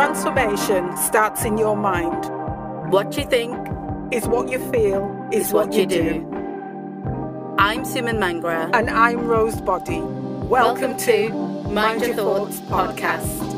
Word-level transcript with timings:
Transformation 0.00 0.96
starts 0.96 1.44
in 1.44 1.58
your 1.58 1.76
mind. 1.76 2.90
What 2.90 3.18
you 3.18 3.24
think 3.26 3.54
is 4.10 4.26
what 4.26 4.48
you 4.48 4.58
feel, 4.72 5.28
is, 5.30 5.48
is 5.48 5.52
what, 5.52 5.74
you 5.74 5.84
do. 5.84 6.02
do. 6.02 7.56
I'm 7.58 7.82
Suman 7.84 8.16
Mangra. 8.16 8.70
And 8.72 8.88
I'm 8.88 9.26
Rose 9.26 9.60
Boddie. 9.60 10.00
Welcome, 10.00 10.48
Welcome 10.48 10.96
to 10.96 11.28
Mind, 11.28 11.74
Mind 11.74 12.00
Your, 12.00 12.14
Your 12.14 12.16
Thoughts, 12.16 12.60
Thoughts 12.60 12.98
podcast. 12.98 13.20
podcast. 13.20 13.49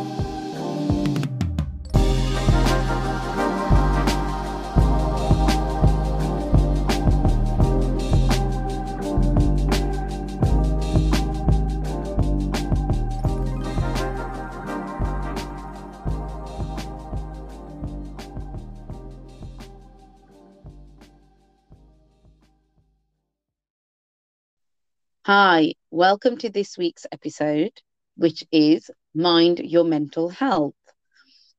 Hi, 25.34 25.72
welcome 25.90 26.36
to 26.36 26.50
this 26.50 26.76
week's 26.76 27.06
episode, 27.10 27.72
which 28.18 28.44
is 28.52 28.90
Mind 29.14 29.60
Your 29.60 29.82
Mental 29.82 30.28
Health. 30.28 30.74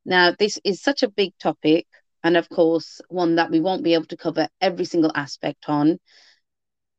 Now, 0.06 0.36
this 0.38 0.60
is 0.64 0.84
such 0.84 1.02
a 1.02 1.10
big 1.10 1.36
topic, 1.40 1.88
and 2.24 2.38
of 2.38 2.48
course, 2.50 3.02
one 3.10 3.38
that 3.38 3.50
we 3.50 3.62
won't 3.62 3.84
be 3.84 3.96
able 3.96 4.06
to 4.06 4.16
cover 4.16 4.48
every 4.62 4.86
single 4.86 5.12
aspect 5.16 5.66
on. 5.68 5.98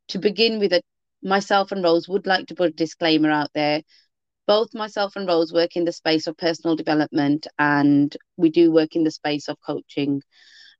To 0.09 0.19
begin 0.19 0.59
with, 0.59 0.73
myself 1.23 1.71
and 1.71 1.85
Rose 1.85 2.09
would 2.09 2.27
like 2.27 2.47
to 2.47 2.57
put 2.57 2.71
a 2.71 2.75
disclaimer 2.75 3.31
out 3.31 3.51
there. 3.55 3.83
Both 4.49 4.75
myself 4.75 5.15
and 5.15 5.29
Rose 5.29 5.53
work 5.53 5.77
in 5.77 5.85
the 5.85 5.93
space 5.93 6.27
of 6.27 6.37
personal 6.37 6.75
development, 6.75 7.47
and 7.57 8.17
we 8.37 8.51
do 8.51 8.73
work 8.73 8.97
in 8.97 9.05
the 9.05 9.13
space 9.13 9.47
of 9.47 9.59
coaching. 9.65 10.23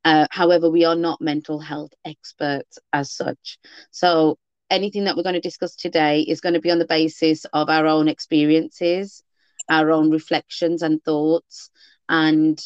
Uh, 0.05 0.27
however, 0.33 0.69
we 0.69 0.85
are 0.85 0.97
not 0.97 1.21
mental 1.21 1.61
health 1.61 1.93
experts 2.05 2.81
as 2.93 3.13
such. 3.13 3.59
So, 3.93 4.39
anything 4.71 5.05
that 5.05 5.17
we're 5.17 5.23
going 5.23 5.35
to 5.35 5.41
discuss 5.41 5.77
today 5.77 6.21
is 6.21 6.41
going 6.41 6.55
to 6.55 6.61
be 6.61 6.71
on 6.71 6.79
the 6.79 6.87
basis 6.87 7.45
of 7.53 7.69
our 7.69 7.87
own 7.87 8.09
experiences, 8.09 9.23
our 9.69 9.91
own 9.91 10.11
reflections 10.11 10.83
and 10.83 11.03
thoughts, 11.03 11.71
and 12.09 12.61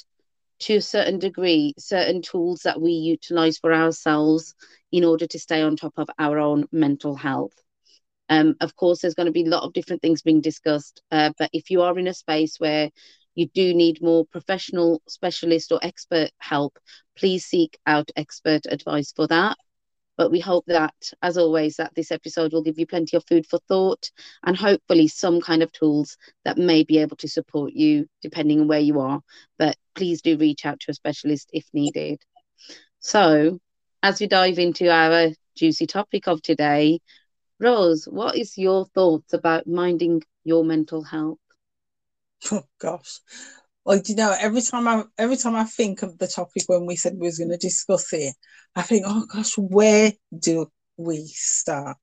to 0.60 0.76
a 0.76 0.82
certain 0.82 1.18
degree, 1.18 1.74
certain 1.78 2.22
tools 2.22 2.62
that 2.62 2.80
we 2.80 2.92
utilize 2.92 3.58
for 3.58 3.72
ourselves 3.72 4.54
in 4.90 5.04
order 5.04 5.26
to 5.26 5.38
stay 5.38 5.62
on 5.62 5.76
top 5.76 5.94
of 5.96 6.08
our 6.18 6.38
own 6.38 6.66
mental 6.72 7.14
health. 7.14 7.52
Um, 8.28 8.56
of 8.60 8.74
course, 8.76 9.00
there's 9.00 9.14
going 9.14 9.26
to 9.26 9.32
be 9.32 9.44
a 9.44 9.48
lot 9.48 9.62
of 9.62 9.72
different 9.72 10.02
things 10.02 10.22
being 10.22 10.40
discussed, 10.40 11.02
uh, 11.10 11.32
but 11.38 11.50
if 11.52 11.70
you 11.70 11.82
are 11.82 11.98
in 11.98 12.08
a 12.08 12.14
space 12.14 12.56
where 12.58 12.90
you 13.34 13.46
do 13.54 13.72
need 13.72 14.02
more 14.02 14.26
professional, 14.26 15.00
specialist, 15.08 15.70
or 15.70 15.78
expert 15.82 16.30
help, 16.38 16.78
please 17.16 17.44
seek 17.44 17.78
out 17.86 18.10
expert 18.16 18.66
advice 18.68 19.12
for 19.12 19.28
that. 19.28 19.56
But 20.18 20.30
we 20.32 20.40
hope 20.40 20.66
that, 20.66 20.94
as 21.22 21.38
always, 21.38 21.76
that 21.76 21.94
this 21.94 22.12
episode 22.12 22.52
will 22.52 22.62
give 22.62 22.78
you 22.78 22.86
plenty 22.86 23.16
of 23.16 23.24
food 23.26 23.46
for 23.46 23.58
thought 23.68 24.10
and 24.44 24.56
hopefully 24.56 25.08
some 25.08 25.40
kind 25.40 25.62
of 25.62 25.72
tools 25.72 26.18
that 26.44 26.58
may 26.58 26.84
be 26.84 26.98
able 26.98 27.16
to 27.18 27.28
support 27.28 27.72
you 27.74 28.06
depending 28.22 28.60
on 28.60 28.68
where 28.68 28.80
you 28.80 29.00
are. 29.00 29.22
But 29.58 29.76
please 29.94 30.22
do 30.22 30.36
reach 30.36 30.66
out 30.66 30.80
to 30.80 30.92
a 30.92 30.94
specialist 30.94 31.50
if 31.54 31.66
needed. 31.72 32.20
So, 33.00 33.60
as 34.02 34.20
we 34.20 34.26
dive 34.26 34.58
into 34.58 34.90
our 34.90 35.30
juicy 35.56 35.86
topic 35.86 36.28
of 36.28 36.42
today, 36.42 37.00
Rose, 37.60 38.06
what 38.06 38.36
is 38.36 38.58
your 38.58 38.86
thoughts 38.86 39.32
about 39.34 39.66
minding 39.66 40.22
your 40.44 40.64
mental 40.64 41.02
health? 41.04 41.38
Oh 42.52 42.64
gosh, 42.78 43.20
well, 43.88 44.02
you 44.04 44.16
know, 44.16 44.36
every 44.38 44.60
time 44.60 44.86
I 44.86 45.04
every 45.16 45.38
time 45.38 45.56
I 45.56 45.64
think 45.64 46.02
of 46.02 46.18
the 46.18 46.26
topic 46.26 46.64
when 46.66 46.84
we 46.84 46.94
said 46.94 47.14
we 47.14 47.26
was 47.26 47.38
going 47.38 47.52
to 47.52 47.56
discuss 47.56 48.12
it, 48.12 48.34
I 48.76 48.82
think, 48.82 49.04
oh 49.06 49.24
gosh, 49.32 49.54
where 49.56 50.12
do 50.38 50.70
we 50.98 51.26
start? 51.28 51.96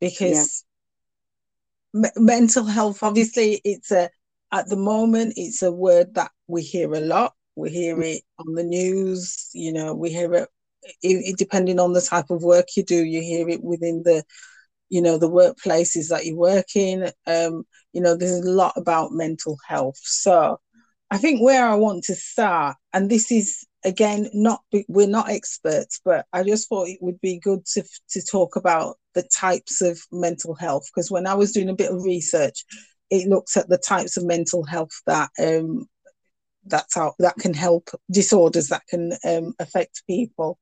Because 0.00 0.64
yeah. 1.94 2.06
m- 2.06 2.24
mental 2.24 2.64
health, 2.64 3.02
obviously, 3.02 3.60
it's 3.64 3.92
a 3.92 4.08
at 4.50 4.70
the 4.70 4.78
moment 4.78 5.34
it's 5.36 5.60
a 5.60 5.70
word 5.70 6.14
that 6.14 6.30
we 6.46 6.62
hear 6.62 6.90
a 6.94 7.00
lot. 7.00 7.34
We 7.54 7.68
hear 7.68 7.96
mm. 7.96 8.16
it 8.16 8.22
on 8.38 8.54
the 8.54 8.64
news. 8.64 9.50
You 9.52 9.74
know, 9.74 9.92
we 9.92 10.08
hear 10.08 10.32
it, 10.32 10.48
it, 11.02 11.16
it 11.32 11.36
depending 11.36 11.78
on 11.78 11.92
the 11.92 12.00
type 12.00 12.30
of 12.30 12.42
work 12.42 12.64
you 12.78 12.82
do. 12.82 13.04
You 13.04 13.20
hear 13.20 13.46
it 13.50 13.62
within 13.62 14.04
the 14.06 14.24
you 14.88 15.02
know 15.02 15.18
the 15.18 15.30
workplaces 15.30 16.08
that 16.08 16.24
you 16.24 16.36
work 16.36 16.74
in 16.74 17.12
um 17.26 17.62
you 17.92 18.00
know 18.00 18.16
there's 18.16 18.40
a 18.40 18.50
lot 18.50 18.72
about 18.76 19.12
mental 19.12 19.56
health 19.68 19.98
so 20.02 20.58
I 21.10 21.18
think 21.18 21.42
where 21.42 21.66
I 21.66 21.74
want 21.74 22.04
to 22.04 22.14
start, 22.14 22.76
and 22.92 23.10
this 23.10 23.32
is 23.32 23.66
again 23.84 24.28
not 24.32 24.60
we're 24.88 25.08
not 25.08 25.30
experts, 25.30 26.00
but 26.04 26.26
I 26.32 26.44
just 26.44 26.68
thought 26.68 26.88
it 26.88 26.98
would 27.00 27.20
be 27.20 27.38
good 27.38 27.64
to 27.74 27.82
to 28.10 28.22
talk 28.22 28.56
about 28.56 28.96
the 29.14 29.28
types 29.34 29.80
of 29.80 29.98
mental 30.12 30.54
health 30.54 30.88
because 30.94 31.10
when 31.10 31.26
I 31.26 31.34
was 31.34 31.52
doing 31.52 31.68
a 31.68 31.74
bit 31.74 31.90
of 31.90 32.04
research, 32.04 32.64
it 33.10 33.28
looks 33.28 33.56
at 33.56 33.68
the 33.68 33.78
types 33.78 34.16
of 34.16 34.24
mental 34.24 34.64
health 34.64 34.92
that 35.06 35.30
um, 35.40 35.86
that's 36.66 36.96
out 36.96 37.14
that 37.18 37.36
can 37.36 37.54
help 37.54 37.90
disorders 38.10 38.68
that 38.68 38.82
can 38.88 39.12
um, 39.26 39.54
affect 39.58 40.02
people. 40.06 40.58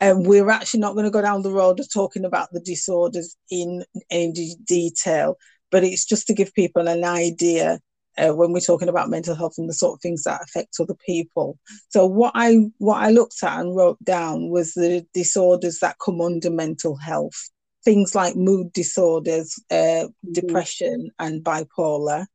And 0.00 0.18
um, 0.18 0.24
we're 0.24 0.50
actually 0.50 0.80
not 0.80 0.92
going 0.92 1.06
to 1.06 1.10
go 1.10 1.22
down 1.22 1.42
the 1.42 1.50
road 1.50 1.80
of 1.80 1.92
talking 1.92 2.24
about 2.24 2.50
the 2.52 2.60
disorders 2.60 3.36
in 3.50 3.84
any 4.10 4.54
detail, 4.64 5.36
but 5.72 5.82
it's 5.82 6.04
just 6.04 6.28
to 6.28 6.34
give 6.34 6.54
people 6.54 6.86
an 6.86 7.02
idea 7.02 7.80
uh, 8.18 8.34
when 8.34 8.52
we're 8.52 8.60
talking 8.60 8.88
about 8.88 9.08
mental 9.08 9.34
health 9.34 9.54
and 9.58 9.68
the 9.68 9.74
sort 9.74 9.94
of 9.94 10.00
things 10.00 10.24
that 10.24 10.42
affect 10.42 10.76
other 10.80 10.96
people. 11.06 11.58
So 11.88 12.06
what 12.06 12.32
I 12.34 12.56
what 12.78 13.02
I 13.02 13.10
looked 13.10 13.42
at 13.42 13.60
and 13.60 13.76
wrote 13.76 14.02
down 14.04 14.50
was 14.50 14.74
the 14.74 15.06
disorders 15.14 15.78
that 15.80 15.98
come 16.04 16.20
under 16.20 16.50
mental 16.50 16.96
health, 16.96 17.50
things 17.84 18.14
like 18.14 18.36
mood 18.36 18.72
disorders, 18.72 19.58
uh, 19.70 19.74
mm-hmm. 20.08 20.32
depression, 20.32 21.10
and 21.18 21.44
bipolar. 21.44 22.26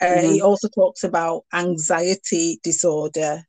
Uh, 0.00 0.06
mm-hmm. 0.06 0.32
He 0.32 0.40
also 0.40 0.68
talks 0.68 1.04
about 1.04 1.44
anxiety 1.52 2.58
disorder, 2.62 3.42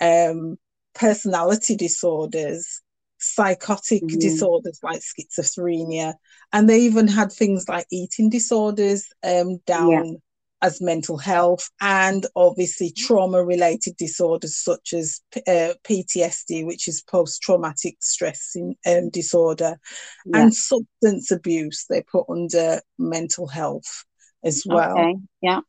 um, 0.00 0.56
personality 0.94 1.76
disorders, 1.76 2.82
psychotic 3.18 4.02
mm-hmm. 4.02 4.18
disorders 4.18 4.78
like 4.82 5.00
schizophrenia, 5.00 6.14
and 6.52 6.68
they 6.68 6.80
even 6.80 7.08
had 7.08 7.32
things 7.32 7.66
like 7.66 7.86
eating 7.90 8.28
disorders 8.28 9.08
um, 9.22 9.58
down 9.66 10.20
as 10.64 10.80
mental 10.80 11.18
health 11.18 11.70
and 11.82 12.24
obviously 12.34 12.90
trauma 12.90 13.44
related 13.44 13.94
disorders 13.98 14.56
such 14.56 14.94
as 14.94 15.20
uh, 15.46 15.74
PTSD, 15.86 16.66
which 16.66 16.88
is 16.88 17.02
post 17.02 17.42
traumatic 17.42 17.96
stress 18.00 18.52
in, 18.54 18.74
um, 18.86 19.10
disorder, 19.10 19.76
yeah. 20.24 20.40
and 20.40 20.54
substance 20.54 21.30
abuse, 21.30 21.84
they 21.90 22.02
put 22.02 22.24
under 22.30 22.80
mental 22.98 23.46
health 23.46 24.06
as 24.42 24.62
well. 24.64 24.98
Okay. 24.98 25.16
Yeah. 25.42 25.60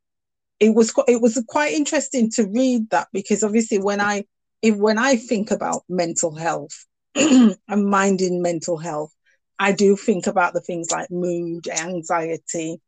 It 0.62 0.74
was 0.74 0.94
it 1.10 1.22
was 1.22 1.44
quite 1.46 1.74
interesting 1.74 2.32
to 2.36 2.48
read 2.48 2.90
that 2.92 3.10
because 3.12 3.44
obviously 3.44 3.80
when 3.80 4.00
I 4.00 4.24
if 4.62 4.78
when 4.78 4.98
I 4.98 5.18
think 5.18 5.52
about 5.52 5.84
mental 5.90 6.34
health 6.34 6.86
and 7.16 7.58
minding 7.68 8.42
mental 8.42 8.78
health, 8.78 9.12
I 9.60 9.74
do 9.74 9.98
think 9.98 10.26
about 10.26 10.54
the 10.54 10.62
things 10.62 10.90
like 10.90 11.12
mood, 11.12 11.68
anxiety, 11.68 12.80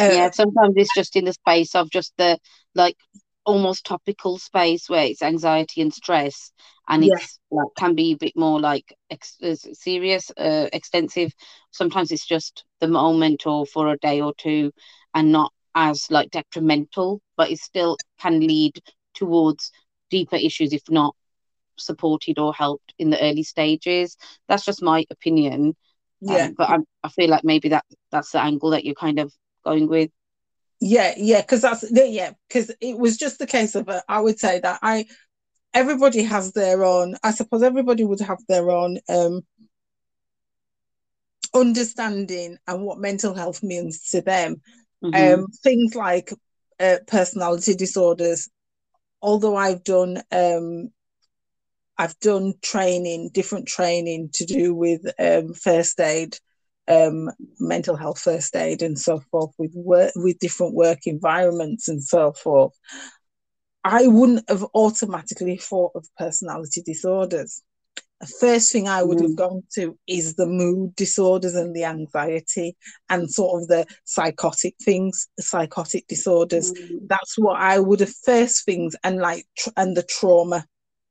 uh, 0.00 0.04
yeah, 0.06 0.30
sometimes 0.32 0.74
it's 0.76 0.92
just 0.92 1.16
in 1.16 1.24
the 1.24 1.32
space 1.32 1.74
of 1.74 1.90
just 1.90 2.12
the 2.18 2.38
like 2.74 2.96
almost 3.44 3.84
topical 3.86 4.38
space 4.38 4.88
where 4.88 5.04
it's 5.04 5.22
anxiety 5.22 5.80
and 5.82 5.92
stress, 5.92 6.52
and 6.88 7.04
it's 7.04 7.38
like, 7.50 7.68
can 7.76 7.94
be 7.94 8.12
a 8.12 8.16
bit 8.16 8.32
more 8.36 8.60
like 8.60 8.94
ex- 9.10 9.38
uh, 9.42 9.54
serious, 9.72 10.30
uh, 10.38 10.68
extensive. 10.72 11.32
Sometimes 11.70 12.12
it's 12.12 12.26
just 12.26 12.64
the 12.80 12.88
moment 12.88 13.46
or 13.46 13.66
for 13.66 13.88
a 13.88 13.98
day 13.98 14.20
or 14.20 14.34
two, 14.38 14.72
and 15.14 15.32
not 15.32 15.52
as 15.74 16.06
like 16.10 16.30
detrimental, 16.30 17.20
but 17.36 17.50
it 17.50 17.58
still 17.58 17.98
can 18.20 18.40
lead 18.40 18.80
towards 19.14 19.72
deeper 20.10 20.36
issues 20.36 20.72
if 20.72 20.82
not 20.90 21.14
supported 21.78 22.38
or 22.38 22.52
helped 22.54 22.94
in 22.98 23.10
the 23.10 23.22
early 23.22 23.42
stages. 23.42 24.16
That's 24.48 24.64
just 24.64 24.82
my 24.82 25.04
opinion. 25.10 25.74
Yeah, 26.20 26.46
um, 26.46 26.54
but 26.56 26.70
I, 26.70 26.76
I 27.04 27.08
feel 27.08 27.30
like 27.30 27.44
maybe 27.44 27.68
that 27.70 27.84
that's 28.10 28.32
the 28.32 28.40
angle 28.42 28.70
that 28.70 28.84
you're 28.84 28.94
kind 28.94 29.18
of 29.18 29.32
going 29.64 29.88
with? 29.88 30.10
Yeah 30.80 31.14
yeah 31.16 31.42
because 31.42 31.62
that's 31.62 31.84
yeah 31.92 32.32
because 32.48 32.70
it 32.80 32.98
was 32.98 33.18
just 33.18 33.38
the 33.38 33.46
case 33.46 33.74
of 33.74 33.88
uh, 33.88 34.00
i 34.08 34.18
would 34.18 34.38
say 34.38 34.60
that 34.60 34.78
i 34.82 35.04
everybody 35.74 36.22
has 36.22 36.52
their 36.52 36.84
own 36.84 37.16
i 37.22 37.30
suppose 37.32 37.62
everybody 37.62 38.02
would 38.02 38.20
have 38.20 38.38
their 38.48 38.70
own 38.70 38.98
um 39.10 39.42
understanding 41.54 42.56
and 42.66 42.82
what 42.82 42.98
mental 42.98 43.34
health 43.34 43.62
means 43.62 44.10
to 44.10 44.20
them. 44.22 44.62
Mm-hmm. 45.04 45.40
um 45.40 45.46
things 45.62 45.94
like 45.94 46.32
uh, 46.78 46.96
personality 47.06 47.74
disorders. 47.74 48.48
Although 49.22 49.56
i've 49.56 49.84
done 49.84 50.22
um 50.32 50.90
i've 51.98 52.18
done 52.20 52.54
training 52.62 53.30
different 53.34 53.68
training 53.68 54.30
to 54.34 54.46
do 54.46 54.74
with 54.74 55.02
um 55.18 55.52
first 55.52 56.00
aid 56.00 56.38
um, 56.88 57.30
mental 57.58 57.96
health 57.96 58.20
first 58.20 58.54
aid 58.56 58.82
and 58.82 58.98
so 58.98 59.20
forth 59.30 59.52
with 59.58 59.72
work 59.74 60.12
with 60.16 60.38
different 60.38 60.74
work 60.74 61.06
environments 61.06 61.88
and 61.88 62.02
so 62.02 62.32
forth. 62.32 62.72
I 63.84 64.06
wouldn't 64.06 64.48
have 64.48 64.64
automatically 64.74 65.56
thought 65.56 65.92
of 65.94 66.06
personality 66.18 66.82
disorders. 66.82 67.62
The 68.20 68.26
first 68.26 68.70
thing 68.70 68.86
I 68.86 69.02
would 69.02 69.18
mm. 69.18 69.22
have 69.22 69.36
gone 69.36 69.62
to 69.76 69.98
is 70.06 70.34
the 70.34 70.46
mood 70.46 70.94
disorders 70.94 71.54
and 71.54 71.74
the 71.74 71.84
anxiety 71.84 72.76
and 73.08 73.30
sort 73.30 73.62
of 73.62 73.68
the 73.68 73.86
psychotic 74.04 74.74
things, 74.82 75.26
psychotic 75.38 76.06
disorders. 76.06 76.72
Mm. 76.72 77.08
That's 77.08 77.38
what 77.38 77.58
I 77.58 77.78
would 77.78 78.00
have 78.00 78.14
first 78.24 78.66
things 78.66 78.94
and 79.02 79.20
like 79.20 79.46
and 79.78 79.96
the 79.96 80.02
trauma 80.02 80.66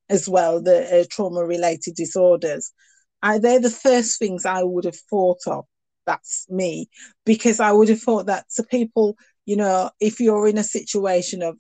as 0.10 0.30
well, 0.30 0.62
the 0.62 1.02
uh, 1.02 1.06
trauma 1.10 1.44
related 1.44 1.96
disorders. 1.96 2.72
I, 3.22 3.40
they're 3.40 3.60
the 3.60 3.70
first 3.70 4.20
things 4.20 4.46
I 4.46 4.64
would 4.64 4.86
have 4.86 5.00
thought 5.10 5.42
of. 5.48 5.66
That's 6.06 6.48
me 6.50 6.90
because 7.26 7.60
I 7.60 7.72
would 7.72 7.90
have 7.90 8.02
thought 8.02 8.26
that 8.28 8.46
to 8.56 8.64
people, 8.64 9.16
you 9.46 9.56
know, 9.56 9.92
if 10.00 10.20
you're 10.20 10.48
in 10.48 10.58
a 10.58 10.64
situation 10.64 11.44
of 11.44 11.58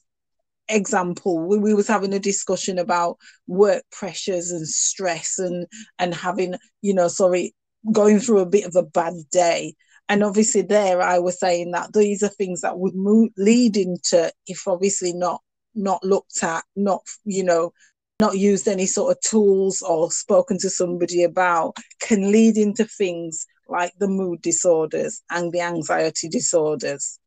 example 0.69 1.39
we, 1.39 1.57
we 1.57 1.73
was 1.73 1.87
having 1.87 2.13
a 2.13 2.19
discussion 2.19 2.77
about 2.77 3.17
work 3.47 3.83
pressures 3.91 4.51
and 4.51 4.67
stress 4.67 5.39
and 5.39 5.65
and 5.97 6.13
having 6.13 6.55
you 6.81 6.93
know 6.93 7.07
sorry 7.07 7.53
going 7.91 8.19
through 8.19 8.39
a 8.39 8.45
bit 8.45 8.65
of 8.65 8.75
a 8.75 8.83
bad 8.83 9.13
day 9.31 9.73
and 10.09 10.23
obviously 10.23 10.61
there 10.61 11.01
i 11.01 11.17
was 11.17 11.39
saying 11.39 11.71
that 11.71 11.91
these 11.93 12.21
are 12.21 12.29
things 12.29 12.61
that 12.61 12.77
would 12.77 12.93
move, 12.93 13.29
lead 13.37 13.77
into 13.77 14.31
if 14.45 14.67
obviously 14.67 15.11
not 15.11 15.41
not 15.73 16.03
looked 16.03 16.43
at 16.43 16.63
not 16.75 17.01
you 17.25 17.43
know 17.43 17.71
not 18.19 18.37
used 18.37 18.67
any 18.67 18.85
sort 18.85 19.15
of 19.15 19.21
tools 19.21 19.81
or 19.81 20.11
spoken 20.11 20.57
to 20.59 20.69
somebody 20.69 21.23
about 21.23 21.75
can 22.01 22.31
lead 22.31 22.57
into 22.57 22.85
things 22.85 23.45
like 23.67 23.93
the 23.99 24.07
mood 24.07 24.41
disorders 24.41 25.21
and 25.29 25.51
the 25.53 25.61
anxiety 25.61 26.27
disorders 26.27 27.19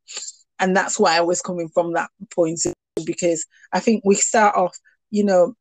and 0.58 0.76
that's 0.76 0.98
why 0.98 1.16
i 1.16 1.20
was 1.20 1.40
coming 1.40 1.68
from 1.68 1.92
that 1.92 2.10
point 2.34 2.58
because 3.04 3.46
I 3.72 3.80
think 3.80 4.02
we 4.04 4.14
start 4.14 4.56
off, 4.56 4.76
you 5.10 5.24
know, 5.24 5.54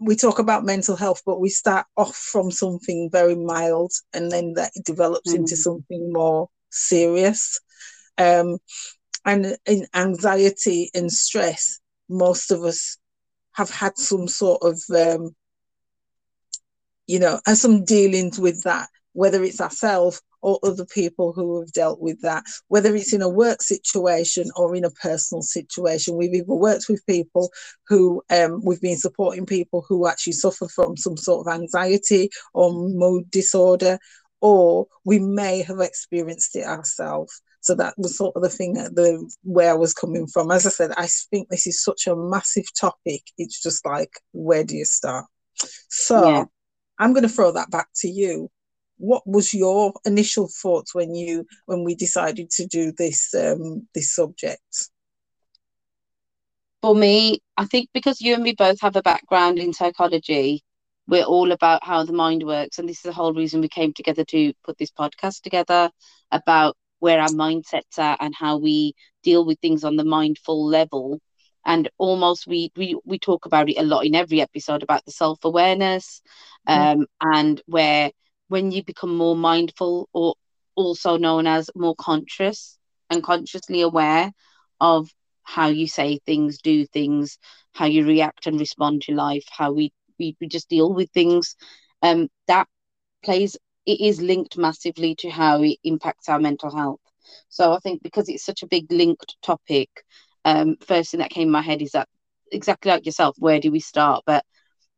we 0.00 0.16
talk 0.16 0.38
about 0.38 0.64
mental 0.64 0.96
health, 0.96 1.22
but 1.26 1.40
we 1.40 1.48
start 1.48 1.86
off 1.96 2.14
from 2.14 2.50
something 2.50 3.10
very 3.10 3.34
mild 3.34 3.92
and 4.12 4.30
then 4.30 4.54
that 4.54 4.72
develops 4.84 5.30
mm-hmm. 5.30 5.40
into 5.40 5.56
something 5.56 6.12
more 6.12 6.48
serious. 6.70 7.60
Um, 8.18 8.58
and 9.24 9.56
in 9.66 9.86
anxiety 9.94 10.90
and 10.94 11.10
stress, 11.10 11.80
most 12.08 12.52
of 12.52 12.62
us 12.62 12.96
have 13.56 13.70
had 13.70 13.96
some 13.98 14.28
sort 14.28 14.62
of, 14.62 14.80
um, 14.94 15.34
you 17.06 17.18
know, 17.18 17.40
and 17.46 17.56
some 17.56 17.84
dealings 17.84 18.38
with 18.38 18.62
that, 18.64 18.88
whether 19.12 19.42
it's 19.42 19.60
ourselves 19.60 20.20
or 20.42 20.60
other 20.62 20.84
people 20.84 21.32
who 21.32 21.60
have 21.60 21.72
dealt 21.72 22.00
with 22.00 22.20
that, 22.20 22.44
whether 22.68 22.94
it's 22.94 23.12
in 23.12 23.22
a 23.22 23.28
work 23.28 23.62
situation 23.62 24.48
or 24.56 24.76
in 24.76 24.84
a 24.84 24.90
personal 24.90 25.42
situation. 25.42 26.16
We've 26.16 26.34
either 26.34 26.54
worked 26.54 26.88
with 26.88 27.04
people 27.06 27.50
who 27.88 28.22
um, 28.30 28.60
we've 28.64 28.80
been 28.80 28.98
supporting 28.98 29.46
people 29.46 29.84
who 29.88 30.06
actually 30.06 30.34
suffer 30.34 30.68
from 30.68 30.96
some 30.96 31.16
sort 31.16 31.46
of 31.46 31.52
anxiety 31.52 32.30
or 32.54 32.72
mood 32.72 33.30
disorder, 33.30 33.98
or 34.40 34.86
we 35.04 35.18
may 35.18 35.62
have 35.62 35.80
experienced 35.80 36.54
it 36.54 36.66
ourselves. 36.66 37.40
So 37.66 37.74
that 37.74 37.94
was 37.98 38.16
sort 38.16 38.36
of 38.36 38.42
the 38.42 38.48
thing 38.48 38.74
that 38.74 38.94
the 38.94 39.28
where 39.42 39.70
I 39.70 39.74
was 39.74 39.92
coming 39.92 40.28
from. 40.28 40.52
As 40.52 40.66
I 40.66 40.70
said, 40.70 40.92
I 40.96 41.08
think 41.30 41.48
this 41.48 41.66
is 41.66 41.82
such 41.82 42.06
a 42.06 42.14
massive 42.14 42.66
topic. 42.78 43.22
It's 43.38 43.60
just 43.60 43.84
like, 43.84 44.20
where 44.32 44.62
do 44.62 44.76
you 44.76 44.84
start? 44.84 45.24
So 45.88 46.28
yeah. 46.28 46.44
I'm 47.00 47.12
going 47.12 47.24
to 47.24 47.28
throw 47.28 47.50
that 47.52 47.70
back 47.70 47.88
to 47.96 48.08
you 48.08 48.50
what 48.98 49.26
was 49.26 49.52
your 49.52 49.92
initial 50.04 50.48
thoughts 50.48 50.94
when 50.94 51.14
you 51.14 51.46
when 51.66 51.84
we 51.84 51.94
decided 51.94 52.50
to 52.50 52.66
do 52.66 52.92
this 52.96 53.34
um 53.34 53.86
this 53.94 54.14
subject 54.14 54.88
for 56.80 56.94
me 56.94 57.38
i 57.56 57.64
think 57.64 57.88
because 57.92 58.20
you 58.20 58.34
and 58.34 58.42
me 58.42 58.54
both 58.56 58.80
have 58.80 58.96
a 58.96 59.02
background 59.02 59.58
in 59.58 59.72
psychology 59.72 60.62
we're 61.08 61.24
all 61.24 61.52
about 61.52 61.84
how 61.84 62.02
the 62.04 62.12
mind 62.12 62.42
works 62.42 62.78
and 62.78 62.88
this 62.88 62.96
is 62.96 63.02
the 63.02 63.12
whole 63.12 63.34
reason 63.34 63.60
we 63.60 63.68
came 63.68 63.92
together 63.92 64.24
to 64.24 64.52
put 64.64 64.78
this 64.78 64.90
podcast 64.90 65.42
together 65.42 65.90
about 66.30 66.76
where 66.98 67.20
our 67.20 67.28
mindsets 67.28 67.98
are 67.98 68.16
and 68.20 68.34
how 68.34 68.58
we 68.58 68.94
deal 69.22 69.44
with 69.44 69.58
things 69.60 69.84
on 69.84 69.96
the 69.96 70.04
mindful 70.04 70.66
level 70.66 71.20
and 71.64 71.88
almost 71.98 72.46
we 72.46 72.70
we 72.76 72.96
we 73.04 73.18
talk 73.18 73.46
about 73.46 73.68
it 73.68 73.78
a 73.78 73.82
lot 73.82 74.04
in 74.04 74.14
every 74.14 74.40
episode 74.40 74.82
about 74.82 75.04
the 75.04 75.12
self-awareness 75.12 76.22
mm-hmm. 76.68 77.00
um 77.00 77.06
and 77.20 77.60
where 77.66 78.10
when 78.48 78.70
you 78.70 78.82
become 78.84 79.14
more 79.16 79.36
mindful 79.36 80.08
or 80.12 80.34
also 80.74 81.16
known 81.16 81.46
as 81.46 81.70
more 81.74 81.94
conscious 81.96 82.78
and 83.10 83.22
consciously 83.22 83.80
aware 83.80 84.30
of 84.80 85.10
how 85.42 85.68
you 85.68 85.86
say 85.86 86.18
things, 86.26 86.58
do 86.58 86.86
things, 86.86 87.38
how 87.72 87.86
you 87.86 88.04
react 88.04 88.46
and 88.46 88.58
respond 88.60 89.02
to 89.02 89.14
life, 89.14 89.44
how 89.50 89.72
we, 89.72 89.92
we, 90.18 90.36
we 90.40 90.48
just 90.48 90.68
deal 90.68 90.92
with 90.92 91.10
things. 91.10 91.56
Um, 92.02 92.28
that 92.48 92.68
plays, 93.24 93.56
it 93.86 94.00
is 94.00 94.20
linked 94.20 94.58
massively 94.58 95.14
to 95.16 95.30
how 95.30 95.62
it 95.62 95.78
impacts 95.84 96.28
our 96.28 96.40
mental 96.40 96.74
health. 96.74 97.00
So 97.48 97.72
I 97.72 97.78
think 97.78 98.02
because 98.02 98.28
it's 98.28 98.44
such 98.44 98.62
a 98.62 98.68
big 98.68 98.90
linked 98.90 99.36
topic, 99.42 99.88
um, 100.44 100.76
first 100.86 101.10
thing 101.10 101.20
that 101.20 101.30
came 101.30 101.48
in 101.48 101.52
my 101.52 101.62
head 101.62 101.82
is 101.82 101.92
that 101.92 102.08
exactly 102.52 102.90
like 102.90 103.06
yourself, 103.06 103.36
where 103.38 103.60
do 103.60 103.70
we 103.70 103.80
start? 103.80 104.24
But 104.26 104.44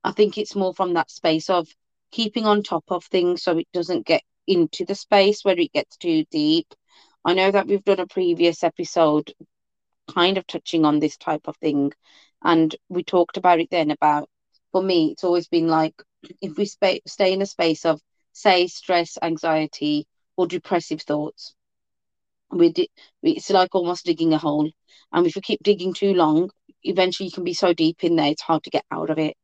I 0.05 0.13
think 0.13 0.39
it's 0.39 0.57
more 0.57 0.75
from 0.75 0.95
that 0.95 1.11
space 1.11 1.51
of 1.51 1.69
keeping 2.11 2.47
on 2.47 2.63
top 2.63 2.85
of 2.89 3.05
things 3.05 3.43
so 3.43 3.59
it 3.59 3.69
doesn't 3.73 4.07
get 4.07 4.23
into 4.47 4.85
the 4.85 4.95
space 4.95 5.45
where 5.45 5.59
it 5.59 5.73
gets 5.73 5.97
too 5.97 6.25
deep. 6.31 6.67
I 7.25 7.35
know 7.35 7.51
that 7.51 7.67
we've 7.67 7.85
done 7.85 8.01
a 8.01 8.07
previous 8.07 8.63
episode 8.65 9.33
kind 10.15 10.39
of 10.39 10.47
touching 10.47 10.85
on 10.85 10.99
this 10.99 11.17
type 11.17 11.43
of 11.47 11.57
thing, 11.59 11.93
and 12.43 12.75
we 12.89 13.03
talked 13.05 13.37
about 13.37 13.61
it 13.61 13.69
then 13.71 13.91
about 13.91 14.29
for 14.73 14.83
me, 14.83 15.11
it's 15.13 15.25
always 15.25 15.49
been 15.49 15.69
like 15.69 15.95
if 16.41 16.57
we 16.57 16.65
sp- 16.69 17.05
stay 17.07 17.33
in 17.33 17.43
a 17.43 17.47
space 17.47 17.85
of, 17.85 18.01
say, 18.39 18.67
stress, 18.69 19.19
anxiety, 19.21 20.07
or 20.37 20.47
depressive 20.47 21.03
thoughts, 21.03 21.55
we 22.51 22.73
di- 22.73 22.91
it's 23.23 23.51
like 23.51 23.75
almost 23.75 24.05
digging 24.07 24.33
a 24.33 24.39
hole. 24.39 24.71
And 25.13 25.27
if 25.27 25.37
you 25.37 25.43
keep 25.43 25.63
digging 25.63 25.93
too 25.93 26.15
long, 26.15 26.51
eventually 26.83 27.27
you 27.27 27.33
can 27.33 27.45
be 27.45 27.55
so 27.55 27.73
deep 27.73 28.05
in 28.05 28.17
there, 28.17 28.31
it's 28.31 28.43
hard 28.43 28.63
to 28.65 28.71
get 28.71 28.85
out 28.91 29.11
of 29.11 29.19
it. 29.19 29.37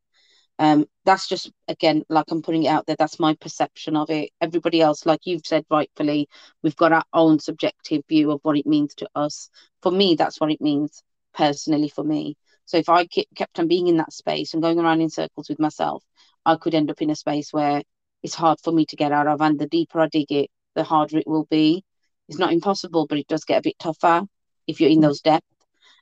Um, 0.57 0.85
that's 1.03 1.27
just 1.27 1.51
again, 1.67 2.03
like 2.09 2.25
I'm 2.31 2.41
putting 2.41 2.63
it 2.63 2.69
out 2.69 2.85
there. 2.85 2.95
That's 2.97 3.19
my 3.19 3.35
perception 3.35 3.97
of 3.97 4.09
it. 4.09 4.29
Everybody 4.39 4.81
else, 4.81 5.05
like 5.05 5.21
you've 5.25 5.45
said 5.45 5.65
rightfully, 5.69 6.29
we've 6.63 6.77
got 6.77 6.93
our 6.93 7.03
own 7.13 7.39
subjective 7.39 8.03
view 8.07 8.31
of 8.31 8.39
what 8.43 8.57
it 8.57 8.65
means 8.65 8.95
to 8.95 9.09
us. 9.15 9.49
For 9.81 9.91
me, 9.91 10.15
that's 10.15 10.39
what 10.39 10.51
it 10.51 10.61
means 10.61 11.03
personally. 11.33 11.89
For 11.89 12.05
me, 12.05 12.37
so 12.65 12.77
if 12.77 12.87
I 12.87 13.05
kept 13.05 13.59
on 13.59 13.67
being 13.67 13.87
in 13.87 13.97
that 13.97 14.13
space 14.13 14.53
and 14.53 14.63
going 14.63 14.79
around 14.79 15.01
in 15.01 15.09
circles 15.09 15.49
with 15.49 15.59
myself, 15.59 16.03
I 16.45 16.55
could 16.55 16.73
end 16.73 16.89
up 16.89 17.01
in 17.01 17.09
a 17.09 17.15
space 17.15 17.51
where 17.51 17.83
it's 18.25 18.33
hard 18.33 18.59
for 18.63 18.73
me 18.73 18.87
to 18.87 18.95
get 18.95 19.11
out 19.11 19.27
of. 19.27 19.39
And 19.39 19.59
the 19.59 19.67
deeper 19.67 19.99
I 19.99 20.07
dig 20.07 20.31
it, 20.31 20.49
the 20.73 20.83
harder 20.83 21.19
it 21.19 21.27
will 21.27 21.45
be. 21.45 21.83
It's 22.27 22.39
not 22.39 22.51
impossible, 22.51 23.05
but 23.05 23.19
it 23.19 23.27
does 23.27 23.45
get 23.45 23.59
a 23.59 23.61
bit 23.61 23.77
tougher 23.77 24.23
if 24.65 24.81
you're 24.81 24.89
in 24.89 24.99
those 24.99 25.21
depths. 25.21 25.45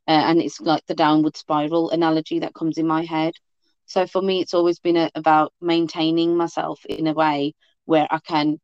Uh, 0.07 0.23
and 0.29 0.41
it's 0.41 0.61
like 0.61 0.85
the 0.85 0.95
downward 0.95 1.35
spiral 1.35 1.89
analogy 1.89 2.39
that 2.39 2.53
comes 2.53 2.77
in 2.77 2.87
my 2.87 3.03
head. 3.03 3.33
So 3.87 4.07
for 4.07 4.21
me, 4.21 4.39
it's 4.39 4.53
always 4.53 4.79
been 4.79 4.95
a, 4.95 5.11
about 5.15 5.51
maintaining 5.59 6.37
myself 6.37 6.79
in 6.85 7.07
a 7.07 7.13
way 7.13 7.55
where 7.83 8.07
I 8.09 8.19
can 8.19 8.57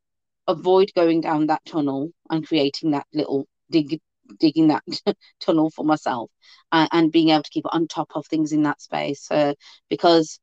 avoid 0.48 0.94
going 0.96 1.20
down 1.20 1.48
that 1.48 1.66
tunnel 1.66 2.12
and 2.30 2.48
creating 2.48 2.92
that 2.92 3.08
little 3.14 3.46
dig, 3.70 4.00
digging 4.40 4.70
that 4.70 4.84
tunnel 5.42 5.70
for 5.70 5.84
myself 5.84 6.32
and, 6.72 6.88
and, 6.94 7.12
being 7.12 7.30
able 7.30 7.44
to 7.44 7.50
keep 7.50 7.66
on 7.74 7.88
top 7.88 8.12
of 8.16 8.26
things 8.26 8.54
in 8.54 8.64
that 8.64 8.82
space. 8.82 9.30
Uh, 9.30 9.54
because 9.90 10.40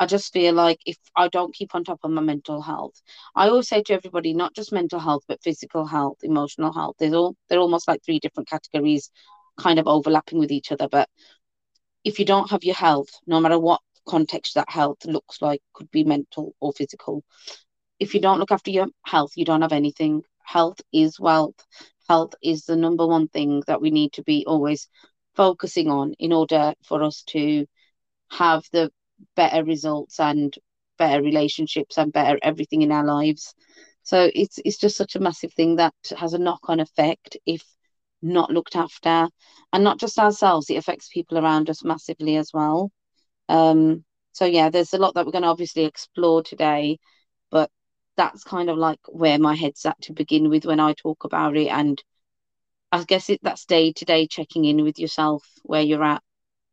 I 0.00 0.06
just 0.06 0.32
feel 0.32 0.54
like 0.54 0.80
if 0.86 0.96
I 1.14 1.28
don't 1.28 1.54
keep 1.54 1.74
on 1.74 1.84
top 1.84 2.00
of 2.02 2.10
my 2.10 2.22
mental 2.22 2.62
health, 2.62 3.00
I 3.36 3.48
always 3.48 3.68
say 3.68 3.82
to 3.84 3.94
everybody, 3.94 4.34
not 4.34 4.54
just 4.54 4.72
mental 4.72 4.98
health, 4.98 5.24
but 5.28 5.42
physical 5.42 5.86
health, 5.86 6.18
emotional 6.24 6.72
health. 6.72 6.96
There's 6.98 7.14
all 7.14 7.36
they're 7.48 7.60
almost 7.60 7.86
like 7.86 8.02
three 8.04 8.18
different 8.18 8.48
categories, 8.48 9.10
kind 9.58 9.78
of 9.78 9.86
overlapping 9.86 10.38
with 10.40 10.50
each 10.52 10.72
other. 10.72 10.88
But 10.90 11.08
if 12.04 12.18
you 12.18 12.24
don't 12.24 12.50
have 12.50 12.64
your 12.64 12.74
health, 12.74 13.10
no 13.26 13.40
matter 13.40 13.58
what 13.58 13.80
context 14.08 14.54
that 14.54 14.70
health 14.70 15.04
looks 15.04 15.42
like 15.42 15.62
could 15.74 15.90
be 15.90 16.04
mental 16.04 16.54
or 16.60 16.72
physical 16.72 17.22
if 18.00 18.14
you 18.14 18.20
don't 18.20 18.38
look 18.38 18.50
after 18.50 18.70
your 18.70 18.88
health 19.04 19.32
you 19.36 19.44
don't 19.44 19.62
have 19.62 19.72
anything 19.72 20.22
health 20.42 20.80
is 20.92 21.20
wealth 21.20 21.54
health 22.08 22.34
is 22.42 22.64
the 22.64 22.76
number 22.76 23.06
one 23.06 23.28
thing 23.28 23.62
that 23.66 23.80
we 23.80 23.90
need 23.90 24.12
to 24.12 24.22
be 24.22 24.44
always 24.46 24.88
focusing 25.36 25.88
on 25.90 26.14
in 26.18 26.32
order 26.32 26.74
for 26.84 27.02
us 27.02 27.22
to 27.22 27.66
have 28.30 28.64
the 28.72 28.90
better 29.36 29.64
results 29.64 30.20
and 30.20 30.54
better 30.98 31.22
relationships 31.22 31.98
and 31.98 32.12
better 32.12 32.38
everything 32.42 32.82
in 32.82 32.92
our 32.92 33.04
lives. 33.04 33.54
So 34.02 34.30
it's 34.34 34.58
it's 34.64 34.78
just 34.78 34.96
such 34.96 35.16
a 35.16 35.20
massive 35.20 35.52
thing 35.52 35.76
that 35.76 35.94
has 36.16 36.34
a 36.34 36.38
knock-on 36.38 36.80
effect 36.80 37.36
if 37.46 37.62
not 38.22 38.50
looked 38.50 38.76
after. 38.76 39.28
And 39.72 39.84
not 39.84 39.98
just 39.98 40.18
ourselves 40.18 40.70
it 40.70 40.76
affects 40.76 41.08
people 41.08 41.38
around 41.38 41.70
us 41.70 41.84
massively 41.84 42.36
as 42.36 42.50
well. 42.52 42.90
Um, 43.48 44.04
so 44.32 44.44
yeah, 44.44 44.70
there's 44.70 44.94
a 44.94 44.98
lot 44.98 45.14
that 45.14 45.26
we're 45.26 45.32
going 45.32 45.42
to 45.42 45.48
obviously 45.48 45.84
explore 45.84 46.42
today, 46.42 46.98
but 47.50 47.70
that's 48.16 48.44
kind 48.44 48.70
of 48.70 48.78
like 48.78 49.00
where 49.08 49.38
my 49.38 49.54
head's 49.54 49.84
at 49.86 50.00
to 50.02 50.12
begin 50.12 50.50
with 50.50 50.64
when 50.64 50.80
I 50.80 50.92
talk 50.92 51.24
about 51.24 51.56
it, 51.56 51.68
and 51.68 52.02
I 52.92 53.04
guess 53.04 53.30
it 53.30 53.40
that's 53.42 53.64
day 53.66 53.92
to 53.92 54.04
day 54.04 54.26
checking 54.26 54.64
in 54.64 54.84
with 54.84 54.98
yourself 54.98 55.44
where 55.62 55.82
you're 55.82 56.04
at. 56.04 56.22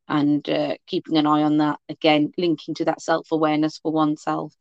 And 0.07 0.47
uh, 0.49 0.75
keeping 0.85 1.17
an 1.17 1.27
eye 1.27 1.43
on 1.43 1.57
that 1.57 1.79
again 1.89 2.31
linking 2.37 2.75
to 2.75 2.85
that 2.85 3.01
self-awareness 3.01 3.79
for 3.79 3.91
oneself. 3.91 4.53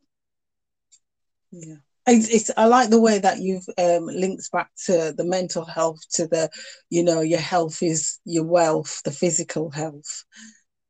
Yeah. 1.50 1.76
It's, 2.08 2.28
it's 2.28 2.50
i 2.56 2.66
like 2.66 2.90
the 2.90 3.00
way 3.00 3.18
that 3.18 3.40
you've 3.40 3.66
um, 3.78 4.06
linked 4.06 4.50
back 4.52 4.70
to 4.84 5.12
the 5.16 5.24
mental 5.24 5.64
health 5.64 5.98
to 6.12 6.28
the 6.28 6.48
you 6.88 7.02
know 7.02 7.20
your 7.20 7.40
health 7.40 7.82
is 7.82 8.20
your 8.24 8.44
wealth 8.44 9.02
the 9.04 9.10
physical 9.10 9.70
health. 9.70 10.24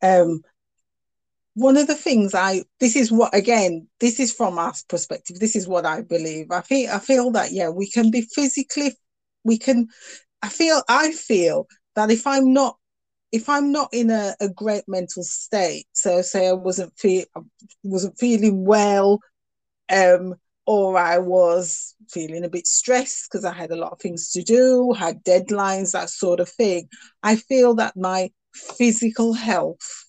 Um 0.03 0.43
one 1.55 1.79
of 1.79 1.87
the 1.87 1.95
things 1.95 2.35
I 2.35 2.65
this 2.81 2.97
is 2.97 3.11
what 3.11 3.35
again 3.35 3.89
this 3.99 4.21
is 4.21 4.31
from 4.33 4.59
our 4.59 4.75
perspective 4.89 5.41
this 5.41 5.57
is 5.57 5.67
what 5.67 5.87
I 5.87 6.03
believe. 6.03 6.51
I 6.51 6.61
feel 6.61 6.91
I 6.91 6.99
feel 6.99 7.31
that 7.33 7.53
yeah 7.53 7.71
we 7.71 7.91
can 7.91 8.11
be 8.11 8.21
physically 8.21 8.95
we 9.43 9.59
can 9.59 9.89
I 10.43 10.51
feel 10.51 10.83
I 10.89 11.13
feel 11.13 11.67
that 11.95 12.11
if 12.11 12.27
I'm 12.27 12.53
not 12.53 12.77
if 13.37 13.49
I'm 13.49 13.71
not 13.71 13.91
in 13.93 14.11
a, 14.11 14.35
a 14.41 14.49
great 14.49 14.85
mental 14.89 15.23
state 15.23 15.87
so 15.93 16.23
say 16.23 16.49
I 16.49 16.53
wasn't 16.53 16.97
feel 16.99 17.25
wasn't 17.83 18.19
feeling 18.19 18.65
well 18.65 19.21
um 19.93 20.35
or 20.65 20.99
I 20.99 21.19
was 21.19 21.95
feeling 22.09 22.45
a 22.45 22.49
bit 22.49 22.67
stressed 22.67 23.29
because 23.31 23.45
I 23.45 23.53
had 23.53 23.71
a 23.71 23.77
lot 23.77 23.93
of 23.93 24.01
things 24.01 24.31
to 24.33 24.43
do 24.43 24.93
had 24.93 25.23
deadlines 25.23 25.93
that 25.93 26.11
sort 26.11 26.41
of 26.41 26.49
thing 26.49 26.89
I 27.23 27.37
feel 27.37 27.75
that 27.77 27.97
my 27.97 28.31
physical 28.53 29.35
health 29.35 30.07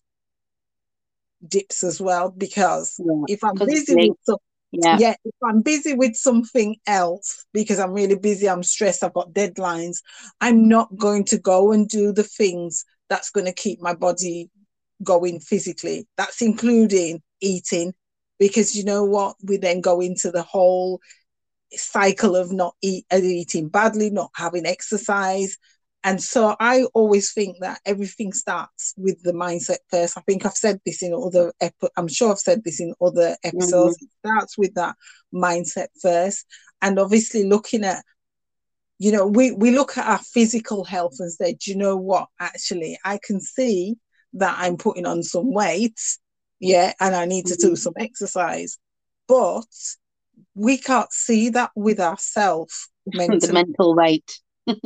dips 1.46 1.84
as 1.84 2.00
well 2.02 2.32
because 2.32 2.96
yeah, 2.98 3.26
if 3.28 3.44
I'm 3.44 3.56
busy 3.56 3.96
with 3.96 4.18
some, 4.24 4.38
yeah. 4.72 4.98
yeah, 5.00 5.16
if 5.24 5.36
I'm 5.44 5.62
busy 5.62 5.94
with 5.94 6.16
something 6.16 6.78
else 6.88 7.46
because 7.54 7.80
I'm 7.80 7.94
really 7.94 8.18
busy, 8.18 8.50
I'm 8.50 8.64
stressed, 8.64 9.04
I've 9.04 9.14
got 9.14 9.34
deadlines, 9.34 9.98
I'm 10.42 10.68
not 10.68 10.96
going 10.96 11.26
to 11.26 11.38
go 11.38 11.72
and 11.72 11.88
do 11.88 12.12
the 12.12 12.24
things 12.24 12.86
that's 13.10 13.30
going 13.30 13.46
to 13.46 13.54
keep 13.54 13.82
my 13.82 13.94
body 13.94 14.50
going 15.04 15.40
physically. 15.40 16.08
That's 16.18 16.42
including 16.42 17.22
eating 17.42 17.94
because 18.40 18.76
you 18.76 18.84
know 18.84 19.04
what? 19.04 19.36
We 19.44 19.58
then 19.58 19.82
go 19.82 20.02
into 20.02 20.32
the 20.32 20.44
whole 20.44 21.00
cycle 21.74 22.36
of 22.36 22.52
not 22.52 22.76
eat, 22.82 23.06
eating 23.14 23.70
badly, 23.70 24.10
not 24.10 24.32
having 24.36 24.66
exercise, 24.66 25.58
and 26.08 26.24
so 26.24 26.56
I 26.60 26.86
always 26.94 27.34
think 27.34 27.58
that 27.60 27.82
everything 27.86 28.32
starts 28.32 28.94
with 28.96 29.22
the 29.24 29.34
mindset 29.34 29.80
first. 29.90 30.18
I 30.18 30.22
think 30.22 30.46
I've 30.46 30.54
said 30.54 30.80
this 30.86 31.04
in 31.04 31.14
other, 31.14 31.52
epi- 31.60 31.90
I'm 31.98 32.08
sure 32.08 32.32
I've 32.32 32.40
said 32.40 32.64
this 32.64 32.80
in 32.80 32.94
other 33.02 33.36
episodes. 33.44 33.98
Mm-hmm. 33.98 34.06
It 34.06 34.12
starts 34.26 34.58
with 34.58 34.74
that 34.76 34.96
mindset 35.34 35.88
first. 36.02 36.46
And 36.82 36.98
obviously 36.98 37.44
looking 37.44 37.84
at, 37.84 38.06
you 39.00 39.12
know, 39.12 39.28
we, 39.28 39.52
we 39.52 39.72
look 39.72 39.98
at 39.98 40.08
our 40.08 40.20
physical 40.20 40.84
health 40.84 41.16
and 41.20 41.32
say, 41.32 41.54
do 41.54 41.72
you 41.72 41.78
know 41.78 41.98
what? 41.98 42.28
Actually, 42.40 42.98
I 43.04 43.20
can 43.24 43.40
see 43.40 43.96
that 44.34 44.56
I'm 44.60 44.78
putting 44.78 45.06
on 45.06 45.24
some 45.24 45.54
weight. 45.54 46.00
Yeah. 46.60 46.94
And 47.00 47.16
I 47.16 47.26
need 47.26 47.46
to 47.48 47.54
mm-hmm. 47.54 47.70
do 47.70 47.76
some 47.76 47.94
exercise. 47.98 48.78
But 49.28 49.66
we 50.56 50.78
can't 50.78 51.12
see 51.12 51.50
that 51.50 51.72
with 51.76 52.00
ourselves. 52.00 52.90
the 53.06 53.52
mental 53.54 53.96
weight 53.96 54.40
do 54.68 54.82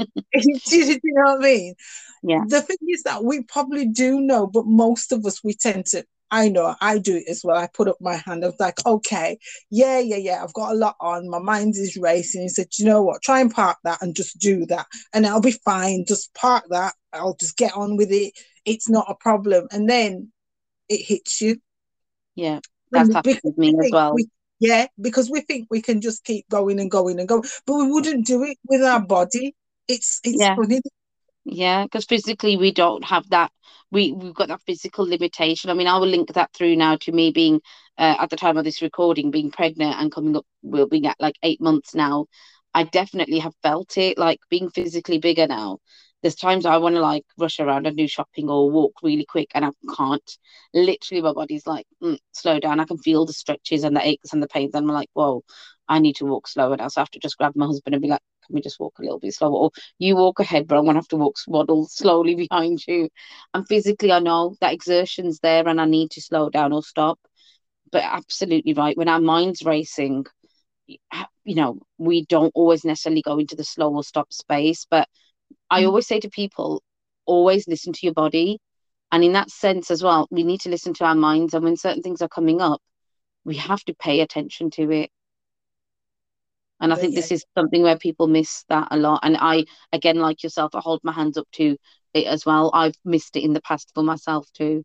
you 0.72 1.00
know 1.04 1.34
what 1.34 1.40
I 1.40 1.44
mean? 1.44 1.76
Yeah. 2.24 2.44
The 2.48 2.62
thing 2.62 2.78
is 2.90 3.04
that 3.04 3.24
we 3.24 3.44
probably 3.44 3.88
do 3.88 4.22
know, 4.22 4.46
but 4.48 4.66
most 4.66 5.12
of 5.12 5.26
us 5.26 5.44
we 5.44 5.54
tend 5.54 5.88
to. 5.88 6.06
I 6.32 6.50
know 6.50 6.76
I 6.80 6.98
do 6.98 7.18
it 7.18 7.26
as 7.30 7.42
well. 7.44 7.58
I 7.58 7.68
put 7.68 7.90
up 7.90 7.98
my 8.00 8.16
hand. 8.16 8.44
I 8.44 8.48
was 8.48 8.60
like, 8.60 8.86
okay, 8.86 9.38
yeah, 9.70 10.00
yeah, 10.00 10.16
yeah. 10.16 10.44
I've 10.44 10.54
got 10.54 10.72
a 10.72 10.76
lot 10.76 10.96
on. 11.02 11.30
My 11.30 11.40
mind 11.40 11.76
is 11.76 11.98
racing. 11.98 12.44
He 12.44 12.48
said, 12.50 12.68
you 12.78 12.86
know 12.86 13.04
what? 13.04 13.22
Try 13.22 13.42
and 13.42 13.54
park 13.54 13.78
that 13.84 14.02
and 14.02 14.16
just 14.16 14.40
do 14.40 14.66
that, 14.68 14.88
and 15.14 15.28
I'll 15.28 15.42
be 15.42 15.52
fine. 15.52 16.06
Just 16.08 16.34
park 16.34 16.64
that. 16.70 16.94
I'll 17.14 17.36
just 17.36 17.58
get 17.58 17.76
on 17.76 17.98
with 17.98 18.12
it. 18.12 18.34
It's 18.66 18.90
not 18.90 19.10
a 19.10 19.16
problem. 19.16 19.68
And 19.72 19.90
then 19.90 20.32
it 20.88 21.06
hits 21.06 21.42
you. 21.42 21.58
Yeah, 22.36 22.60
that's 22.92 23.14
happened 23.14 23.42
with 23.44 23.58
me 23.58 23.76
as 23.84 23.92
well. 23.92 24.14
We, 24.16 24.30
yeah, 24.60 24.88
because 25.00 25.30
we 25.30 25.42
think 25.42 25.68
we 25.70 25.82
can 25.82 26.02
just 26.02 26.24
keep 26.24 26.48
going 26.50 26.80
and 26.80 26.90
going 26.90 27.20
and 27.20 27.28
going, 27.28 27.44
but 27.66 27.76
we 27.76 27.92
wouldn't 27.92 28.26
do 28.26 28.44
it 28.44 28.58
with 28.68 28.84
our 28.84 29.02
body. 29.02 29.56
It's 29.88 30.22
it's 30.24 30.40
yeah. 30.40 30.56
funny. 30.56 30.82
Yeah, 31.44 31.84
because 31.84 32.06
physically 32.06 32.58
we 32.58 32.72
don't 32.72 33.04
have 33.04 33.28
that. 33.32 33.52
We 33.92 34.12
we've 34.14 34.34
got 34.34 34.48
that 34.50 34.62
physical 34.62 35.06
limitation. 35.06 35.70
I 35.70 35.74
mean, 35.74 35.88
I 35.88 35.98
will 35.98 36.08
link 36.08 36.34
that 36.34 36.54
through 36.54 36.76
now 36.78 36.96
to 36.98 37.12
me 37.12 37.32
being 37.32 37.62
uh, 37.98 38.16
at 38.20 38.30
the 38.30 38.38
time 38.38 38.58
of 38.58 38.64
this 38.64 38.82
recording, 38.82 39.32
being 39.32 39.52
pregnant 39.52 39.96
and 40.00 40.12
coming 40.12 40.36
up, 40.38 40.46
we'll 40.62 40.88
be 40.88 41.06
at 41.06 41.20
like 41.20 41.36
eight 41.44 41.62
months 41.62 41.94
now. 41.94 42.26
I 42.74 42.84
definitely 42.86 43.40
have 43.40 43.54
felt 43.62 43.98
it, 43.98 44.18
like 44.18 44.40
being 44.50 44.70
physically 44.70 45.18
bigger 45.20 45.48
now. 45.48 45.80
There's 46.22 46.36
times 46.36 46.66
I 46.66 46.78
want 46.78 46.96
to 46.96 47.02
like 47.02 47.26
rush 47.38 47.60
around 47.60 47.88
and 47.88 47.98
do 47.98 48.08
shopping 48.08 48.50
or 48.50 48.70
walk 48.72 48.94
really 49.04 49.26
quick, 49.26 49.50
and 49.56 49.66
I 49.66 49.72
can't. 49.96 50.38
Literally, 50.74 51.22
my 51.22 51.34
body's 51.34 51.68
like, 51.68 51.86
mm, 52.02 52.18
slow 52.32 52.60
down. 52.60 52.80
I 52.80 52.86
can 52.86 52.98
feel 52.98 53.26
the 53.26 53.34
stretches 53.34 53.84
and 53.84 53.96
the 53.96 54.08
aches 54.08 54.32
and 54.34 54.42
the 54.42 54.48
pains, 54.48 54.74
and 54.76 54.88
I'm 54.88 54.94
like, 54.96 55.10
whoa, 55.14 55.44
I 55.88 56.00
need 56.00 56.16
to 56.18 56.26
walk 56.26 56.48
slower 56.48 56.78
now. 56.78 56.88
So 56.88 57.02
I 57.02 57.04
have 57.04 57.12
to 57.12 57.20
just 57.20 57.38
grab 57.38 57.54
my 57.56 57.66
husband 57.66 57.96
and 57.96 58.02
be 58.02 58.08
like, 58.08 58.22
can 58.46 58.56
we 58.56 58.62
just 58.62 58.80
walk 58.80 59.00
a 59.00 59.02
little 59.04 59.20
bit 59.20 59.34
slower? 59.34 59.52
Or 59.52 59.72
you 60.00 60.16
walk 60.16 60.40
ahead, 60.40 60.68
but 60.68 60.78
I'm 60.78 60.86
gonna 60.86 61.00
have 61.00 61.08
to 61.10 61.18
walk 61.18 61.38
waddle 61.48 61.88
slowly 61.88 62.36
behind 62.50 62.86
you. 62.88 63.10
And 63.54 63.68
physically, 63.68 64.12
I 64.12 64.20
know 64.20 64.56
that 64.62 64.74
exertion's 64.74 65.40
there, 65.40 65.68
and 65.68 65.80
I 65.80 65.86
need 65.86 66.12
to 66.12 66.22
slow 66.22 66.50
down 66.50 66.74
or 66.74 66.84
stop. 66.84 67.20
But 67.92 68.04
absolutely 68.04 68.74
right. 68.74 68.98
When 68.98 69.10
our 69.10 69.20
mind's 69.22 69.64
racing, 69.64 70.26
you 70.88 71.56
know, 71.56 71.80
we 71.98 72.26
don't 72.26 72.52
always 72.56 72.86
necessarily 72.86 73.22
go 73.22 73.38
into 73.38 73.56
the 73.56 73.64
slow 73.64 73.94
or 73.94 74.04
stop 74.04 74.32
space. 74.34 74.86
But 74.90 75.08
I 75.70 75.84
mm. 75.84 75.88
always 75.88 76.08
say 76.08 76.20
to 76.20 76.30
people, 76.30 76.84
always 77.26 77.68
listen 77.68 77.94
to 77.94 78.00
your 78.04 78.14
body. 78.14 78.60
And 79.12 79.24
in 79.24 79.34
that 79.34 79.50
sense 79.50 79.92
as 79.92 80.02
well, 80.02 80.28
we 80.32 80.44
need 80.44 80.62
to 80.62 80.70
listen 80.70 80.94
to 80.96 81.06
our 81.06 81.16
minds. 81.16 81.54
And 81.54 81.64
when 81.64 81.76
certain 81.76 82.02
things 82.02 82.22
are 82.22 82.30
coming 82.30 82.62
up, 82.62 82.82
we 83.44 83.58
have 83.58 83.84
to 83.86 83.94
pay 83.96 84.22
attention 84.22 84.70
to 84.72 84.90
it 84.92 85.10
and 86.82 86.92
I 86.92 86.96
think 86.96 87.14
this 87.14 87.32
is 87.32 87.46
something 87.56 87.84
where 87.84 87.98
people 87.98 88.28
miss 88.28 88.66
that 88.70 88.88
a 88.90 88.98
lot. 88.98 89.20
And 89.24 89.38
I, 89.40 89.66
again, 89.94 90.18
like 90.18 90.42
yourself, 90.42 90.74
I 90.74 90.80
hold 90.80 91.00
my 91.04 91.12
hands 91.12 91.38
up 91.38 91.48
to 91.54 91.78
it 92.14 92.26
as 92.26 92.46
well. 92.46 92.72
I've 92.74 92.96
missed 93.06 93.36
it 93.38 93.44
in 93.44 93.54
the 93.54 93.62
past 93.62 93.92
for 93.94 94.04
myself 94.04 94.48
too. 94.54 94.84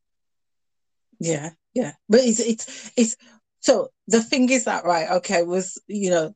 Yeah, 1.18 1.50
yeah. 1.74 1.92
But 2.08 2.20
it's 2.20 2.40
it's 2.40 2.92
it's 2.96 3.16
so 3.60 3.88
the 4.06 4.22
thing 4.22 4.50
is 4.50 4.64
that 4.64 4.84
right, 4.84 5.10
okay, 5.10 5.42
was 5.42 5.80
you 5.86 6.10
know, 6.10 6.34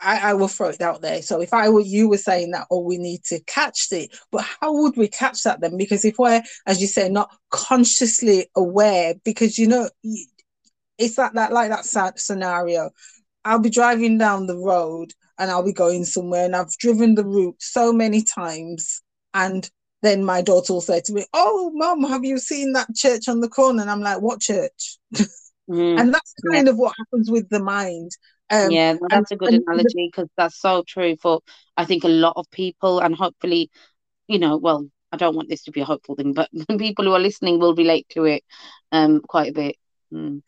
I, 0.00 0.30
I 0.30 0.34
will 0.34 0.48
throw 0.48 0.68
it 0.70 0.80
out 0.80 1.02
there. 1.02 1.20
So 1.20 1.42
if 1.42 1.52
I 1.52 1.68
were 1.68 1.82
you 1.82 2.08
were 2.08 2.16
saying 2.16 2.52
that, 2.52 2.68
oh, 2.70 2.80
we 2.80 2.96
need 2.96 3.24
to 3.24 3.40
catch 3.44 3.88
it, 3.92 4.16
but 4.32 4.46
how 4.60 4.72
would 4.72 4.96
we 4.96 5.08
catch 5.08 5.42
that 5.42 5.60
then? 5.60 5.76
Because 5.76 6.06
if 6.06 6.18
we're, 6.18 6.42
as 6.66 6.80
you 6.80 6.86
say, 6.86 7.10
not 7.10 7.30
consciously 7.50 8.48
aware, 8.56 9.14
because 9.24 9.58
you 9.58 9.68
know, 9.68 9.90
it's 10.96 11.16
that 11.16 11.34
that 11.34 11.52
like 11.52 11.68
that 11.68 11.84
sad 11.84 12.18
scenario 12.18 12.90
I'll 13.48 13.58
be 13.58 13.70
driving 13.70 14.18
down 14.18 14.46
the 14.46 14.56
road 14.56 15.12
and 15.38 15.50
I'll 15.50 15.64
be 15.64 15.72
going 15.72 16.04
somewhere 16.04 16.44
and 16.44 16.54
I've 16.54 16.70
driven 16.78 17.14
the 17.14 17.24
route 17.24 17.56
so 17.58 17.92
many 17.92 18.22
times 18.22 19.02
and 19.32 19.68
then 20.02 20.24
my 20.24 20.42
daughter 20.42 20.72
will 20.72 20.80
say 20.80 21.00
to 21.00 21.12
me, 21.12 21.24
"Oh, 21.32 21.72
mom, 21.74 22.02
have 22.04 22.24
you 22.24 22.38
seen 22.38 22.72
that 22.74 22.94
church 22.94 23.26
on 23.26 23.40
the 23.40 23.48
corner?" 23.48 23.82
And 23.82 23.90
I'm 23.90 24.00
like, 24.00 24.20
"What 24.20 24.40
church?" 24.40 24.98
Mm, 25.68 26.00
and 26.00 26.14
that's 26.14 26.34
kind 26.50 26.66
yeah. 26.66 26.70
of 26.70 26.78
what 26.78 26.94
happens 26.96 27.30
with 27.30 27.50
the 27.50 27.60
mind. 27.60 28.10
Um, 28.50 28.72
yeah, 28.72 28.92
well, 28.94 29.08
that's 29.10 29.30
and, 29.30 29.36
a 29.36 29.36
good 29.36 29.52
analogy 29.52 30.10
because 30.10 30.30
that's 30.34 30.58
so 30.58 30.82
true 30.88 31.16
for 31.20 31.42
I 31.76 31.84
think 31.84 32.04
a 32.04 32.08
lot 32.08 32.32
of 32.36 32.50
people, 32.50 33.00
and 33.00 33.14
hopefully, 33.14 33.70
you 34.28 34.38
know, 34.38 34.56
well, 34.56 34.88
I 35.12 35.18
don't 35.18 35.36
want 35.36 35.50
this 35.50 35.64
to 35.64 35.70
be 35.70 35.82
a 35.82 35.84
hopeful 35.84 36.14
thing, 36.14 36.32
but 36.32 36.48
people 36.78 37.04
who 37.04 37.12
are 37.12 37.20
listening 37.20 37.58
will 37.58 37.74
relate 37.74 38.08
to 38.10 38.24
it 38.24 38.44
um, 38.92 39.20
quite 39.20 39.50
a 39.50 39.52
bit. 39.52 39.76
Mm. 40.10 40.40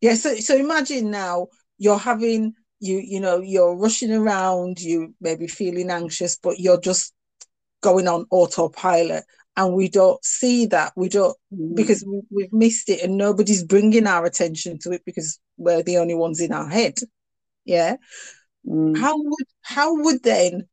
Yeah, 0.00 0.14
so 0.14 0.34
so 0.36 0.56
imagine 0.56 1.10
now 1.10 1.48
you're 1.78 1.98
having 1.98 2.54
you 2.80 2.98
you 2.98 3.20
know 3.20 3.40
you're 3.40 3.76
rushing 3.76 4.12
around 4.12 4.80
you 4.80 5.14
may 5.20 5.36
be 5.36 5.46
feeling 5.46 5.90
anxious 5.90 6.36
but 6.36 6.58
you're 6.58 6.80
just 6.80 7.12
going 7.82 8.08
on 8.08 8.26
autopilot 8.30 9.24
and 9.56 9.74
we 9.74 9.88
don't 9.88 10.22
see 10.24 10.66
that 10.66 10.92
we 10.96 11.08
don't 11.08 11.36
mm. 11.52 11.74
because 11.74 12.04
we, 12.30 12.42
have 12.42 12.52
missed 12.52 12.88
it 12.88 13.02
and 13.02 13.16
nobody's 13.16 13.64
bringing 13.64 14.06
our 14.06 14.24
attention 14.24 14.78
to 14.78 14.90
it 14.90 15.02
because 15.04 15.38
we're 15.56 15.82
the 15.82 15.98
only 15.98 16.14
ones 16.14 16.40
in 16.40 16.52
our 16.52 16.68
head 16.68 16.94
yeah 17.64 17.96
mm. 18.66 18.96
how 18.98 19.16
would 19.16 19.46
how 19.62 19.94
would 20.02 20.22
then 20.22 20.66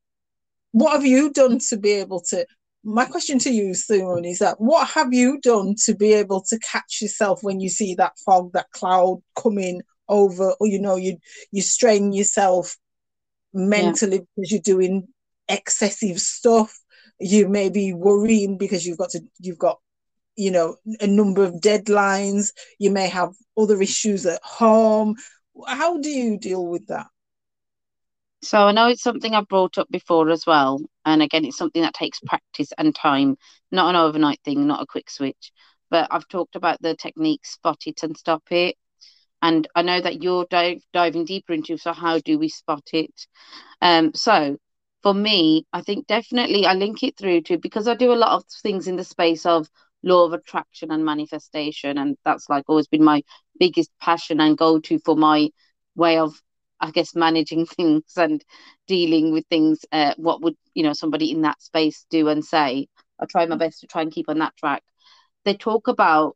what 0.71 0.93
have 0.93 1.05
you 1.05 1.31
done 1.31 1.59
to 1.59 1.77
be 1.77 1.91
able 1.91 2.21
to 2.21 2.45
my 2.83 3.05
question 3.05 3.37
to 3.37 3.51
you 3.51 3.75
soon 3.75 4.25
is 4.25 4.39
that 4.39 4.59
what 4.59 4.87
have 4.87 5.13
you 5.13 5.39
done 5.41 5.75
to 5.85 5.93
be 5.93 6.13
able 6.13 6.41
to 6.41 6.57
catch 6.59 6.99
yourself 7.01 7.43
when 7.43 7.59
you 7.59 7.69
see 7.69 7.93
that 7.93 8.13
fog 8.25 8.51
that 8.53 8.71
cloud 8.71 9.21
coming 9.35 9.81
over 10.11 10.53
or 10.59 10.67
you 10.67 10.79
know 10.79 10.97
you 10.97 11.17
you 11.51 11.63
strain 11.63 12.13
yourself 12.13 12.77
mentally 13.53 14.17
yeah. 14.17 14.23
because 14.35 14.51
you're 14.51 14.61
doing 14.61 15.07
excessive 15.49 16.19
stuff 16.19 16.79
you 17.19 17.49
may 17.49 17.69
be 17.69 17.93
worrying 17.93 18.57
because 18.57 18.85
you've 18.85 18.99
got 18.99 19.11
to 19.11 19.21
you've 19.39 19.59
got 19.59 19.79
you 20.35 20.51
know 20.51 20.77
a 21.01 21.07
number 21.07 21.43
of 21.43 21.55
deadlines 21.55 22.51
you 22.79 22.91
may 22.91 23.09
have 23.09 23.33
other 23.57 23.81
issues 23.81 24.25
at 24.25 24.41
home 24.43 25.15
how 25.67 25.99
do 25.99 26.09
you 26.09 26.37
deal 26.39 26.67
with 26.67 26.87
that 26.87 27.07
So 28.43 28.59
I 28.59 28.71
know 28.71 28.87
it's 28.89 29.03
something 29.03 29.35
I've 29.35 29.47
brought 29.47 29.77
up 29.77 29.89
before 29.91 30.29
as 30.31 30.45
well. 30.47 30.81
And 31.05 31.21
again, 31.21 31.45
it's 31.45 31.57
something 31.57 31.83
that 31.83 31.93
takes 31.93 32.19
practice 32.21 32.71
and 32.77 32.95
time, 32.95 33.37
not 33.71 33.89
an 33.89 33.95
overnight 33.95 34.39
thing, 34.43 34.67
not 34.67 34.81
a 34.81 34.87
quick 34.87 35.09
switch. 35.11 35.51
But 35.91 36.07
I've 36.11 36.27
talked 36.27 36.55
about 36.55 36.81
the 36.81 36.95
technique 36.95 37.45
spot 37.45 37.83
it 37.87 38.03
and 38.03 38.17
stop 38.17 38.43
it. 38.51 38.77
And 39.41 39.67
I 39.75 39.81
know 39.81 39.99
that 40.01 40.21
you're 40.23 40.45
dive, 40.49 40.81
diving 40.93 41.25
deeper 41.25 41.53
into 41.53 41.77
so 41.77 41.93
how 41.93 42.19
do 42.19 42.37
we 42.37 42.49
spot 42.49 42.89
it? 42.93 43.27
Um, 43.81 44.13
so 44.13 44.57
for 45.01 45.13
me, 45.13 45.65
I 45.73 45.81
think 45.81 46.07
definitely 46.07 46.65
I 46.65 46.73
link 46.73 47.03
it 47.03 47.17
through 47.17 47.41
to 47.43 47.57
because 47.57 47.87
I 47.87 47.95
do 47.95 48.13
a 48.13 48.15
lot 48.15 48.33
of 48.33 48.43
things 48.61 48.87
in 48.87 48.95
the 48.95 49.03
space 49.03 49.45
of 49.45 49.67
law 50.03 50.25
of 50.25 50.33
attraction 50.33 50.91
and 50.91 51.05
manifestation. 51.05 51.97
And 51.97 52.17
that's 52.23 52.49
like 52.49 52.65
always 52.67 52.87
been 52.87 53.03
my 53.03 53.23
biggest 53.59 53.91
passion 53.99 54.39
and 54.39 54.57
go 54.57 54.79
to 54.79 54.99
for 54.99 55.15
my 55.15 55.49
way 55.95 56.17
of 56.17 56.33
I 56.79 56.91
guess 56.91 57.15
managing 57.15 57.65
things 57.77 58.13
and 58.17 58.43
dealing 58.87 59.31
with 59.31 59.45
things. 59.47 59.85
Uh, 59.91 60.13
what 60.17 60.41
would 60.41 60.55
you 60.73 60.83
know 60.83 60.93
somebody 60.93 61.31
in 61.31 61.41
that 61.41 61.61
space 61.61 62.05
do 62.09 62.27
and 62.27 62.43
say? 62.43 62.87
I 63.19 63.25
try 63.25 63.45
my 63.45 63.57
best 63.57 63.81
to 63.81 63.87
try 63.87 64.01
and 64.01 64.11
keep 64.11 64.29
on 64.29 64.39
that 64.39 64.57
track. 64.57 64.83
They 65.45 65.55
talk 65.55 65.87
about 65.87 66.35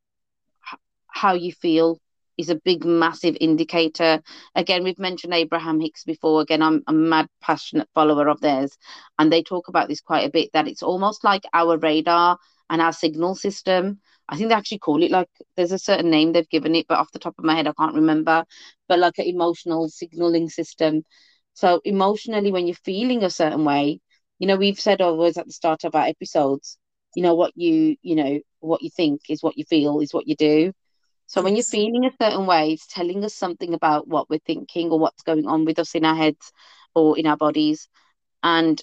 how 1.08 1.34
you 1.34 1.52
feel 1.52 2.00
is 2.38 2.50
a 2.50 2.56
big, 2.64 2.86
massive 2.86 3.38
indicator. 3.40 4.22
Again, 4.56 4.84
we've 4.84 5.00
mentioned 5.00 5.34
Abraham 5.34 5.80
Hicks 5.80 6.04
before. 6.04 6.42
Again, 6.42 6.62
I'm 6.62 6.84
a 6.88 6.94
mad, 6.94 7.28
passionate 7.42 7.90
follower 7.94 8.28
of 8.28 8.42
theirs, 8.42 8.78
and 9.20 9.32
they 9.32 9.44
talk 9.44 9.68
about 9.68 9.88
this 9.88 10.02
quite 10.02 10.26
a 10.26 10.32
bit. 10.32 10.50
That 10.54 10.68
it's 10.68 10.84
almost 10.84 11.24
like 11.24 11.44
our 11.54 11.78
radar 11.78 12.38
and 12.70 12.82
our 12.82 12.94
signal 12.94 13.36
system. 13.36 14.00
I 14.28 14.38
think 14.38 14.50
they 14.50 14.56
actually 14.56 14.80
call 14.80 15.04
it 15.04 15.12
like 15.12 15.30
there's 15.56 15.72
a 15.72 15.80
certain 15.80 16.10
name 16.10 16.34
they've 16.34 16.50
given 16.50 16.76
it, 16.76 16.88
but 16.88 16.98
off 16.98 17.12
the 17.12 17.20
top 17.20 17.36
of 17.38 17.46
my 17.46 17.56
head, 17.56 17.68
I 17.68 17.74
can't 17.78 17.96
remember. 17.96 18.44
But 18.88 19.00
like 19.00 19.20
an 19.20 19.26
emotional 19.26 19.88
signaling 19.90 20.50
system. 20.50 21.04
So 21.54 21.80
emotionally, 21.86 22.52
when 22.52 22.68
you're 22.68 22.76
feeling 22.76 23.24
a 23.24 23.30
certain 23.30 23.64
way, 23.66 24.00
you 24.40 24.48
know, 24.48 24.58
we've 24.58 24.80
said 24.80 25.02
always 25.02 25.38
at 25.38 25.46
the 25.46 25.54
start 25.54 25.84
of 25.84 25.96
our 25.96 26.06
episodes, 26.06 26.78
you 27.16 27.24
know, 27.24 27.36
what 27.36 27.54
you, 27.56 27.96
you 28.02 28.16
know, 28.16 28.40
what 28.60 28.82
you 28.82 28.90
think 28.90 29.22
is 29.30 29.42
what 29.42 29.58
you 29.58 29.64
feel 29.66 30.02
is 30.02 30.14
what 30.14 30.28
you 30.28 30.36
do. 30.36 30.74
So 31.28 31.42
when 31.42 31.56
you're 31.56 31.64
feeling 31.64 32.06
a 32.06 32.12
certain 32.24 32.46
way, 32.46 32.72
it's 32.74 32.88
telling 32.88 33.24
us 33.26 33.34
something 33.34 33.74
about 33.74 34.08
what 34.08 34.30
we're 34.30 34.40
thinking 34.40 34.90
or 34.90 35.00
what's 35.00 35.24
going 35.24 35.48
on 35.48 35.66
with 35.66 35.80
us 35.80 35.96
in 35.96 36.06
our 36.06 36.16
heads 36.16 36.52
or 36.94 37.18
in 37.18 37.26
our 37.26 37.38
bodies. 37.38 37.88
And 38.44 38.82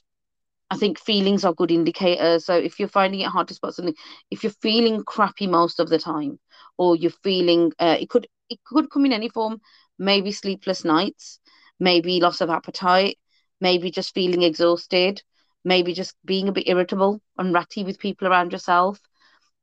I 0.70 0.76
think 0.76 0.98
feelings 0.98 1.44
are 1.44 1.52
good 1.54 1.70
indicators. 1.70 2.46
So 2.46 2.54
if 2.54 2.78
you're 2.78 2.88
finding 2.88 3.20
it 3.20 3.28
hard 3.28 3.48
to 3.48 3.54
spot 3.54 3.74
something, 3.74 3.94
if 4.30 4.42
you're 4.42 4.52
feeling 4.62 5.04
crappy 5.04 5.46
most 5.46 5.80
of 5.80 5.88
the 5.88 5.98
time, 5.98 6.38
or 6.78 6.96
you're 6.96 7.10
feeling 7.22 7.72
uh, 7.78 7.96
it 8.00 8.08
could 8.08 8.26
it 8.48 8.58
could 8.64 8.90
come 8.90 9.04
in 9.04 9.12
any 9.12 9.28
form, 9.28 9.60
maybe 9.98 10.32
sleepless 10.32 10.84
nights, 10.84 11.40
maybe 11.78 12.20
loss 12.20 12.40
of 12.40 12.50
appetite, 12.50 13.18
maybe 13.60 13.90
just 13.90 14.14
feeling 14.14 14.42
exhausted, 14.42 15.22
maybe 15.64 15.92
just 15.92 16.16
being 16.24 16.48
a 16.48 16.52
bit 16.52 16.68
irritable 16.68 17.20
and 17.38 17.54
ratty 17.54 17.84
with 17.84 17.98
people 17.98 18.26
around 18.26 18.52
yourself. 18.52 18.98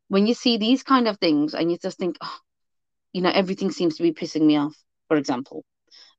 When 0.07 0.27
you 0.27 0.33
see 0.33 0.57
these 0.57 0.83
kind 0.83 1.07
of 1.07 1.17
things 1.17 1.53
and 1.53 1.71
you 1.71 1.77
just 1.77 1.97
think, 1.97 2.17
oh, 2.21 2.37
you 3.13 3.21
know, 3.21 3.31
everything 3.33 3.71
seems 3.71 3.97
to 3.97 4.03
be 4.03 4.13
pissing 4.13 4.45
me 4.45 4.57
off, 4.57 4.75
for 5.07 5.17
example, 5.17 5.63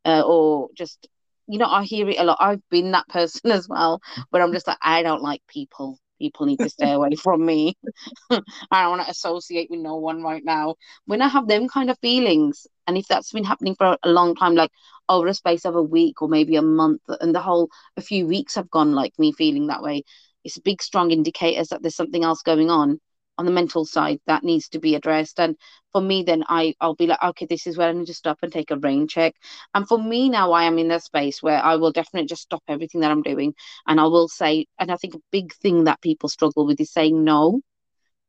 uh, 0.05 0.23
or 0.23 0.69
just 0.77 1.09
you 1.51 1.59
know, 1.59 1.67
I 1.67 1.83
hear 1.83 2.09
it 2.09 2.19
a 2.21 2.25
lot. 2.25 2.39
I've 2.41 2.63
been 2.71 2.93
that 2.93 3.09
person 3.11 3.51
as 3.51 3.69
well, 3.69 4.01
where 4.31 4.43
I'm 4.43 4.53
just 4.53 4.67
like, 4.67 4.79
I 4.81 5.03
don't 5.03 5.23
like 5.23 5.43
people. 5.49 5.99
People 6.21 6.47
need 6.47 6.59
to 6.59 6.69
stay 6.69 6.93
away 6.93 7.17
from 7.17 7.45
me. 7.45 7.77
I 8.31 8.83
don't 8.83 8.91
want 8.91 9.03
to 9.05 9.11
associate 9.11 9.69
with 9.69 9.81
no 9.81 9.97
one 9.97 10.23
right 10.23 10.45
now. 10.45 10.77
When 11.07 11.23
I 11.23 11.29
have 11.29 11.49
them 11.49 11.69
kind 11.69 11.91
of 11.91 11.99
feelings, 11.99 12.67
and 12.87 12.97
if 12.97 13.07
that's 13.09 13.33
been 13.33 13.45
happening 13.45 13.75
for 13.75 13.97
a 14.03 14.09
long 14.11 14.37
time, 14.37 14.55
like 14.55 14.71
over 15.09 15.27
a 15.27 15.35
space 15.35 15.65
of 15.65 15.75
a 15.75 15.83
week 15.83 16.23
or 16.23 16.29
maybe 16.29 16.57
a 16.57 16.63
month, 16.63 17.03
and 17.21 17.35
the 17.35 17.41
whole 17.41 17.69
a 17.97 18.01
few 18.01 18.27
weeks 18.27 18.55
have 18.55 18.71
gone 18.71 18.93
like 18.93 19.19
me 19.19 19.33
feeling 19.33 19.67
that 19.69 19.83
way, 19.83 20.05
it's 20.45 20.57
a 20.57 20.63
big 20.63 20.81
strong 20.83 21.11
indicators 21.11 21.69
that 21.69 21.83
there's 21.83 21.97
something 21.97 22.23
else 22.23 22.43
going 22.43 22.71
on 22.71 23.01
on 23.41 23.47
the 23.47 23.53
mental 23.53 23.87
side 23.87 24.21
that 24.27 24.45
needs 24.45 24.69
to 24.69 24.79
be 24.79 24.95
addressed. 24.95 25.41
And 25.41 25.57
for 25.93 26.01
me 26.01 26.23
then 26.23 26.45
i 26.49 26.75
i'll 26.81 26.95
be 26.95 27.07
like 27.07 27.23
okay 27.23 27.47
this 27.47 27.67
is 27.67 27.77
where 27.77 27.89
i 27.89 27.93
need 27.93 28.07
to 28.07 28.15
stop 28.15 28.39
and 28.43 28.53
take 28.53 28.71
a 28.71 28.79
rain 28.79 29.09
check. 29.09 29.35
And 29.75 29.89
for 29.89 29.99
me 29.99 30.29
now 30.29 30.53
i 30.53 30.65
am 30.65 30.79
in 30.79 30.89
that 30.89 31.03
space 31.03 31.43
where 31.43 31.59
i 31.59 31.77
will 31.77 31.91
definitely 31.91 32.29
just 32.29 32.43
stop 32.43 32.63
everything 32.69 33.01
that 33.01 33.11
i'm 33.11 33.23
doing. 33.23 33.55
And 33.87 33.99
i 33.99 34.05
will 34.05 34.29
say 34.29 34.67
and 34.79 34.93
i 34.93 34.97
think 34.97 35.15
a 35.15 35.21
big 35.33 35.55
thing 35.55 35.85
that 35.85 36.03
people 36.03 36.29
struggle 36.29 36.67
with 36.67 36.81
is 36.81 36.93
saying 36.93 37.25
no 37.25 37.61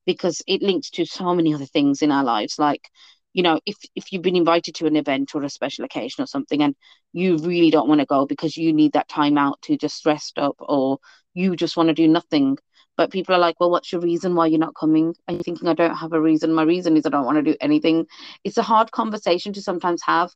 because 0.06 0.42
it 0.48 0.62
links 0.62 0.90
to 0.92 1.06
so 1.06 1.36
many 1.36 1.54
other 1.54 1.66
things 1.66 2.02
in 2.02 2.12
our 2.12 2.24
lives. 2.24 2.58
Like 2.58 2.90
you 3.34 3.44
know 3.44 3.60
if 3.66 3.78
if 3.96 4.12
you've 4.12 4.22
been 4.22 4.36
invited 4.36 4.76
to 4.76 4.88
an 4.88 4.96
event 4.96 5.36
or 5.36 5.44
a 5.44 5.50
special 5.50 5.86
occasion 5.86 6.24
or 6.24 6.28
something 6.28 6.64
and 6.64 6.76
you 7.14 7.38
really 7.38 7.72
don't 7.72 7.88
want 7.88 8.00
to 8.00 8.06
go 8.06 8.26
because 8.26 8.58
you 8.58 8.74
need 8.74 8.94
that 8.94 9.08
time 9.10 9.38
out 9.38 9.62
to 9.62 9.78
just 9.78 10.06
rest 10.06 10.38
up 10.38 10.56
or 10.60 10.98
you 11.34 11.56
just 11.56 11.78
want 11.78 11.88
to 11.88 11.94
do 11.94 12.08
nothing 12.08 12.58
but 12.98 13.12
people 13.12 13.34
are 13.34 13.40
like, 13.40 13.60
well, 13.60 13.72
what's 13.72 13.92
your 13.92 14.02
reason 14.02 14.36
why 14.36 14.48
you're 14.48 14.60
not 14.60 14.76
coming? 14.76 15.16
And 15.28 15.38
you're 15.38 15.44
thinking, 15.44 15.68
I 15.68 15.74
don't 15.74 15.96
have 15.96 16.14
a 16.14 16.22
reason. 16.22 16.54
My 16.54 16.64
reason 16.64 16.98
is 16.98 17.06
I 17.06 17.10
don't 17.10 17.26
want 17.26 17.38
to 17.38 17.52
do 17.52 17.58
anything. 17.62 18.06
It's 18.44 18.58
a 18.58 18.64
hard 18.64 18.92
conversation 18.92 19.54
to 19.54 19.62
sometimes 19.62 20.02
have. 20.06 20.32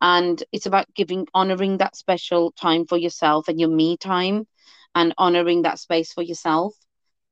And 0.00 0.42
it's 0.52 0.66
about 0.66 0.86
giving, 0.94 1.26
honoring 1.34 1.78
that 1.78 1.96
special 1.96 2.52
time 2.52 2.86
for 2.86 2.98
yourself 2.98 3.48
and 3.48 3.58
your 3.58 3.70
me 3.70 3.96
time 3.96 4.46
and 4.94 5.14
honoring 5.16 5.62
that 5.62 5.78
space 5.78 6.12
for 6.12 6.22
yourself. 6.22 6.74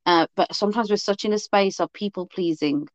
Uh, 0.07 0.27
but 0.37 0.55
sometimes 0.55 0.88
we're 0.88 0.97
such 0.97 1.25
in 1.25 1.33
a 1.33 1.38
space 1.38 1.81
of 1.81 1.92
people 1.92 2.27
pleasing, 2.27 2.88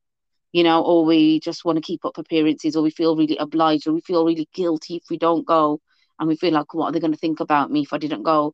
you 0.52 0.63
know, 0.63 0.82
or 0.82 1.06
we 1.06 1.39
just 1.41 1.63
want 1.63 1.78
to 1.78 1.82
keep 1.82 2.06
up 2.06 2.17
appearances, 2.17 2.76
or 2.76 2.84
we 2.84 2.89
feel 2.89 3.15
really 3.15 3.38
obliged, 3.38 3.88
or 3.88 3.93
we 3.93 4.02
feel 4.02 4.26
really 4.26 4.47
guilty 4.54 4.95
if 4.95 5.04
we 5.10 5.17
don't 5.17 5.45
go. 5.45 5.80
And 6.19 6.28
we 6.28 6.36
feel 6.36 6.54
like, 6.54 6.74
what 6.74 6.88
are 6.88 6.91
they 6.91 7.00
going 7.00 7.13
to 7.13 7.19
think 7.19 7.39
about 7.39 7.71
me 7.71 7.82
if 7.82 7.93
I 7.93 7.97
didn't 7.97 8.24
go? 8.24 8.54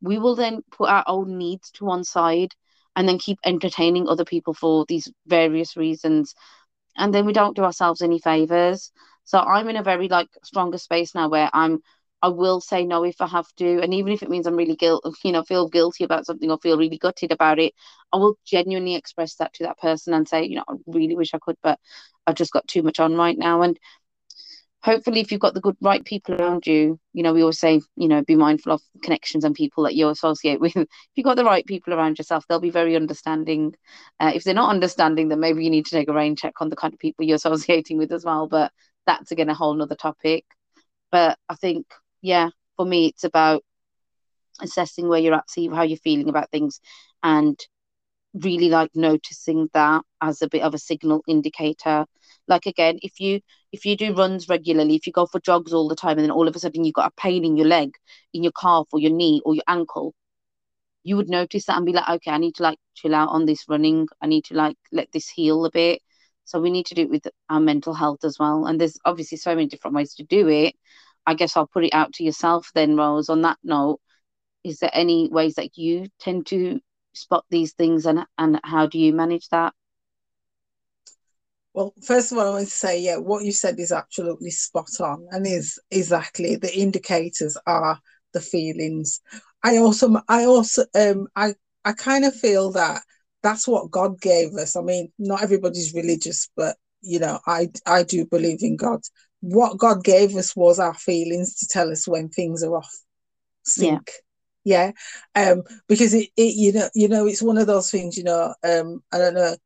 We 0.00 0.18
will 0.18 0.36
then 0.36 0.62
put 0.70 0.88
our 0.88 1.04
own 1.06 1.38
needs 1.38 1.70
to 1.72 1.84
one 1.84 2.04
side 2.04 2.54
and 2.94 3.08
then 3.08 3.18
keep 3.18 3.38
entertaining 3.44 4.08
other 4.08 4.24
people 4.24 4.54
for 4.54 4.84
these 4.88 5.10
various 5.26 5.76
reasons. 5.76 6.34
And 6.96 7.12
then 7.14 7.26
we 7.26 7.32
don't 7.32 7.56
do 7.56 7.64
ourselves 7.64 8.02
any 8.02 8.18
favors. 8.18 8.92
So 9.24 9.38
i'm 9.38 9.68
in 9.68 9.76
a 9.76 9.82
very 9.82 10.08
like 10.08 10.28
stronger 10.44 10.78
space 10.78 11.14
now 11.14 11.28
where 11.28 11.50
i'm 11.52 11.80
i 12.22 12.28
will 12.28 12.60
say 12.60 12.84
no 12.84 13.04
if 13.04 13.20
i 13.20 13.26
have 13.26 13.46
to. 13.56 13.80
And 13.82 13.92
even 13.94 14.12
if 14.12 14.22
it 14.22 14.30
means 14.30 14.46
i'm 14.46 14.56
really 14.56 14.76
guilt 14.76 15.04
you 15.24 15.32
know 15.32 15.42
feel 15.42 15.68
guilty 15.68 16.04
about 16.04 16.26
something 16.26 16.50
or 16.50 16.58
feel 16.58 16.78
really 16.78 16.98
gutted 16.98 17.32
about 17.32 17.58
it 17.58 17.74
i 18.12 18.16
will 18.16 18.38
genuinely 18.46 18.94
express 18.94 19.34
that 19.36 19.52
to 19.54 19.64
that 19.64 19.78
person 19.78 20.14
and 20.14 20.28
say 20.28 20.44
you 20.44 20.56
know 20.56 20.64
i 20.68 20.74
really 20.86 21.16
wish 21.16 21.34
i 21.34 21.38
could 21.38 21.56
but 21.62 21.78
i've 22.26 22.34
just 22.36 22.52
got 22.52 22.66
too 22.68 22.82
much 22.82 23.00
on 23.00 23.14
right 23.16 23.38
now. 23.38 23.62
And 23.62 23.78
hopefully 24.86 25.20
if 25.20 25.32
you've 25.32 25.40
got 25.40 25.52
the 25.52 25.60
good 25.60 25.76
right 25.80 26.04
people 26.04 26.36
around 26.36 26.64
you 26.64 26.98
you 27.12 27.22
know 27.24 27.32
we 27.32 27.42
always 27.42 27.58
say 27.58 27.80
you 27.96 28.06
know 28.06 28.22
be 28.22 28.36
mindful 28.36 28.72
of 28.72 28.80
connections 29.02 29.44
and 29.44 29.54
people 29.56 29.82
that 29.82 29.96
you 29.96 30.08
associate 30.08 30.60
with. 30.60 30.76
If 30.76 30.86
you've 31.16 31.24
got 31.24 31.36
the 31.36 31.44
right 31.44 31.66
people 31.66 31.92
around 31.92 32.18
yourself 32.18 32.44
they'll 32.46 32.60
be 32.60 32.70
very 32.70 32.94
understanding. 32.94 33.74
Uh, 34.20 34.30
if 34.34 34.44
they're 34.44 34.54
not 34.62 34.70
understanding 34.70 35.28
then 35.28 35.40
maybe 35.40 35.64
you 35.64 35.70
need 35.70 35.86
to 35.86 35.96
take 35.96 36.08
a 36.08 36.12
rain 36.12 36.36
check 36.36 36.54
on 36.60 36.68
the 36.68 36.76
kind 36.76 36.94
of 36.94 37.00
people 37.00 37.24
you're 37.24 37.34
associating 37.42 37.98
with 37.98 38.12
as 38.12 38.24
well 38.24 38.46
but 38.46 38.70
that's 39.06 39.32
again 39.32 39.48
a 39.48 39.54
whole 39.54 39.74
nother 39.74 39.96
topic. 39.96 40.44
But 41.10 41.36
i 41.48 41.56
think 41.56 41.86
yeah 42.22 42.50
for 42.76 42.86
me 42.86 43.06
it's 43.08 43.24
about 43.24 43.64
assessing 44.60 45.08
where 45.08 45.18
you're 45.18 45.34
at 45.34 45.50
see 45.50 45.68
how 45.68 45.82
you're 45.82 45.98
feeling 46.08 46.28
about 46.28 46.50
things 46.50 46.80
and 47.22 47.58
really 48.42 48.68
like 48.68 48.90
noticing 48.94 49.68
that 49.74 50.02
as 50.20 50.42
a 50.42 50.48
bit 50.48 50.62
of 50.62 50.74
a 50.74 50.78
signal 50.78 51.22
indicator. 51.26 52.06
Like 52.48 52.66
again 52.66 52.98
if 53.02 53.20
you 53.20 53.40
if 53.72 53.84
you 53.84 53.96
do 53.96 54.14
runs 54.14 54.48
regularly 54.48 54.94
if 54.96 55.06
you 55.06 55.12
go 55.12 55.26
for 55.26 55.40
jogs 55.40 55.72
all 55.72 55.88
the 55.88 55.96
time 55.96 56.18
and 56.18 56.24
then 56.24 56.30
all 56.30 56.48
of 56.48 56.56
a 56.56 56.58
sudden 56.58 56.84
you've 56.84 56.94
got 56.94 57.12
a 57.12 57.20
pain 57.20 57.44
in 57.44 57.56
your 57.56 57.66
leg 57.66 57.90
in 58.32 58.42
your 58.42 58.52
calf 58.52 58.86
or 58.92 59.00
your 59.00 59.10
knee 59.10 59.42
or 59.44 59.54
your 59.54 59.64
ankle 59.66 60.14
you 61.02 61.16
would 61.16 61.28
notice 61.28 61.66
that 61.66 61.76
and 61.76 61.86
be 61.86 61.92
like 61.92 62.08
okay 62.08 62.30
i 62.30 62.38
need 62.38 62.54
to 62.54 62.62
like 62.62 62.78
chill 62.96 63.14
out 63.14 63.28
on 63.28 63.46
this 63.46 63.64
running. 63.68 64.08
I 64.20 64.26
need 64.26 64.44
to 64.46 64.54
like 64.54 64.76
let 64.90 65.12
this 65.12 65.28
heal 65.28 65.64
a 65.64 65.70
bit. 65.70 66.02
So 66.44 66.60
we 66.60 66.70
need 66.70 66.86
to 66.86 66.94
do 66.94 67.02
it 67.02 67.10
with 67.10 67.26
our 67.48 67.60
mental 67.60 67.94
health 67.94 68.24
as 68.24 68.38
well. 68.38 68.66
And 68.66 68.80
there's 68.80 68.98
obviously 69.04 69.38
so 69.38 69.54
many 69.54 69.66
different 69.68 69.96
ways 69.96 70.14
to 70.14 70.24
do 70.24 70.48
it. 70.48 70.74
I 71.26 71.34
guess 71.34 71.56
i'll 71.56 71.66
put 71.66 71.84
it 71.84 71.94
out 71.94 72.12
to 72.14 72.24
yourself 72.24 72.70
then 72.74 72.96
rose. 72.96 73.28
On 73.28 73.42
that 73.42 73.58
note 73.62 74.00
is 74.64 74.78
there 74.78 74.90
any 74.92 75.28
ways 75.30 75.54
that 75.54 75.76
you 75.76 76.08
tend 76.18 76.46
to 76.46 76.80
spot 77.16 77.44
these 77.50 77.72
things 77.72 78.06
and 78.06 78.24
and 78.38 78.60
how 78.64 78.86
do 78.86 78.98
you 78.98 79.12
manage 79.12 79.48
that? 79.48 79.72
Well 81.74 81.92
first 82.06 82.32
of 82.32 82.38
all 82.38 82.46
i 82.46 82.50
want 82.50 82.64
to 82.68 82.70
say 82.70 83.00
yeah 83.00 83.16
what 83.18 83.44
you 83.44 83.52
said 83.52 83.78
is 83.78 83.92
absolutely 83.92 84.50
spot 84.50 84.88
on 85.00 85.26
and 85.30 85.46
is 85.46 85.78
exactly 85.90 86.56
the 86.56 86.74
indicators 86.74 87.56
are 87.66 88.00
the 88.32 88.40
feelings. 88.40 89.20
I 89.62 89.78
also 89.78 90.14
i 90.28 90.44
also 90.44 90.84
um 90.94 91.28
i 91.36 91.54
i 91.84 91.92
kind 91.92 92.24
of 92.24 92.34
feel 92.34 92.72
that 92.72 93.02
that's 93.42 93.66
what 93.68 93.90
god 93.90 94.20
gave 94.20 94.54
us. 94.54 94.76
I 94.76 94.82
mean 94.82 95.12
not 95.18 95.42
everybody's 95.42 95.94
religious 95.94 96.48
but 96.56 96.76
you 97.02 97.18
know 97.18 97.40
i 97.46 97.68
i 97.86 98.02
do 98.02 98.26
believe 98.26 98.62
in 98.62 98.76
god. 98.76 99.00
What 99.40 99.78
god 99.78 100.02
gave 100.02 100.34
us 100.36 100.56
was 100.56 100.78
our 100.78 100.94
feelings 100.94 101.56
to 101.56 101.66
tell 101.66 101.90
us 101.90 102.08
when 102.08 102.28
things 102.28 102.62
are 102.62 102.76
off 102.76 102.92
sync. 103.64 104.10
yeah 104.10 104.25
yeah 104.66 104.92
um 105.36 105.62
because 105.88 106.12
it, 106.12 106.28
it 106.36 106.54
you 106.56 106.72
know 106.72 106.88
you 106.94 107.08
know 107.08 107.26
it's 107.26 107.42
one 107.42 107.56
of 107.56 107.68
those 107.68 107.90
things 107.90 108.18
you 108.18 108.24
know 108.24 108.54
um 108.64 109.02
i 109.12 109.18
don't 109.18 109.34
know 109.34 109.56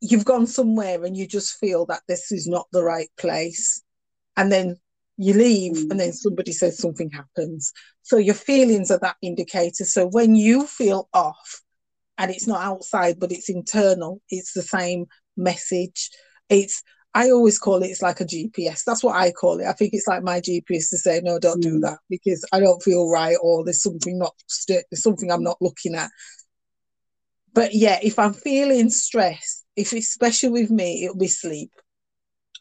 you've 0.00 0.24
gone 0.24 0.46
somewhere 0.46 1.04
and 1.04 1.16
you 1.16 1.26
just 1.26 1.58
feel 1.58 1.86
that 1.86 2.02
this 2.08 2.30
is 2.30 2.46
not 2.46 2.66
the 2.72 2.82
right 2.84 3.08
place 3.18 3.82
and 4.36 4.52
then 4.52 4.76
You 5.20 5.34
leave, 5.34 5.72
Mm. 5.72 5.90
and 5.90 6.00
then 6.00 6.12
somebody 6.12 6.52
says 6.52 6.78
something 6.78 7.10
happens. 7.10 7.72
So 8.02 8.18
your 8.18 8.36
feelings 8.36 8.90
are 8.92 9.00
that 9.00 9.16
indicator. 9.20 9.84
So 9.84 10.06
when 10.06 10.36
you 10.36 10.64
feel 10.66 11.08
off, 11.12 11.62
and 12.18 12.30
it's 12.30 12.46
not 12.46 12.62
outside, 12.62 13.18
but 13.18 13.32
it's 13.32 13.48
internal, 13.48 14.22
it's 14.30 14.52
the 14.52 14.62
same 14.62 15.06
message. 15.36 16.10
It's 16.48 16.84
I 17.14 17.30
always 17.30 17.58
call 17.58 17.82
it 17.82 17.88
it's 17.88 18.02
like 18.02 18.20
a 18.20 18.24
GPS. 18.24 18.84
That's 18.84 19.02
what 19.02 19.16
I 19.16 19.32
call 19.32 19.60
it. 19.60 19.66
I 19.66 19.72
think 19.72 19.90
it's 19.94 20.06
like 20.06 20.22
my 20.22 20.40
GPS 20.40 20.90
to 20.90 20.98
say 20.98 21.20
no, 21.22 21.38
don't 21.38 21.60
do 21.62 21.78
Mm. 21.78 21.82
that 21.82 21.98
because 22.08 22.44
I 22.52 22.60
don't 22.60 22.82
feel 22.82 23.08
right, 23.10 23.36
or 23.42 23.64
there's 23.64 23.82
something 23.82 24.18
not 24.18 24.34
there's 24.68 25.02
something 25.02 25.30
I'm 25.30 25.42
not 25.42 25.60
looking 25.60 25.94
at. 25.94 26.10
But 27.54 27.74
yeah, 27.74 27.98
if 28.02 28.18
I'm 28.18 28.34
feeling 28.34 28.90
stress, 28.90 29.64
if 29.74 29.92
it's 29.92 30.08
especially 30.08 30.50
with 30.50 30.70
me, 30.70 31.04
it'll 31.04 31.16
be 31.16 31.28
sleep. 31.28 31.70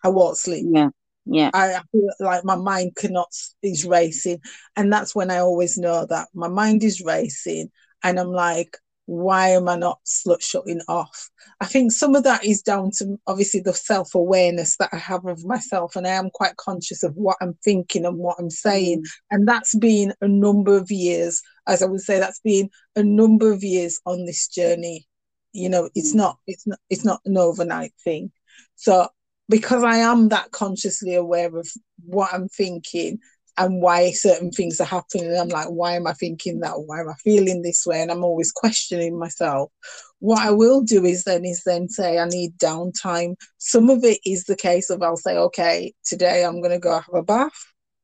I 0.04 0.10
won't 0.10 0.38
sleep. 0.38 0.66
Yeah. 0.70 0.90
Yeah. 1.26 1.52
I 1.54 1.76
I 1.76 1.82
feel 1.92 2.10
like 2.20 2.46
my 2.46 2.56
mind 2.56 2.96
cannot 2.96 3.30
is 3.62 3.86
racing, 3.86 4.40
and 4.76 4.92
that's 4.92 5.14
when 5.14 5.30
I 5.30 5.40
always 5.40 5.78
know 5.78 6.06
that 6.06 6.30
my 6.34 6.48
mind 6.48 6.84
is 6.84 7.02
racing, 7.02 7.70
and 8.04 8.20
I'm 8.20 8.32
like, 8.32 8.78
why 9.08 9.50
am 9.50 9.70
I 9.70 9.78
not 9.78 10.00
sl- 10.04 10.34
shutting 10.40 10.82
off? 10.88 11.30
I 11.62 11.66
think 11.66 11.94
some 11.94 12.14
of 12.14 12.24
that 12.26 12.46
is 12.46 12.62
down 12.62 12.92
to 12.98 13.18
obviously 13.26 13.62
the 13.62 13.74
self 13.74 14.14
awareness 14.14 14.76
that 14.78 14.90
I 14.92 14.98
have 14.98 15.26
of 15.26 15.46
myself, 15.46 15.96
and 15.96 16.06
I 16.06 16.12
am 16.12 16.30
quite 16.30 16.58
conscious 16.58 17.04
of 17.04 17.16
what 17.16 17.38
I'm 17.42 17.58
thinking 17.64 18.06
and 18.06 18.18
what 18.18 18.36
I'm 18.38 18.50
saying, 18.50 19.00
Mm. 19.04 19.06
and 19.32 19.48
that's 19.48 19.76
been 19.76 20.14
a 20.22 20.28
number 20.28 20.78
of 20.78 20.92
years, 20.92 21.42
as 21.68 21.82
I 21.82 21.86
would 21.86 22.02
say, 22.02 22.20
that's 22.20 22.42
been 22.42 22.70
a 22.98 23.04
number 23.04 23.52
of 23.52 23.64
years 23.64 24.00
on 24.06 24.26
this 24.26 24.48
journey. 24.50 25.08
You 25.54 25.70
know, 25.70 25.90
it's 25.96 26.12
Mm. 26.14 26.18
not, 26.18 26.40
it's 26.46 26.68
not, 26.68 26.80
it's 26.90 27.06
not 27.06 27.22
an 27.26 27.38
overnight 27.38 27.94
thing. 28.04 28.32
So 28.76 29.08
because 29.50 29.84
I 29.84 29.98
am 30.00 30.28
that 30.30 30.52
consciously 30.52 31.16
aware 31.16 31.56
of 31.56 31.68
what 32.06 32.34
I'm 32.34 32.50
thinking 32.50 33.20
and 33.58 33.82
why 33.82 34.12
certain 34.12 34.52
things 34.52 34.80
are 34.80 34.86
happening, 34.86 35.36
I'm 35.38 35.50
like, 35.50 35.68
why 35.68 35.96
am 35.96 36.08
I 36.08 36.14
thinking 36.14 36.60
that? 36.60 36.74
Why 36.82 37.02
am 37.02 37.10
I 37.10 37.16
feeling 37.16 37.62
this 37.62 37.86
way? 37.86 38.02
And 38.02 38.12
I'm 38.12 38.24
always 38.24 38.52
questioning 38.52 39.18
myself. 39.18 39.72
What 40.20 40.40
I 40.40 40.52
will 40.52 40.82
do 40.82 41.06
is 41.06 41.24
then 41.24 41.46
is 41.46 41.64
then 41.66 41.90
say 41.90 42.20
I 42.20 42.26
need 42.28 42.58
downtime. 42.58 43.36
Some 43.58 43.90
of 43.90 44.04
it 44.04 44.20
is 44.26 44.46
the 44.46 44.56
case 44.56 44.90
of 44.90 45.02
I'll 45.02 45.18
say, 45.18 45.38
okay, 45.38 45.94
today 46.06 46.44
I'm 46.46 46.62
gonna 46.62 46.80
go 46.80 46.94
have 46.94 47.14
a 47.14 47.24
bath 47.24 47.52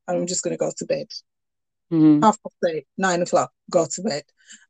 and 0.07 0.17
I'm 0.17 0.27
just 0.27 0.43
gonna 0.43 0.57
go 0.57 0.71
to 0.77 0.85
bed. 0.85 1.07
Mhm. 1.91 2.23
Half 2.23 2.41
past 2.41 2.73
eight, 2.73 2.87
nine 2.97 3.21
o'clock, 3.21 3.51
go 3.69 3.85
to 3.85 4.01
bed. 4.01 4.23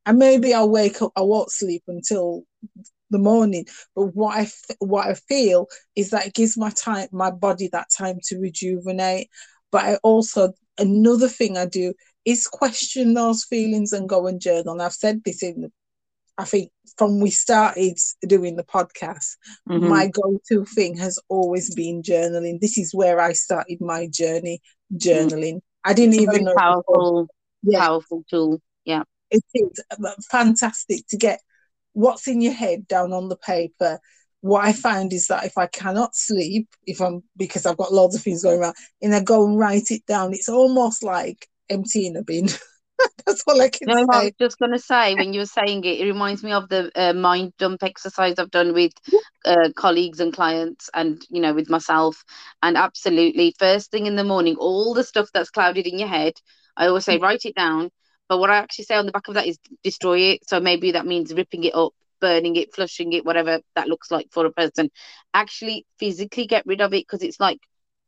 And 0.06 0.18
maybe 0.18 0.54
I'll 0.54 0.70
wake 0.70 1.02
up, 1.02 1.12
I 1.16 1.22
won't 1.22 1.52
sleep 1.52 1.84
until 1.88 2.44
the 3.10 3.20
morning. 3.20 3.66
But 3.96 4.16
what 4.16 4.38
I 4.38 4.42
f- 4.42 4.76
what 4.80 5.08
I 5.08 5.14
feel 5.14 5.68
is 5.96 6.10
that 6.10 6.28
it 6.28 6.34
gives 6.34 6.58
my 6.58 6.72
time, 6.72 7.08
my 7.12 7.32
body 7.32 7.70
that 7.72 7.88
time 7.96 8.20
to 8.26 8.40
rejuvenate. 8.40 9.30
But 9.72 9.84
I 9.86 9.96
also 10.04 10.54
another 10.78 11.28
thing 11.28 11.58
I 11.58 11.66
do 11.66 11.94
is 12.26 12.48
question 12.48 13.14
those 13.14 13.44
feelings 13.44 13.94
and 13.94 14.08
go 14.08 14.28
and 14.28 14.40
journal. 14.40 14.74
And 14.74 14.82
I've 14.82 14.94
said 14.94 15.22
this 15.24 15.44
in, 15.44 15.72
I 16.38 16.46
think 16.46 16.72
from 16.98 17.20
we 17.20 17.30
started 17.30 17.98
doing 18.28 18.56
the 18.56 18.64
podcast, 18.64 19.36
Mhm. 19.70 19.90
my 19.90 20.08
go-to 20.08 20.66
thing 20.66 20.98
has 20.98 21.20
always 21.30 21.74
been 21.76 22.02
journaling. 22.02 22.60
This 22.60 22.78
is 22.78 22.94
where 22.94 23.20
I 23.20 23.34
started 23.34 23.82
my 23.82 24.08
journey, 24.08 24.62
journaling. 24.94 25.62
I 25.84 25.94
didn't 25.94 26.16
even 26.16 26.46
know. 26.46 26.56
powerful, 26.56 27.28
Yeah, 27.62 27.80
powerful 27.80 28.24
tool. 28.30 28.62
Yeah. 28.86 29.04
it 29.30 29.44
is 29.54 29.84
uh, 29.92 30.12
fantastic 30.30 31.08
to 31.08 31.18
get 31.18 31.42
what's 31.94 32.28
in 32.28 32.42
your 32.42 32.54
head 32.54 32.88
down 32.88 33.14
on 33.14 33.30
the 33.30 33.38
paper. 33.38 34.00
What 34.44 34.66
I 34.66 34.74
find 34.74 35.14
is 35.14 35.28
that 35.28 35.46
if 35.46 35.58
I 35.58 35.68
cannot 35.68 36.18
sleep, 36.18 36.68
if 36.86 37.00
I'm 37.02 37.24
because 37.38 37.66
I've 37.66 37.78
got 37.78 37.94
loads 37.94 38.14
of 38.14 38.22
things 38.22 38.44
going 38.44 38.60
around, 38.60 38.76
and 39.02 39.16
I 39.16 39.22
go 39.22 39.46
and 39.46 39.58
write 39.58 39.90
it 39.90 40.06
down, 40.06 40.34
it's 40.34 40.50
almost 40.50 41.02
like 41.02 41.48
emptying 41.70 42.18
a 42.18 42.24
bin. 42.24 42.50
That's 43.26 43.42
all 43.48 43.62
I 43.62 43.70
can 43.70 43.88
No, 43.88 44.06
I 44.12 44.24
was 44.24 44.32
say. 44.32 44.36
just 44.38 44.60
going 44.60 44.74
to 44.74 44.80
say, 44.80 45.16
when 45.16 45.32
you 45.32 45.40
were 45.40 45.46
saying 45.46 45.86
it, 45.86 46.02
it 46.02 46.06
reminds 46.06 46.44
me 46.44 46.52
of 46.52 46.68
the 46.68 46.92
uh, 46.94 47.14
mind 47.14 47.54
dump 47.58 47.84
exercise 47.84 48.38
I've 48.38 48.52
done 48.52 48.74
with 48.74 48.92
uh, 49.46 49.70
colleagues 49.78 50.20
and 50.20 50.34
clients 50.34 50.90
and, 50.94 51.26
you 51.30 51.42
know, 51.42 51.54
with 51.54 51.70
myself. 51.70 52.22
And 52.62 52.76
absolutely, 52.76 53.56
first 53.58 53.92
thing 53.92 54.08
in 54.08 54.18
the 54.18 54.26
morning, 54.26 54.58
all 54.58 54.94
the 54.94 55.06
stuff 55.06 55.30
that's 55.34 55.52
clouded 55.52 55.88
in 55.88 56.00
your 56.00 56.10
head, 56.10 56.34
I 56.76 56.88
always 56.88 57.06
say, 57.06 57.18
write 57.18 57.46
it 57.46 57.56
down. 57.56 57.92
But 58.28 58.40
what 58.40 58.50
I 58.50 58.58
actually 58.58 58.86
say 58.86 58.96
on 58.96 59.06
the 59.06 59.14
back 59.14 59.30
of 59.30 59.36
that 59.36 59.48
is 59.48 59.58
destroy 59.84 60.20
it. 60.20 60.42
So 60.50 60.60
maybe 60.60 60.92
that 60.92 61.06
means 61.06 61.34
ripping 61.34 61.64
it 61.64 61.76
up, 61.76 61.94
burning 62.24 62.56
it, 62.56 62.74
flushing 62.74 63.12
it, 63.12 63.26
whatever 63.26 63.60
that 63.76 63.90
looks 63.90 64.10
like 64.10 64.28
for 64.32 64.46
a 64.46 64.52
person. 64.52 64.90
Actually, 65.34 65.86
physically 66.00 66.48
get 66.48 66.66
rid 66.66 66.80
of 66.80 66.94
it 66.94 67.06
because 67.06 67.22
it's 67.22 67.40
like 67.40 67.60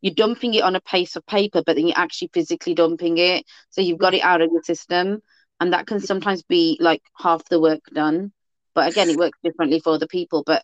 you're 0.02 0.14
dumping 0.14 0.54
it 0.54 0.64
on 0.64 0.76
a 0.76 0.82
piece 0.82 1.18
of 1.18 1.26
paper, 1.26 1.62
but 1.66 1.76
then 1.76 1.88
you're 1.88 2.06
actually 2.06 2.30
physically 2.34 2.76
dumping 2.76 3.18
it. 3.18 3.44
So 3.72 3.82
you've 3.82 4.00
got 4.06 4.14
it 4.14 4.24
out 4.24 4.42
of 4.42 4.52
your 4.52 4.64
system. 4.64 5.20
And 5.60 5.74
that 5.74 5.88
can 5.88 6.00
sometimes 6.00 6.44
be 6.44 6.78
like 6.80 7.02
half 7.18 7.44
the 7.50 7.60
work 7.60 7.82
done. 7.94 8.32
But 8.74 8.92
again, 8.92 9.10
it 9.10 9.18
works 9.18 9.40
differently 9.44 9.80
for 9.80 9.94
other 9.94 10.08
people. 10.08 10.44
But 10.46 10.64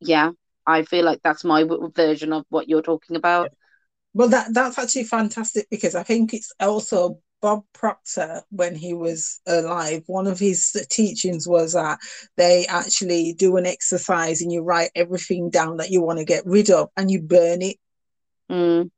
yeah, 0.00 0.30
I 0.66 0.82
feel 0.82 1.04
like 1.04 1.20
that's 1.22 1.44
my 1.44 1.64
version 1.94 2.32
of 2.32 2.44
what 2.48 2.68
you're 2.68 2.82
talking 2.82 3.16
about. 3.16 3.50
Well, 4.14 4.28
that 4.28 4.54
that's 4.54 4.78
actually 4.78 5.04
fantastic 5.04 5.68
because 5.70 5.94
I 5.94 6.02
think 6.02 6.32
it's 6.32 6.52
also 6.60 7.20
Bob 7.46 7.62
Proctor 7.72 8.42
when 8.50 8.74
he 8.74 8.92
was 8.92 9.40
alive. 9.46 10.02
One 10.08 10.26
of 10.26 10.36
his 10.36 10.76
teachings 10.90 11.46
was 11.46 11.74
that 11.74 12.00
they 12.36 12.66
actually 12.66 13.34
do 13.34 13.56
an 13.56 13.66
exercise 13.66 14.42
and 14.42 14.50
you 14.50 14.62
write 14.62 14.90
everything 14.96 15.48
down 15.48 15.76
that 15.76 15.90
you 15.90 16.02
want 16.02 16.18
to 16.18 16.24
get 16.24 16.44
rid 16.44 16.70
of 16.70 16.88
and 16.96 17.08
you 17.08 17.22
burn 17.22 17.62
it. 17.62 17.76
Mm. 18.50 18.90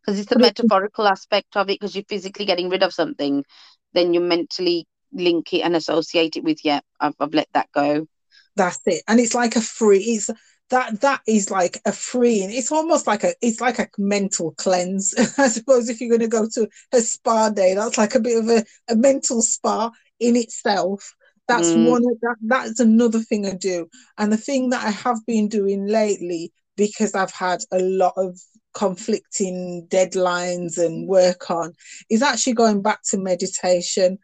Because 0.00 0.20
it's 0.20 0.30
the 0.30 0.38
metaphorical 0.38 1.08
aspect 1.08 1.56
of 1.56 1.68
it, 1.68 1.80
because 1.80 1.96
you're 1.96 2.04
physically 2.04 2.44
getting 2.44 2.68
rid 2.68 2.84
of 2.84 2.92
something, 2.92 3.44
then 3.92 4.14
you 4.14 4.20
mentally 4.20 4.86
link 5.12 5.52
it 5.52 5.62
and 5.62 5.74
associate 5.74 6.36
it 6.36 6.44
with, 6.44 6.64
yeah, 6.64 6.78
I've, 7.00 7.16
I've 7.18 7.34
let 7.34 7.48
that 7.54 7.72
go. 7.74 8.06
That's 8.54 8.78
it. 8.86 9.02
And 9.08 9.18
it's 9.18 9.34
like 9.34 9.56
a 9.56 9.60
free. 9.60 9.98
It's 9.98 10.30
that 10.70 11.00
that 11.00 11.20
is 11.26 11.50
like 11.50 11.80
a 11.84 11.92
freeing. 11.92 12.50
It's 12.50 12.72
almost 12.72 13.06
like 13.06 13.24
a 13.24 13.34
it's 13.42 13.60
like 13.60 13.78
a 13.78 13.88
mental 13.98 14.52
cleanse. 14.52 15.14
I 15.38 15.48
suppose 15.48 15.88
if 15.88 16.00
you're 16.00 16.08
going 16.10 16.20
to 16.20 16.28
go 16.28 16.48
to 16.54 16.68
a 16.92 17.00
spa 17.00 17.50
day, 17.50 17.74
that's 17.74 17.98
like 17.98 18.14
a 18.14 18.20
bit 18.20 18.38
of 18.38 18.48
a, 18.48 18.64
a 18.88 18.96
mental 18.96 19.42
spa 19.42 19.90
in 20.18 20.36
itself. 20.36 21.14
That's 21.48 21.70
Mm. 21.72 21.90
one. 21.90 22.02
of- 22.10 22.20
That 22.22 22.36
that's 22.42 22.80
another 22.80 23.20
thing 23.20 23.46
I 23.46 23.54
do. 23.54 23.88
And 24.18 24.32
the 24.32 24.36
thing 24.36 24.70
that 24.70 24.84
I 24.84 24.90
have 24.90 25.18
been 25.26 25.48
doing 25.48 25.86
lately, 25.86 26.52
because 26.76 27.14
I've 27.14 27.32
had 27.32 27.60
a 27.72 27.80
lot 27.80 28.14
of 28.16 28.38
conflicting 28.72 29.86
deadlines 29.90 30.78
and 30.78 31.08
work 31.08 31.50
on, 31.50 31.72
is 32.08 32.22
actually 32.22 32.54
going 32.54 32.82
back 32.82 33.00
to 33.10 33.18
meditation 33.18 34.18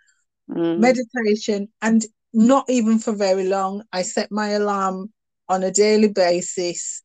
Mm. 0.48 0.78
meditation 0.78 1.66
and 1.82 2.06
not 2.32 2.66
even 2.68 3.00
for 3.00 3.12
very 3.12 3.48
long. 3.48 3.82
I 3.92 4.02
set 4.02 4.30
my 4.30 4.50
alarm 4.50 5.12
on 5.48 5.62
a 5.62 5.70
daily 5.70 6.09
basis 6.09 7.02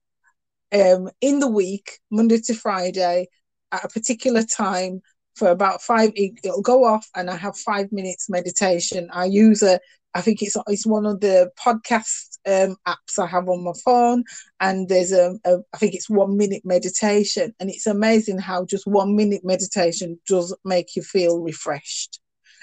um, 0.73 1.09
in 1.19 1.39
the 1.39 1.47
week, 1.47 1.99
Monday 2.09 2.39
to 2.45 2.53
Friday, 2.53 3.27
at 3.71 3.83
a 3.83 3.89
particular 3.89 4.43
time 4.43 5.01
for 5.35 5.49
about 5.49 5.81
five. 5.81 6.11
It, 6.15 6.39
it'll 6.43 6.61
go 6.61 6.85
off, 6.85 7.07
and 7.15 7.29
I 7.29 7.35
have 7.35 7.57
five 7.57 7.91
minutes 7.91 8.29
meditation. 8.29 9.09
I 9.11 9.25
use 9.25 9.61
a, 9.63 9.79
I 10.13 10.21
think 10.21 10.41
it's 10.41 10.57
it's 10.67 10.87
one 10.87 11.05
of 11.05 11.19
the 11.19 11.51
podcast 11.59 12.37
um, 12.47 12.77
apps 12.87 13.19
I 13.19 13.27
have 13.27 13.49
on 13.49 13.63
my 13.63 13.73
phone, 13.83 14.23
and 14.59 14.87
there's 14.87 15.11
a, 15.11 15.37
a, 15.45 15.57
I 15.73 15.77
think 15.77 15.93
it's 15.93 16.09
one 16.09 16.37
minute 16.37 16.63
meditation, 16.63 17.53
and 17.59 17.69
it's 17.69 17.87
amazing 17.87 18.39
how 18.39 18.65
just 18.65 18.87
one 18.87 19.15
minute 19.15 19.41
meditation 19.43 20.19
does 20.27 20.55
make 20.63 20.95
you 20.95 21.01
feel 21.01 21.39
refreshed. 21.41 22.20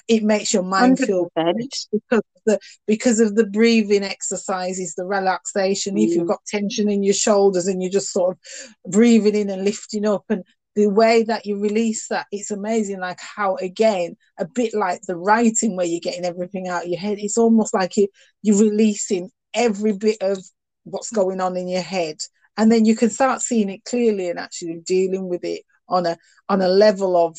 It 0.09 0.23
makes 0.25 0.55
your 0.55 0.62
mind 0.62 0.99
feel 0.99 1.29
100%. 1.37 1.57
refreshed 1.57 1.88
because 1.92 2.23
of 2.37 2.42
the 2.47 2.59
because 2.87 3.21
of 3.21 3.35
the 3.35 3.47
breathing 3.47 4.03
exercises, 4.03 4.94
the 4.94 5.05
relaxation. 5.05 5.99
If 5.99 6.14
you've 6.14 6.25
Mm. 6.25 6.29
got 6.29 6.44
tension 6.47 6.88
in 6.88 7.03
your 7.03 7.14
shoulders 7.14 7.66
and 7.66 7.83
you're 7.83 7.90
just 7.92 8.11
sort 8.12 8.33
of 8.37 8.92
breathing 8.92 9.35
in 9.35 9.51
and 9.51 9.64
lifting 9.64 10.07
up, 10.07 10.25
and 10.31 10.42
the 10.75 10.87
way 10.88 11.25
that 11.25 11.44
you 11.44 11.59
release 11.61 12.09
that, 12.09 12.27
it's 12.33 12.51
amazing. 12.51 13.01
Like 13.01 13.21
how 13.21 13.57
again, 13.57 14.16
a 14.38 14.47
bit 14.47 14.73
like 14.75 15.03
the 15.03 15.16
writing 15.16 15.77
where 15.77 15.87
you're 15.87 16.01
getting 16.01 16.25
everything 16.25 16.68
out 16.68 16.85
of 16.85 16.88
your 16.88 17.01
head. 17.01 17.18
It's 17.18 17.37
almost 17.38 17.75
like 17.75 17.97
you 17.99 18.09
you're 18.42 18.59
releasing 18.59 19.31
every 19.53 19.92
bit 19.92 20.18
of 20.23 20.38
what's 20.85 21.11
going 21.11 21.40
on 21.40 21.57
in 21.57 21.68
your 21.68 21.83
head, 21.83 22.16
and 22.57 22.73
then 22.73 22.87
you 22.87 22.97
can 22.97 23.11
start 23.11 23.42
seeing 23.42 23.68
it 23.68 23.85
clearly 23.85 24.31
and 24.31 24.38
actually 24.38 24.81
dealing 24.87 25.29
with 25.29 25.44
it 25.44 25.64
on 25.87 26.07
a 26.07 26.16
on 26.49 26.62
a 26.62 26.68
level 26.68 27.14
of 27.16 27.37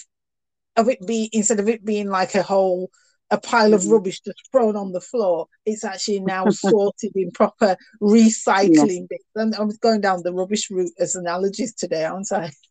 of 0.78 0.90
it 0.90 1.06
be 1.06 1.30
instead 1.34 1.60
of 1.60 1.70
it 1.70 1.86
being 1.86 2.08
like 2.10 2.36
a 2.36 2.44
whole 2.44 2.90
a 3.32 3.40
pile 3.40 3.74
of 3.74 3.86
Mhm. 3.86 3.90
rubbish 3.90 4.22
just 4.22 4.40
thrown 4.52 4.76
on 4.76 4.92
the 4.92 5.02
floor 5.02 5.48
it's 5.66 5.84
actually 5.84 6.20
now 6.20 6.50
sorted 6.50 7.12
in 7.16 7.32
proper 7.32 7.76
recycling 8.02 9.08
bits 9.10 9.26
and 9.36 9.54
i'm 9.56 9.70
going 9.82 10.02
down 10.02 10.22
the 10.24 10.34
rubbish 10.34 10.70
route 10.72 10.92
as 11.00 11.16
analogies 11.16 11.74
today 11.76 12.06
aren't 12.06 12.32
i 12.32 12.52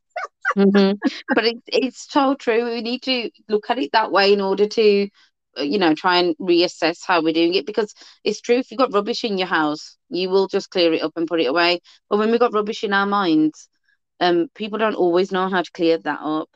hmm 0.57 0.93
But 1.35 1.45
it's 1.45 1.63
it's 1.69 2.13
so 2.13 2.35
true. 2.35 2.65
We 2.65 2.81
need 2.83 3.03
to 3.03 3.31
look 3.49 3.71
at 3.71 3.79
it 3.79 3.91
that 3.93 4.11
way 4.13 4.33
in 4.33 4.41
order 4.41 4.67
to, 4.67 5.09
uh, 5.59 5.63
you 5.63 5.79
know, 5.79 5.95
try 5.95 6.19
and 6.19 6.37
reassess 6.39 6.99
how 7.07 7.23
we're 7.23 7.33
doing 7.35 7.55
it. 7.55 7.67
Because 7.67 7.95
it's 8.25 8.41
true, 8.41 8.57
if 8.57 8.71
you've 8.71 8.79
got 8.79 8.93
rubbish 8.93 9.25
in 9.25 9.39
your 9.39 9.49
house, 9.49 9.97
you 10.11 10.31
will 10.31 10.49
just 10.49 10.71
clear 10.71 10.93
it 10.93 11.03
up 11.03 11.13
and 11.17 11.27
put 11.29 11.41
it 11.41 11.47
away. 11.47 11.81
But 12.11 12.19
when 12.19 12.31
we've 12.31 12.41
got 12.41 12.55
rubbish 12.55 12.83
in 12.85 12.93
our 12.93 13.07
minds, 13.07 13.69
um, 14.21 14.49
people 14.55 14.79
don't 14.79 14.95
always 14.97 15.33
know 15.33 15.49
how 15.49 15.63
to 15.63 15.73
clear 15.73 15.99
that 15.99 16.21
up. 16.23 16.49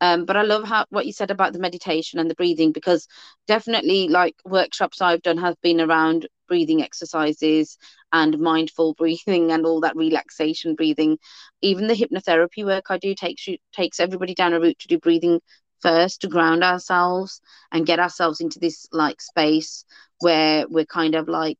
Um, 0.00 0.24
but 0.24 0.36
I 0.36 0.42
love 0.42 0.64
how 0.64 0.86
what 0.90 1.06
you 1.06 1.12
said 1.12 1.30
about 1.30 1.52
the 1.52 1.58
meditation 1.58 2.18
and 2.18 2.30
the 2.30 2.34
breathing 2.34 2.72
because 2.72 3.06
definitely 3.46 4.08
like 4.08 4.36
workshops 4.44 5.00
I've 5.00 5.22
done 5.22 5.38
have 5.38 5.60
been 5.62 5.80
around 5.80 6.28
breathing 6.46 6.82
exercises 6.82 7.76
and 8.12 8.38
mindful 8.38 8.94
breathing 8.98 9.50
and 9.50 9.66
all 9.66 9.80
that 9.80 9.96
relaxation 9.96 10.74
breathing. 10.74 11.18
Even 11.62 11.88
the 11.88 11.94
hypnotherapy 11.94 12.64
work 12.64 12.86
I 12.90 12.98
do 12.98 13.14
takes 13.14 13.46
you 13.46 13.58
takes 13.72 14.00
everybody 14.00 14.34
down 14.34 14.54
a 14.54 14.60
route 14.60 14.78
to 14.80 14.88
do 14.88 14.98
breathing 14.98 15.40
first 15.80 16.22
to 16.22 16.28
ground 16.28 16.64
ourselves 16.64 17.40
and 17.70 17.86
get 17.86 18.00
ourselves 18.00 18.40
into 18.40 18.58
this 18.58 18.86
like 18.92 19.20
space 19.20 19.84
where 20.20 20.66
we're 20.68 20.86
kind 20.86 21.14
of 21.14 21.28
like 21.28 21.58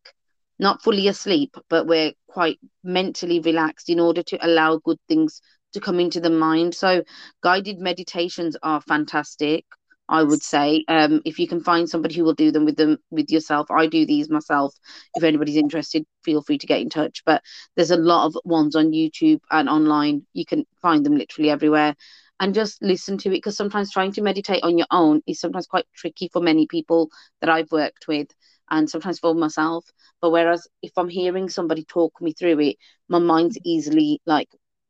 not 0.59 0.83
fully 0.83 1.07
asleep, 1.07 1.57
but 1.71 1.87
we're 1.87 2.13
quite 2.27 2.59
mentally 2.83 3.41
relaxed 3.41 3.89
in 3.89 4.01
order 4.01 4.23
to 4.25 4.45
allow 4.45 4.79
good 4.79 4.99
things 5.09 5.41
to 5.73 5.81
come 5.81 6.01
into 6.01 6.21
the 6.21 6.31
mind. 6.31 6.75
So 6.75 7.03
guided 7.43 7.79
meditations 7.79 8.57
are 8.63 8.81
fantastic. 8.81 9.65
I 10.09 10.23
would 10.23 10.43
say 10.43 10.85
um, 10.89 11.21
if 11.27 11.39
you 11.39 11.47
can 11.47 11.63
find 11.63 11.89
somebody 11.89 12.15
who 12.15 12.25
will 12.25 12.35
do 12.35 12.51
them 12.51 12.65
with 12.65 12.77
them 12.77 12.99
with 13.11 13.31
yourself. 13.31 13.71
I 13.71 13.87
do 13.87 14.07
these 14.07 14.31
myself. 14.31 14.75
If 15.15 15.23
anybody's 15.23 15.57
interested, 15.57 16.07
feel 16.25 16.43
free 16.43 16.59
to 16.59 16.67
get 16.67 16.81
in 16.81 16.89
touch. 16.89 17.23
But 17.27 17.43
there's 17.77 17.91
a 17.91 17.97
lot 17.97 18.27
of 18.27 18.39
ones 18.45 18.75
on 18.75 18.93
YouTube 18.93 19.41
and 19.51 19.69
online. 19.69 20.27
You 20.33 20.47
can 20.47 20.65
find 20.81 21.05
them 21.05 21.17
literally 21.17 21.51
everywhere, 21.51 21.95
and 22.41 22.55
just 22.55 22.83
listen 22.83 23.19
to 23.19 23.29
it 23.29 23.33
because 23.33 23.57
sometimes 23.57 23.93
trying 23.93 24.13
to 24.13 24.23
meditate 24.23 24.63
on 24.63 24.79
your 24.79 24.87
own 24.91 25.21
is 25.27 25.41
sometimes 25.41 25.67
quite 25.67 25.85
tricky 25.95 26.31
for 26.33 26.41
many 26.41 26.67
people 26.67 27.11
that 27.41 27.51
I've 27.51 27.71
worked 27.71 28.09
with, 28.09 28.29
and 28.71 28.89
sometimes 28.89 29.19
for 29.19 29.35
myself. 29.35 29.85
But 30.23 30.31
whereas 30.31 30.67
if 30.83 30.93
I'm 30.97 31.11
hearing 31.11 31.51
somebody 31.51 31.85
talk 31.85 32.19
me 32.23 32.33
through 32.33 32.61
it, 32.61 32.77
my 33.11 33.19
mind's 33.19 33.59
easily 33.63 34.23
like 34.25 34.49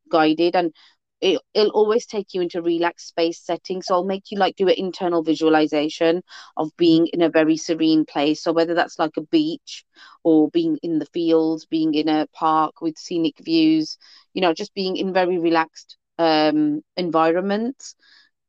guided 0.08 0.56
and 0.56 0.72
it, 1.20 1.40
it'll 1.54 1.70
always 1.70 2.06
take 2.06 2.34
you 2.34 2.40
into 2.42 2.62
relaxed 2.62 3.08
space 3.08 3.40
setting 3.40 3.82
so 3.82 3.94
i'll 3.94 4.04
make 4.04 4.30
you 4.30 4.38
like 4.38 4.56
do 4.56 4.68
an 4.68 4.74
internal 4.76 5.22
visualization 5.22 6.22
of 6.56 6.70
being 6.76 7.06
in 7.08 7.22
a 7.22 7.30
very 7.30 7.56
serene 7.56 8.04
place. 8.04 8.42
So 8.42 8.52
whether 8.52 8.74
that's 8.74 8.98
like 8.98 9.16
a 9.16 9.22
beach 9.22 9.84
or 10.24 10.48
being 10.50 10.78
in 10.82 10.98
the 10.98 11.06
fields 11.06 11.66
being 11.66 11.94
in 11.94 12.08
a 12.08 12.26
park 12.32 12.80
with 12.80 12.98
scenic 12.98 13.34
views 13.42 13.98
you 14.34 14.42
know 14.42 14.54
just 14.54 14.74
being 14.74 14.96
in 14.96 15.12
very 15.12 15.38
relaxed 15.38 15.96
um 16.18 16.82
environments. 16.96 17.94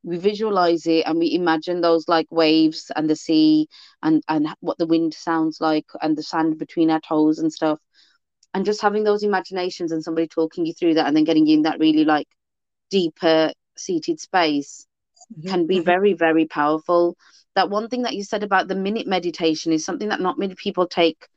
We 0.03 0.17
visualize 0.17 0.85
it 0.87 1.05
and 1.05 1.19
we 1.19 1.33
imagine 1.33 1.81
those 1.81 2.07
like 2.07 2.27
waves 2.31 2.91
and 2.95 3.09
the 3.09 3.15
sea 3.15 3.67
and 4.01 4.23
and 4.29 4.47
what 4.61 4.77
the 4.77 4.87
wind 4.87 5.13
sounds 5.13 5.59
like 5.59 5.85
and 6.01 6.17
the 6.17 6.23
sand 6.23 6.57
between 6.57 6.89
our 6.89 7.01
toes 7.01 7.39
and 7.39 7.51
stuff 7.51 7.79
and 8.53 8.65
just 8.65 8.81
having 8.81 9.03
those 9.03 9.23
imaginations 9.23 9.91
and 9.91 10.03
somebody 10.03 10.27
talking 10.27 10.65
you 10.65 10.73
through 10.73 10.95
that 10.95 11.07
and 11.07 11.15
then 11.15 11.23
getting 11.23 11.45
you 11.45 11.57
in 11.57 11.63
that 11.63 11.79
really 11.79 12.05
like 12.05 12.27
deeper 12.89 13.51
seated 13.77 14.19
space 14.19 14.87
mm-hmm. 15.33 15.49
can 15.49 15.67
be 15.67 15.77
mm-hmm. 15.77 15.85
very 15.85 16.13
very 16.13 16.45
powerful 16.45 17.15
that 17.55 17.69
one 17.69 17.89
thing 17.89 18.03
that 18.03 18.15
you 18.15 18.23
said 18.23 18.43
about 18.43 18.67
the 18.67 18.75
minute 18.75 19.07
meditation 19.07 19.71
is 19.73 19.85
something 19.85 20.09
that 20.09 20.21
not 20.21 20.39
many 20.39 20.55
people 20.55 20.87
take 20.87 21.27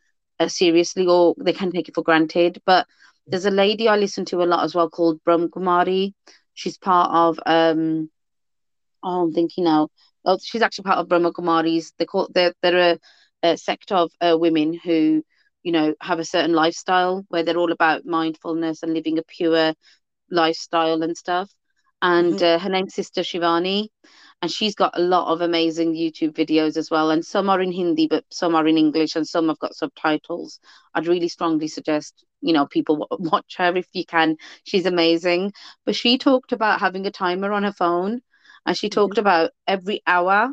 uh, 0.40 0.48
seriously 0.48 1.06
or 1.06 1.34
they 1.38 1.52
can 1.52 1.70
take 1.70 1.88
it 1.88 1.94
for 1.94 2.02
granted 2.02 2.60
but 2.64 2.86
there's 3.26 3.46
a 3.46 3.50
lady 3.50 3.88
i 3.88 3.96
listen 3.96 4.24
to 4.24 4.42
a 4.42 4.44
lot 4.44 4.64
as 4.64 4.74
well 4.74 4.88
called 4.88 5.22
Brahm 5.24 5.48
Kumari 5.48 6.14
she's 6.54 6.78
part 6.78 7.10
of 7.12 7.38
um 7.46 8.10
oh 9.02 9.22
i'm 9.22 9.32
thinking 9.32 9.64
now 9.64 9.88
oh 10.24 10.38
she's 10.42 10.62
actually 10.62 10.84
part 10.84 10.98
of 10.98 11.08
Brahma 11.08 11.32
Kumaris 11.32 11.92
they 11.98 12.06
call 12.06 12.28
they're, 12.34 12.54
they're 12.62 12.94
a, 12.94 12.98
a 13.42 13.56
sect 13.56 13.92
of 13.92 14.10
uh, 14.20 14.36
women 14.38 14.74
who 14.74 15.22
you 15.62 15.72
know 15.72 15.94
have 16.00 16.18
a 16.18 16.24
certain 16.24 16.52
lifestyle 16.52 17.24
where 17.28 17.42
they're 17.42 17.58
all 17.58 17.72
about 17.72 18.04
mindfulness 18.04 18.82
and 18.82 18.94
living 18.94 19.18
a 19.18 19.22
pure 19.22 19.74
lifestyle 20.30 21.02
and 21.02 21.16
stuff 21.16 21.50
and 22.00 22.34
mm-hmm. 22.34 22.44
uh, 22.44 22.58
her 22.58 22.68
name's 22.68 22.94
sister 22.94 23.22
shivani 23.22 23.88
and 24.40 24.50
she's 24.50 24.74
got 24.74 24.98
a 24.98 25.02
lot 25.02 25.32
of 25.32 25.40
amazing 25.40 25.94
youtube 25.94 26.32
videos 26.32 26.76
as 26.76 26.90
well 26.90 27.10
and 27.10 27.24
some 27.24 27.48
are 27.48 27.60
in 27.60 27.72
hindi 27.72 28.06
but 28.08 28.24
some 28.30 28.54
are 28.54 28.66
in 28.66 28.76
english 28.76 29.14
and 29.16 29.26
some 29.26 29.48
have 29.48 29.58
got 29.58 29.74
subtitles 29.74 30.58
i'd 30.94 31.06
really 31.06 31.28
strongly 31.28 31.68
suggest 31.68 32.24
you 32.40 32.52
know 32.52 32.66
people 32.66 33.06
watch 33.18 33.56
her 33.56 33.74
if 33.76 33.86
you 33.92 34.04
can 34.04 34.36
she's 34.64 34.86
amazing 34.86 35.52
but 35.86 35.94
she 35.94 36.18
talked 36.18 36.52
about 36.52 36.80
having 36.80 37.06
a 37.06 37.10
timer 37.10 37.52
on 37.52 37.62
her 37.62 37.72
phone 37.72 38.20
and 38.66 38.76
she 38.76 38.88
talked 38.88 39.14
mm-hmm. 39.14 39.20
about 39.20 39.50
every 39.66 40.02
hour 40.06 40.52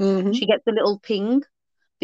mm-hmm. 0.00 0.32
she 0.32 0.46
gets 0.46 0.66
a 0.66 0.72
little 0.72 0.98
ping 0.98 1.42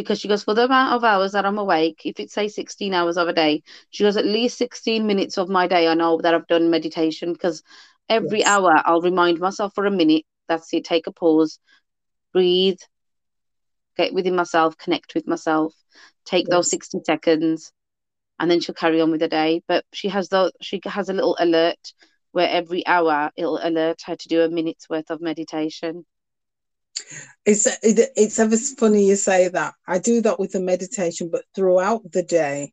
because 0.01 0.21
she 0.21 0.29
goes, 0.29 0.45
for 0.45 0.55
the 0.55 0.65
amount 0.65 0.95
of 0.95 1.05
hours 1.05 1.33
that 1.33 1.47
I'm 1.47 1.59
awake, 1.59 2.03
if 2.05 2.19
it's 2.19 2.35
say 2.35 2.49
16 2.49 2.95
hours 2.95 3.17
of 3.17 3.29
a 3.29 3.33
day, 3.33 3.63
she 3.91 4.05
goes, 4.05 4.17
at 4.17 4.25
least 4.25 4.59
16 4.59 5.07
minutes 5.07 5.39
of 5.39 5.49
my 5.49 5.67
day, 5.67 5.89
I 5.89 5.95
know 5.95 6.19
that 6.23 6.35
I've 6.35 6.47
done 6.47 6.71
meditation 6.71 7.33
because 7.33 7.63
every 8.09 8.41
yes. 8.41 8.49
hour 8.49 8.83
I'll 8.85 9.01
remind 9.01 9.39
myself 9.39 9.75
for 9.75 9.87
a 9.87 9.91
minute. 9.91 10.25
That's 10.49 10.73
it. 10.75 10.85
Take 10.85 11.07
a 11.07 11.13
pause, 11.13 11.59
breathe, 12.33 12.79
get 13.97 14.15
within 14.15 14.35
myself, 14.37 14.77
connect 14.79 15.15
with 15.15 15.27
myself, 15.27 15.75
take 16.25 16.47
yes. 16.49 16.51
those 16.51 16.71
60 16.71 17.01
seconds, 17.05 17.73
and 18.39 18.51
then 18.51 18.61
she'll 18.61 18.75
carry 18.75 19.01
on 19.01 19.11
with 19.11 19.21
the 19.21 19.29
day. 19.29 19.63
But 19.69 19.85
she 19.93 20.09
has 20.09 20.29
those, 20.29 20.53
she 20.61 20.81
has 20.85 21.09
a 21.09 21.13
little 21.13 21.37
alert 21.39 21.93
where 22.33 22.49
every 22.49 22.87
hour 22.87 23.31
it'll 23.37 23.61
alert 23.63 24.03
her 24.07 24.17
to 24.17 24.29
do 24.29 24.43
a 24.43 24.49
minute's 24.49 24.89
worth 24.89 25.11
of 25.11 25.21
meditation. 25.21 26.07
It's 27.45 27.67
it, 27.67 28.11
it's 28.17 28.39
ever 28.39 28.57
funny 28.57 29.07
you 29.09 29.17
say 29.17 29.49
that. 29.49 29.75
I 29.87 29.99
do 29.99 30.21
that 30.23 30.39
with 30.39 30.53
the 30.53 30.61
meditation, 30.61 31.31
but 31.31 31.45
throughout 31.55 32.03
the 32.13 32.23
day, 32.23 32.73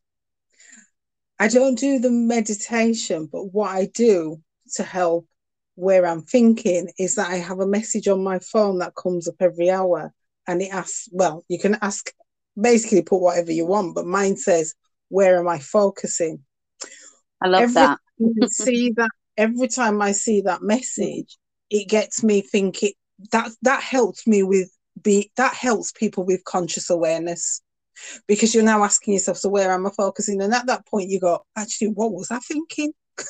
I 1.39 1.47
don't 1.47 1.77
do 1.77 1.99
the 1.99 2.11
meditation. 2.11 3.27
But 3.31 3.53
what 3.53 3.69
I 3.69 3.85
do 3.93 4.41
to 4.75 4.83
help 4.83 5.27
where 5.75 6.05
I'm 6.05 6.21
thinking 6.21 6.91
is 6.97 7.15
that 7.15 7.29
I 7.29 7.35
have 7.35 7.59
a 7.59 7.67
message 7.67 8.07
on 8.07 8.23
my 8.23 8.39
phone 8.39 8.79
that 8.79 8.95
comes 8.95 9.27
up 9.27 9.35
every 9.39 9.69
hour, 9.69 10.13
and 10.47 10.61
it 10.61 10.73
asks. 10.73 11.07
Well, 11.11 11.45
you 11.47 11.59
can 11.59 11.77
ask 11.81 12.11
basically 12.59 13.03
put 13.03 13.21
whatever 13.21 13.51
you 13.51 13.65
want, 13.65 13.95
but 13.95 14.05
mine 14.05 14.35
says, 14.35 14.73
"Where 15.09 15.39
am 15.39 15.47
I 15.47 15.59
focusing?" 15.59 16.43
I 17.41 17.47
love 17.47 17.63
every 17.63 17.73
that. 17.73 17.99
see 18.49 18.91
that 18.97 19.11
every 19.37 19.67
time 19.67 20.01
I 20.01 20.11
see 20.11 20.41
that 20.41 20.61
message, 20.61 21.37
it 21.69 21.87
gets 21.87 22.23
me 22.23 22.41
thinking 22.41 22.93
that 23.31 23.51
that 23.61 23.81
helps 23.81 24.27
me 24.27 24.43
with 24.43 24.71
be 25.01 25.31
that 25.37 25.53
helps 25.53 25.91
people 25.91 26.25
with 26.25 26.43
conscious 26.43 26.89
awareness. 26.89 27.61
Because 28.27 28.53
you're 28.53 28.63
now 28.63 28.83
asking 28.83 29.15
yourself 29.15 29.37
so 29.37 29.49
where 29.49 29.71
am 29.71 29.87
i 29.87 29.89
focusing? 29.89 30.41
And 30.41 30.53
at 30.53 30.67
that 30.67 30.85
point 30.85 31.09
you 31.09 31.19
go 31.19 31.43
actually 31.55 31.89
what 31.89 32.11
was 32.13 32.31
i 32.31 32.39
thinking? 32.39 32.93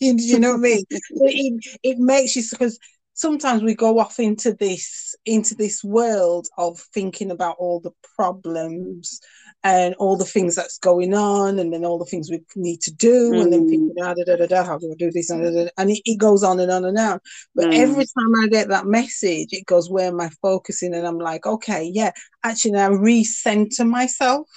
You, 0.00 0.16
you 0.18 0.40
know 0.40 0.50
what 0.50 0.56
i 0.56 0.60
mean? 0.60 0.84
It, 0.90 1.78
it 1.84 1.98
makes 1.98 2.34
you 2.34 2.42
because 2.50 2.78
sometimes 3.14 3.62
we 3.62 3.74
go 3.74 4.00
off 4.00 4.18
into 4.18 4.52
this 4.52 5.14
into 5.24 5.54
this 5.54 5.82
world 5.84 6.48
of 6.58 6.80
thinking 6.92 7.30
about 7.30 7.56
all 7.58 7.80
the 7.80 7.92
problems 8.16 9.20
and 9.64 9.94
all 9.94 10.16
the 10.16 10.24
things 10.26 10.54
that's 10.54 10.78
going 10.78 11.14
on 11.14 11.58
and 11.58 11.72
then 11.72 11.84
all 11.84 11.98
the 11.98 12.04
things 12.04 12.30
we 12.30 12.40
need 12.54 12.80
to 12.82 12.92
do 12.92 13.32
mm. 13.32 13.42
and 13.42 13.52
then 13.52 13.68
thinking 13.68 13.94
ah, 14.02 14.12
da, 14.14 14.22
da, 14.24 14.36
da, 14.36 14.46
da, 14.46 14.62
how 14.62 14.78
do 14.78 14.92
I 14.92 14.94
do 14.96 15.10
this 15.10 15.30
and, 15.30 15.70
and 15.76 15.90
it, 15.90 16.02
it, 16.04 16.18
goes 16.18 16.44
on 16.44 16.60
and 16.60 16.70
on 16.70 16.84
and 16.84 16.98
on 16.98 17.18
but 17.54 17.66
mm. 17.66 17.74
every 17.74 18.04
time 18.04 18.34
I 18.42 18.46
get 18.48 18.68
that 18.68 18.86
message 18.86 19.48
it 19.52 19.66
goes 19.66 19.90
where 19.90 20.08
am 20.08 20.20
I 20.20 20.28
focusing 20.42 20.94
and 20.94 21.06
I'm 21.06 21.18
like 21.18 21.46
okay 21.46 21.90
yeah 21.92 22.12
actually 22.44 22.78
I 22.78 22.88
recenter 22.90 23.88
myself 23.88 24.48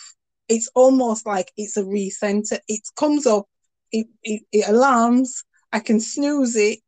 it's 0.49 0.69
almost 0.75 1.25
like 1.25 1.51
it's 1.57 1.77
a 1.77 1.83
recenter 1.83 2.59
it 2.67 2.81
comes 2.95 3.25
up 3.25 3.45
it, 3.91 4.07
it, 4.23 4.43
it 4.51 4.67
alarms 4.67 5.45
I 5.71 5.79
can 5.79 5.99
snooze 5.99 6.55
it 6.55 6.79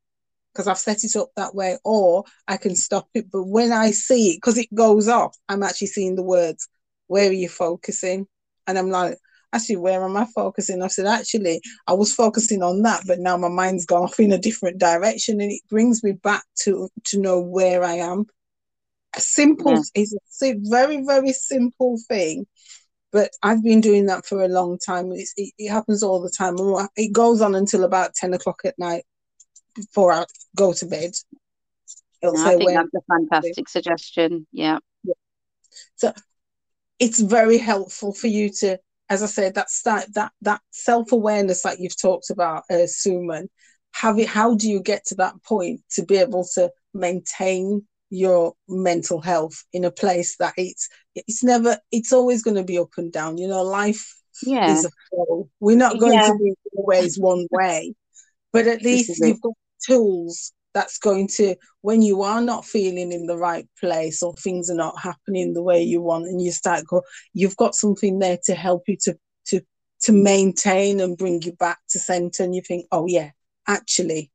because 0.54 0.68
I've 0.68 0.78
set 0.78 1.04
it 1.04 1.16
up 1.16 1.30
that 1.36 1.56
way, 1.56 1.78
or 1.86 2.24
I 2.48 2.58
can 2.58 2.76
stop 2.76 3.08
it. 3.14 3.32
But 3.32 3.44
when 3.44 3.72
I 3.72 3.92
see 3.92 4.32
it, 4.32 4.38
because 4.38 4.58
it 4.58 4.74
goes 4.74 5.08
off, 5.08 5.38
I'm 5.48 5.64
actually 5.64 5.88
seeing 5.88 6.16
the 6.16 6.24
words, 6.24 6.68
Where 7.10 7.30
are 7.30 7.34
you 7.34 7.50
focusing? 7.50 8.28
And 8.66 8.78
I'm 8.78 8.90
like, 8.90 9.18
Actually, 9.52 9.78
where 9.78 10.04
am 10.06 10.16
I 10.16 10.26
focusing? 10.26 10.84
I 10.84 10.88
said, 10.88 11.08
Actually, 11.08 11.60
I 11.88 11.94
was 11.94 12.14
focusing 12.14 12.64
on 12.64 12.84
that, 12.84 13.04
but 13.06 13.20
now 13.20 13.36
my 13.36 13.50
mind's 13.50 13.86
gone 13.86 14.04
off 14.04 14.20
in 14.20 14.32
a 14.32 14.38
different 14.38 14.78
direction. 14.78 15.42
And 15.42 15.52
it 15.52 15.62
brings 15.70 16.04
me 16.04 16.14
back 16.14 16.44
to, 16.62 16.88
to 17.06 17.20
know 17.20 17.42
where 17.42 17.84
I 17.84 17.96
am. 17.96 18.26
A 19.16 19.20
simple, 19.20 19.74
yeah. 19.74 19.82
it's 19.96 20.44
a 20.44 20.56
very, 20.70 21.04
very 21.04 21.34
simple 21.34 21.98
thing 22.08 22.46
but 23.12 23.32
I've 23.42 23.64
been 23.64 23.82
doing 23.82 24.06
that 24.06 24.26
for 24.26 24.44
a 24.44 24.48
long 24.48 24.78
time. 24.78 25.12
It, 25.12 25.28
it, 25.58 25.70
happens 25.70 26.04
all 26.04 26.22
the 26.22 26.30
time. 26.30 26.56
It 26.96 27.12
goes 27.12 27.42
on 27.42 27.56
until 27.56 27.84
about 27.84 28.14
10 28.14 28.34
o'clock 28.34 28.62
at 28.66 28.78
night 28.78 29.04
before 29.76 30.12
I 30.12 30.26
go 30.56 30.74
to 30.74 30.86
bed. 30.86 31.12
No, 32.22 32.34
I 32.36 32.58
think 32.58 32.72
that's 32.72 32.94
a 32.94 33.02
fantastic 33.10 33.70
suggestion. 33.70 34.46
Yeah. 34.52 34.80
yeah. 35.04 35.14
So 35.96 36.14
it's 37.00 37.20
very 37.20 37.58
helpful 37.58 38.14
for 38.14 38.28
you 38.28 38.50
to, 38.60 38.78
as 39.10 39.24
I 39.24 39.28
said, 39.28 39.56
that 39.56 39.70
start 39.70 40.06
that 40.16 40.32
that 40.42 40.62
self 40.72 41.12
awareness 41.12 41.64
that 41.64 41.80
you've 41.80 42.00
talked 42.00 42.30
about, 42.30 42.64
uh, 42.70 42.86
Suman. 42.86 43.48
Have 43.94 44.20
it. 44.20 44.28
How 44.28 44.56
do 44.56 44.70
you 44.70 44.82
get 44.82 45.06
to 45.08 45.16
that 45.16 45.42
point 45.44 45.82
to 45.92 46.06
be 46.06 46.18
able 46.18 46.46
to 46.54 46.72
maintain 46.94 47.88
your 48.10 48.54
mental 48.68 49.22
health 49.22 49.64
in 49.72 49.86
a 49.86 49.92
place 49.92 50.36
that 50.38 50.54
it's 50.58 50.90
it's 51.16 51.44
never 51.44 51.78
it's 51.92 52.12
always 52.12 52.44
going 52.44 52.58
to 52.58 52.64
be 52.64 52.78
up 52.78 52.92
and 52.98 53.12
down. 53.12 53.38
You 53.38 53.48
know, 53.48 53.64
life 53.64 54.16
yeah. 54.44 54.72
is 54.72 54.86
a 54.86 54.90
flow. 55.10 55.50
We're 55.60 55.78
not 55.78 56.00
going 56.00 56.14
yeah. 56.14 56.28
to 56.28 56.38
be 56.38 56.54
always 56.76 57.18
one 57.18 57.48
way, 57.52 57.94
but 58.52 58.68
at 58.68 58.82
least 58.82 59.20
you've 59.20 59.42
got 59.42 59.54
tools 59.86 60.54
that's 60.74 60.98
going 60.98 61.28
to 61.28 61.56
when 61.82 62.02
you 62.02 62.22
are 62.22 62.42
not 62.42 62.66
feeling 62.66 63.12
in 63.12 63.26
the 63.26 63.38
right 63.38 63.68
place 63.80 64.22
or 64.22 64.34
things 64.36 64.70
are 64.70 64.76
not 64.76 65.00
happening 65.00 65.54
the 65.54 65.64
way 65.64 65.82
you 65.82 66.02
want 66.02 66.26
and 66.26 66.42
you 66.42 66.52
start 66.52 66.86
go 66.88 67.02
you've 67.34 67.58
got 67.58 67.76
something 67.76 68.20
there 68.20 68.38
to 68.44 68.54
help 68.54 68.84
you 68.88 68.98
to 69.02 69.18
to 69.46 69.62
to 70.02 70.12
maintain 70.12 71.00
and 71.00 71.18
bring 71.18 71.42
you 71.42 71.54
back 71.54 71.80
to 71.90 72.00
center 72.00 72.44
and 72.44 72.56
you 72.56 72.62
think 72.62 72.86
oh 72.92 73.06
yeah 73.08 73.32
actually 73.68 74.32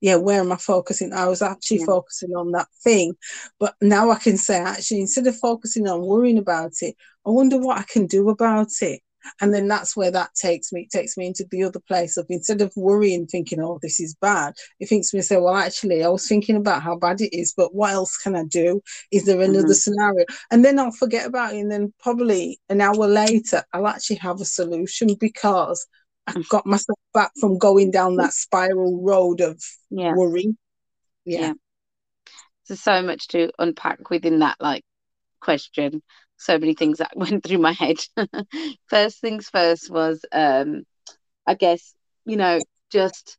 yeah 0.00 0.16
where 0.16 0.40
am 0.40 0.52
i 0.52 0.56
focusing? 0.56 1.12
I 1.12 1.26
was 1.26 1.42
actually 1.42 1.80
yeah. 1.80 1.86
focusing 1.86 2.30
on 2.30 2.52
that 2.52 2.68
thing. 2.82 3.14
But 3.58 3.74
now 3.80 4.10
i 4.10 4.18
can 4.18 4.36
say 4.36 4.58
actually 4.58 5.00
instead 5.00 5.26
of 5.26 5.36
focusing 5.36 5.88
on 5.88 6.02
worrying 6.02 6.38
about 6.38 6.72
it 6.82 6.94
i 7.26 7.30
wonder 7.30 7.58
what 7.58 7.78
i 7.78 7.84
can 7.84 8.06
do 8.06 8.28
about 8.28 8.70
it 8.80 9.00
and 9.40 9.52
then 9.52 9.68
that's 9.68 9.96
where 9.96 10.10
that 10.10 10.34
takes 10.34 10.72
me 10.72 10.82
it 10.82 10.90
takes 10.90 11.16
me 11.16 11.26
into 11.26 11.44
the 11.50 11.62
other 11.62 11.80
place 11.80 12.16
of 12.16 12.26
instead 12.28 12.60
of 12.60 12.72
worrying 12.76 13.26
thinking 13.26 13.60
oh 13.60 13.78
this 13.82 14.00
is 14.00 14.14
bad 14.20 14.54
it 14.80 14.86
thinks 14.86 15.12
me 15.12 15.20
say 15.20 15.36
well 15.36 15.54
actually 15.54 16.04
i 16.04 16.08
was 16.08 16.26
thinking 16.26 16.56
about 16.56 16.82
how 16.82 16.96
bad 16.96 17.20
it 17.20 17.36
is 17.36 17.52
but 17.56 17.74
what 17.74 17.90
else 17.92 18.16
can 18.18 18.36
i 18.36 18.44
do 18.44 18.80
is 19.10 19.24
there 19.24 19.40
another 19.40 19.64
mm-hmm. 19.64 19.72
scenario 19.72 20.24
and 20.50 20.64
then 20.64 20.78
i'll 20.78 20.90
forget 20.90 21.26
about 21.26 21.54
it 21.54 21.58
and 21.58 21.70
then 21.70 21.92
probably 22.00 22.58
an 22.68 22.80
hour 22.80 23.06
later 23.06 23.62
i'll 23.72 23.86
actually 23.88 24.16
have 24.16 24.40
a 24.40 24.44
solution 24.44 25.14
because 25.18 25.86
i 26.26 26.32
mm. 26.32 26.48
got 26.48 26.66
myself 26.66 26.98
back 27.14 27.30
from 27.40 27.58
going 27.58 27.90
down 27.90 28.16
that 28.16 28.32
spiral 28.32 29.00
road 29.02 29.40
of 29.40 29.62
yeah. 29.90 30.14
worry 30.14 30.56
yeah. 31.24 31.40
yeah 31.40 31.52
there's 32.68 32.80
so 32.82 33.02
much 33.02 33.28
to 33.28 33.50
unpack 33.58 34.10
within 34.10 34.40
that 34.40 34.56
like 34.60 34.84
question 35.40 36.02
so 36.42 36.58
many 36.58 36.74
things 36.74 36.98
that 36.98 37.12
went 37.16 37.44
through 37.44 37.58
my 37.58 37.72
head. 37.72 37.96
first 38.86 39.20
things 39.20 39.48
first 39.48 39.90
was, 39.90 40.24
um, 40.32 40.82
I 41.46 41.54
guess, 41.54 41.94
you 42.24 42.36
know, 42.36 42.60
just 42.90 43.38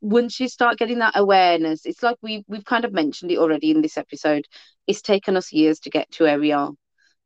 once 0.00 0.40
you 0.40 0.48
start 0.48 0.78
getting 0.78 0.98
that 0.98 1.16
awareness, 1.16 1.86
it's 1.86 2.02
like 2.02 2.16
we 2.22 2.44
we've 2.48 2.64
kind 2.64 2.84
of 2.84 2.92
mentioned 2.92 3.30
it 3.30 3.38
already 3.38 3.70
in 3.70 3.82
this 3.82 3.96
episode. 3.98 4.44
It's 4.86 5.02
taken 5.02 5.36
us 5.36 5.52
years 5.52 5.80
to 5.80 5.90
get 5.90 6.10
to 6.12 6.24
where 6.24 6.38
we 6.38 6.52
are. 6.52 6.72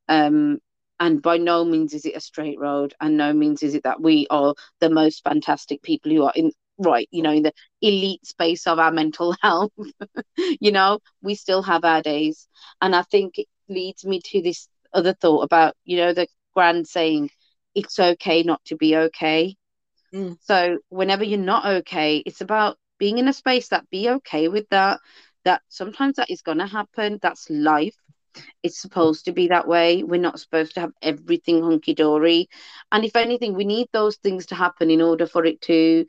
Um, 0.09 0.59
and 0.99 1.23
by 1.23 1.39
no 1.39 1.65
means 1.65 1.95
is 1.95 2.05
it 2.05 2.17
a 2.17 2.21
straight 2.21 2.59
road, 2.59 2.95
and 3.01 3.17
no 3.17 3.33
means 3.33 3.63
is 3.63 3.75
it 3.75 3.85
that 3.85 4.01
we 4.01 4.27
are 4.31 4.55
the 4.81 4.91
most 4.91 5.25
fantastic 5.25 5.83
people 5.83 6.13
who 6.13 6.25
are 6.25 6.33
in 6.35 6.53
right, 6.81 7.09
you 7.11 7.23
know, 7.23 7.33
in 7.33 7.43
the 7.43 7.53
elite 7.81 8.27
space 8.27 8.67
of 8.67 8.79
our 8.79 8.91
mental 8.91 9.35
health. 9.43 9.73
you 10.37 10.73
know, 10.73 11.01
we 11.23 11.35
still 11.35 11.63
have 11.63 11.85
our 11.85 12.03
days. 12.03 12.49
And 12.81 12.95
I 12.95 13.03
think 13.03 13.39
it 13.39 13.47
leads 13.69 14.05
me 14.05 14.21
to 14.27 14.43
this 14.43 14.69
other 14.93 15.15
thought 15.15 15.43
about, 15.43 15.75
you 15.85 15.99
know, 15.99 16.13
the 16.13 16.27
grand 16.55 16.87
saying, 16.87 17.31
it's 17.75 17.99
okay 17.99 18.43
not 18.43 18.65
to 18.67 18.77
be 18.77 18.97
okay. 18.97 19.57
Mm. 20.13 20.37
So 20.41 20.79
whenever 20.89 21.25
you're 21.25 21.39
not 21.39 21.67
okay, 21.67 22.23
it's 22.27 22.41
about 22.41 22.77
being 22.99 23.19
in 23.19 23.29
a 23.29 23.33
space 23.33 23.69
that 23.69 23.89
be 23.91 24.09
okay 24.11 24.49
with 24.49 24.69
that. 24.71 25.01
That 25.45 25.63
sometimes 25.69 26.17
that 26.17 26.31
is 26.31 26.43
gonna 26.43 26.67
happen. 26.67 27.19
That's 27.23 27.49
life. 27.49 27.97
It's 28.63 28.81
supposed 28.81 29.25
to 29.25 29.33
be 29.33 29.49
that 29.49 29.67
way. 29.67 30.03
We're 30.03 30.21
not 30.21 30.39
supposed 30.39 30.75
to 30.75 30.81
have 30.81 30.93
everything 31.03 31.63
hunky 31.63 31.95
dory. 31.95 32.49
And 32.93 33.05
if 33.05 33.17
anything, 33.17 33.55
we 33.55 33.65
need 33.65 33.89
those 33.93 34.17
things 34.17 34.47
to 34.47 34.55
happen 34.55 34.91
in 34.91 35.01
order 35.01 35.27
for 35.27 35.45
it 35.45 35.61
to 35.63 36.05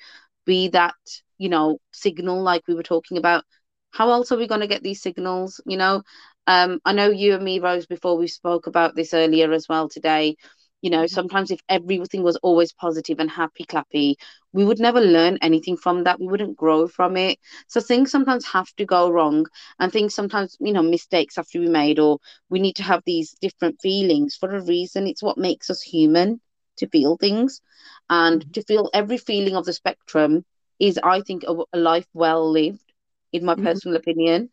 be 0.46 0.70
that 0.70 0.96
you 1.38 1.50
know 1.50 1.78
signal 1.92 2.42
like 2.42 2.64
we 2.68 2.76
were 2.76 2.84
talking 2.84 3.18
about 3.18 3.44
how 3.92 4.10
else 4.10 4.32
are 4.32 4.38
we 4.38 4.48
going 4.48 4.62
to 4.62 4.68
get 4.68 4.84
these 4.84 5.02
signals 5.02 5.62
you 5.66 5.78
know? 5.78 6.02
Um 6.48 6.80
i 6.86 6.94
know 6.94 7.10
you 7.10 7.36
and 7.36 7.44
me 7.44 7.60
rose 7.60 7.86
before 7.86 8.18
we 8.18 8.28
spoke 8.28 8.68
about 8.68 8.96
this 8.96 9.14
earlier 9.14 9.52
as 9.54 9.68
well 9.70 9.90
today 9.90 10.36
you 10.82 10.90
know 10.90 11.04
mm-hmm. 11.04 11.14
sometimes 11.14 11.52
if 11.52 11.60
everything 11.70 12.24
was 12.24 12.38
always 12.38 12.74
positive 12.74 13.20
and 13.20 13.30
happy 13.30 13.64
clappy 13.66 14.16
we 14.54 14.66
would 14.66 14.80
never 14.80 15.00
learn 15.00 15.38
anything 15.42 15.78
from 15.78 16.04
that. 16.04 16.20
We 16.20 16.28
wouldn't 16.28 16.58
grow 16.58 16.88
from 16.88 17.18
it. 17.18 17.40
So 17.68 17.80
things 17.80 18.12
sometimes 18.12 18.46
have 18.48 18.68
to 18.76 18.86
go 18.86 19.10
wrong 19.10 19.46
and 19.80 19.92
things 19.92 20.14
sometimes 20.14 20.58
you 20.60 20.74
know 20.74 20.84
mistakes 20.84 21.36
have 21.38 21.48
to 21.50 21.60
be 21.60 21.70
made 21.70 22.00
or 22.00 22.20
we 22.50 22.60
need 22.60 22.76
to 22.78 22.84
have 22.84 23.02
these 23.06 23.36
different 23.42 23.80
feelings. 23.82 24.36
For 24.36 24.54
a 24.56 24.64
reason 24.64 25.08
it's 25.08 25.24
what 25.24 25.38
makes 25.38 25.70
us 25.70 25.82
human 25.82 26.42
to 26.82 26.90
feel 26.90 27.18
things 27.18 27.62
and 28.10 28.42
mm-hmm. 28.42 28.52
to 28.52 28.64
feel 28.64 28.90
every 28.94 29.18
feeling 29.18 29.56
of 29.56 29.66
the 29.66 29.74
spectrum 29.74 30.44
is 30.80 31.00
i 31.04 31.22
think 31.22 31.44
a, 31.48 31.56
a 31.74 31.80
life 31.80 32.08
well 32.14 32.52
lived 32.52 32.94
in 33.32 33.46
my 33.46 33.56
mm-hmm. 33.56 33.66
personal 33.66 33.98
opinion 33.98 34.50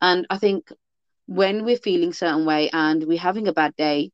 and 0.00 0.26
i 0.30 0.38
think 0.38 0.70
when 1.26 1.64
we're 1.64 1.76
feeling 1.76 2.12
certain 2.12 2.44
way 2.44 2.70
and 2.72 3.04
we're 3.04 3.18
having 3.18 3.48
a 3.48 3.52
bad 3.52 3.74
day 3.76 4.10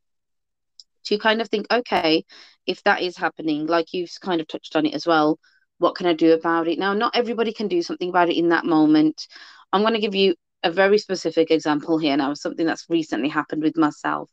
to 1.05 1.19
kind 1.19 1.41
of 1.41 1.49
think 1.49 1.67
okay 1.71 2.25
if 2.67 2.83
that 2.85 3.03
is 3.03 3.17
happening 3.17 3.67
like 3.67 3.93
you've 3.93 4.11
kind 4.21 4.41
of 4.41 4.49
touched 4.49 4.77
on 4.77 4.87
it 4.87 4.95
as 4.95 5.07
well 5.07 5.39
what 5.79 5.95
can 5.95 6.07
i 6.07 6.13
do 6.13 6.33
about 6.33 6.69
it 6.69 6.79
now 6.79 6.95
not 6.95 7.17
everybody 7.17 7.53
can 7.53 7.69
do 7.69 7.83
something 7.83 8.09
about 8.09 8.29
it 8.29 8.37
in 8.37 8.51
that 8.51 8.65
moment 8.65 9.27
i'm 9.73 9.83
going 9.83 9.95
to 9.95 10.01
give 10.01 10.15
you 10.15 10.35
a 10.65 10.71
very 10.71 10.99
specific 10.99 11.51
example 11.51 11.99
here 11.99 12.17
now, 12.17 12.35
something 12.35 12.67
that's 12.67 12.87
recently 12.89 13.29
happened 13.29 13.63
with 13.63 13.77
myself. 13.77 14.31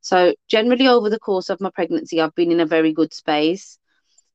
So, 0.00 0.34
generally, 0.48 0.88
over 0.88 1.08
the 1.08 1.20
course 1.20 1.48
of 1.50 1.60
my 1.60 1.70
pregnancy, 1.70 2.20
I've 2.20 2.34
been 2.34 2.52
in 2.52 2.60
a 2.60 2.66
very 2.66 2.92
good 2.92 3.14
space. 3.14 3.78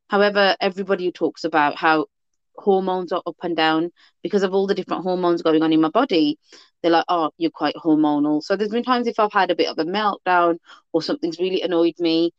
However, 0.09 0.55
everybody 0.61 1.11
talks 1.11 1.43
about 1.43 1.75
how 1.75 2.07
hormones 2.55 3.11
are 3.11 3.21
up 3.25 3.37
and 3.43 3.57
down 3.57 3.91
because 4.21 4.43
of 4.43 4.53
all 4.53 4.67
the 4.67 4.75
different 4.75 5.03
hormones 5.03 5.41
going 5.41 5.63
on 5.63 5.73
in 5.73 5.81
my 5.81 5.89
body. 5.89 6.39
They're 6.81 6.91
like, 6.91 7.05
oh, 7.09 7.31
you're 7.37 7.51
quite 7.51 7.75
hormonal. 7.75 8.41
So, 8.41 8.55
there's 8.55 8.71
been 8.71 8.83
times 8.83 9.07
if 9.07 9.19
I've 9.19 9.33
had 9.33 9.51
a 9.51 9.55
bit 9.55 9.69
of 9.69 9.77
a 9.77 9.85
meltdown 9.85 10.59
or 10.93 11.01
something's 11.01 11.39
really 11.39 11.61
annoyed 11.61 11.95
me, 11.99 12.31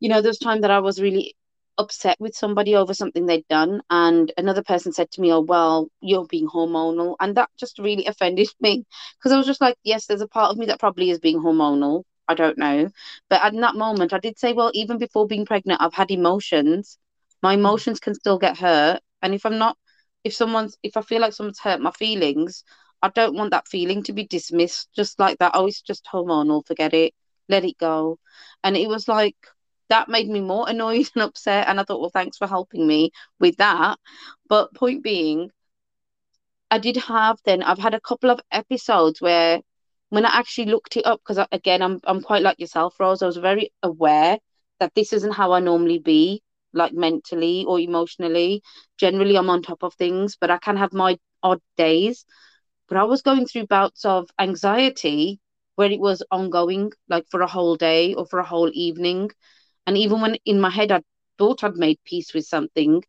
you 0.00 0.10
know, 0.10 0.20
there's 0.20 0.38
time 0.38 0.60
that 0.60 0.70
I 0.70 0.80
was 0.80 1.00
really 1.00 1.34
upset 1.78 2.16
with 2.20 2.34
somebody 2.34 2.74
over 2.74 2.92
something 2.92 3.26
they'd 3.26 3.46
done 3.48 3.80
and 3.88 4.32
another 4.36 4.62
person 4.62 4.92
said 4.92 5.10
to 5.10 5.20
me 5.20 5.32
oh 5.32 5.40
well 5.40 5.88
you're 6.00 6.26
being 6.26 6.48
hormonal. 6.48 7.16
And 7.20 7.36
that 7.36 7.50
just 7.58 7.78
really 7.78 8.06
offended 8.06 8.48
me 8.60 8.84
because 9.18 9.32
i 9.32 9.36
was 9.36 9.46
just 9.46 9.60
like 9.60 9.76
yes 9.84 10.06
there's 10.06 10.20
a 10.20 10.28
part 10.28 10.50
of 10.50 10.58
me 10.58 10.66
that 10.66 10.80
probably 10.80 11.10
is 11.10 11.20
being 11.20 11.40
hormonal. 11.40 12.04
I 12.30 12.34
don't 12.34 12.58
know. 12.58 12.90
But 13.30 13.54
in 13.54 13.60
that 13.60 13.74
moment 13.76 14.12
i 14.12 14.18
did 14.18 14.38
say 14.38 14.52
well 14.52 14.70
even 14.74 14.98
before 14.98 15.26
being 15.26 15.46
pregnant 15.46 15.80
i've 15.80 15.94
had 15.94 16.10
emotions. 16.10 16.98
My 17.42 17.54
mm-hmm. 17.54 17.60
emotions 17.60 18.00
can 18.00 18.14
still 18.14 18.38
get 18.38 18.58
hurt 18.58 19.00
and 19.22 19.34
if 19.34 19.46
i'm 19.46 19.58
not 19.58 19.76
if 20.24 20.34
someone's 20.34 20.76
if 20.82 20.96
i 20.96 21.02
feel 21.02 21.20
like 21.20 21.32
someone's 21.32 21.60
hurt 21.60 21.80
my 21.80 21.92
feelings 21.92 22.64
i 23.02 23.08
don't 23.08 23.36
want 23.36 23.52
that 23.52 23.68
feeling 23.68 24.02
to 24.04 24.12
be 24.12 24.26
dismissed 24.26 24.88
just 24.94 25.18
like 25.20 25.38
that. 25.38 25.52
Oh 25.54 25.66
it's 25.66 25.80
just 25.80 26.06
hormonal 26.12 26.66
forget 26.66 26.94
it 26.94 27.14
let 27.48 27.64
it 27.64 27.78
go. 27.78 28.18
And 28.62 28.76
it 28.76 28.88
was 28.88 29.08
like 29.08 29.36
that 29.88 30.08
made 30.08 30.28
me 30.28 30.40
more 30.40 30.68
annoyed 30.68 31.10
and 31.14 31.22
upset. 31.24 31.68
And 31.68 31.80
I 31.80 31.84
thought, 31.84 32.00
well, 32.00 32.10
thanks 32.10 32.36
for 32.38 32.46
helping 32.46 32.86
me 32.86 33.10
with 33.40 33.56
that. 33.58 33.98
But 34.48 34.74
point 34.74 35.02
being, 35.02 35.50
I 36.70 36.78
did 36.78 36.96
have 36.96 37.38
then, 37.44 37.62
I've 37.62 37.78
had 37.78 37.94
a 37.94 38.00
couple 38.00 38.30
of 38.30 38.40
episodes 38.50 39.20
where 39.20 39.60
when 40.10 40.24
I 40.24 40.30
actually 40.30 40.66
looked 40.70 40.96
it 40.96 41.06
up, 41.06 41.20
because 41.26 41.44
again, 41.52 41.82
I'm, 41.82 42.00
I'm 42.04 42.22
quite 42.22 42.42
like 42.42 42.58
yourself, 42.60 42.98
Rose, 43.00 43.22
I 43.22 43.26
was 43.26 43.36
very 43.36 43.72
aware 43.82 44.38
that 44.80 44.94
this 44.94 45.12
isn't 45.12 45.32
how 45.34 45.52
I 45.52 45.60
normally 45.60 45.98
be, 45.98 46.42
like 46.72 46.92
mentally 46.92 47.64
or 47.66 47.80
emotionally. 47.80 48.62
Generally, 48.98 49.36
I'm 49.36 49.50
on 49.50 49.62
top 49.62 49.82
of 49.82 49.94
things, 49.94 50.36
but 50.40 50.50
I 50.50 50.58
can 50.58 50.76
have 50.76 50.92
my 50.92 51.18
odd 51.42 51.60
days. 51.76 52.24
But 52.88 52.98
I 52.98 53.04
was 53.04 53.22
going 53.22 53.46
through 53.46 53.66
bouts 53.66 54.04
of 54.04 54.28
anxiety 54.38 55.40
where 55.76 55.90
it 55.90 56.00
was 56.00 56.22
ongoing, 56.30 56.92
like 57.08 57.26
for 57.30 57.40
a 57.42 57.46
whole 57.46 57.76
day 57.76 58.14
or 58.14 58.26
for 58.26 58.38
a 58.38 58.44
whole 58.46 58.70
evening. 58.72 59.30
And 59.88 59.96
even 59.96 60.20
when 60.20 60.36
in 60.44 60.60
my 60.60 60.68
head 60.68 60.92
I 60.92 61.00
thought 61.38 61.64
I'd 61.64 61.76
made 61.76 61.98
peace 62.04 62.34
with 62.34 62.44
something, 62.44 63.02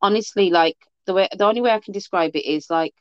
honestly, 0.00 0.48
like 0.48 0.78
the 1.04 1.12
way 1.12 1.28
the 1.36 1.44
only 1.44 1.60
way 1.60 1.70
I 1.70 1.80
can 1.80 1.92
describe 1.92 2.34
it 2.34 2.46
is 2.46 2.70
like 2.70 2.94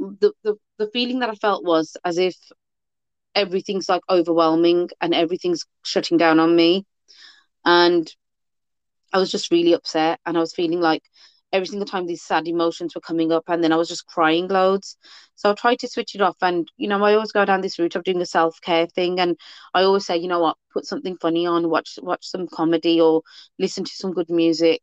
the 0.00 0.32
the, 0.42 0.56
the 0.78 0.90
feeling 0.90 1.20
that 1.20 1.30
I 1.30 1.36
felt 1.36 1.64
was 1.64 1.96
as 2.04 2.18
if 2.18 2.34
everything's 3.36 3.88
like 3.88 4.02
overwhelming 4.10 4.90
and 5.00 5.14
everything's 5.14 5.66
shutting 5.84 6.18
down 6.18 6.40
on 6.40 6.56
me. 6.56 6.84
And 7.64 8.12
I 9.12 9.18
was 9.18 9.30
just 9.30 9.52
really 9.52 9.74
upset 9.74 10.18
and 10.26 10.36
I 10.36 10.40
was 10.40 10.52
feeling 10.52 10.80
like 10.80 11.04
every 11.54 11.66
single 11.68 11.86
time 11.86 12.04
these 12.06 12.22
sad 12.22 12.48
emotions 12.48 12.94
were 12.94 13.00
coming 13.00 13.30
up 13.30 13.44
and 13.46 13.62
then 13.62 13.72
I 13.72 13.76
was 13.76 13.88
just 13.88 14.06
crying 14.06 14.48
loads. 14.48 14.96
So 15.36 15.52
I 15.52 15.54
tried 15.54 15.78
to 15.78 15.88
switch 15.88 16.16
it 16.16 16.20
off 16.20 16.36
and 16.42 16.68
you 16.76 16.88
know, 16.88 17.02
I 17.04 17.14
always 17.14 17.30
go 17.30 17.44
down 17.44 17.60
this 17.60 17.78
route 17.78 17.94
of 17.94 18.02
doing 18.02 18.20
a 18.20 18.26
self-care 18.26 18.86
thing 18.88 19.20
and 19.20 19.38
I 19.72 19.84
always 19.84 20.04
say, 20.04 20.16
you 20.16 20.26
know 20.26 20.40
what, 20.40 20.56
put 20.72 20.84
something 20.84 21.16
funny 21.16 21.46
on, 21.46 21.70
watch 21.70 21.96
watch 22.02 22.26
some 22.26 22.48
comedy 22.48 23.00
or 23.00 23.22
listen 23.58 23.84
to 23.84 23.92
some 23.94 24.12
good 24.12 24.30
music. 24.30 24.82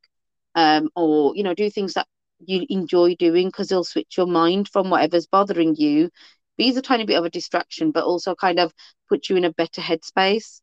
Um, 0.56 0.90
or, 0.96 1.36
you 1.36 1.44
know, 1.44 1.54
do 1.54 1.70
things 1.70 1.94
that 1.94 2.08
you 2.40 2.66
enjoy 2.70 3.16
doing 3.16 3.48
because 3.48 3.72
it'll 3.72 3.84
switch 3.84 4.18
your 4.18 4.28
mind 4.28 4.70
from 4.70 4.90
whatever's 4.90 5.28
bothering 5.28 5.76
you. 5.76 6.10
Be 6.58 6.76
a 6.76 6.82
tiny 6.82 7.06
bit 7.06 7.18
of 7.18 7.26
a 7.26 7.30
distraction, 7.30 7.92
but 7.92 8.06
also 8.06 8.34
kind 8.36 8.60
of 8.60 8.74
put 9.10 9.30
you 9.30 9.36
in 9.36 9.46
a 9.46 9.54
better 9.54 9.82
headspace. 9.82 10.62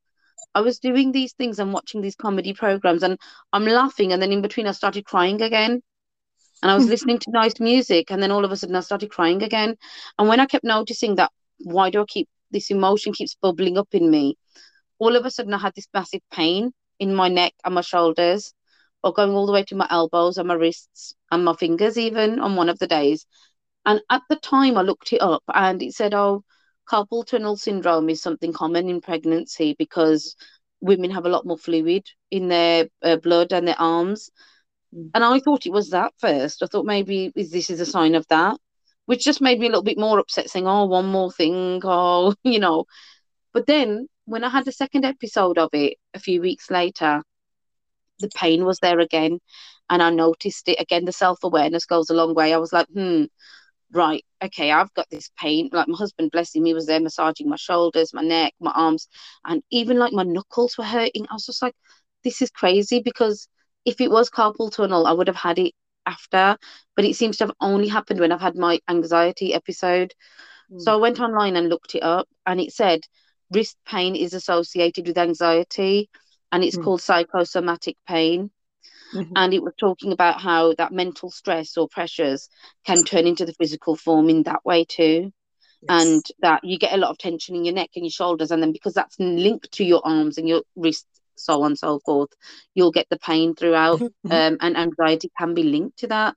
I 0.54 0.62
was 0.62 0.78
doing 0.78 1.12
these 1.12 1.34
things 1.34 1.58
and 1.58 1.72
watching 1.72 2.00
these 2.00 2.16
comedy 2.16 2.54
programs 2.54 3.02
and 3.02 3.18
I'm 3.52 3.66
laughing 3.66 4.12
and 4.12 4.22
then 4.22 4.32
in 4.32 4.42
between 4.42 4.66
I 4.66 4.72
started 4.72 5.04
crying 5.04 5.42
again 5.42 5.82
and 6.62 6.70
I 6.70 6.74
was 6.74 6.86
listening 6.88 7.18
to 7.20 7.30
nice 7.30 7.60
music, 7.60 8.10
and 8.10 8.22
then 8.22 8.30
all 8.30 8.44
of 8.44 8.52
a 8.52 8.56
sudden 8.56 8.76
I 8.76 8.80
started 8.80 9.10
crying 9.10 9.42
again. 9.42 9.76
And 10.18 10.28
when 10.28 10.40
I 10.40 10.46
kept 10.46 10.64
noticing 10.64 11.16
that, 11.16 11.30
why 11.60 11.90
do 11.90 12.02
I 12.02 12.04
keep 12.06 12.28
this 12.50 12.70
emotion 12.70 13.12
keeps 13.12 13.36
bubbling 13.40 13.78
up 13.78 13.88
in 13.92 14.10
me? 14.10 14.36
All 14.98 15.16
of 15.16 15.24
a 15.26 15.30
sudden, 15.30 15.54
I 15.54 15.58
had 15.58 15.74
this 15.74 15.88
massive 15.94 16.22
pain 16.32 16.72
in 17.00 17.14
my 17.14 17.28
neck 17.28 17.54
and 17.64 17.74
my 17.74 17.80
shoulders. 17.82 18.52
or 19.02 19.12
going 19.12 19.32
all 19.32 19.46
the 19.46 19.52
way 19.52 19.64
to 19.64 19.76
my 19.76 19.86
elbows 19.90 20.38
and 20.38 20.48
my 20.48 20.54
wrists 20.54 21.14
and 21.30 21.44
my 21.44 21.54
fingers, 21.54 21.98
even 21.98 22.40
on 22.40 22.56
one 22.56 22.68
of 22.68 22.78
the 22.80 22.86
days. 22.88 23.26
And 23.86 24.00
at 24.10 24.22
the 24.28 24.36
time, 24.36 24.76
I 24.76 24.82
looked 24.82 25.12
it 25.12 25.22
up 25.22 25.42
and 25.54 25.82
it 25.82 25.94
said, 25.94 26.14
oh, 26.14 26.44
carpal 26.90 27.24
tunnel 27.26 27.56
syndrome 27.56 28.08
is 28.10 28.22
something 28.22 28.52
common 28.52 28.88
in 28.88 29.00
pregnancy 29.00 29.74
because 29.78 30.36
women 30.80 31.10
have 31.10 31.26
a 31.26 31.28
lot 31.30 31.46
more 31.46 31.58
fluid 31.58 32.04
in 32.30 32.48
their 32.48 32.88
uh, 33.02 33.16
blood 33.16 33.52
and 33.52 33.66
their 33.68 33.80
arms. 33.80 34.30
Mm. 34.94 35.10
And 35.14 35.24
I 35.24 35.40
thought 35.40 35.66
it 35.66 35.72
was 35.72 35.90
that 35.90 36.12
first. 36.18 36.62
I 36.62 36.66
thought 36.66 36.86
maybe 36.86 37.32
this 37.34 37.70
is 37.70 37.80
a 37.80 37.86
sign 37.86 38.14
of 38.14 38.26
that, 38.28 38.58
which 39.06 39.24
just 39.24 39.40
made 39.40 39.58
me 39.58 39.66
a 39.66 39.70
little 39.70 39.82
bit 39.82 39.98
more 39.98 40.18
upset, 40.18 40.50
saying, 40.50 40.66
oh, 40.66 40.86
one 40.86 41.06
more 41.06 41.32
thing, 41.32 41.80
oh, 41.84 42.34
you 42.44 42.58
know. 42.58 42.84
But 43.52 43.66
then 43.66 44.08
when 44.24 44.44
I 44.44 44.50
had 44.50 44.64
the 44.64 44.72
second 44.72 45.04
episode 45.04 45.58
of 45.58 45.70
it 45.72 45.96
a 46.14 46.18
few 46.18 46.40
weeks 46.40 46.70
later, 46.70 47.22
the 48.20 48.28
pain 48.34 48.64
was 48.64 48.78
there 48.80 49.00
again. 49.00 49.40
And 49.90 50.02
I 50.02 50.10
noticed 50.10 50.68
it 50.68 50.80
again. 50.80 51.06
The 51.06 51.12
self 51.12 51.38
awareness 51.42 51.86
goes 51.86 52.10
a 52.10 52.14
long 52.14 52.34
way. 52.34 52.52
I 52.52 52.58
was 52.58 52.74
like, 52.74 52.88
hmm, 52.88 53.24
right, 53.92 54.24
okay, 54.42 54.70
I've 54.70 54.92
got 54.94 55.08
this 55.10 55.30
pain. 55.38 55.70
Like 55.72 55.88
my 55.88 55.96
husband, 55.96 56.30
blessing 56.30 56.62
me, 56.62 56.74
was 56.74 56.86
there 56.86 57.00
massaging 57.00 57.48
my 57.48 57.56
shoulders, 57.56 58.12
my 58.12 58.22
neck, 58.22 58.54
my 58.60 58.72
arms, 58.72 59.08
and 59.46 59.62
even 59.70 59.98
like 59.98 60.12
my 60.12 60.24
knuckles 60.24 60.76
were 60.76 60.84
hurting. 60.84 61.26
I 61.30 61.34
was 61.34 61.46
just 61.46 61.62
like, 61.62 61.74
this 62.24 62.42
is 62.42 62.50
crazy 62.50 63.00
because 63.00 63.48
if 63.88 64.02
it 64.02 64.10
was 64.10 64.28
carpal 64.28 64.70
tunnel, 64.70 65.06
I 65.06 65.12
would 65.12 65.28
have 65.28 65.36
had 65.36 65.58
it 65.58 65.72
after, 66.04 66.58
but 66.94 67.06
it 67.06 67.16
seems 67.16 67.38
to 67.38 67.44
have 67.46 67.54
only 67.58 67.88
happened 67.88 68.20
when 68.20 68.32
I've 68.32 68.40
had 68.40 68.54
my 68.54 68.80
anxiety 68.86 69.54
episode. 69.54 70.12
Mm. 70.70 70.82
So 70.82 70.92
I 70.92 70.96
went 70.96 71.20
online 71.20 71.56
and 71.56 71.70
looked 71.70 71.94
it 71.94 72.02
up, 72.02 72.28
and 72.46 72.60
it 72.60 72.74
said 72.74 73.00
wrist 73.50 73.78
pain 73.86 74.14
is 74.14 74.34
associated 74.34 75.06
with 75.06 75.16
anxiety, 75.16 76.10
and 76.52 76.62
it's 76.62 76.76
mm. 76.76 76.84
called 76.84 77.00
psychosomatic 77.00 77.96
pain. 78.06 78.50
Mm-hmm. 79.14 79.32
And 79.36 79.54
it 79.54 79.62
was 79.62 79.72
talking 79.80 80.12
about 80.12 80.38
how 80.38 80.74
that 80.74 80.92
mental 80.92 81.30
stress 81.30 81.78
or 81.78 81.88
pressures 81.88 82.50
can 82.84 83.04
turn 83.04 83.26
into 83.26 83.46
the 83.46 83.54
physical 83.54 83.96
form 83.96 84.28
in 84.28 84.42
that 84.42 84.66
way 84.66 84.84
too. 84.84 85.32
Yes. 85.80 86.04
And 86.04 86.22
that 86.40 86.62
you 86.62 86.78
get 86.78 86.92
a 86.92 86.98
lot 86.98 87.10
of 87.10 87.16
tension 87.16 87.56
in 87.56 87.64
your 87.64 87.74
neck 87.74 87.90
and 87.96 88.04
your 88.04 88.10
shoulders, 88.10 88.50
and 88.50 88.62
then 88.62 88.72
because 88.72 88.92
that's 88.92 89.18
linked 89.18 89.72
to 89.72 89.84
your 89.84 90.02
arms 90.04 90.36
and 90.36 90.46
your 90.46 90.62
wrists, 90.76 91.17
so 91.38 91.62
on 91.62 91.72
and 91.72 91.78
so 91.78 92.00
forth, 92.00 92.30
you'll 92.74 92.92
get 92.92 93.08
the 93.10 93.18
pain 93.18 93.54
throughout. 93.54 94.00
Mm-hmm. 94.26 94.32
um, 94.32 94.56
and 94.60 94.76
anxiety 94.76 95.30
can 95.38 95.54
be 95.54 95.62
linked 95.62 95.98
to 95.98 96.08
that. 96.08 96.34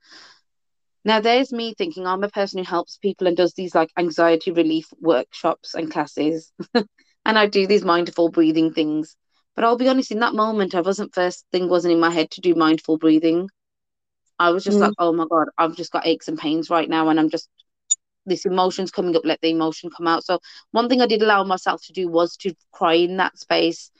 Now, 1.04 1.20
there's 1.20 1.52
me 1.52 1.74
thinking 1.74 2.06
I'm 2.06 2.22
a 2.22 2.28
person 2.28 2.58
who 2.58 2.64
helps 2.64 2.96
people 2.96 3.26
and 3.26 3.36
does 3.36 3.54
these 3.54 3.74
like 3.74 3.90
anxiety 3.98 4.52
relief 4.52 4.86
workshops 5.00 5.74
and 5.74 5.90
classes. 5.90 6.52
and 6.74 6.86
I 7.24 7.46
do 7.46 7.66
these 7.66 7.84
mindful 7.84 8.30
breathing 8.30 8.72
things. 8.72 9.16
But 9.54 9.64
I'll 9.64 9.76
be 9.76 9.88
honest, 9.88 10.10
in 10.10 10.20
that 10.20 10.34
moment, 10.34 10.74
I 10.74 10.80
wasn't 10.80 11.14
first 11.14 11.44
thing 11.52 11.68
wasn't 11.68 11.94
in 11.94 12.00
my 12.00 12.10
head 12.10 12.30
to 12.32 12.40
do 12.40 12.54
mindful 12.54 12.98
breathing. 12.98 13.48
I 14.38 14.50
was 14.50 14.64
just 14.64 14.78
mm. 14.78 14.80
like, 14.80 14.94
oh 14.98 15.12
my 15.12 15.26
God, 15.30 15.48
I've 15.56 15.76
just 15.76 15.92
got 15.92 16.06
aches 16.06 16.28
and 16.28 16.36
pains 16.36 16.68
right 16.68 16.88
now. 16.88 17.08
And 17.10 17.20
I'm 17.20 17.30
just, 17.30 17.48
this 18.26 18.44
emotion's 18.44 18.90
coming 18.90 19.14
up, 19.14 19.24
let 19.24 19.40
the 19.40 19.50
emotion 19.50 19.90
come 19.94 20.08
out. 20.08 20.24
So, 20.24 20.40
one 20.72 20.88
thing 20.88 21.00
I 21.00 21.06
did 21.06 21.22
allow 21.22 21.44
myself 21.44 21.80
to 21.86 21.92
do 21.92 22.08
was 22.08 22.36
to 22.38 22.54
cry 22.72 22.94
in 22.94 23.18
that 23.18 23.38
space. 23.38 23.91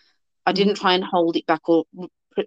I 0.46 0.52
mm. 0.52 0.56
didn't 0.56 0.76
try 0.76 0.94
and 0.94 1.04
hold 1.04 1.36
it 1.36 1.46
back 1.46 1.68
or 1.68 1.84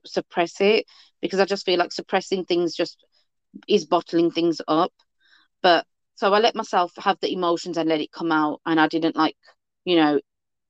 suppress 0.06 0.60
it 0.62 0.86
because 1.22 1.40
I 1.40 1.46
just 1.46 1.66
feel 1.66 1.80
like 1.80 1.92
suppressing 1.92 2.46
things 2.46 2.76
just 2.76 3.04
is 3.68 3.86
bottling 3.86 4.32
things 4.32 4.62
up. 4.68 4.92
But 5.62 5.86
so 6.16 6.34
I 6.34 6.40
let 6.40 6.56
myself 6.56 6.94
have 6.98 7.18
the 7.22 7.32
emotions 7.34 7.78
and 7.78 7.90
let 7.90 8.02
it 8.02 8.12
come 8.12 8.32
out. 8.32 8.62
And 8.66 8.80
I 8.80 8.88
didn't 8.88 9.16
like, 9.16 9.36
you 9.84 9.96
know, 9.98 10.20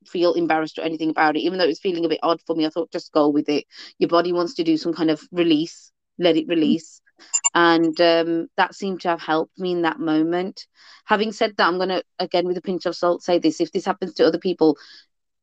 feel 0.05 0.33
embarrassed 0.33 0.77
or 0.77 0.81
anything 0.81 1.09
about 1.09 1.35
it. 1.35 1.41
Even 1.41 1.57
though 1.57 1.65
it 1.65 1.69
was 1.69 1.79
feeling 1.79 2.05
a 2.05 2.09
bit 2.09 2.19
odd 2.23 2.41
for 2.45 2.55
me, 2.55 2.65
I 2.65 2.69
thought 2.69 2.91
just 2.91 3.11
go 3.11 3.29
with 3.29 3.49
it. 3.49 3.65
Your 3.99 4.09
body 4.09 4.33
wants 4.33 4.55
to 4.55 4.63
do 4.63 4.77
some 4.77 4.93
kind 4.93 5.11
of 5.11 5.21
release, 5.31 5.91
let 6.17 6.37
it 6.37 6.47
release. 6.47 7.01
And 7.53 7.99
um, 8.01 8.47
that 8.57 8.75
seemed 8.75 9.01
to 9.01 9.09
have 9.09 9.21
helped 9.21 9.57
me 9.57 9.71
in 9.71 9.83
that 9.83 9.99
moment. 9.99 10.65
Having 11.05 11.31
said 11.31 11.55
that, 11.57 11.67
I'm 11.67 11.77
going 11.77 11.89
to, 11.89 12.03
again, 12.19 12.45
with 12.45 12.57
a 12.57 12.61
pinch 12.61 12.85
of 12.85 12.95
salt, 12.95 13.23
say 13.23 13.39
this 13.39 13.61
if 13.61 13.71
this 13.71 13.85
happens 13.85 14.15
to 14.15 14.25
other 14.27 14.39
people, 14.39 14.77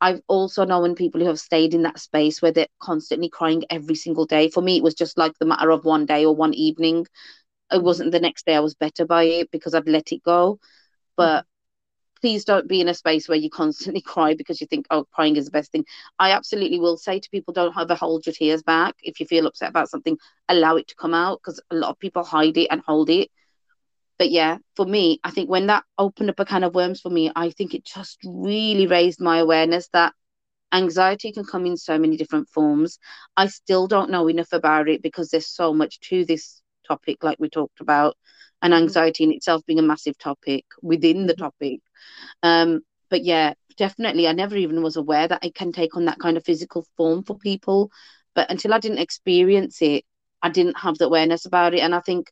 I've 0.03 0.21
also 0.27 0.65
known 0.65 0.97
people 0.97 1.21
who 1.21 1.29
have 1.29 1.39
stayed 1.39 1.75
in 1.75 1.83
that 1.83 2.01
space 2.01 2.43
where 2.43 2.51
they're 2.51 2.67
constantly 2.81 3.29
crying 3.29 3.63
every 3.71 3.95
single 3.95 4.27
day. 4.27 4.49
For 4.49 4.61
me, 4.61 4.77
it 4.77 4.83
was 4.83 4.95
just 4.95 5.17
like 5.17 5.39
the 5.39 5.47
matter 5.47 5.71
of 5.71 5.85
one 5.85 6.07
day 6.07 6.25
or 6.25 6.35
one 6.35 6.55
evening. 6.55 7.07
It 7.71 7.77
mm-hmm. 7.77 7.85
wasn't 7.85 8.11
the 8.11 8.19
next 8.19 8.45
day 8.45 8.57
I 8.57 8.61
was 8.61 8.75
better 8.75 9.07
by 9.07 9.23
it 9.23 9.53
because 9.53 9.75
I'd 9.75 9.89
let 9.89 10.11
it 10.11 10.25
go. 10.25 10.59
But 11.17 11.43
mm-hmm. 11.43 12.21
please 12.21 12.45
don't 12.45 12.67
be 12.67 12.81
in 12.81 12.89
a 12.89 12.95
space 12.95 13.29
where 13.29 13.39
you 13.39 13.49
constantly 13.49 14.01
cry 14.13 14.35
because 14.35 14.61
you 14.61 14.67
think, 14.67 14.87
oh, 14.91 15.05
crying 15.13 15.37
is 15.37 15.45
the 15.45 15.53
best 15.53 15.71
thing. 15.71 15.85
I 16.19 16.33
absolutely 16.33 16.81
will 16.81 16.97
say 16.97 17.21
to 17.21 17.31
people, 17.31 17.55
don't 17.55 17.79
ever 17.79 17.95
hold 17.95 18.27
your 18.27 18.35
tears 18.35 18.65
back. 18.65 18.97
If 19.05 19.21
you 19.21 19.27
feel 19.27 19.47
upset 19.47 19.71
about 19.71 19.89
something, 19.89 20.19
allow 20.49 20.79
it 20.79 20.89
to 20.89 20.97
come 20.97 21.15
out 21.15 21.39
because 21.39 21.61
a 21.71 21.77
lot 21.77 21.91
of 21.91 21.99
people 22.01 22.25
hide 22.25 22.57
it 22.57 22.67
and 22.73 22.83
hold 22.85 23.09
it. 23.09 23.31
But 24.19 24.31
yeah, 24.31 24.59
for 24.77 24.87
me, 24.87 25.21
I 25.25 25.31
think 25.31 25.51
when 25.51 25.67
that 25.67 25.85
opened 25.99 26.31
up 26.31 26.41
a 26.41 26.45
can 26.45 26.65
of 26.65 26.75
worms 26.75 27.01
for 27.01 27.11
me, 27.11 27.31
I 27.35 27.51
think 27.51 27.75
it 27.75 27.85
just 27.85 28.19
really 28.25 28.87
raised 28.87 29.21
my 29.21 29.39
awareness 29.39 29.89
that 29.93 30.15
anxiety 30.73 31.33
can 31.33 31.45
come 31.45 31.67
in 31.67 31.77
so 31.77 31.99
many 31.99 32.17
different 32.17 32.49
forms. 32.49 32.99
I 33.37 33.47
still 33.49 33.87
don't 33.87 34.11
know 34.11 34.29
enough 34.29 34.53
about 34.53 34.89
it 34.89 35.03
because 35.03 35.31
there's 35.31 35.49
so 35.49 35.73
much 35.75 36.01
to 36.01 36.25
this 36.25 36.61
topic, 36.87 37.23
like 37.23 37.39
we 37.39 37.49
talked 37.49 37.81
about, 37.81 38.17
and 38.61 38.73
mm-hmm. 38.73 38.85
anxiety 38.85 39.25
in 39.25 39.33
itself 39.33 39.65
being 39.67 39.79
a 39.79 39.83
massive 39.83 40.19
topic 40.19 40.65
within 40.83 41.27
the 41.27 41.35
mm-hmm. 41.35 41.43
topic. 41.43 41.81
Um, 42.43 42.81
but 43.11 43.25
yeah, 43.25 43.55
definitely, 43.77 44.27
I 44.27 44.33
never 44.33 44.57
even 44.57 44.83
was 44.83 44.97
aware 44.97 45.29
that 45.29 45.45
it 45.45 45.55
can 45.55 45.73
take 45.73 45.97
on 45.97 46.07
that 46.07 46.19
kind 46.19 46.37
of 46.37 46.45
physical 46.45 46.87
form 46.97 47.23
for 47.25 47.37
people. 47.37 47.91
But 48.35 48.51
until 48.51 48.73
I 48.73 48.79
didn't 48.79 48.99
experience 48.99 49.83
it, 49.83 50.05
I 50.41 50.49
didn't 50.49 50.79
have 50.79 50.97
the 50.99 51.07
awareness 51.07 51.45
about 51.45 51.75
it. 51.75 51.81
And 51.81 51.95
I 51.95 52.01
think 52.01 52.31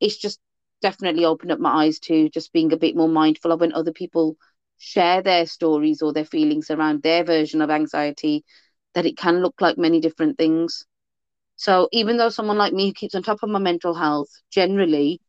it's 0.00 0.16
just 0.16 0.40
definitely 0.82 1.24
opened 1.24 1.52
up 1.52 1.58
my 1.58 1.84
eyes 1.84 1.98
to 2.00 2.28
just 2.28 2.52
being 2.52 2.72
a 2.72 2.76
bit 2.76 2.96
more 2.96 3.08
mindful 3.08 3.52
of 3.52 3.60
when 3.60 3.72
other 3.72 3.92
people 3.92 4.36
share 4.78 5.22
their 5.22 5.46
stories 5.46 6.02
or 6.02 6.12
their 6.12 6.24
feelings 6.24 6.70
around 6.70 7.02
their 7.02 7.24
version 7.24 7.62
of 7.62 7.70
anxiety, 7.70 8.44
that 8.94 9.06
it 9.06 9.16
can 9.16 9.42
look 9.42 9.60
like 9.60 9.78
many 9.78 10.00
different 10.00 10.36
things. 10.38 10.86
So 11.56 11.88
even 11.92 12.18
though 12.18 12.28
someone 12.28 12.58
like 12.58 12.72
me 12.72 12.92
keeps 12.92 13.14
on 13.14 13.22
top 13.22 13.42
of 13.42 13.48
my 13.48 13.58
mental 13.58 13.94
health, 13.94 14.28
generally, 14.50 15.20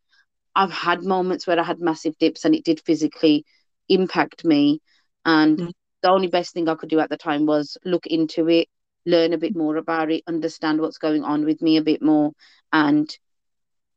I've 0.56 0.72
had 0.72 1.04
moments 1.04 1.48
where 1.48 1.60
I 1.60 1.64
had 1.64 1.80
massive 1.80 2.18
dips 2.18 2.44
and 2.44 2.54
it 2.54 2.66
did 2.66 2.82
physically 2.86 3.46
impact 3.88 4.44
me. 4.44 4.82
And 5.24 5.58
mm. 5.58 5.72
the 6.02 6.10
only 6.10 6.28
best 6.28 6.54
thing 6.54 6.68
I 6.68 6.76
could 6.76 6.90
do 6.90 7.00
at 7.00 7.10
the 7.10 7.18
time 7.18 7.46
was 7.46 7.78
look 7.86 8.08
into 8.08 8.50
it, 8.50 8.68
learn 9.06 9.34
a 9.34 9.38
bit 9.38 9.56
more 9.56 9.78
about 9.78 10.12
it, 10.12 10.24
understand 10.28 10.82
what's 10.82 10.98
going 10.98 11.24
on 11.24 11.46
with 11.46 11.62
me 11.62 11.78
a 11.78 11.84
bit 11.84 12.02
more. 12.02 12.32
And 12.74 13.10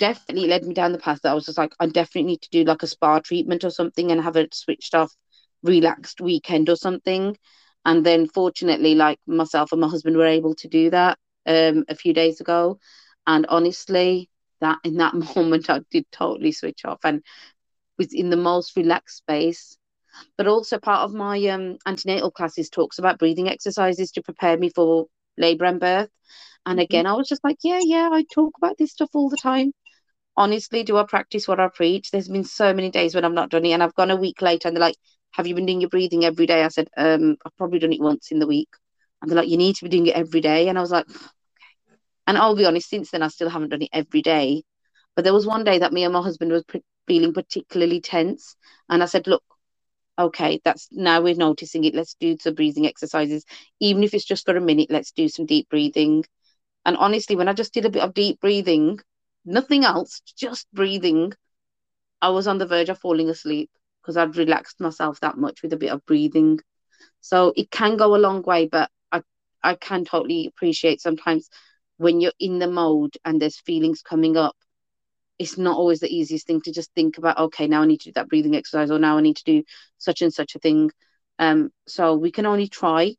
definitely 0.01 0.49
led 0.49 0.65
me 0.65 0.75
down 0.75 0.93
the 0.93 0.99
path 0.99 1.21
that 1.23 1.31
I 1.31 1.35
was 1.35 1.47
just 1.47 1.59
like, 1.59 1.73
I 1.79 1.87
definitely 1.87 2.25
need 2.25 2.43
to 2.43 2.51
do 2.51 2.65
like 2.65 2.83
a 2.83 2.89
spa 2.89 3.21
treatment 3.21 3.63
or 3.63 3.71
something 3.71 4.11
and 4.11 4.21
have 4.21 4.37
a 4.37 4.49
switched 4.53 4.95
off, 4.97 5.15
relaxed 5.63 6.21
weekend 6.21 6.69
or 6.69 6.77
something. 6.77 7.37
And 7.85 8.05
then 8.05 8.27
fortunately, 8.27 8.95
like 8.97 9.21
myself 9.27 9.71
and 9.73 9.81
my 9.81 9.89
husband 9.89 10.17
were 10.17 10.27
able 10.27 10.55
to 10.57 10.69
do 10.69 10.91
that 10.91 11.19
um, 11.47 11.85
a 11.89 11.95
few 11.95 12.13
days 12.13 12.41
ago. 12.41 12.81
And 13.27 13.47
honestly, 13.47 14.29
that 14.61 14.79
in 14.83 14.97
that 14.97 15.15
moment 15.37 15.71
I 15.71 15.81
did 15.91 16.07
totally 16.11 16.53
switch 16.53 16.85
off 16.85 17.01
and 17.05 17.23
was 17.99 18.13
in 18.13 18.31
the 18.31 18.37
most 18.37 18.77
relaxed 18.77 19.19
space 19.19 19.77
but 20.37 20.47
also 20.47 20.79
part 20.79 21.03
of 21.03 21.15
my 21.15 21.45
um, 21.47 21.79
antenatal 21.87 22.31
classes 22.31 22.69
talks 22.69 22.99
about 22.99 23.19
breathing 23.19 23.49
exercises 23.49 24.11
to 24.13 24.23
prepare 24.23 24.57
me 24.57 24.71
for 24.71 25.07
labor 25.39 25.65
and 25.65 25.81
birth. 25.81 26.11
And 26.67 26.79
mm-hmm. 26.79 26.85
again, 26.85 27.07
I 27.07 27.15
was 27.15 27.29
just 27.29 27.45
like, 27.45 27.59
yeah, 27.63 27.81
yeah, 27.83 28.09
I 28.13 28.25
talk 28.33 28.53
about 28.59 28.77
this 28.79 28.93
stuff 28.93 29.11
all 29.15 29.29
the 29.31 29.37
time. 29.37 29.73
Honestly, 30.37 30.83
do 30.83 30.97
I 30.97 31.05
practice 31.05 31.47
what 31.47 31.61
I 31.61 31.69
preach? 31.69 32.11
There's 32.11 32.29
been 32.29 32.45
so 32.45 32.73
many 32.73 32.91
days 32.91 33.15
when 33.15 33.25
I've 33.25 33.33
not 33.33 33.51
done 33.51 33.65
it, 33.65 33.73
and 33.73 33.83
I've 33.83 33.95
gone 33.95 34.11
a 34.11 34.17
week 34.17 34.43
later, 34.43 34.69
and 34.69 34.77
they're 34.77 34.81
like, 34.81 34.97
"Have 35.33 35.47
you 35.47 35.55
been 35.55 35.67
doing 35.67 35.81
your 35.81 35.91
breathing 35.91 36.25
every 36.25 36.47
day?" 36.47 36.63
I 36.65 36.69
said, 36.69 36.89
um, 36.97 37.37
"I've 37.45 37.57
probably 37.57 37.79
done 37.79 37.93
it 37.93 38.01
once 38.01 38.31
in 38.31 38.39
the 38.39 38.47
week," 38.47 38.69
and 39.21 39.31
they're 39.31 39.37
like, 39.37 39.49
"You 39.49 39.57
need 39.57 39.77
to 39.77 39.85
be 39.85 39.91
doing 39.91 40.07
it 40.07 40.17
every 40.17 40.41
day." 40.41 40.69
And 40.69 40.79
I 40.79 40.81
was 40.81 40.91
like, 40.91 41.09
"Okay." 41.09 41.19
And 42.27 42.39
I'll 42.39 42.57
be 42.57 42.65
honest, 42.67 42.89
since 42.89 43.11
then 43.11 43.23
I 43.23 43.29
still 43.29 43.49
haven't 43.51 43.71
done 43.71 43.83
it 43.83 43.91
every 43.93 44.23
day. 44.23 44.63
But 45.17 45.25
there 45.25 45.35
was 45.35 45.47
one 45.47 45.65
day 45.65 45.79
that 45.79 45.93
me 45.93 46.05
and 46.05 46.13
my 46.15 46.23
husband 46.23 46.53
was 46.53 46.65
pre- 46.65 46.85
feeling 47.07 47.35
particularly 47.35 48.01
tense, 48.01 48.57
and 48.89 49.03
I 49.03 49.07
said, 49.07 49.27
"Look, 49.27 49.43
okay, 50.19 50.61
that's 50.65 50.89
now 50.93 51.21
we're 51.23 51.35
noticing 51.35 51.85
it. 51.85 51.95
Let's 51.95 52.15
do 52.21 52.37
some 52.41 52.55
breathing 52.55 52.87
exercises. 52.87 53.45
Even 53.81 54.05
if 54.05 54.15
it's 54.15 54.25
just 54.25 54.47
for 54.47 54.57
a 54.57 54.61
minute, 54.61 54.91
let's 54.91 55.13
do 55.13 55.29
some 55.29 55.47
deep 55.47 55.69
breathing. 55.71 56.25
And 56.87 56.97
honestly, 56.97 57.37
when 57.37 57.49
I 57.49 57.53
just 57.55 57.75
did 57.75 57.87
a 57.87 57.91
bit 57.91 58.03
of 58.03 58.15
deep 58.15 58.41
breathing, 58.41 59.01
nothing 59.45 59.85
else, 59.85 60.21
just 60.37 60.67
breathing, 60.73 61.33
I 62.23 62.31
was 62.31 62.47
on 62.47 62.59
the 62.59 62.67
verge 62.67 62.89
of 62.89 62.99
falling 62.99 63.31
asleep 63.31 63.71
because 64.03 64.17
I'd 64.17 64.37
relaxed 64.37 64.81
myself 64.81 65.21
that 65.21 65.37
much 65.39 65.63
with 65.63 65.73
a 65.73 65.77
bit 65.79 65.91
of 65.91 66.05
breathing. 66.07 66.61
So 67.21 67.53
it 67.57 67.71
can 67.71 67.97
go 67.97 68.15
a 68.15 68.19
long 68.19 68.43
way, 68.43 68.67
but 68.67 68.91
I, 69.13 69.23
I 69.63 69.75
can 69.75 70.05
totally 70.05 70.47
appreciate 70.47 71.01
sometimes 71.01 71.49
when 71.97 72.21
you're 72.21 72.33
in 72.41 72.59
the 72.59 72.69
mode 72.69 73.15
and 73.25 73.41
there's 73.41 73.61
feelings 73.61 74.03
coming 74.03 74.37
up 74.37 74.57
it's 75.41 75.57
not 75.57 75.77
always 75.77 76.01
the 76.01 76.15
easiest 76.15 76.47
thing 76.47 76.61
to 76.61 76.71
just 76.71 76.93
think 76.95 77.19
about 77.19 77.39
okay 77.39 77.67
now 77.67 77.83
i 77.83 77.87
need 77.87 78.01
to 78.01 78.11
do 78.11 78.13
that 78.15 78.29
breathing 78.29 78.55
exercise 78.55 78.91
or 78.91 78.99
now 78.99 79.17
i 79.17 79.21
need 79.21 79.37
to 79.37 79.45
do 79.45 79.63
such 79.99 80.23
and 80.23 80.33
such 80.33 80.55
a 80.55 80.59
thing 80.59 80.91
um 81.39 81.71
so 81.89 82.15
we 82.15 82.31
can 82.31 82.47
only 82.47 82.69
try 82.69 83.15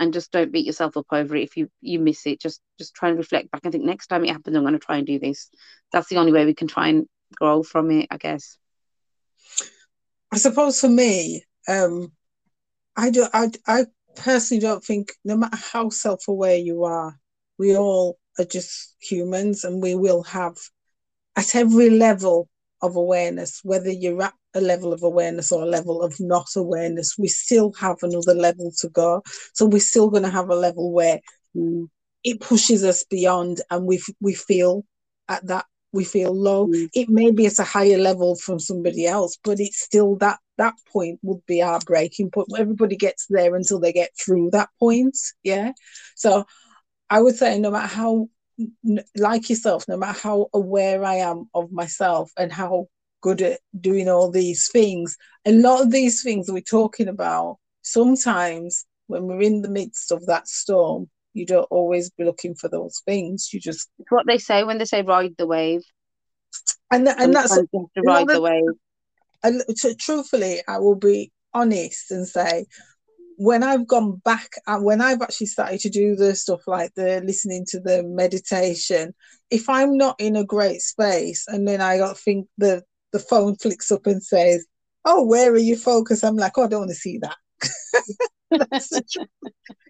and 0.00 0.14
just 0.14 0.32
don't 0.32 0.50
beat 0.50 0.66
yourself 0.66 0.96
up 0.96 1.06
over 1.12 1.36
it 1.36 1.44
if 1.44 1.56
you 1.56 1.70
you 1.80 2.00
miss 2.00 2.26
it. 2.26 2.40
Just 2.40 2.60
just 2.78 2.94
try 2.94 3.10
and 3.10 3.18
reflect 3.18 3.50
back 3.50 3.60
and 3.62 3.70
think 3.70 3.84
next 3.84 4.08
time 4.08 4.24
it 4.24 4.30
happens 4.30 4.56
i'm 4.56 4.62
going 4.62 4.72
to 4.72 4.80
try 4.80 4.96
and 4.96 5.06
do 5.06 5.20
this. 5.20 5.50
That's 5.92 6.08
the 6.08 6.16
only 6.16 6.32
way 6.32 6.46
we 6.46 6.54
can 6.54 6.66
try 6.66 6.88
and 6.88 7.06
grow 7.36 7.62
from 7.62 7.90
it 7.92 8.08
i 8.10 8.16
guess. 8.16 8.56
I 10.32 10.38
suppose 10.38 10.80
for 10.80 10.88
me 10.88 11.44
um 11.68 12.12
i 12.96 13.10
do 13.10 13.26
i 13.32 13.50
i 13.66 13.84
personally 14.16 14.60
don't 14.60 14.82
think 14.82 15.12
no 15.24 15.36
matter 15.36 15.58
how 15.72 15.90
self-aware 15.90 16.56
you 16.56 16.84
are 16.84 17.18
we 17.58 17.76
all 17.76 18.18
are 18.38 18.44
just 18.44 18.96
humans 19.00 19.64
and 19.64 19.82
we 19.82 19.94
will 19.94 20.22
have 20.22 20.56
at 21.36 21.54
every 21.54 21.90
level 21.90 22.48
of 22.82 22.96
awareness 22.96 23.60
whether 23.62 23.90
you're 23.90 24.22
at 24.22 24.34
a 24.54 24.60
level 24.60 24.92
of 24.92 25.02
awareness 25.02 25.52
or 25.52 25.62
a 25.62 25.66
level 25.66 26.02
of 26.02 26.14
not 26.18 26.48
awareness, 26.56 27.16
we 27.18 27.28
still 27.28 27.72
have 27.74 27.96
another 28.02 28.34
level 28.34 28.72
to 28.80 28.88
go. 28.88 29.22
So 29.54 29.66
we're 29.66 29.80
still 29.80 30.10
going 30.10 30.24
to 30.24 30.30
have 30.30 30.50
a 30.50 30.54
level 30.54 30.92
where 30.92 31.20
mm. 31.56 31.88
it 32.24 32.40
pushes 32.40 32.84
us 32.84 33.04
beyond 33.04 33.60
and 33.70 33.86
we 33.86 34.02
we 34.20 34.34
feel 34.34 34.84
at 35.28 35.46
that 35.46 35.66
we 35.92 36.04
feel 36.04 36.34
low. 36.34 36.68
Mm. 36.68 36.88
It 36.94 37.08
may 37.08 37.30
be 37.30 37.46
at 37.46 37.58
a 37.58 37.64
higher 37.64 37.98
level 37.98 38.36
from 38.36 38.58
somebody 38.58 39.06
else, 39.06 39.38
but 39.42 39.60
it's 39.60 39.80
still 39.80 40.16
that 40.16 40.38
that 40.58 40.74
point 40.92 41.18
would 41.22 41.44
be 41.46 41.62
our 41.62 41.80
breaking 41.80 42.30
point. 42.30 42.48
Everybody 42.56 42.96
gets 42.96 43.26
there 43.28 43.54
until 43.54 43.80
they 43.80 43.92
get 43.92 44.10
through 44.18 44.50
that 44.50 44.68
point. 44.78 45.16
Yeah. 45.42 45.72
So 46.16 46.44
I 47.08 47.20
would 47.20 47.36
say 47.36 47.58
no 47.58 47.70
matter 47.70 47.86
how 47.86 48.28
like 49.16 49.48
yourself, 49.48 49.86
no 49.88 49.96
matter 49.96 50.18
how 50.20 50.48
aware 50.52 51.04
I 51.04 51.16
am 51.16 51.48
of 51.54 51.72
myself 51.72 52.30
and 52.36 52.52
how 52.52 52.88
good 53.20 53.42
at 53.42 53.60
doing 53.80 54.08
all 54.08 54.30
these 54.30 54.68
things. 54.70 55.16
A 55.44 55.52
lot 55.52 55.82
of 55.82 55.90
these 55.90 56.22
things 56.22 56.50
we're 56.50 56.60
talking 56.60 57.08
about, 57.08 57.58
sometimes 57.82 58.86
when 59.06 59.26
we're 59.26 59.42
in 59.42 59.62
the 59.62 59.68
midst 59.68 60.12
of 60.12 60.26
that 60.26 60.48
storm, 60.48 61.08
you 61.32 61.46
don't 61.46 61.66
always 61.70 62.10
be 62.10 62.24
looking 62.24 62.54
for 62.54 62.68
those 62.68 63.02
things. 63.04 63.50
You 63.52 63.60
just 63.60 63.88
it's 63.98 64.10
what 64.10 64.26
they 64.26 64.38
say 64.38 64.64
when 64.64 64.78
they 64.78 64.84
say 64.84 65.02
ride 65.02 65.36
the 65.38 65.46
wave. 65.46 65.82
And 66.90 67.06
and 67.08 67.34
that's 67.34 67.54
to 67.54 67.88
ride 68.02 68.28
the 68.28 68.40
wave. 68.40 68.64
And 69.42 69.62
truthfully, 69.98 70.60
I 70.68 70.78
will 70.78 70.96
be 70.96 71.32
honest 71.54 72.10
and 72.10 72.26
say 72.26 72.66
when 73.36 73.62
I've 73.62 73.86
gone 73.86 74.16
back 74.16 74.50
and 74.66 74.84
when 74.84 75.00
I've 75.00 75.22
actually 75.22 75.46
started 75.46 75.80
to 75.80 75.88
do 75.88 76.14
the 76.14 76.34
stuff 76.34 76.60
like 76.66 76.92
the 76.94 77.22
listening 77.24 77.64
to 77.70 77.80
the 77.80 78.02
meditation, 78.02 79.14
if 79.50 79.66
I'm 79.68 79.96
not 79.96 80.16
in 80.20 80.36
a 80.36 80.44
great 80.44 80.82
space 80.82 81.46
and 81.48 81.66
then 81.66 81.80
I 81.80 81.96
got 81.96 82.18
think 82.18 82.48
the 82.58 82.82
the 83.12 83.18
phone 83.18 83.56
flicks 83.56 83.90
up 83.90 84.06
and 84.06 84.22
says, 84.22 84.66
"Oh, 85.04 85.24
where 85.24 85.52
are 85.52 85.58
you 85.58 85.76
focused?" 85.76 86.24
I'm 86.24 86.36
like, 86.36 86.52
"Oh, 86.56 86.64
I 86.64 86.68
don't 86.68 86.80
want 86.80 86.90
to 86.90 86.94
see 86.94 87.18
that." 87.18 87.36
that's 88.70 88.88
the 88.88 89.02
truth. 89.10 89.28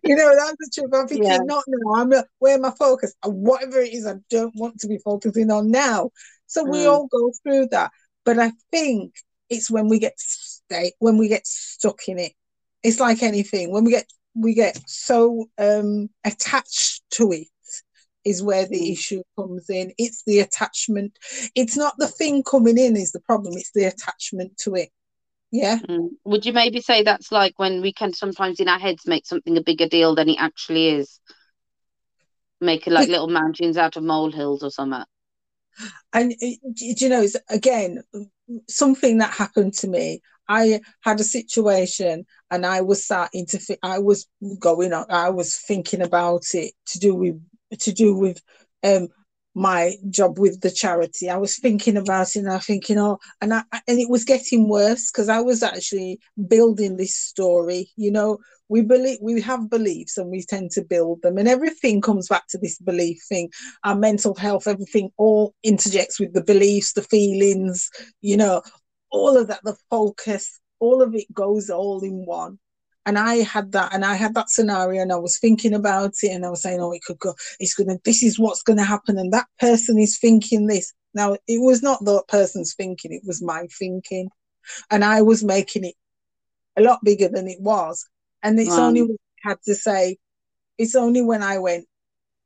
You 0.02 0.16
know, 0.16 0.34
that's 0.36 0.56
the 0.58 0.70
truth. 0.74 0.90
I'm 0.94 1.08
thinking, 1.08 1.30
yeah. 1.30 1.38
not 1.44 1.64
now. 1.66 1.94
I'm 1.94 2.10
like, 2.10 2.24
where 2.38 2.54
am 2.54 2.64
I 2.64 2.72
focused? 2.78 3.16
Whatever 3.24 3.80
it 3.80 3.92
is, 3.92 4.06
I 4.06 4.14
don't 4.28 4.54
want 4.56 4.78
to 4.80 4.88
be 4.88 4.98
focusing 4.98 5.50
on 5.50 5.70
now. 5.70 6.10
So 6.46 6.64
mm. 6.64 6.72
we 6.72 6.86
all 6.86 7.06
go 7.06 7.32
through 7.42 7.68
that. 7.68 7.90
But 8.24 8.38
I 8.38 8.52
think 8.70 9.14
it's 9.48 9.70
when 9.70 9.88
we 9.88 9.98
get 9.98 10.14
stay 10.18 10.92
when 10.98 11.18
we 11.18 11.28
get 11.28 11.46
stuck 11.46 12.08
in 12.08 12.18
it. 12.18 12.32
It's 12.82 13.00
like 13.00 13.22
anything. 13.22 13.72
When 13.72 13.84
we 13.84 13.90
get 13.90 14.06
we 14.34 14.54
get 14.54 14.78
so 14.86 15.48
um 15.58 16.08
attached 16.24 17.02
to 17.12 17.32
it 17.32 17.48
is 18.24 18.42
where 18.42 18.66
the 18.66 18.80
mm. 18.80 18.92
issue 18.92 19.22
comes 19.38 19.70
in. 19.70 19.92
It's 19.98 20.22
the 20.26 20.40
attachment. 20.40 21.18
It's 21.54 21.76
not 21.76 21.94
the 21.98 22.08
thing 22.08 22.42
coming 22.42 22.78
in 22.78 22.96
is 22.96 23.12
the 23.12 23.20
problem. 23.20 23.54
It's 23.56 23.72
the 23.74 23.84
attachment 23.84 24.58
to 24.64 24.74
it. 24.74 24.90
Yeah. 25.50 25.78
Mm. 25.78 26.10
Would 26.24 26.46
you 26.46 26.52
maybe 26.52 26.80
say 26.80 27.02
that's 27.02 27.32
like 27.32 27.54
when 27.56 27.82
we 27.82 27.92
can 27.92 28.12
sometimes 28.12 28.60
in 28.60 28.68
our 28.68 28.78
heads 28.78 29.06
make 29.06 29.26
something 29.26 29.56
a 29.56 29.62
bigger 29.62 29.88
deal 29.88 30.14
than 30.14 30.28
it 30.28 30.36
actually 30.38 30.90
is? 30.90 31.20
Making 32.60 32.92
like 32.92 33.08
little 33.08 33.28
mountains 33.28 33.76
out 33.76 33.96
of 33.96 34.02
molehills 34.02 34.62
or 34.62 34.70
something. 34.70 35.02
And 36.12 36.32
uh, 36.32 36.46
you 36.76 37.08
know, 37.08 37.22
it's, 37.22 37.36
again, 37.48 38.02
something 38.68 39.18
that 39.18 39.32
happened 39.32 39.74
to 39.74 39.88
me. 39.88 40.20
I 40.48 40.80
had 41.02 41.20
a 41.20 41.24
situation 41.24 42.26
and 42.50 42.66
I 42.66 42.80
was 42.80 43.04
starting 43.04 43.46
to, 43.46 43.78
I 43.84 44.00
was 44.00 44.26
going 44.58 44.92
on, 44.92 45.06
I 45.08 45.30
was 45.30 45.56
thinking 45.56 46.02
about 46.02 46.42
it 46.54 46.72
to 46.86 46.98
do 46.98 47.14
with 47.14 47.40
to 47.78 47.92
do 47.92 48.14
with 48.14 48.40
um, 48.82 49.08
my 49.54 49.94
job 50.10 50.38
with 50.38 50.60
the 50.60 50.70
charity. 50.70 51.28
I 51.28 51.36
was 51.36 51.58
thinking 51.58 51.96
about 51.96 52.28
it 52.28 52.40
and 52.40 52.50
I 52.50 52.58
thinking, 52.58 52.98
oh, 52.98 53.18
and 53.40 53.52
I, 53.52 53.62
and 53.72 53.98
it 53.98 54.08
was 54.08 54.24
getting 54.24 54.68
worse 54.68 55.10
because 55.10 55.28
I 55.28 55.40
was 55.40 55.62
actually 55.62 56.20
building 56.48 56.96
this 56.96 57.16
story. 57.16 57.90
You 57.96 58.12
know, 58.12 58.38
we 58.68 58.82
believe 58.82 59.18
we 59.20 59.40
have 59.40 59.68
beliefs 59.68 60.16
and 60.16 60.30
we 60.30 60.44
tend 60.44 60.70
to 60.72 60.82
build 60.82 61.22
them, 61.22 61.38
and 61.38 61.48
everything 61.48 62.00
comes 62.00 62.28
back 62.28 62.46
to 62.48 62.58
this 62.58 62.78
belief 62.78 63.20
thing. 63.28 63.50
Our 63.84 63.96
mental 63.96 64.34
health, 64.34 64.66
everything 64.66 65.10
all 65.16 65.54
interjects 65.62 66.20
with 66.20 66.32
the 66.32 66.44
beliefs, 66.44 66.92
the 66.92 67.02
feelings, 67.02 67.90
you 68.20 68.36
know, 68.36 68.62
all 69.10 69.36
of 69.36 69.48
that, 69.48 69.60
the 69.64 69.76
focus, 69.90 70.60
all 70.78 71.02
of 71.02 71.14
it 71.14 71.32
goes 71.34 71.70
all 71.70 72.02
in 72.04 72.24
one 72.24 72.58
and 73.07 73.18
I 73.18 73.36
had 73.36 73.72
that, 73.72 73.94
and 73.94 74.05
I 74.05 74.14
had 74.14 74.34
that 74.34 74.51
scenario, 74.51 75.03
and 75.03 75.12
I 75.12 75.16
was 75.16 75.38
thinking 75.38 75.74
about 75.74 76.12
it, 76.22 76.32
and 76.32 76.44
I 76.44 76.51
was 76.51 76.62
saying, 76.62 76.80
"Oh, 76.80 76.92
it 76.92 77.03
could 77.03 77.18
go. 77.18 77.34
It's 77.59 77.74
gonna. 77.74 77.98
This 78.05 78.22
is 78.22 78.38
what's 78.38 78.62
gonna 78.62 78.84
happen," 78.84 79.18
and 79.18 79.32
that 79.32 79.46
person 79.59 79.98
is 79.98 80.18
thinking 80.18 80.66
this. 80.66 80.92
Now, 81.14 81.34
it 81.34 81.61
was 81.62 81.82
not 81.82 82.05
that 82.05 82.24
person's 82.28 82.74
thinking; 82.74 83.12
it 83.12 83.22
was 83.24 83.42
my 83.42 83.66
thinking, 83.78 84.30
and 84.90 85.05
I 85.05 85.22
was 85.22 85.42
making 85.42 85.84
it 85.84 85.94
a 86.76 86.82
lot 86.82 87.01
bigger 87.03 87.28
than 87.28 87.48
it 87.48 87.61
was. 87.61 88.07
And 88.42 88.59
it's 88.59 88.78
wow. 88.78 88.86
only 88.88 89.03
when 89.03 89.16
I 89.44 89.51
had 89.51 89.62
to 89.64 89.74
say, 89.74 90.18
it's 90.78 90.94
only 90.94 91.22
when 91.22 91.42
I 91.42 91.59
went, 91.59 91.86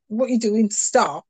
"What 0.09 0.27
are 0.27 0.33
you 0.33 0.41
doing? 0.41 0.71
Stop!" 0.71 1.27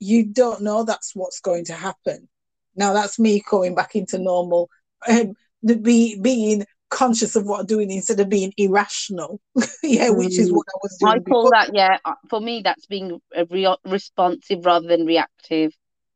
You 0.00 0.24
don't 0.24 0.62
know 0.62 0.84
that's 0.84 1.14
what's 1.14 1.40
going 1.40 1.66
to 1.66 1.74
happen. 1.74 2.28
Now 2.76 2.92
that's 2.92 3.18
me 3.18 3.42
going 3.48 3.74
back 3.74 3.94
into 3.94 4.18
normal. 4.18 4.70
Um, 5.08 5.34
the 5.62 5.76
be 5.76 6.18
being 6.20 6.64
conscious 6.90 7.36
of 7.36 7.44
what 7.44 7.60
I'm 7.60 7.66
doing 7.66 7.90
instead 7.90 8.20
of 8.20 8.28
being 8.28 8.52
irrational. 8.56 9.40
yeah, 9.82 10.08
mm. 10.08 10.18
which 10.18 10.38
is 10.38 10.50
mm. 10.50 10.56
what 10.56 10.66
I 10.74 10.78
was 10.82 10.96
doing. 10.98 11.12
I 11.12 11.18
call 11.18 11.44
before. 11.44 11.50
that, 11.52 11.70
yeah, 11.74 11.98
uh, 12.04 12.14
for 12.28 12.40
me, 12.40 12.62
that's 12.64 12.86
being 12.86 13.20
re- 13.50 13.76
responsive 13.84 14.64
rather 14.64 14.88
than 14.88 15.06
reactive. 15.06 15.72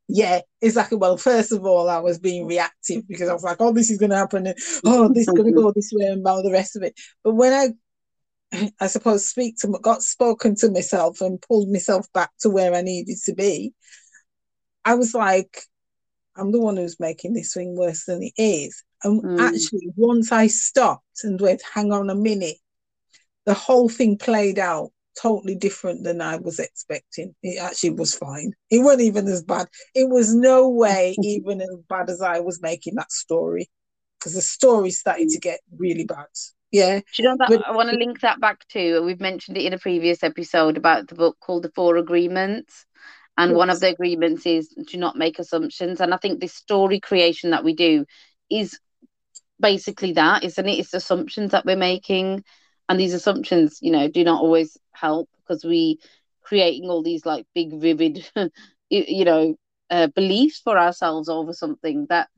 Yeah, 0.08 0.40
exactly. 0.60 0.98
Well, 0.98 1.16
first 1.16 1.52
of 1.52 1.64
all, 1.64 1.88
I 1.88 1.98
was 1.98 2.18
being 2.18 2.46
reactive 2.46 3.06
because 3.08 3.28
I 3.28 3.32
was 3.32 3.44
like, 3.44 3.58
oh, 3.60 3.72
this 3.72 3.90
is 3.90 3.98
going 3.98 4.10
to 4.10 4.16
happen. 4.16 4.46
And, 4.46 4.58
oh, 4.84 5.08
this 5.08 5.28
is 5.28 5.34
going 5.34 5.46
to 5.46 5.52
go 5.52 5.72
this 5.72 5.90
way 5.92 6.06
and 6.06 6.26
all 6.26 6.42
the 6.42 6.52
rest 6.52 6.76
of 6.76 6.82
it. 6.82 6.94
But 7.24 7.34
when 7.34 7.52
I, 8.52 8.68
I 8.80 8.88
suppose, 8.88 9.26
speak 9.26 9.56
to, 9.58 9.68
got 9.80 10.02
spoken 10.02 10.54
to 10.56 10.70
myself 10.70 11.20
and 11.20 11.40
pulled 11.40 11.70
myself 11.70 12.06
back 12.12 12.30
to 12.40 12.50
where 12.50 12.74
I 12.74 12.82
needed 12.82 13.16
to 13.24 13.34
be, 13.34 13.72
I 14.84 14.96
was 14.96 15.14
like, 15.14 15.62
I'm 16.36 16.52
the 16.52 16.60
one 16.60 16.76
who's 16.76 17.00
making 17.00 17.34
this 17.34 17.52
thing 17.52 17.76
worse 17.76 18.04
than 18.04 18.22
it 18.22 18.32
is. 18.36 18.82
And 19.04 19.22
mm. 19.22 19.40
actually, 19.40 19.88
once 19.96 20.32
I 20.32 20.46
stopped 20.46 21.24
and 21.24 21.40
went, 21.40 21.62
hang 21.74 21.92
on 21.92 22.10
a 22.10 22.14
minute, 22.14 22.56
the 23.44 23.54
whole 23.54 23.88
thing 23.88 24.16
played 24.16 24.58
out 24.58 24.90
totally 25.20 25.54
different 25.54 26.04
than 26.04 26.20
I 26.20 26.36
was 26.36 26.58
expecting. 26.58 27.34
It 27.42 27.60
actually 27.60 27.90
was 27.90 28.14
fine. 28.14 28.52
It 28.70 28.78
wasn't 28.78 29.02
even 29.02 29.26
as 29.28 29.42
bad. 29.42 29.66
It 29.94 30.08
was 30.08 30.34
no 30.34 30.68
way 30.68 31.16
even 31.22 31.60
as 31.60 31.76
bad 31.88 32.08
as 32.08 32.22
I 32.22 32.40
was 32.40 32.62
making 32.62 32.94
that 32.96 33.12
story 33.12 33.68
because 34.18 34.34
the 34.34 34.42
story 34.42 34.90
started 34.90 35.28
to 35.30 35.40
get 35.40 35.60
really 35.76 36.04
bad. 36.04 36.26
Yeah. 36.70 37.00
Do 37.00 37.22
you 37.22 37.24
know 37.24 37.36
that 37.38 37.48
but, 37.48 37.66
I 37.66 37.72
want 37.72 37.90
to 37.90 37.96
link 37.96 38.20
that 38.20 38.40
back 38.40 38.66
to? 38.68 39.02
We've 39.02 39.20
mentioned 39.20 39.58
it 39.58 39.66
in 39.66 39.74
a 39.74 39.78
previous 39.78 40.22
episode 40.22 40.76
about 40.76 41.08
the 41.08 41.14
book 41.14 41.36
called 41.40 41.64
The 41.64 41.72
Four 41.74 41.96
Agreements. 41.96 42.86
And 43.36 43.52
yes. 43.52 43.56
one 43.56 43.70
of 43.70 43.80
the 43.80 43.88
agreements 43.88 44.46
is 44.46 44.68
to 44.88 44.96
not 44.98 45.16
make 45.16 45.38
assumptions. 45.38 46.00
And 46.00 46.12
I 46.12 46.16
think 46.18 46.40
this 46.40 46.54
story 46.54 47.00
creation 47.00 47.50
that 47.50 47.64
we 47.64 47.74
do 47.74 48.04
is 48.50 48.78
basically 49.58 50.12
that, 50.12 50.44
isn't 50.44 50.68
it? 50.68 50.78
It's 50.78 50.94
assumptions 50.94 51.52
that 51.52 51.64
we're 51.64 51.76
making. 51.76 52.44
And 52.88 53.00
these 53.00 53.14
assumptions, 53.14 53.78
you 53.80 53.90
know, 53.90 54.08
do 54.08 54.24
not 54.24 54.42
always 54.42 54.76
help 54.92 55.30
because 55.38 55.64
we 55.64 55.98
creating 56.42 56.90
all 56.90 57.02
these 57.02 57.24
like 57.24 57.46
big, 57.54 57.80
vivid, 57.80 58.28
you 58.90 59.24
know, 59.24 59.54
uh, 59.90 60.08
beliefs 60.08 60.60
for 60.62 60.78
ourselves 60.78 61.28
over 61.28 61.52
something 61.52 62.06
that 62.08 62.28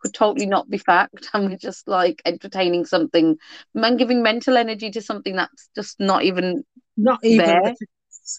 could 0.00 0.14
totally 0.14 0.46
not 0.46 0.68
be 0.68 0.78
fact. 0.78 1.28
And 1.34 1.50
we're 1.50 1.56
just 1.56 1.88
like 1.88 2.22
entertaining 2.24 2.84
something 2.84 3.36
and 3.74 3.98
giving 3.98 4.22
mental 4.22 4.56
energy 4.56 4.90
to 4.90 5.00
something 5.00 5.36
that's 5.36 5.70
just 5.74 5.98
not 5.98 6.22
even 6.24 6.64
not 6.96 7.20
even 7.24 7.46
there. 7.46 7.74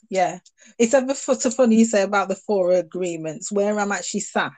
Yeah, 0.10 0.40
it's 0.78 0.94
ever 0.94 1.14
so 1.14 1.50
funny 1.50 1.78
you 1.78 1.86
say 1.86 2.04
about 2.04 2.30
the 2.30 2.36
four 2.36 2.72
agreements 2.72 3.52
where 3.52 3.80
I'm 3.80 3.92
actually 3.92 4.22
sat 4.22 4.52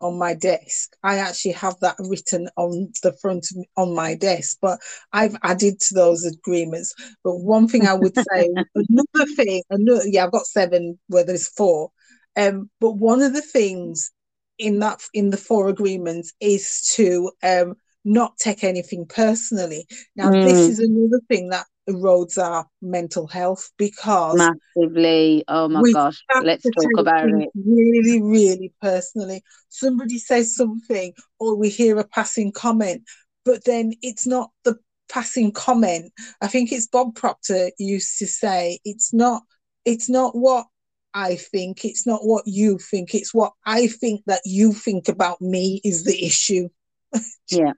on 0.00 0.18
my 0.18 0.34
desk. 0.34 0.94
I 1.02 1.18
actually 1.18 1.52
have 1.52 1.78
that 1.80 1.96
written 1.98 2.48
on 2.56 2.92
the 3.02 3.12
front 3.12 3.46
of 3.50 3.64
on 3.76 3.94
my 3.94 4.14
desk, 4.14 4.58
but 4.60 4.78
I've 5.12 5.36
added 5.42 5.80
to 5.80 5.94
those 5.94 6.24
agreements. 6.24 6.94
But 7.24 7.36
one 7.36 7.68
thing 7.68 7.86
I 7.86 7.94
would 7.94 8.16
say, 8.16 8.48
another 8.74 9.32
thing, 9.36 9.62
another, 9.70 10.02
yeah, 10.06 10.24
I've 10.24 10.32
got 10.32 10.46
seven 10.46 10.98
where 11.08 11.24
there's 11.24 11.48
four. 11.48 11.90
Um, 12.36 12.70
but 12.80 12.92
one 12.92 13.22
of 13.22 13.32
the 13.32 13.42
things 13.42 14.10
in 14.58 14.78
that 14.80 15.02
in 15.12 15.30
the 15.30 15.36
four 15.36 15.68
agreements 15.68 16.32
is 16.40 16.92
to 16.96 17.30
um 17.42 17.74
not 18.04 18.36
take 18.38 18.62
anything 18.62 19.06
personally. 19.06 19.86
Now, 20.14 20.30
mm. 20.30 20.44
this 20.44 20.68
is 20.68 20.78
another 20.78 21.20
thing 21.28 21.48
that 21.48 21.66
erodes 21.88 22.36
our 22.36 22.66
mental 22.82 23.26
health 23.26 23.70
because 23.78 24.36
massively. 24.36 25.44
Oh 25.48 25.68
my 25.68 25.82
gosh, 25.92 26.22
let's 26.42 26.64
talk 26.64 26.98
about 26.98 27.28
it. 27.28 27.48
Really, 27.54 28.20
really 28.22 28.72
personally. 28.82 29.42
Somebody 29.68 30.18
says 30.18 30.54
something, 30.54 31.12
or 31.38 31.56
we 31.56 31.68
hear 31.68 31.98
a 31.98 32.06
passing 32.06 32.52
comment, 32.52 33.02
but 33.44 33.64
then 33.64 33.92
it's 34.02 34.26
not 34.26 34.50
the 34.64 34.78
passing 35.08 35.52
comment. 35.52 36.12
I 36.40 36.48
think 36.48 36.72
it's 36.72 36.88
Bob 36.88 37.14
Proctor 37.14 37.70
used 37.78 38.18
to 38.18 38.26
say, 38.26 38.80
it's 38.84 39.14
not, 39.14 39.42
it's 39.84 40.08
not 40.08 40.36
what 40.36 40.66
I 41.14 41.36
think, 41.36 41.84
it's 41.84 42.06
not 42.06 42.20
what 42.24 42.42
you 42.46 42.78
think, 42.78 43.14
it's 43.14 43.32
what 43.32 43.52
I 43.64 43.86
think 43.86 44.22
that 44.26 44.42
you 44.44 44.72
think 44.72 45.08
about 45.08 45.40
me 45.40 45.80
is 45.84 46.04
the 46.04 46.24
issue. 46.24 46.68
Yeah. 47.48 47.72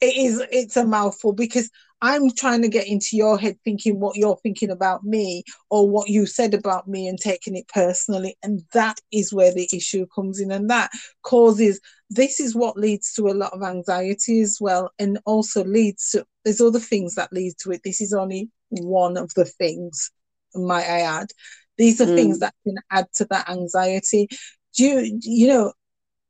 It 0.00 0.16
is 0.16 0.42
it's 0.50 0.76
a 0.76 0.84
mouthful 0.84 1.32
because 1.32 1.70
I'm 2.00 2.30
trying 2.30 2.62
to 2.62 2.68
get 2.68 2.86
into 2.86 3.16
your 3.16 3.38
head 3.38 3.58
thinking 3.64 3.98
what 3.98 4.16
you're 4.16 4.38
thinking 4.42 4.70
about 4.70 5.02
me 5.02 5.42
or 5.68 5.88
what 5.88 6.08
you 6.08 6.26
said 6.26 6.54
about 6.54 6.86
me 6.86 7.08
and 7.08 7.18
taking 7.18 7.56
it 7.56 7.66
personally. 7.68 8.36
And 8.42 8.62
that 8.72 9.00
is 9.12 9.32
where 9.32 9.52
the 9.52 9.68
issue 9.72 10.06
comes 10.14 10.40
in. 10.40 10.52
And 10.52 10.70
that 10.70 10.90
causes 11.22 11.80
this 12.10 12.38
is 12.38 12.54
what 12.54 12.76
leads 12.76 13.12
to 13.14 13.28
a 13.28 13.34
lot 13.34 13.52
of 13.52 13.62
anxiety 13.62 14.40
as 14.40 14.58
well. 14.60 14.92
And 14.98 15.18
also 15.26 15.64
leads 15.64 16.10
to 16.10 16.24
there's 16.44 16.60
other 16.60 16.78
things 16.78 17.16
that 17.16 17.32
lead 17.32 17.54
to 17.62 17.72
it. 17.72 17.80
This 17.84 18.00
is 18.00 18.12
only 18.12 18.48
one 18.68 19.16
of 19.16 19.34
the 19.34 19.44
things, 19.44 20.10
might 20.54 20.88
I 20.88 21.00
add. 21.00 21.28
These 21.78 22.00
are 22.00 22.06
mm. 22.06 22.14
things 22.14 22.38
that 22.40 22.54
can 22.64 22.76
add 22.90 23.06
to 23.14 23.26
that 23.30 23.48
anxiety. 23.48 24.28
Do 24.76 24.84
you, 24.84 25.18
you 25.22 25.48
know, 25.48 25.72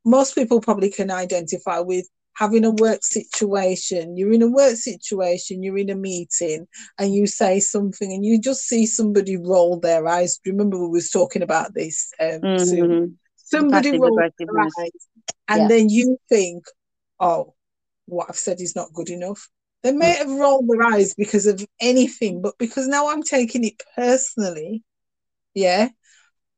most 0.03 0.33
people 0.33 0.61
probably 0.61 0.89
can 0.89 1.11
identify 1.11 1.79
with 1.79 2.07
having 2.39 2.63
a 2.63 2.71
work 2.71 3.03
situation, 3.03 4.15
you're 4.15 4.31
in 4.31 4.41
a 4.41 4.47
work 4.47 4.77
situation, 4.77 5.61
you're 5.61 5.77
in 5.77 5.89
a 5.89 5.95
meeting, 5.95 6.65
and 6.97 7.13
you 7.13 7.27
say 7.27 7.59
something, 7.59 8.13
and 8.13 8.23
you 8.23 8.39
just 8.39 8.61
see 8.61 8.85
somebody 8.85 9.35
roll 9.35 9.77
their 9.77 10.07
eyes. 10.07 10.39
Remember, 10.45 10.79
we 10.79 10.87
was 10.87 11.11
talking 11.11 11.41
about 11.41 11.73
this 11.73 12.13
um, 12.19 12.39
mm-hmm. 12.41 13.05
Somebody 13.35 13.99
roll 13.99 14.15
their 14.15 14.31
eyes, 14.61 15.07
and 15.49 15.61
yeah. 15.63 15.67
then 15.67 15.89
you 15.89 16.17
think, 16.29 16.63
"Oh, 17.19 17.55
what 18.05 18.27
I've 18.29 18.37
said 18.37 18.61
is 18.61 18.75
not 18.75 18.93
good 18.93 19.09
enough." 19.09 19.49
They 19.83 19.91
may 19.91 20.13
have 20.13 20.29
rolled 20.29 20.69
their 20.69 20.83
eyes 20.83 21.13
because 21.15 21.45
of 21.45 21.65
anything, 21.81 22.41
but 22.41 22.57
because 22.57 22.87
now 22.87 23.09
I'm 23.09 23.23
taking 23.23 23.65
it 23.65 23.81
personally, 23.95 24.83
yeah, 25.53 25.89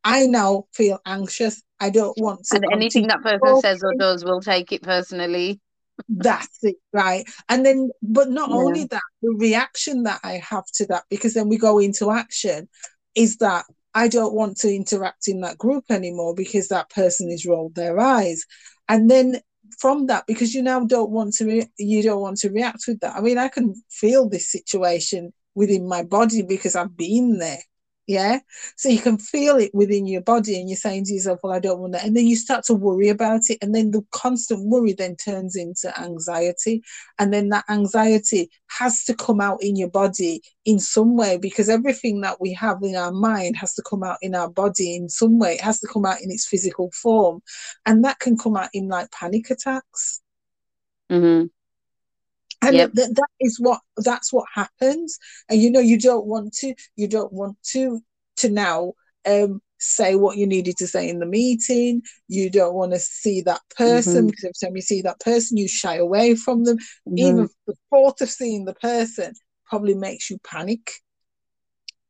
I 0.04 0.28
now 0.28 0.66
feel 0.74 1.00
anxious. 1.06 1.64
I 1.80 1.90
don't 1.90 2.18
want 2.20 2.46
to. 2.46 2.58
And 2.58 2.66
anything 2.72 3.08
that 3.08 3.24
person 3.24 3.62
says 3.62 3.84
or 3.84 3.96
does 3.98 4.24
will 4.24 4.42
take 4.42 4.72
it 4.72 4.84
personally. 4.84 5.60
That's 6.10 6.64
it, 6.64 6.78
right? 6.94 7.28
And 7.50 7.66
then, 7.66 7.90
but 8.02 8.30
not 8.30 8.50
yeah. 8.50 8.56
only 8.56 8.84
that, 8.86 9.02
the 9.22 9.36
reaction 9.38 10.04
that 10.04 10.20
I 10.24 10.42
have 10.48 10.66
to 10.76 10.86
that, 10.88 11.04
because 11.10 11.34
then 11.34 11.50
we 11.50 11.58
go 11.58 11.80
into 11.80 12.12
action, 12.12 12.70
is 13.16 13.38
that 13.38 13.66
I 13.94 14.08
don't 14.08 14.34
want 14.34 14.58
to 14.58 14.74
interact 14.74 15.28
in 15.28 15.42
that 15.42 15.58
group 15.58 15.86
anymore 15.90 16.34
because 16.36 16.70
that 16.70 16.90
person 16.90 17.30
has 17.30 17.46
rolled 17.46 17.76
their 17.76 18.00
eyes. 18.00 18.46
And 18.88 19.10
then 19.10 19.42
from 19.80 20.08
that, 20.08 20.26
because 20.28 20.54
you 20.54 20.62
now 20.62 20.86
don't 20.86 21.12
want 21.12 21.34
to, 21.36 21.46
re- 21.46 21.72
you 21.78 22.04
don't 22.04 22.22
want 22.22 22.38
to 22.38 22.50
react 22.50 22.84
with 22.88 23.00
that. 23.02 23.16
I 23.16 23.22
mean, 23.22 23.38
I 23.38 23.48
can 23.48 23.74
feel 23.90 24.30
this 24.30 24.52
situation 24.52 25.34
within 25.56 25.88
my 25.88 26.04
body 26.04 26.42
because 26.42 26.76
I've 26.76 26.96
been 26.96 27.38
there. 27.38 27.60
Yeah. 28.08 28.40
So 28.78 28.90
you 28.90 29.00
can 29.00 29.18
feel 29.18 29.58
it 29.58 29.72
within 29.74 30.08
your 30.08 30.22
body 30.22 30.60
and 30.60 30.68
you're 30.68 30.76
saying 30.76 31.06
to 31.06 31.14
yourself, 31.14 31.40
well, 31.44 31.54
I 31.54 31.60
don't 31.60 31.80
want 31.80 31.94
that. 31.94 32.04
And 32.04 32.18
then 32.18 32.26
you 32.28 32.36
start 32.36 32.66
to 32.66 32.74
worry 32.74 33.10
about 33.10 33.42
it. 33.50 33.60
And 33.62 33.74
then 33.76 33.92
the 33.92 34.02
constant 34.12 34.68
worry 34.68 34.94
then 34.94 35.16
turns 35.16 35.56
into 35.56 35.98
anxiety. 36.00 36.84
And 37.20 37.34
then 37.34 37.50
that 37.50 37.66
anxiety 37.70 38.50
has 38.68 39.04
to 39.06 39.14
come 39.14 39.40
out 39.40 39.60
in 39.62 39.76
your 39.76 39.90
body 39.90 40.42
in 40.66 40.80
some 40.80 41.16
way 41.16 41.38
because 41.38 41.70
everything 41.70 42.22
that 42.22 42.42
we 42.42 42.54
have 42.54 42.80
in 42.82 42.96
our 42.96 43.12
mind 43.12 43.56
has 43.58 43.76
to 43.76 43.84
come 43.84 44.04
out 44.04 44.18
in 44.22 44.36
our 44.36 44.50
body 44.50 44.96
in 44.96 45.08
some 45.08 45.38
way. 45.38 45.54
It 45.54 45.62
has 45.62 45.80
to 45.82 45.88
come 45.88 46.06
out 46.06 46.22
in 46.22 46.32
its 46.32 46.48
physical 46.48 46.92
form. 46.92 47.42
And 47.86 48.04
that 48.04 48.20
can 48.20 48.38
come 48.38 48.58
out 48.58 48.70
in 48.74 48.88
like 48.88 49.12
panic 49.12 49.50
attacks. 49.52 50.22
Mm-hmm 51.10 51.46
and 52.62 52.76
yep. 52.76 52.92
that, 52.94 53.16
that 53.16 53.30
is 53.40 53.60
what 53.60 53.80
that's 53.98 54.32
what 54.32 54.46
happens 54.54 55.18
and 55.50 55.62
you 55.62 55.72
know 55.72 55.80
you 55.80 56.00
don't 56.00 56.26
want 56.26 56.54
to 56.54 56.74
you 56.96 57.08
don't 57.08 57.34
want 57.34 57.58
to 57.64 58.00
to 58.38 58.50
now 58.50 58.94
um 59.28 59.62
say 59.80 60.16
what 60.16 60.38
you 60.38 60.46
needed 60.46 60.78
to 60.78 60.88
say 60.88 61.10
in 61.10 61.20
the 61.20 61.26
meeting 61.26 62.02
you 62.28 62.50
don't 62.52 62.76
want 62.76 62.92
to 62.92 63.00
see 63.00 63.42
that 63.42 63.62
person 63.76 64.14
mm-hmm. 64.14 64.28
because 64.28 64.44
every 64.64 64.70
time 64.70 64.76
you 64.76 64.82
see 64.82 65.02
that 65.02 65.20
person 65.20 65.58
you 65.58 65.68
shy 65.68 65.96
away 65.96 66.36
from 66.36 66.64
them 66.64 66.78
mm-hmm. 66.78 67.18
even 67.18 67.50
the 67.66 67.74
thought 67.90 68.22
of 68.22 68.30
seeing 68.30 68.66
the 68.66 68.76
person 68.76 69.34
probably 69.66 69.96
makes 69.96 70.30
you 70.30 70.38
panic 70.44 70.92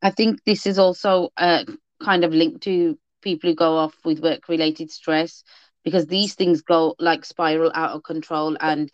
i 0.02 0.10
think 0.10 0.38
this 0.44 0.66
is 0.66 0.78
also 0.78 1.30
uh, 1.38 1.64
kind 2.02 2.24
of 2.24 2.32
linked 2.32 2.62
to 2.62 2.98
people 3.22 3.48
who 3.48 3.56
go 3.56 3.76
off 3.78 3.94
with 4.04 4.20
work 4.20 4.48
related 4.48 4.90
stress 4.90 5.42
because 5.84 6.06
these 6.06 6.34
things 6.34 6.60
go 6.62 6.94
like 6.98 7.24
spiral 7.24 7.72
out 7.74 7.92
of 7.92 8.02
control 8.02 8.56
and 8.60 8.90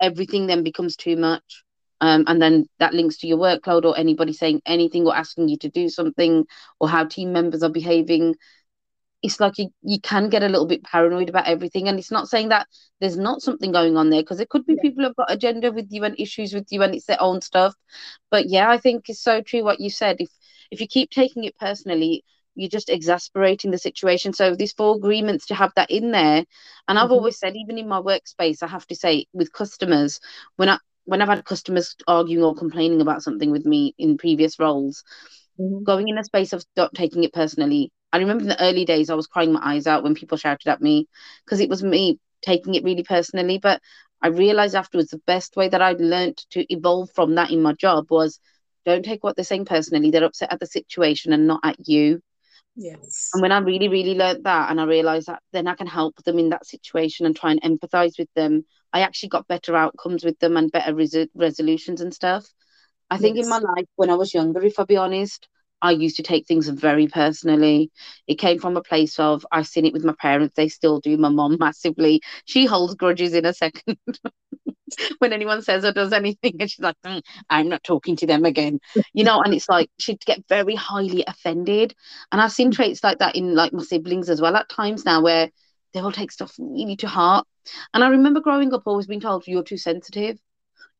everything 0.00 0.46
then 0.46 0.62
becomes 0.62 0.96
too 0.96 1.16
much. 1.16 1.64
Um, 2.00 2.24
and 2.26 2.40
then 2.40 2.66
that 2.78 2.94
links 2.94 3.18
to 3.18 3.26
your 3.26 3.38
workload 3.38 3.84
or 3.84 3.98
anybody 3.98 4.32
saying 4.32 4.62
anything 4.64 5.06
or 5.06 5.14
asking 5.14 5.48
you 5.48 5.58
to 5.58 5.68
do 5.68 5.88
something 5.90 6.46
or 6.78 6.88
how 6.88 7.04
team 7.04 7.32
members 7.32 7.62
are 7.62 7.70
behaving. 7.70 8.36
It's 9.22 9.38
like 9.38 9.58
you, 9.58 9.68
you 9.82 10.00
can 10.00 10.30
get 10.30 10.42
a 10.42 10.48
little 10.48 10.66
bit 10.66 10.82
paranoid 10.82 11.28
about 11.28 11.46
everything. 11.46 11.88
And 11.88 11.98
it's 11.98 12.10
not 12.10 12.28
saying 12.28 12.48
that 12.48 12.68
there's 13.00 13.18
not 13.18 13.42
something 13.42 13.70
going 13.70 13.98
on 13.98 14.08
there 14.08 14.22
because 14.22 14.40
it 14.40 14.48
could 14.48 14.64
be 14.64 14.74
yeah. 14.74 14.82
people 14.82 15.04
have 15.04 15.16
got 15.16 15.30
agenda 15.30 15.70
with 15.70 15.88
you 15.90 16.04
and 16.04 16.18
issues 16.18 16.54
with 16.54 16.66
you 16.70 16.82
and 16.82 16.94
it's 16.94 17.04
their 17.04 17.20
own 17.20 17.42
stuff. 17.42 17.74
But 18.30 18.48
yeah, 18.48 18.70
I 18.70 18.78
think 18.78 19.10
it's 19.10 19.22
so 19.22 19.42
true 19.42 19.62
what 19.62 19.80
you 19.80 19.90
said. 19.90 20.16
If 20.20 20.30
if 20.70 20.80
you 20.80 20.86
keep 20.86 21.10
taking 21.10 21.44
it 21.44 21.58
personally, 21.58 22.24
you're 22.54 22.68
just 22.68 22.90
exasperating 22.90 23.70
the 23.70 23.78
situation. 23.78 24.32
So 24.32 24.54
these 24.54 24.72
four 24.72 24.96
agreements 24.96 25.46
to 25.46 25.54
have 25.54 25.72
that 25.76 25.90
in 25.90 26.10
there. 26.10 26.44
And 26.88 26.98
I've 26.98 27.04
mm-hmm. 27.04 27.12
always 27.12 27.38
said, 27.38 27.56
even 27.56 27.78
in 27.78 27.88
my 27.88 28.00
workspace, 28.00 28.62
I 28.62 28.66
have 28.66 28.86
to 28.88 28.94
say 28.94 29.26
with 29.32 29.52
customers, 29.52 30.20
when 30.56 30.68
I 30.68 30.78
when 31.04 31.22
I've 31.22 31.28
had 31.28 31.44
customers 31.44 31.96
arguing 32.06 32.44
or 32.44 32.54
complaining 32.54 33.00
about 33.00 33.22
something 33.22 33.50
with 33.50 33.64
me 33.64 33.94
in 33.98 34.18
previous 34.18 34.58
roles, 34.58 35.02
mm-hmm. 35.58 35.82
going 35.82 36.08
in 36.08 36.18
a 36.18 36.24
space 36.24 36.52
of 36.52 36.64
not 36.76 36.94
taking 36.94 37.24
it 37.24 37.32
personally. 37.32 37.92
I 38.12 38.18
remember 38.18 38.42
in 38.42 38.48
the 38.48 38.62
early 38.62 38.84
days 38.84 39.10
I 39.10 39.14
was 39.14 39.26
crying 39.26 39.52
my 39.52 39.60
eyes 39.62 39.86
out 39.86 40.02
when 40.02 40.14
people 40.14 40.36
shouted 40.36 40.68
at 40.68 40.80
me 40.80 41.08
because 41.44 41.60
it 41.60 41.68
was 41.68 41.82
me 41.82 42.18
taking 42.42 42.74
it 42.74 42.84
really 42.84 43.04
personally. 43.04 43.58
But 43.58 43.80
I 44.22 44.28
realized 44.28 44.74
afterwards 44.74 45.10
the 45.10 45.22
best 45.26 45.56
way 45.56 45.68
that 45.68 45.80
I'd 45.82 46.00
learned 46.00 46.38
to 46.50 46.72
evolve 46.72 47.10
from 47.14 47.36
that 47.36 47.50
in 47.50 47.62
my 47.62 47.72
job 47.72 48.06
was 48.10 48.38
don't 48.84 49.04
take 49.04 49.22
what 49.22 49.36
they're 49.36 49.44
saying 49.44 49.66
personally. 49.66 50.10
They're 50.10 50.24
upset 50.24 50.52
at 50.52 50.60
the 50.60 50.66
situation 50.66 51.32
and 51.32 51.46
not 51.46 51.60
at 51.64 51.88
you. 51.88 52.20
Yes. 52.80 53.30
And 53.34 53.42
when 53.42 53.52
I 53.52 53.58
really, 53.58 53.88
really 53.88 54.14
learned 54.14 54.44
that 54.44 54.70
and 54.70 54.80
I 54.80 54.84
realized 54.84 55.28
that 55.28 55.42
then 55.52 55.68
I 55.68 55.74
can 55.74 55.86
help 55.86 56.16
them 56.24 56.38
in 56.38 56.48
that 56.48 56.66
situation 56.66 57.26
and 57.26 57.36
try 57.36 57.50
and 57.50 57.60
empathize 57.62 58.18
with 58.18 58.32
them, 58.34 58.64
I 58.90 59.02
actually 59.02 59.28
got 59.28 59.46
better 59.48 59.76
outcomes 59.76 60.24
with 60.24 60.38
them 60.38 60.56
and 60.56 60.72
better 60.72 60.94
res- 60.94 61.28
resolutions 61.34 62.00
and 62.00 62.14
stuff. 62.14 62.46
I 63.10 63.18
think 63.18 63.36
yes. 63.36 63.44
in 63.44 63.50
my 63.50 63.58
life, 63.58 63.84
when 63.96 64.08
I 64.08 64.14
was 64.14 64.32
younger, 64.32 64.62
if 64.62 64.78
I'll 64.78 64.86
be 64.86 64.96
honest, 64.96 65.46
I 65.82 65.92
used 65.92 66.16
to 66.16 66.22
take 66.22 66.46
things 66.46 66.68
very 66.68 67.06
personally. 67.06 67.90
It 68.26 68.36
came 68.36 68.58
from 68.58 68.76
a 68.76 68.82
place 68.82 69.18
of 69.18 69.46
I've 69.50 69.66
seen 69.66 69.86
it 69.86 69.92
with 69.92 70.04
my 70.04 70.14
parents, 70.18 70.54
they 70.56 70.68
still 70.68 71.00
do. 71.00 71.16
My 71.16 71.28
mom 71.28 71.56
massively. 71.60 72.20
She 72.44 72.66
holds 72.66 72.94
grudges 72.94 73.34
in 73.34 73.46
a 73.46 73.54
second. 73.54 73.98
when 75.18 75.32
anyone 75.32 75.62
says 75.62 75.84
or 75.84 75.92
does 75.92 76.12
anything, 76.12 76.56
and 76.60 76.70
she's 76.70 76.82
like, 76.82 76.96
mm, 77.04 77.22
I'm 77.48 77.68
not 77.68 77.84
talking 77.84 78.16
to 78.16 78.26
them 78.26 78.44
again. 78.44 78.80
You 79.12 79.24
know, 79.24 79.40
and 79.40 79.54
it's 79.54 79.68
like 79.68 79.90
she'd 79.98 80.24
get 80.24 80.44
very 80.48 80.74
highly 80.74 81.24
offended. 81.26 81.94
And 82.32 82.40
I've 82.40 82.52
seen 82.52 82.70
traits 82.70 83.02
like 83.02 83.18
that 83.18 83.36
in 83.36 83.54
like 83.54 83.72
my 83.72 83.82
siblings 83.82 84.28
as 84.28 84.40
well 84.40 84.56
at 84.56 84.68
times 84.68 85.04
now 85.04 85.22
where 85.22 85.50
they 85.92 86.02
will 86.02 86.12
take 86.12 86.32
stuff 86.32 86.54
really 86.58 86.96
to 86.96 87.08
heart. 87.08 87.46
And 87.94 88.02
I 88.02 88.08
remember 88.08 88.40
growing 88.40 88.72
up 88.74 88.82
always 88.86 89.06
being 89.06 89.20
told 89.20 89.46
you're 89.46 89.62
too 89.62 89.76
sensitive 89.76 90.38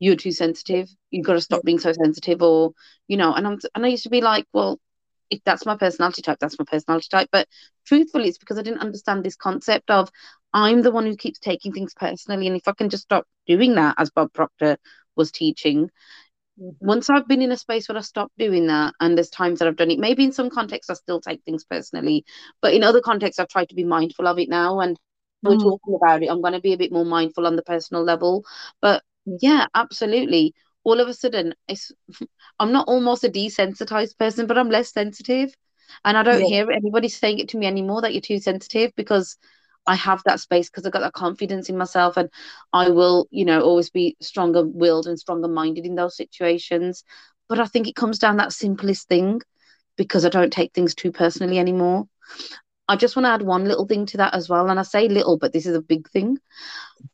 you're 0.01 0.17
too 0.17 0.33
sensitive. 0.33 0.89
You've 1.11 1.27
got 1.27 1.35
to 1.35 1.41
stop 1.41 1.63
being 1.63 1.79
so 1.79 1.93
sensitive, 1.93 2.43
or 2.43 2.73
you 3.07 3.17
know. 3.17 3.33
And 3.33 3.47
I'm 3.47 3.59
and 3.75 3.87
I 3.87 3.89
used 3.89 4.05
to 4.05 4.11
be 4.11 4.23
like, 4.23 4.47
well, 4.53 4.81
if 5.29 5.41
that's 5.45 5.67
my 5.67 5.77
personality 5.77 6.23
type, 6.23 6.39
that's 6.41 6.59
my 6.59 6.65
personality 6.65 7.09
type. 7.11 7.29
But 7.31 7.47
truthfully, 7.87 8.29
it's 8.29 8.39
because 8.39 8.59
I 8.59 8.63
didn't 8.63 8.81
understand 8.81 9.23
this 9.23 9.37
concept 9.37 9.91
of 9.91 10.11
I'm 10.53 10.83
the 10.83 10.91
one 10.91 11.07
who 11.07 11.17
keeps 11.17 11.39
taking 11.39 11.73
things 11.73 11.95
personally, 11.95 12.49
and 12.49 12.57
if 12.57 12.67
I 12.67 12.73
can 12.73 12.89
just 12.89 13.05
stop 13.05 13.27
doing 13.47 13.75
that, 13.77 13.95
as 13.99 14.11
Bob 14.11 14.33
Proctor 14.33 14.79
was 15.15 15.31
teaching. 15.31 15.91
Mm-hmm. 16.61 16.87
Once 16.87 17.09
I've 17.09 17.29
been 17.29 17.43
in 17.43 17.53
a 17.53 17.57
space 17.57 17.89
where 17.89 17.99
I 17.99 18.01
stop 18.01 18.33
doing 18.39 18.67
that, 18.69 18.95
and 19.01 19.17
there's 19.17 19.31
times 19.31 19.59
that 19.59 19.69
I've 19.69 19.77
done 19.77 19.91
it, 19.91 19.99
maybe 19.99 20.25
in 20.25 20.33
some 20.33 20.51
contexts 20.51 20.91
I 20.91 20.95
still 20.95 21.21
take 21.21 21.43
things 21.45 21.65
personally, 21.65 22.25
but 22.63 22.75
in 22.75 22.83
other 22.83 23.01
contexts 23.01 23.39
I've 23.39 23.49
tried 23.49 23.69
to 23.69 23.75
be 23.75 23.85
mindful 23.85 24.27
of 24.27 24.39
it 24.39 24.49
now. 24.49 24.81
And 24.81 24.99
we're 25.43 25.57
mm. 25.57 25.63
talking 25.63 25.95
about 25.95 26.23
it, 26.23 26.31
I'm 26.31 26.41
going 26.41 26.55
to 26.55 26.61
be 26.61 26.73
a 26.73 26.79
bit 26.79 26.93
more 26.93 27.05
mindful 27.05 27.47
on 27.47 27.57
the 27.57 27.63
personal 27.63 28.03
level. 28.03 28.45
But 28.81 29.03
yeah, 29.25 29.67
absolutely. 29.75 30.55
All 30.85 31.01
of 31.01 31.09
a 31.09 31.15
sudden, 31.15 31.55
it's 31.69 31.93
I'm 32.59 32.73
not 32.73 32.89
almost 32.89 33.25
a 33.25 33.29
desensitized 33.29 34.19
person, 34.19 34.47
but 34.47 34.59
I'm 34.59 34.71
less 34.71 34.93
sensitive. 34.93 35.55
And 36.05 36.17
I 36.17 36.23
don't 36.23 36.41
yeah. 36.41 36.47
hear 36.47 36.71
anybody 36.71 37.09
saying 37.09 37.41
it 37.41 37.49
to 37.51 37.59
me 37.59 37.67
anymore 37.67 38.03
that 38.03 38.13
you're 38.13 38.21
too 38.21 38.39
sensitive 38.39 38.93
because 38.97 39.37
I 39.87 39.97
have 39.97 40.23
that 40.25 40.41
space 40.41 40.69
because 40.71 40.87
I've 40.87 40.93
got 40.93 41.01
that 41.01 41.15
confidence 41.15 41.69
in 41.69 41.77
myself 41.77 42.17
and 42.17 42.31
I 42.73 42.91
will, 42.91 43.27
you 43.31 43.45
know, 43.45 43.61
always 43.63 43.91
be 43.91 44.17
stronger 44.21 44.65
willed 44.65 45.07
and 45.07 45.19
stronger 45.19 45.49
minded 45.49 45.85
in 45.87 45.97
those 45.97 46.17
situations. 46.17 47.05
but 47.49 47.59
I 47.59 47.67
think 47.67 47.89
it 47.89 47.97
comes 47.97 48.19
down 48.19 48.37
that 48.37 48.53
simplest 48.53 49.09
thing 49.09 49.41
because 49.97 50.25
I 50.25 50.29
don't 50.29 50.53
take 50.53 50.73
things 50.73 50.95
too 50.95 51.11
personally 51.11 51.59
anymore. 51.59 52.07
I 52.87 52.97
just 52.97 53.17
want 53.17 53.27
to 53.27 53.31
add 53.31 53.43
one 53.43 53.65
little 53.65 53.87
thing 53.87 54.07
to 54.07 54.19
that 54.19 54.35
as 54.35 54.49
well. 54.49 54.69
And 54.71 54.79
I 54.79 54.83
say 54.85 55.09
little, 55.09 55.39
but 55.39 55.53
this 55.53 55.67
is 55.67 55.75
a 55.75 55.83
big 55.83 56.09
thing. 56.11 56.39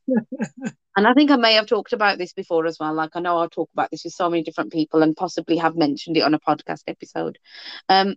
and 0.97 1.07
I 1.07 1.13
think 1.13 1.31
I 1.31 1.37
may 1.37 1.55
have 1.55 1.67
talked 1.67 1.93
about 1.93 2.19
this 2.19 2.33
before 2.33 2.67
as 2.67 2.79
well. 2.79 2.95
Like 2.95 3.11
I 3.15 3.21
know 3.21 3.39
I'll 3.39 3.51
talk 3.51 3.71
about 3.73 3.91
this 3.91 4.05
with 4.05 4.15
so 4.15 4.31
many 4.31 4.43
different 4.43 4.73
people 4.73 5.03
and 5.03 5.17
possibly 5.17 5.57
have 5.59 5.77
mentioned 5.77 6.17
it 6.17 6.23
on 6.23 6.35
a 6.35 6.41
podcast 6.41 6.83
episode. 6.87 7.39
Um, 7.89 8.17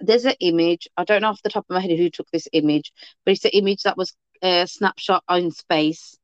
there's 0.00 0.24
an 0.24 0.34
image. 0.40 0.88
I 0.96 1.04
don't 1.04 1.22
know 1.22 1.28
off 1.28 1.42
the 1.42 1.50
top 1.50 1.66
of 1.68 1.74
my 1.74 1.80
head 1.80 1.96
who 1.96 2.10
took 2.10 2.30
this 2.30 2.48
image, 2.52 2.92
but 3.24 3.32
it's 3.32 3.44
an 3.44 3.52
image 3.52 3.82
that 3.84 3.96
was 3.96 4.14
a 4.42 4.66
snapshot 4.66 5.22
in 5.30 5.50
space. 5.52 6.16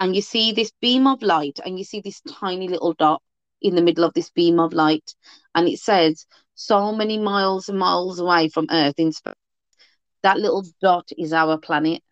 And 0.00 0.14
you 0.14 0.22
see 0.22 0.52
this 0.52 0.70
beam 0.80 1.08
of 1.08 1.22
light, 1.22 1.58
and 1.64 1.76
you 1.76 1.84
see 1.84 2.00
this 2.00 2.20
tiny 2.20 2.68
little 2.68 2.94
dot 2.94 3.20
in 3.60 3.74
the 3.74 3.82
middle 3.82 4.04
of 4.04 4.14
this 4.14 4.30
beam 4.30 4.60
of 4.60 4.72
light. 4.72 5.14
And 5.54 5.68
it 5.68 5.80
says, 5.80 6.26
so 6.54 6.92
many 6.92 7.18
miles 7.18 7.68
and 7.68 7.78
miles 7.78 8.20
away 8.20 8.48
from 8.48 8.68
Earth 8.70 8.94
in 8.98 9.10
space 9.12 9.34
that 10.22 10.38
little 10.38 10.64
dot 10.80 11.08
is 11.16 11.32
our 11.32 11.58
planet. 11.58 12.02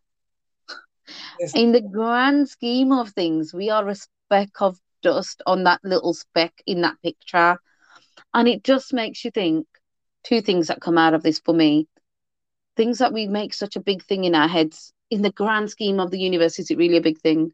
Yes. 1.39 1.55
In 1.55 1.73
the 1.73 1.81
grand 1.81 2.49
scheme 2.49 2.93
of 2.93 3.11
things, 3.11 3.53
we 3.55 3.71
are 3.71 3.89
a 3.89 3.95
speck 3.95 4.51
of 4.61 4.79
dust 5.03 5.43
on 5.47 5.65
that 5.65 5.81
little 5.85 6.15
speck 6.15 6.53
in 6.67 6.83
that 6.83 7.01
picture. 7.03 7.59
And 8.35 8.49
it 8.49 8.65
just 8.65 8.93
makes 8.93 9.25
you 9.25 9.31
think 9.31 9.67
two 10.25 10.41
things 10.41 10.69
that 10.69 10.81
come 10.81 10.99
out 10.99 11.15
of 11.15 11.23
this 11.23 11.39
for 11.39 11.55
me. 11.55 11.87
Things 12.77 12.99
that 12.99 13.13
we 13.13 13.27
make 13.27 13.55
such 13.55 13.77
a 13.77 13.81
big 13.81 14.03
thing 14.05 14.25
in 14.25 14.35
our 14.35 14.49
heads. 14.49 14.93
In 15.11 15.23
the 15.23 15.31
grand 15.31 15.71
scheme 15.71 16.01
of 16.01 16.11
the 16.11 16.19
universe, 16.19 16.59
is 16.59 16.71
it 16.71 16.79
really 16.79 16.97
a 16.97 17.03
big 17.03 17.19
thing? 17.19 17.53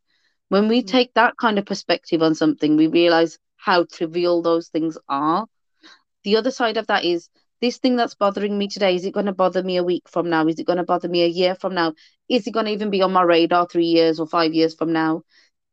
When 0.49 0.69
we 0.69 0.83
mm. 0.83 0.87
take 0.87 1.15
that 1.15 1.37
kind 1.37 1.59
of 1.59 1.67
perspective 1.67 2.23
on 2.23 2.35
something, 2.35 2.77
we 2.77 2.87
realize 2.87 3.39
how 3.57 3.85
trivial 3.85 4.43
those 4.43 4.69
things 4.69 4.99
are. 5.09 5.47
The 6.25 6.37
other 6.37 6.51
side 6.51 6.77
of 6.77 6.87
that 6.89 7.05
is 7.05 7.29
this 7.63 7.79
thing 7.79 7.95
that's 7.97 8.17
bothering 8.17 8.59
me 8.59 8.67
today, 8.67 8.97
is 8.97 9.05
it 9.05 9.15
going 9.15 9.27
to 9.27 9.33
bother 9.33 9.63
me 9.63 9.77
a 9.77 9.85
week 9.85 10.09
from 10.09 10.29
now? 10.29 10.47
Is 10.49 10.59
it 10.59 10.67
going 10.67 10.79
to 10.79 10.83
bother 10.83 11.09
me 11.09 11.23
a 11.23 11.29
year 11.29 11.55
from 11.55 11.75
now? 11.75 11.95
Is 12.29 12.47
it 12.47 12.51
going 12.51 12.67
to 12.67 12.73
even 12.73 12.91
be 12.91 13.03
on 13.03 13.13
my 13.13 13.23
radar 13.23 13.69
three 13.69 13.87
years 13.87 14.19
or 14.19 14.27
five 14.27 14.53
years 14.53 14.75
from 14.75 14.93
now? 14.93 15.23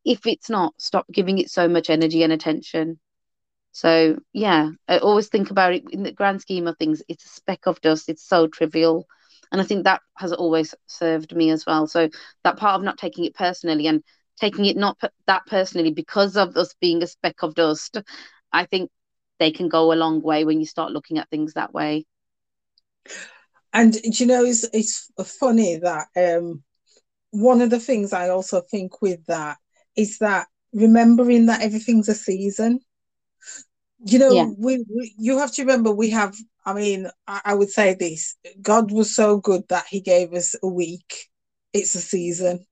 If 0.06 0.28
it's 0.28 0.52
not, 0.52 0.76
stop 0.78 1.08
giving 1.12 1.40
it 1.40 1.50
so 1.50 1.68
much 1.68 1.90
energy 1.90 2.22
and 2.22 2.32
attention. 2.32 3.00
So, 3.72 4.20
yeah, 4.34 4.70
I 4.88 5.00
always 5.00 5.30
think 5.30 5.50
about 5.50 5.74
it 5.74 5.84
in 5.92 6.04
the 6.04 6.12
grand 6.12 6.42
scheme 6.42 6.68
of 6.68 6.78
things, 6.78 7.02
it's 7.08 7.26
a 7.26 7.30
speck 7.30 7.66
of 7.66 7.82
dust, 7.82 8.08
it's 8.08 8.28
so 8.28 8.48
trivial. 8.48 9.08
And 9.52 9.60
I 9.60 9.64
think 9.64 9.84
that 9.84 10.02
has 10.16 10.32
always 10.32 10.76
served 10.86 11.36
me 11.36 11.50
as 11.50 11.66
well. 11.66 11.88
So, 11.88 12.10
that 12.44 12.58
part 12.58 12.76
of 12.76 12.84
not 12.84 13.00
taking 13.00 13.26
it 13.26 13.34
personally 13.34 13.88
and 13.88 14.04
taking 14.40 14.66
it 14.66 14.78
not 14.78 15.02
that 15.26 15.48
personally 15.48 15.92
because 15.92 16.38
of 16.38 16.56
us 16.56 16.76
being 16.80 17.02
a 17.02 17.08
speck 17.08 17.42
of 17.42 17.56
dust, 17.56 17.98
I 18.54 18.66
think 18.66 18.92
they 19.40 19.52
can 19.52 19.70
go 19.70 19.92
a 19.92 19.96
long 19.96 20.22
way 20.22 20.46
when 20.46 20.60
you 20.60 20.66
start 20.66 20.92
looking 20.92 21.18
at 21.18 21.30
things 21.30 21.54
that 21.54 21.74
way. 21.74 22.06
And 23.74 23.96
you 24.04 24.26
know, 24.26 24.44
it's 24.44 24.68
it's 24.74 25.12
funny 25.40 25.78
that 25.78 26.08
um, 26.16 26.64
one 27.32 27.62
of 27.62 27.70
the 27.70 27.80
things 27.80 28.14
I 28.14 28.30
also 28.30 28.62
think 28.62 29.02
with 29.02 29.26
that 29.28 29.58
is 29.96 30.18
that 30.20 30.48
remembering 30.74 31.48
that 31.48 31.62
everything's 31.62 32.10
a 32.10 32.16
season. 32.16 32.80
You 34.06 34.18
know, 34.20 34.34
yeah. 34.34 34.46
we, 34.58 34.86
we 34.90 35.14
you 35.18 35.38
have 35.38 35.52
to 35.54 35.62
remember 35.64 35.92
we 35.92 36.10
have. 36.12 36.36
I 36.66 36.74
mean, 36.74 37.10
I, 37.28 37.42
I 37.46 37.54
would 37.54 37.70
say 37.70 37.94
this: 37.94 38.36
God 38.62 38.92
was 38.92 39.14
so 39.14 39.38
good 39.38 39.64
that 39.70 39.86
He 39.90 40.02
gave 40.02 40.34
us 40.34 40.56
a 40.62 40.68
week. 40.68 41.30
It's 41.74 41.96
a 41.96 42.02
season. 42.02 42.66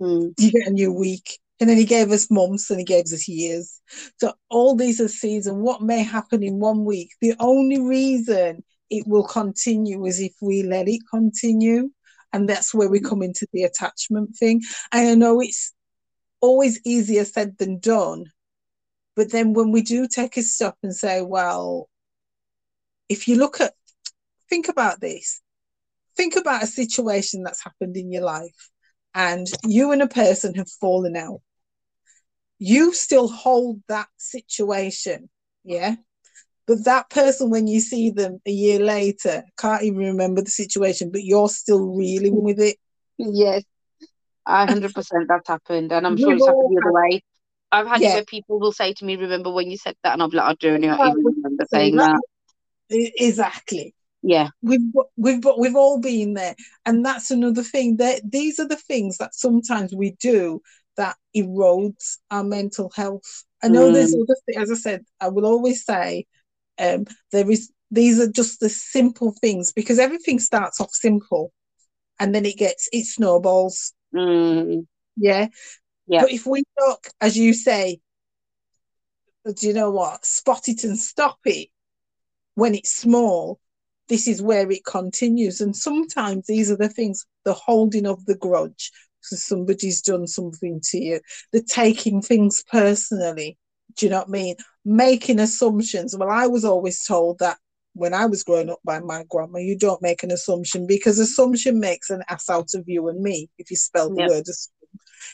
Mm. 0.00 0.32
You 0.38 0.50
get 0.50 0.68
a 0.68 0.70
new 0.70 0.92
week 0.92 1.38
and 1.60 1.68
then 1.68 1.76
he 1.76 1.84
gave 1.84 2.10
us 2.10 2.30
months 2.30 2.70
and 2.70 2.78
he 2.78 2.84
gave 2.84 3.04
us 3.04 3.28
years. 3.28 3.82
So 4.18 4.32
all 4.48 4.74
these 4.74 4.98
are 5.00 5.08
seasons. 5.08 5.58
What 5.58 5.82
may 5.82 6.02
happen 6.02 6.42
in 6.42 6.58
one 6.58 6.86
week, 6.86 7.10
the 7.20 7.34
only 7.38 7.78
reason 7.78 8.64
it 8.88 9.06
will 9.06 9.24
continue 9.24 10.06
is 10.06 10.20
if 10.20 10.32
we 10.40 10.62
let 10.62 10.88
it 10.88 11.02
continue. 11.10 11.90
And 12.32 12.48
that's 12.48 12.72
where 12.72 12.88
we 12.88 13.00
come 13.00 13.22
into 13.22 13.46
the 13.52 13.64
attachment 13.64 14.36
thing. 14.36 14.62
And 14.92 15.08
I 15.08 15.14
know 15.14 15.40
it's 15.40 15.74
always 16.40 16.80
easier 16.84 17.26
said 17.26 17.58
than 17.58 17.78
done. 17.78 18.24
But 19.14 19.30
then 19.30 19.52
when 19.52 19.70
we 19.70 19.82
do 19.82 20.08
take 20.08 20.38
a 20.38 20.42
stop 20.42 20.78
and 20.82 20.94
say, 20.94 21.20
well, 21.20 21.90
if 23.08 23.28
you 23.28 23.36
look 23.36 23.60
at, 23.60 23.74
think 24.48 24.68
about 24.68 25.00
this, 25.00 25.42
think 26.16 26.36
about 26.36 26.62
a 26.62 26.66
situation 26.66 27.42
that's 27.42 27.62
happened 27.62 27.96
in 27.96 28.10
your 28.10 28.22
life 28.22 28.70
and 29.14 29.46
you 29.66 29.92
and 29.92 30.00
a 30.00 30.08
person 30.08 30.54
have 30.54 30.70
fallen 30.80 31.16
out 31.16 31.40
you 32.60 32.92
still 32.92 33.26
hold 33.26 33.80
that 33.88 34.08
situation, 34.18 35.28
yeah. 35.64 35.96
But 36.66 36.84
that 36.84 37.10
person, 37.10 37.50
when 37.50 37.66
you 37.66 37.80
see 37.80 38.10
them 38.10 38.40
a 38.46 38.50
year 38.50 38.78
later, 38.78 39.42
can't 39.58 39.82
even 39.82 39.98
remember 39.98 40.42
the 40.42 40.50
situation, 40.50 41.10
but 41.10 41.24
you're 41.24 41.48
still 41.48 41.88
reeling 41.88 42.44
with 42.44 42.60
it. 42.60 42.76
Yes, 43.16 43.64
hundred 44.46 44.94
percent 44.94 45.26
that's 45.26 45.48
happened, 45.48 45.90
and 45.90 46.06
I'm 46.06 46.16
sure 46.16 46.34
it's 46.34 46.46
happened 46.46 46.76
the 46.76 46.82
other 46.82 46.92
way. 46.92 47.22
I've 47.72 47.86
had 47.86 48.00
yeah. 48.00 48.10
it 48.10 48.14
where 48.14 48.24
people 48.24 48.60
will 48.60 48.72
say 48.72 48.92
to 48.92 49.04
me, 49.04 49.16
"Remember 49.16 49.50
when 49.52 49.70
you 49.70 49.78
said 49.78 49.96
that?" 50.04 50.12
And 50.12 50.22
I'm 50.22 50.30
like, 50.30 50.44
"I 50.44 50.54
don't 50.54 50.84
even 50.84 50.98
remember 50.98 51.64
saying 51.72 51.96
that." 51.96 52.20
Exactly. 52.90 53.94
Yeah, 54.22 54.48
we've 54.60 54.82
we've 55.16 55.42
we've 55.58 55.76
all 55.76 55.98
been 55.98 56.34
there, 56.34 56.54
and 56.84 57.04
that's 57.04 57.30
another 57.30 57.62
thing. 57.62 57.96
That 57.96 58.20
these 58.30 58.60
are 58.60 58.68
the 58.68 58.76
things 58.76 59.16
that 59.16 59.34
sometimes 59.34 59.94
we 59.94 60.10
do 60.20 60.60
that 61.00 61.16
erodes 61.36 62.18
our 62.30 62.44
mental 62.44 62.92
health. 62.94 63.44
I 63.62 63.68
know 63.68 63.90
mm. 63.90 63.94
there's 63.94 64.14
other 64.14 64.60
as 64.62 64.70
I 64.70 64.74
said, 64.74 65.04
I 65.20 65.28
will 65.28 65.46
always 65.46 65.84
say 65.84 66.26
um, 66.78 67.06
there 67.32 67.50
is 67.50 67.72
these 67.90 68.20
are 68.20 68.30
just 68.30 68.60
the 68.60 68.68
simple 68.68 69.34
things 69.40 69.72
because 69.72 69.98
everything 69.98 70.38
starts 70.38 70.80
off 70.80 70.90
simple 70.92 71.52
and 72.18 72.34
then 72.34 72.44
it 72.44 72.56
gets 72.56 72.88
it 72.92 73.06
snowballs. 73.06 73.92
Mm. 74.14 74.86
Yeah. 75.16 75.48
Yeah. 76.06 76.22
But 76.22 76.32
if 76.32 76.46
we 76.46 76.62
look, 76.78 77.08
as 77.20 77.36
you 77.36 77.54
say, 77.54 78.00
do 79.44 79.66
you 79.66 79.72
know 79.72 79.90
what? 79.90 80.24
Spot 80.24 80.62
it 80.68 80.84
and 80.84 80.98
stop 80.98 81.38
it 81.44 81.68
when 82.54 82.74
it's 82.74 82.94
small. 82.94 83.58
This 84.08 84.26
is 84.26 84.42
where 84.42 84.70
it 84.70 84.84
continues. 84.84 85.60
And 85.60 85.74
sometimes 85.74 86.46
these 86.46 86.70
are 86.70 86.76
the 86.76 86.88
things, 86.88 87.24
the 87.44 87.54
holding 87.54 88.06
of 88.06 88.24
the 88.26 88.36
grudge, 88.36 88.90
because 89.22 89.44
somebody's 89.44 90.02
done 90.02 90.26
something 90.26 90.80
to 90.90 90.98
you. 90.98 91.20
The 91.52 91.62
taking 91.62 92.22
things 92.22 92.62
personally. 92.70 93.58
Do 93.96 94.06
you 94.06 94.10
know 94.10 94.18
what 94.18 94.28
I 94.28 94.30
mean? 94.30 94.56
Making 94.84 95.40
assumptions. 95.40 96.16
Well, 96.16 96.30
I 96.30 96.46
was 96.46 96.64
always 96.64 97.04
told 97.04 97.38
that 97.40 97.58
when 97.94 98.14
I 98.14 98.26
was 98.26 98.44
growing 98.44 98.70
up 98.70 98.80
by 98.84 99.00
my 99.00 99.24
grandma, 99.28 99.58
you 99.58 99.76
don't 99.76 100.02
make 100.02 100.22
an 100.22 100.30
assumption 100.30 100.86
because 100.86 101.18
assumption 101.18 101.80
makes 101.80 102.10
an 102.10 102.22
ass 102.28 102.48
out 102.48 102.74
of 102.74 102.84
you 102.86 103.08
and 103.08 103.20
me 103.20 103.50
if 103.58 103.70
you 103.70 103.76
spell 103.76 104.10
the 104.10 104.20
yep. 104.20 104.30
word 104.30 104.48
assume. 104.48 104.72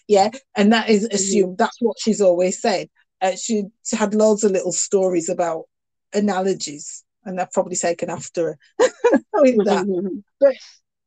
Yeah, 0.08 0.30
and 0.56 0.72
that 0.72 0.88
is 0.88 1.04
mm-hmm. 1.04 1.14
assumed. 1.14 1.58
That's 1.58 1.76
what 1.80 1.96
she's 1.98 2.20
always 2.20 2.60
said. 2.60 2.88
Uh, 3.20 3.36
she 3.36 3.64
had 3.92 4.14
loads 4.14 4.44
of 4.44 4.52
little 4.52 4.72
stories 4.72 5.28
about 5.28 5.64
analogies, 6.12 7.04
and 7.24 7.40
I've 7.40 7.52
probably 7.52 7.76
taken 7.76 8.10
after 8.10 8.44
her 8.46 8.58
that. 8.78 9.86
Mm-hmm. 9.88 10.18
But 10.40 10.54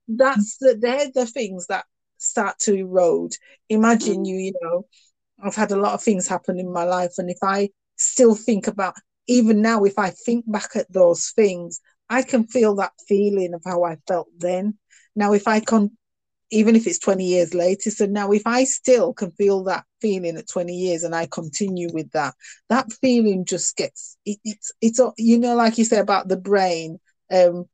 that's 0.07 0.57
the 0.57 0.77
they're 0.80 1.11
the 1.13 1.25
things 1.25 1.67
that 1.67 1.86
start 2.20 2.59
to 2.59 2.76
erode. 2.76 3.34
Imagine 3.70 4.24
mm. 4.24 4.28
you, 4.28 4.36
you 4.36 4.53
know, 4.61 4.86
I've 5.43 5.55
had 5.55 5.72
a 5.72 5.80
lot 5.80 5.93
of 5.93 6.03
things 6.03 6.28
happen 6.28 6.59
in 6.59 6.72
my 6.72 6.84
life, 6.84 7.13
and 7.17 7.30
if 7.30 7.39
I 7.41 7.70
still 7.97 8.36
think 8.36 8.67
about, 8.67 8.95
even 9.28 9.61
now, 9.61 9.84
if 9.84 9.97
I 9.99 10.09
think 10.09 10.49
back 10.49 10.76
at 10.76 10.91
those 10.91 11.32
things, 11.36 11.82
I 12.09 12.24
can 12.24 12.47
feel 12.47 12.76
that 12.76 12.93
feeling 13.07 13.53
of 13.53 13.61
how 13.65 13.84
I 13.84 13.97
felt 14.07 14.28
then. 14.38 14.78
Now, 15.15 15.34
if 15.34 15.47
I 15.47 15.59
can, 15.59 15.95
even 16.49 16.76
if 16.76 16.88
it's 16.88 16.99
20 16.99 17.24
years 17.24 17.53
later, 17.53 17.91
so 17.91 18.05
now 18.07 18.32
if 18.32 18.41
I 18.47 18.63
still 18.63 19.13
can 19.13 19.32
feel 19.32 19.63
that 19.65 19.86
feeling 20.01 20.38
at 20.38 20.49
20 20.49 20.74
years 20.74 21.03
and 21.03 21.13
I 21.13 21.28
continue 21.28 21.89
with 21.93 22.09
that, 22.11 22.34
that 22.70 22.91
feeling 22.93 23.45
just 23.45 23.78
gets, 23.78 24.17
it, 24.26 24.39
it's, 24.43 24.72
it's, 24.82 24.99
you 25.17 25.38
know, 25.38 25.55
like 25.55 25.78
you 25.78 25.86
say 25.86 25.99
about 25.99 26.28
the 26.28 26.38
brain, 26.38 26.99
um, 27.32 27.65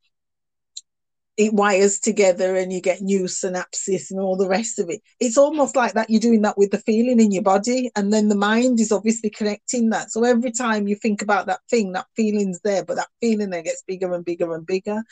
it 1.37 1.53
wires 1.53 1.99
together 1.99 2.55
and 2.55 2.71
you 2.71 2.79
get 2.79 3.01
new 3.01 3.23
synapses 3.23 4.09
and 4.09 4.19
all 4.19 4.37
the 4.37 4.47
rest 4.47 4.79
of 4.79 4.89
it. 4.89 5.01
It's 5.19 5.37
almost 5.37 5.75
like 5.75 5.93
that 5.93 6.09
you're 6.09 6.21
doing 6.21 6.41
that 6.43 6.57
with 6.57 6.71
the 6.71 6.77
feeling 6.79 7.19
in 7.19 7.31
your 7.31 7.43
body, 7.43 7.91
and 7.95 8.13
then 8.13 8.29
the 8.29 8.35
mind 8.35 8.79
is 8.79 8.91
obviously 8.91 9.29
connecting 9.29 9.89
that. 9.89 10.11
So 10.11 10.23
every 10.23 10.51
time 10.51 10.87
you 10.87 10.95
think 10.95 11.21
about 11.21 11.47
that 11.47 11.59
thing, 11.69 11.91
that 11.91 12.07
feeling's 12.15 12.61
there, 12.61 12.85
but 12.85 12.95
that 12.95 13.09
feeling 13.19 13.49
then 13.49 13.63
gets 13.63 13.83
bigger 13.85 14.13
and 14.13 14.23
bigger 14.23 14.53
and 14.53 14.65
bigger. 14.65 15.03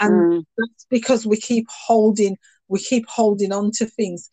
And 0.00 0.12
mm. 0.12 0.44
that's 0.56 0.86
because 0.90 1.26
we 1.26 1.36
keep 1.36 1.66
holding, 1.70 2.36
we 2.68 2.80
keep 2.80 3.06
holding 3.08 3.52
on 3.52 3.70
to 3.76 3.86
things. 3.86 4.30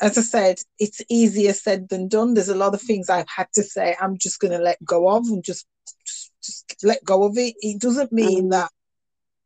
As 0.00 0.18
I 0.18 0.22
said, 0.22 0.58
it's 0.78 1.00
easier 1.08 1.54
said 1.54 1.88
than 1.88 2.08
done. 2.08 2.34
There's 2.34 2.48
a 2.48 2.54
lot 2.54 2.74
of 2.74 2.82
things 2.82 3.08
I've 3.08 3.28
had 3.34 3.46
to 3.54 3.62
say, 3.62 3.96
I'm 3.98 4.18
just 4.18 4.40
gonna 4.40 4.58
let 4.58 4.84
go 4.84 5.08
of 5.08 5.24
and 5.28 5.42
just 5.42 5.66
just, 6.06 6.32
just 6.42 6.84
let 6.84 7.02
go 7.04 7.24
of 7.24 7.38
it. 7.38 7.54
It 7.60 7.80
doesn't 7.80 8.12
mean 8.12 8.46
mm. 8.46 8.50
that 8.50 8.70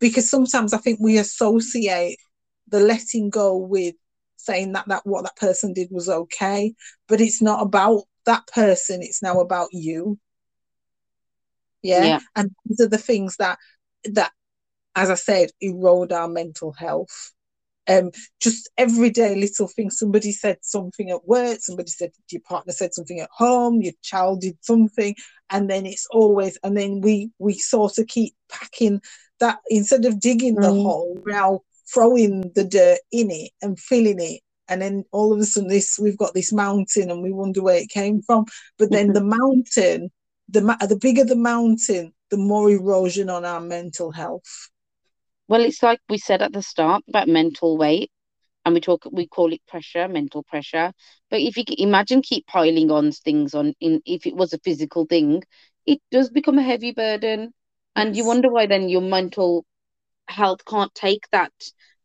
because 0.00 0.28
sometimes 0.28 0.72
I 0.72 0.78
think 0.78 0.98
we 1.00 1.18
associate 1.18 2.18
the 2.68 2.80
letting 2.80 3.30
go 3.30 3.56
with 3.56 3.94
saying 4.36 4.72
that 4.72 4.88
that 4.88 5.04
what 5.04 5.24
that 5.24 5.36
person 5.36 5.72
did 5.72 5.88
was 5.90 6.08
okay, 6.08 6.74
but 7.08 7.20
it's 7.20 7.42
not 7.42 7.62
about 7.62 8.02
that 8.26 8.46
person. 8.46 9.02
It's 9.02 9.22
now 9.22 9.40
about 9.40 9.68
you. 9.72 10.18
Yeah? 11.82 12.04
Yeah. 12.04 12.20
And 12.36 12.50
these 12.64 12.80
are 12.80 12.88
the 12.88 12.98
things 12.98 13.36
that 13.36 13.58
that, 14.04 14.32
as 14.94 15.10
I 15.10 15.14
said, 15.14 15.50
erode 15.60 16.12
our 16.12 16.28
mental 16.28 16.72
health. 16.72 17.32
Um, 17.88 18.10
just 18.38 18.70
everyday 18.76 19.34
little 19.34 19.66
things. 19.66 19.98
Somebody 19.98 20.30
said 20.30 20.58
something 20.60 21.10
at 21.10 21.26
work, 21.26 21.58
somebody 21.60 21.88
said 21.88 22.10
your 22.30 22.42
partner 22.42 22.72
said 22.72 22.92
something 22.92 23.18
at 23.18 23.30
home, 23.32 23.80
your 23.80 23.94
child 24.02 24.42
did 24.42 24.58
something, 24.60 25.14
and 25.48 25.70
then 25.70 25.86
it's 25.86 26.06
always 26.10 26.58
and 26.62 26.76
then 26.76 27.00
we 27.00 27.30
we 27.38 27.54
sort 27.54 27.96
of 27.98 28.06
keep 28.06 28.34
packing 28.50 29.00
that 29.40 29.58
instead 29.68 30.04
of 30.04 30.20
digging 30.20 30.60
the 30.60 30.72
Mm. 30.72 30.82
hole, 30.82 31.18
we're 31.24 31.32
now 31.32 31.60
throwing 31.92 32.52
the 32.54 32.64
dirt 32.64 32.98
in 33.12 33.30
it 33.30 33.50
and 33.62 33.78
filling 33.78 34.20
it. 34.20 34.40
And 34.68 34.82
then 34.82 35.04
all 35.12 35.32
of 35.32 35.38
a 35.40 35.44
sudden 35.44 35.68
this 35.68 35.98
we've 35.98 36.18
got 36.18 36.34
this 36.34 36.52
mountain 36.52 37.10
and 37.10 37.22
we 37.22 37.32
wonder 37.32 37.62
where 37.62 37.76
it 37.78 37.88
came 37.88 38.22
from. 38.22 38.46
But 38.78 38.90
then 38.90 39.12
the 39.12 39.22
mountain, 39.22 40.10
the 40.48 40.60
the 40.88 40.96
bigger 41.00 41.24
the 41.24 41.36
mountain, 41.36 42.12
the 42.30 42.36
more 42.36 42.70
erosion 42.70 43.30
on 43.30 43.44
our 43.44 43.60
mental 43.60 44.10
health. 44.12 44.70
Well, 45.48 45.62
it's 45.62 45.82
like 45.82 46.00
we 46.08 46.18
said 46.18 46.42
at 46.42 46.52
the 46.52 46.62
start 46.62 47.04
about 47.08 47.28
mental 47.28 47.76
weight, 47.78 48.10
and 48.64 48.74
we 48.74 48.80
talk 48.80 49.04
we 49.10 49.26
call 49.26 49.52
it 49.52 49.64
pressure, 49.66 50.08
mental 50.08 50.42
pressure. 50.42 50.92
But 51.30 51.40
if 51.40 51.56
you 51.56 51.64
imagine 51.78 52.22
keep 52.22 52.46
piling 52.46 52.90
on 52.90 53.12
things 53.12 53.54
on 53.54 53.74
in 53.80 54.02
if 54.04 54.26
it 54.26 54.36
was 54.36 54.52
a 54.52 54.58
physical 54.58 55.06
thing, 55.06 55.42
it 55.86 56.00
does 56.10 56.28
become 56.30 56.58
a 56.58 56.62
heavy 56.62 56.92
burden. 56.92 57.52
And 57.96 58.16
you 58.16 58.24
wonder 58.24 58.50
why 58.50 58.66
then 58.66 58.88
your 58.88 59.00
mental 59.00 59.64
health 60.28 60.64
can't 60.64 60.94
take 60.94 61.28
that 61.32 61.52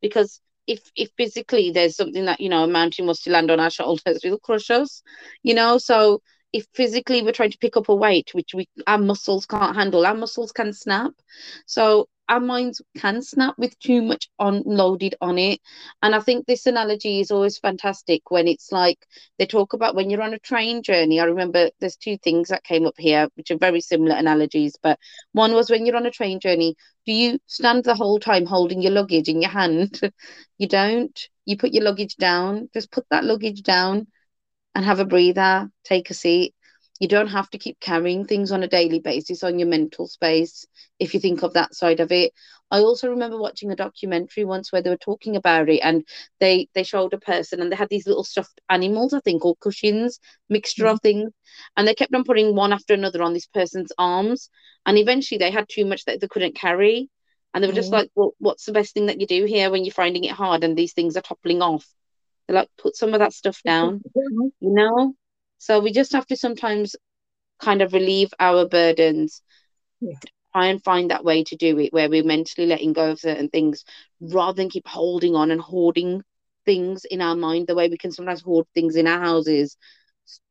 because 0.02 0.40
if 0.66 0.82
if 0.96 1.12
physically 1.18 1.72
there's 1.72 1.96
something 1.96 2.26
that 2.26 2.40
you 2.40 2.50
know 2.50 2.64
a 2.64 2.68
mountain 2.68 3.06
was 3.06 3.20
to 3.22 3.30
land 3.30 3.52
on 3.52 3.60
our 3.60 3.70
shoulders 3.70 4.20
it'll 4.24 4.40
crush 4.40 4.70
us 4.70 5.04
you 5.44 5.54
know? 5.54 5.78
So 5.78 6.22
if 6.54 6.66
physically 6.74 7.22
we're 7.22 7.32
trying 7.34 7.52
to 7.52 7.58
pick 7.58 7.76
up 7.78 7.90
a 7.90 7.96
weight 7.96 8.32
which 8.34 8.54
we 8.54 8.68
our 8.88 8.98
muscles 8.98 9.46
can't 9.46 9.76
handle 9.76 10.06
our 10.06 10.16
muscles 10.16 10.52
can 10.52 10.72
snap 10.74 11.12
so 11.66 12.08
our 12.30 12.40
minds 12.40 12.82
can 12.98 13.22
snap 13.22 13.54
with 13.58 13.78
too 13.80 14.02
much 14.02 14.30
on 14.40 14.64
loaded 14.66 15.16
on 15.22 15.38
it 15.38 15.60
and 16.02 16.16
i 16.16 16.20
think 16.20 16.46
this 16.46 16.66
analogy 16.66 17.20
is 17.20 17.32
always 17.32 17.58
fantastic 17.58 18.32
when 18.32 18.48
it's 18.48 18.72
like 18.72 19.06
they 19.38 19.46
talk 19.46 19.74
about 19.74 19.96
when 19.96 20.10
you're 20.10 20.22
on 20.22 20.34
a 20.34 20.40
train 20.40 20.82
journey 20.82 21.20
i 21.20 21.26
remember 21.26 21.70
there's 21.80 21.98
two 21.98 22.18
things 22.18 22.50
that 22.50 22.64
came 22.64 22.86
up 22.86 22.96
here 22.98 23.28
which 23.36 23.52
are 23.52 23.58
very 23.58 23.82
similar 23.82 24.16
analogies 24.16 24.76
but 24.82 24.98
one 25.34 25.54
was 25.54 25.70
when 25.70 25.86
you're 25.86 25.98
on 25.98 26.06
a 26.06 26.12
train 26.12 26.40
journey 26.40 26.76
do 27.06 27.12
you 27.12 27.40
stand 27.48 27.84
the 27.84 27.96
whole 27.96 28.20
time 28.20 28.46
holding 28.46 28.82
your 28.82 28.94
luggage 28.94 29.28
in 29.28 29.42
your 29.42 29.52
hand? 29.52 30.00
You 30.58 30.68
don't. 30.68 31.20
You 31.46 31.58
put 31.58 31.74
your 31.74 31.84
luggage 31.84 32.16
down. 32.16 32.70
Just 32.74 32.92
put 32.92 33.06
that 33.10 33.26
luggage 33.26 33.64
down 33.64 34.08
and 34.76 34.86
have 34.86 35.00
a 35.00 35.06
breather, 35.06 35.70
take 35.84 36.10
a 36.10 36.14
seat. 36.14 36.54
You 37.00 37.08
don't 37.08 37.28
have 37.28 37.50
to 37.52 37.58
keep 37.58 37.80
carrying 37.80 38.26
things 38.26 38.52
on 38.52 38.64
a 38.64 38.68
daily 38.68 39.00
basis 39.00 39.44
on 39.44 39.60
your 39.60 39.68
mental 39.68 40.08
space 40.08 40.66
if 41.00 41.14
you 41.14 41.20
think 41.20 41.44
of 41.44 41.54
that 41.54 41.74
side 41.76 42.00
of 42.00 42.12
it. 42.12 42.32
I 42.72 42.80
also 42.80 43.10
remember 43.10 43.38
watching 43.38 43.72
a 43.72 43.76
documentary 43.76 44.46
once 44.46 44.72
where 44.72 44.82
they 44.82 44.90
were 44.90 44.98
talking 44.98 45.36
about 45.36 45.70
it 45.70 45.80
and 45.80 46.06
they 46.40 46.68
they 46.74 46.84
showed 46.84 47.14
a 47.14 47.18
person 47.20 47.62
and 47.62 47.72
they 47.72 47.76
had 47.76 47.90
these 47.90 48.08
little 48.08 48.24
stuffed 48.24 48.62
animals, 48.70 49.14
I 49.14 49.20
think, 49.20 49.46
or 49.46 49.56
cushions, 49.58 50.20
mixture 50.50 50.88
of 50.88 51.00
things, 51.02 51.32
and 51.78 51.88
they 51.88 51.94
kept 51.96 52.14
on 52.16 52.24
putting 52.24 52.56
one 52.56 52.74
after 52.74 52.94
another 52.94 53.22
on 53.24 53.34
this 53.34 53.46
person's 53.48 53.92
arms. 53.98 54.50
And 54.86 54.98
eventually 54.98 55.38
they 55.38 55.52
had 55.52 55.68
too 55.70 55.86
much 55.86 56.06
that 56.06 56.20
they 56.22 56.28
couldn't 56.28 56.56
carry. 56.56 57.10
And 57.54 57.64
they 57.64 57.68
were 57.68 57.74
just 57.74 57.92
Mm. 57.92 57.94
like, 57.94 58.12
Well, 58.16 58.34
what's 58.40 58.66
the 58.66 58.72
best 58.74 58.94
thing 58.94 59.08
that 59.08 59.20
you 59.20 59.28
do 59.28 59.46
here 59.46 59.70
when 59.72 59.84
you're 59.86 59.94
finding 59.94 60.24
it 60.24 60.32
hard 60.32 60.64
and 60.64 60.78
these 60.78 60.94
things 60.94 61.18
are 61.18 61.22
toppling 61.22 61.62
off? 61.62 61.88
They're 62.48 62.56
like, 62.56 62.70
put 62.78 62.96
some 62.96 63.14
of 63.14 63.20
that 63.20 63.34
stuff 63.34 63.62
down 63.66 64.04
you 64.60 64.74
know? 64.74 65.14
So 65.58 65.80
we 65.80 65.92
just 65.92 66.14
have 66.14 66.26
to 66.28 66.36
sometimes 66.38 66.96
kind 67.60 67.82
of 67.82 67.94
relieve 67.94 68.34
our 68.40 68.68
burdens, 68.68 69.42
Yeah. 70.02 70.18
try 70.54 70.68
and 70.68 70.84
find 70.84 71.12
that 71.12 71.24
way 71.24 71.44
to 71.44 71.56
do 71.56 71.78
it 71.80 71.94
where 71.94 72.10
we're 72.10 72.24
mentally 72.24 72.68
letting 72.68 72.94
go 72.94 73.12
of 73.12 73.20
certain 73.20 73.50
things 73.50 73.84
rather 74.22 74.56
than 74.56 74.70
keep 74.70 74.88
holding 74.88 75.36
on 75.36 75.52
and 75.52 75.62
hoarding 75.62 76.22
things 76.66 77.06
in 77.06 77.22
our 77.22 77.36
mind 77.36 77.68
the 77.68 77.76
way 77.76 77.88
we 77.90 77.98
can 77.98 78.12
sometimes 78.12 78.42
hoard 78.42 78.66
things 78.74 78.96
in 78.96 79.08
our 79.08 79.20
houses. 79.20 79.78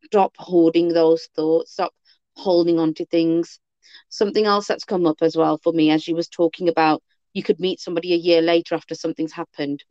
Stop 0.05 0.34
hoarding 0.38 0.88
those 0.93 1.28
thoughts, 1.34 1.72
stop 1.72 1.93
holding 2.36 2.78
on 2.78 2.95
to 2.95 3.07
things. 3.07 3.59
Something 4.09 4.47
else 4.47 4.66
that's 4.66 4.84
come 4.84 5.07
up 5.07 5.18
as 5.22 5.36
well 5.36 5.59
for 5.62 5.72
me 5.72 5.90
as 5.90 6.07
you 6.07 6.14
was 6.14 6.28
talking 6.28 6.68
about 6.68 7.03
you 7.34 7.43
could 7.43 7.61
meet 7.61 7.80
somebody 7.80 8.12
a 8.12 8.16
year 8.16 8.43
later 8.43 8.74
after 8.74 8.95
something's 8.95 9.32
happened. 9.32 9.84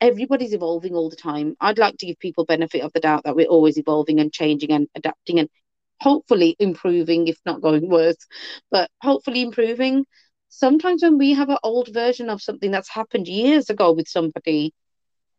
Everybody's 0.00 0.52
evolving 0.52 0.94
all 0.94 1.08
the 1.08 1.16
time. 1.16 1.56
I'd 1.60 1.78
like 1.78 1.96
to 1.98 2.06
give 2.06 2.18
people 2.18 2.44
benefit 2.44 2.82
of 2.82 2.92
the 2.92 3.00
doubt 3.00 3.24
that 3.24 3.36
we're 3.36 3.46
always 3.46 3.78
evolving 3.78 4.20
and 4.20 4.32
changing 4.32 4.70
and 4.70 4.88
adapting 4.94 5.38
and 5.38 5.48
hopefully 6.00 6.54
improving, 6.58 7.28
if 7.28 7.38
not 7.46 7.62
going 7.62 7.88
worse, 7.88 8.16
but 8.70 8.90
hopefully 9.00 9.42
improving. 9.42 10.04
Sometimes 10.48 11.02
when 11.02 11.18
we 11.18 11.32
have 11.32 11.48
an 11.48 11.58
old 11.62 11.88
version 11.92 12.28
of 12.28 12.42
something 12.42 12.70
that's 12.70 12.90
happened 12.90 13.26
years 13.26 13.70
ago 13.70 13.92
with 13.92 14.08
somebody, 14.08 14.74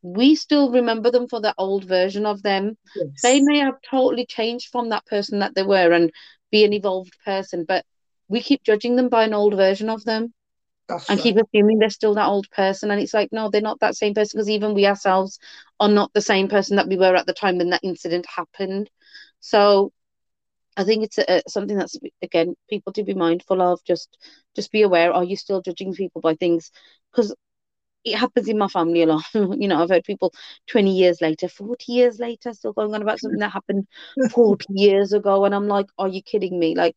we 0.01 0.36
still 0.36 0.72
remember 0.72 1.12
them 1.12 1.28
for 1.28 1.41
that 1.41 1.55
old 1.58 1.84
version 1.84 2.26
of 2.26 2.41
them. 2.41 2.78
Yes. 2.95 3.22
They 3.24 3.41
may 3.41 3.60
have 3.60 3.76
totally 3.89 4.26
changed 4.26 4.70
from 4.72 4.89
that 4.89 5.05
person 5.05 5.39
that 5.39 5.55
they 5.55 5.64
were 5.64 5.91
and 5.91 6.12
be 6.51 6.66
an 6.66 6.74
evolved 6.74 7.14
person, 7.26 7.66
but 7.68 7.86
we 8.28 8.41
keep 8.41 8.64
judging 8.64 8.95
them 8.95 9.10
by 9.10 9.24
an 9.24 9.34
old 9.34 9.55
version 9.55 9.89
of 9.89 10.03
them 10.03 10.34
That's 10.88 11.10
and 11.10 11.20
right. 11.20 11.20
keep 11.20 11.38
assuming 11.38 11.80
they're 11.80 11.90
still 11.90 12.16
that 12.16 12.28
old 12.28 12.50
person. 12.52 12.92
And 12.92 13.02
it's 13.02 13.14
like, 13.14 13.30
no, 13.32 13.50
they're 13.50 13.62
not 13.62 13.80
that 13.80 13.96
same 13.96 14.14
person 14.14 14.38
because 14.38 14.50
even 14.50 14.74
we 14.74 14.86
ourselves 14.86 15.40
are 15.80 15.90
not 15.90 16.12
the 16.14 16.22
same 16.22 16.48
person 16.48 16.76
that 16.78 16.88
we 16.88 16.98
were 16.98 17.16
at 17.16 17.26
the 17.26 17.34
time 17.34 17.58
when 17.58 17.70
that 17.72 17.84
incident 17.84 18.26
happened. 18.28 18.90
So 19.40 19.92
I 20.78 20.84
think 20.84 21.04
it's 21.04 21.18
a, 21.18 21.42
something 21.48 21.78
that's 21.78 21.98
again 22.22 22.56
people 22.70 22.94
to 22.94 23.04
be 23.04 23.14
mindful 23.14 23.62
of. 23.62 23.84
Just 23.86 24.18
just 24.56 24.72
be 24.72 24.84
aware. 24.84 25.14
Are 25.14 25.24
you 25.24 25.36
still 25.36 25.62
judging 25.62 25.94
people 25.94 26.22
by 26.22 26.36
things? 26.36 26.72
Because 27.12 27.36
it 28.04 28.18
happens 28.18 28.48
in 28.48 28.58
my 28.58 28.68
family 28.68 29.04
a 29.04 29.08
lot. 29.08 29.24
you 29.34 29.68
know, 29.68 29.82
I've 29.82 29.90
heard 29.90 30.04
people 30.04 30.34
20 30.68 30.96
years 30.96 31.22
later, 31.22 31.50
40 31.50 31.94
years 31.94 32.20
later, 32.20 32.54
still 32.54 32.74
going 32.74 32.94
on 32.96 33.02
about 33.02 33.20
something 33.20 33.40
that 33.40 33.52
happened 33.52 33.88
40 34.28 34.68
years 34.70 35.14
ago. 35.14 35.46
And 35.46 35.56
I'm 35.56 35.68
like, 35.68 35.88
are 35.98 36.08
you 36.08 36.22
kidding 36.22 36.58
me? 36.60 36.76
Like, 36.76 36.96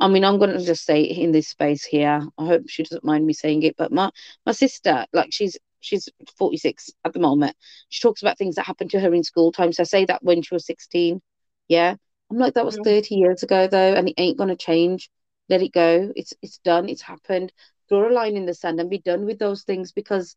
I 0.00 0.08
mean, 0.08 0.24
I'm 0.24 0.38
going 0.38 0.50
to 0.56 0.64
just 0.64 0.84
say 0.84 1.02
in 1.02 1.32
this 1.32 1.48
space 1.48 1.84
here. 1.84 2.22
I 2.38 2.46
hope 2.46 2.62
she 2.68 2.82
doesn't 2.82 3.04
mind 3.04 3.26
me 3.26 3.32
saying 3.32 3.62
it. 3.62 3.76
But 3.76 3.92
my, 3.92 4.10
my 4.46 4.52
sister, 4.52 5.06
like, 5.12 5.28
she's 5.32 5.56
she's 5.80 6.08
46 6.36 6.90
at 7.04 7.12
the 7.12 7.20
moment. 7.20 7.56
She 7.88 8.00
talks 8.00 8.22
about 8.22 8.38
things 8.38 8.56
that 8.56 8.66
happened 8.66 8.90
to 8.92 9.00
her 9.00 9.14
in 9.14 9.22
school 9.24 9.52
time. 9.52 9.72
So 9.72 9.82
I 9.82 9.84
say 9.84 10.04
that 10.06 10.22
when 10.22 10.42
she 10.42 10.54
was 10.54 10.66
16. 10.66 11.20
Yeah. 11.68 11.94
I'm 12.30 12.38
like, 12.38 12.54
that 12.54 12.66
was 12.66 12.76
Mm. 12.76 12.84
30 12.84 13.14
years 13.16 13.42
ago, 13.42 13.66
though, 13.68 13.94
and 13.94 14.08
it 14.08 14.14
ain't 14.18 14.38
going 14.38 14.50
to 14.50 14.56
change. 14.56 15.10
Let 15.48 15.62
it 15.62 15.72
go. 15.72 16.12
It's 16.16 16.32
it's 16.42 16.58
done. 16.58 16.88
It's 16.88 17.02
happened. 17.02 17.52
Draw 17.88 18.08
a 18.08 18.12
line 18.12 18.36
in 18.36 18.46
the 18.46 18.54
sand 18.54 18.80
and 18.80 18.90
be 18.90 18.98
done 18.98 19.24
with 19.24 19.38
those 19.38 19.62
things 19.62 19.92
because 19.92 20.36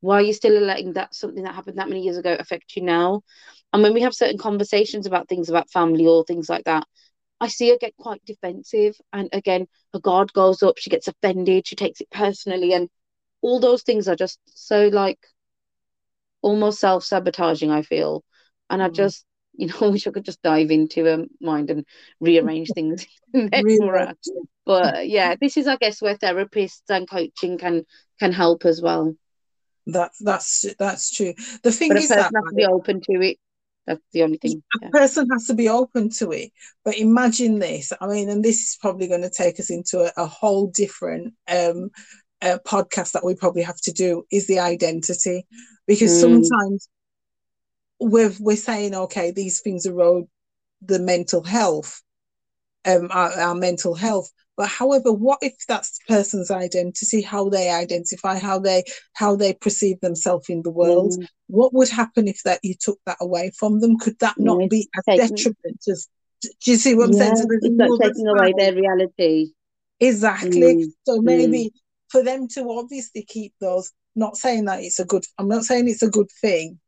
why 0.00 0.16
are 0.16 0.22
you 0.22 0.32
still 0.32 0.60
letting 0.60 0.94
that 0.94 1.14
something 1.14 1.44
that 1.44 1.54
happened 1.54 1.78
that 1.78 1.88
many 1.88 2.02
years 2.02 2.16
ago 2.18 2.36
affect 2.38 2.76
you 2.76 2.82
now? 2.82 3.22
And 3.72 3.82
when 3.82 3.94
we 3.94 4.02
have 4.02 4.14
certain 4.14 4.38
conversations 4.38 5.06
about 5.06 5.28
things 5.28 5.48
about 5.48 5.70
family 5.70 6.06
or 6.06 6.24
things 6.24 6.48
like 6.48 6.64
that, 6.64 6.86
I 7.40 7.48
see 7.48 7.70
her 7.70 7.78
get 7.78 7.96
quite 7.96 8.24
defensive. 8.24 8.96
And 9.12 9.28
again, 9.32 9.68
her 9.92 10.00
guard 10.00 10.32
goes 10.32 10.62
up, 10.62 10.78
she 10.78 10.90
gets 10.90 11.08
offended, 11.08 11.66
she 11.66 11.76
takes 11.76 12.00
it 12.00 12.10
personally. 12.10 12.72
And 12.74 12.88
all 13.42 13.60
those 13.60 13.82
things 13.82 14.08
are 14.08 14.16
just 14.16 14.40
so 14.46 14.88
like 14.88 15.20
almost 16.42 16.80
self 16.80 17.04
sabotaging, 17.04 17.70
I 17.70 17.82
feel. 17.82 18.24
And 18.70 18.82
I 18.82 18.88
Mm. 18.88 18.88
just, 18.88 19.24
you 19.54 19.68
know, 19.68 19.90
wish 19.90 20.06
I 20.06 20.10
could 20.10 20.24
just 20.24 20.42
dive 20.42 20.70
into 20.70 21.04
her 21.04 21.24
mind 21.40 21.70
and 21.70 21.84
rearrange 22.20 22.72
things 22.72 23.06
in 23.34 23.48
there 23.50 23.64
Really 23.64 23.78
for 23.78 23.98
her. 23.98 24.08
want 24.08 24.18
to. 24.24 24.42
But 24.64 25.08
yeah, 25.08 25.36
this 25.40 25.56
is, 25.56 25.68
I 25.68 25.76
guess, 25.76 26.02
where 26.02 26.16
therapists 26.16 26.82
and 26.88 27.08
coaching 27.08 27.58
can 27.58 27.84
can 28.18 28.32
help 28.32 28.64
as 28.64 28.82
well. 28.82 29.14
That's 29.86 30.18
that's 30.18 30.66
that's 30.78 31.10
true. 31.14 31.34
The 31.62 31.70
thing 31.72 31.94
But 31.94 31.98
is 31.98 32.14
that 32.14 32.32
be 32.54 32.64
open 32.64 33.00
to 33.02 33.12
it. 33.22 33.38
That's 33.86 34.02
the 34.12 34.22
only 34.22 34.38
thing. 34.38 34.62
a 34.74 34.80
Yeah. 34.80 34.90
person 34.90 35.28
has 35.30 35.46
to 35.46 35.54
be 35.54 35.68
open 35.68 36.10
to 36.18 36.32
it. 36.32 36.50
But 36.84 36.98
imagine 36.98 37.58
this. 37.58 37.92
I 38.00 38.06
mean, 38.06 38.28
and 38.28 38.44
this 38.44 38.60
is 38.62 38.78
probably 38.80 39.08
going 39.08 39.22
to 39.22 39.30
take 39.30 39.60
us 39.60 39.70
into 39.70 40.00
a, 40.00 40.12
a 40.16 40.26
whole 40.26 40.68
different 40.68 41.34
um 41.48 41.90
uh, 42.42 42.58
podcast 42.66 43.12
that 43.12 43.24
we 43.24 43.34
probably 43.34 43.62
have 43.62 43.80
to 43.82 43.92
do 43.92 44.24
is 44.30 44.46
the 44.46 44.58
identity 44.60 45.46
because 45.86 46.12
Mm. 46.12 46.20
sometimes 46.20 46.88
we're 48.00 48.32
we're 48.40 48.56
saying 48.56 48.94
okay 48.94 49.30
these 49.30 49.60
things 49.60 49.86
erode 49.86 50.26
the 50.82 50.98
mental 50.98 51.42
health 51.42 52.02
um 52.84 53.08
our, 53.10 53.32
our 53.32 53.54
mental 53.54 53.94
health 53.94 54.30
but 54.56 54.68
however 54.68 55.12
what 55.12 55.38
if 55.42 55.54
that's 55.68 55.98
the 55.98 56.04
person's 56.14 56.50
identity 56.50 57.22
how 57.22 57.48
they 57.48 57.70
identify 57.70 58.38
how 58.38 58.58
they 58.58 58.82
how 59.14 59.36
they 59.36 59.52
perceive 59.54 60.00
themselves 60.00 60.48
in 60.48 60.62
the 60.62 60.70
world 60.70 61.12
Mm. 61.12 61.26
what 61.48 61.72
would 61.74 61.88
happen 61.88 62.26
if 62.28 62.42
that 62.44 62.60
you 62.62 62.74
took 62.78 62.98
that 63.06 63.18
away 63.20 63.50
from 63.58 63.80
them 63.80 63.98
could 63.98 64.18
that 64.20 64.38
not 64.38 64.58
Yeah, 64.58 64.66
be 64.68 64.88
as 64.96 65.04
detriment 65.16 65.80
as 65.88 66.08
do 66.42 66.70
you 66.70 66.76
see 66.76 66.94
what 66.94 67.06
i'm 67.06 67.12
saying 67.12 67.34
Yeah, 67.34 67.42
so 67.42 67.46
it's 67.60 68.00
taking 68.00 68.26
away 68.26 68.52
their 68.56 68.74
reality. 68.74 69.52
Exactly. 70.00 70.74
Mm, 70.74 70.92
So 71.04 71.20
maybe 71.22 71.72
for 72.10 72.22
them 72.22 72.48
to 72.48 72.70
obviously 72.70 73.24
keep 73.24 73.54
those, 73.60 73.92
not 74.14 74.36
saying 74.36 74.66
that 74.66 74.82
it's 74.82 74.98
a 74.98 75.04
good, 75.04 75.24
I'm 75.38 75.48
not 75.48 75.64
saying 75.64 75.88
it's 75.88 76.02
a 76.02 76.10
good 76.10 76.28
thing, 76.40 76.78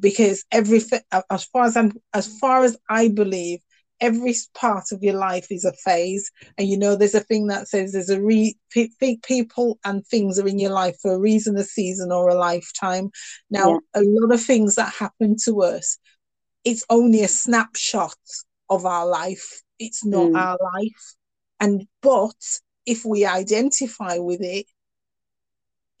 because 0.00 0.44
everything, 0.52 1.00
as 1.30 1.44
far 1.44 1.64
as 1.64 1.76
I'm, 1.76 1.92
as 2.14 2.26
far 2.38 2.64
as 2.64 2.76
I 2.88 3.08
believe, 3.08 3.60
every 4.00 4.34
part 4.54 4.84
of 4.92 5.02
your 5.02 5.14
life 5.14 5.46
is 5.50 5.64
a 5.64 5.72
phase. 5.72 6.30
And 6.56 6.68
you 6.68 6.78
know 6.78 6.96
there's 6.96 7.14
a 7.14 7.20
thing 7.20 7.48
that 7.48 7.68
says 7.68 7.92
there's 7.92 8.10
a 8.10 8.20
re 8.22 8.56
people 8.70 9.78
and 9.84 10.06
things 10.06 10.38
are 10.38 10.48
in 10.48 10.58
your 10.58 10.72
life 10.72 10.96
for 11.00 11.14
a 11.14 11.18
reason 11.18 11.56
a 11.56 11.64
season 11.64 12.12
or 12.12 12.28
a 12.28 12.34
lifetime. 12.34 13.10
Now 13.50 13.80
yeah. 13.94 14.00
a 14.00 14.02
lot 14.04 14.32
of 14.32 14.42
things 14.42 14.76
that 14.76 14.92
happen 14.92 15.36
to 15.44 15.62
us 15.62 15.98
it's 16.64 16.84
only 16.90 17.22
a 17.22 17.28
snapshot 17.28 18.18
of 18.68 18.84
our 18.84 19.06
life. 19.06 19.62
It's 19.78 20.04
not 20.04 20.32
mm. 20.32 20.38
our 20.38 20.58
life. 20.74 21.14
And 21.60 21.86
but 22.02 22.34
if 22.84 23.04
we 23.04 23.24
identify 23.24 24.18
with 24.18 24.40
it 24.42 24.66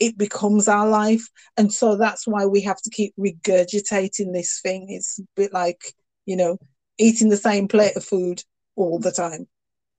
it 0.00 0.16
becomes 0.16 0.68
our 0.68 0.88
life. 0.88 1.26
And 1.56 1.72
so 1.72 1.96
that's 1.96 2.24
why 2.24 2.46
we 2.46 2.60
have 2.62 2.80
to 2.82 2.90
keep 2.90 3.14
regurgitating 3.18 4.32
this 4.32 4.60
thing. 4.62 4.86
It's 4.90 5.18
a 5.18 5.22
bit 5.34 5.52
like 5.52 5.80
you 6.26 6.36
know 6.36 6.58
eating 6.98 7.28
the 7.28 7.36
same 7.36 7.68
plate 7.68 7.96
of 7.96 8.04
food 8.04 8.42
all 8.76 8.98
the 8.98 9.12
time, 9.12 9.46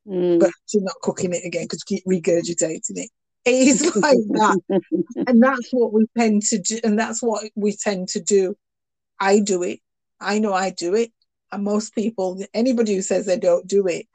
mm. 0.08 0.40
but 0.40 0.50
actually 0.50 0.82
not 0.82 0.96
cooking 1.02 1.34
it 1.34 1.46
again 1.46 1.66
because 1.66 1.84
you 1.90 1.98
keep 1.98 2.06
regurgitating 2.06 2.98
it. 2.98 3.10
It 3.46 3.68
is 3.68 3.96
like 3.96 4.18
that. 4.30 4.60
and 5.28 5.42
that's 5.42 5.70
what 5.72 5.94
we 5.94 6.06
tend 6.18 6.44
to 6.44 6.60
do. 6.60 6.80
And 6.84 7.00
that's 7.00 7.22
what 7.22 7.50
we 7.56 7.76
tend 7.76 8.10
to 8.10 8.22
do. 8.22 8.56
I 9.20 9.40
do 9.40 9.64
it. 9.64 9.80
I 10.20 10.40
know 10.40 10.54
I 10.54 10.72
do 10.72 10.96
it. 10.96 11.12
And 11.52 11.64
most 11.64 11.96
people, 11.96 12.40
anybody 12.54 12.96
who 12.96 13.02
says 13.02 13.26
they 13.26 13.40
don't 13.40 13.68
do 13.68 13.88
it, 13.88 14.06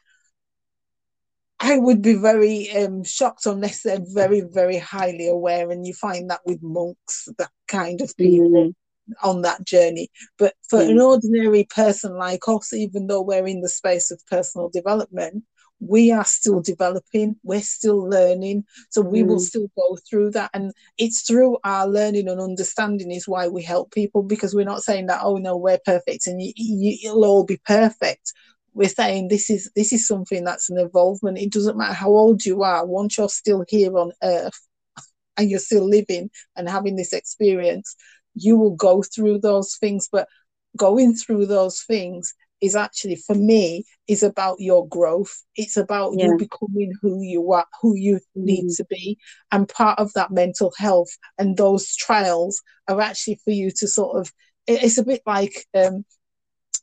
I 1.58 1.78
would 1.78 2.02
be 2.02 2.14
very 2.14 2.70
um, 2.72 3.04
shocked 3.04 3.46
unless 3.46 3.82
they're 3.82 3.98
very, 4.02 4.42
very 4.42 4.78
highly 4.78 5.28
aware. 5.28 5.70
And 5.70 5.86
you 5.86 5.94
find 5.94 6.30
that 6.30 6.40
with 6.44 6.62
monks, 6.62 7.28
that 7.38 7.50
kind 7.66 8.00
of 8.02 8.14
people. 8.16 8.50
Mm 8.50 8.74
on 9.22 9.42
that 9.42 9.64
journey. 9.64 10.10
But 10.38 10.54
for 10.68 10.80
mm. 10.80 10.90
an 10.90 11.00
ordinary 11.00 11.64
person 11.64 12.16
like 12.16 12.46
us, 12.48 12.72
even 12.72 13.06
though 13.06 13.22
we're 13.22 13.46
in 13.46 13.60
the 13.60 13.68
space 13.68 14.10
of 14.10 14.20
personal 14.26 14.68
development, 14.68 15.44
we 15.80 16.10
are 16.10 16.24
still 16.24 16.60
developing, 16.60 17.36
we're 17.42 17.60
still 17.60 18.08
learning. 18.08 18.64
So 18.90 19.00
we 19.00 19.22
mm. 19.22 19.28
will 19.28 19.40
still 19.40 19.70
go 19.76 19.98
through 20.08 20.30
that. 20.32 20.50
And 20.54 20.72
it's 20.98 21.22
through 21.22 21.58
our 21.64 21.86
learning 21.86 22.28
and 22.28 22.40
understanding 22.40 23.10
is 23.10 23.28
why 23.28 23.48
we 23.48 23.62
help 23.62 23.92
people 23.92 24.22
because 24.22 24.54
we're 24.54 24.64
not 24.64 24.82
saying 24.82 25.06
that, 25.06 25.20
oh 25.22 25.36
no, 25.36 25.56
we're 25.56 25.80
perfect 25.84 26.26
and 26.26 26.40
you, 26.40 26.52
you, 26.56 26.98
you'll 27.02 27.24
all 27.24 27.44
be 27.44 27.60
perfect. 27.66 28.32
We're 28.72 28.88
saying 28.88 29.28
this 29.28 29.50
is 29.50 29.70
this 29.76 29.92
is 29.92 30.06
something 30.06 30.42
that's 30.42 30.68
an 30.68 30.78
involvement. 30.78 31.38
It 31.38 31.52
doesn't 31.52 31.76
matter 31.76 31.92
how 31.92 32.08
old 32.08 32.44
you 32.44 32.62
are, 32.62 32.84
once 32.84 33.16
you're 33.16 33.28
still 33.28 33.64
here 33.68 33.96
on 33.96 34.12
earth 34.22 34.58
and 35.36 35.48
you're 35.48 35.60
still 35.60 35.88
living 35.88 36.30
and 36.56 36.68
having 36.68 36.96
this 36.96 37.12
experience, 37.12 37.94
you 38.34 38.56
will 38.56 38.74
go 38.74 39.02
through 39.02 39.38
those 39.38 39.76
things 39.76 40.08
but 40.10 40.28
going 40.76 41.14
through 41.14 41.46
those 41.46 41.82
things 41.82 42.34
is 42.60 42.74
actually 42.74 43.16
for 43.16 43.34
me 43.34 43.84
is 44.08 44.22
about 44.22 44.56
your 44.58 44.88
growth 44.88 45.42
it's 45.56 45.76
about 45.76 46.12
yeah. 46.16 46.26
you 46.26 46.38
becoming 46.38 46.92
who 47.02 47.20
you 47.22 47.52
are 47.52 47.66
who 47.82 47.94
you 47.96 48.16
mm-hmm. 48.16 48.44
need 48.44 48.68
to 48.70 48.84
be 48.88 49.18
and 49.52 49.68
part 49.68 49.98
of 49.98 50.12
that 50.14 50.30
mental 50.30 50.72
health 50.78 51.10
and 51.38 51.56
those 51.56 51.94
trials 51.96 52.62
are 52.88 53.00
actually 53.00 53.38
for 53.44 53.50
you 53.50 53.70
to 53.70 53.86
sort 53.86 54.18
of 54.18 54.32
it's 54.66 54.98
a 54.98 55.04
bit 55.04 55.20
like 55.26 55.66
um, 55.74 56.04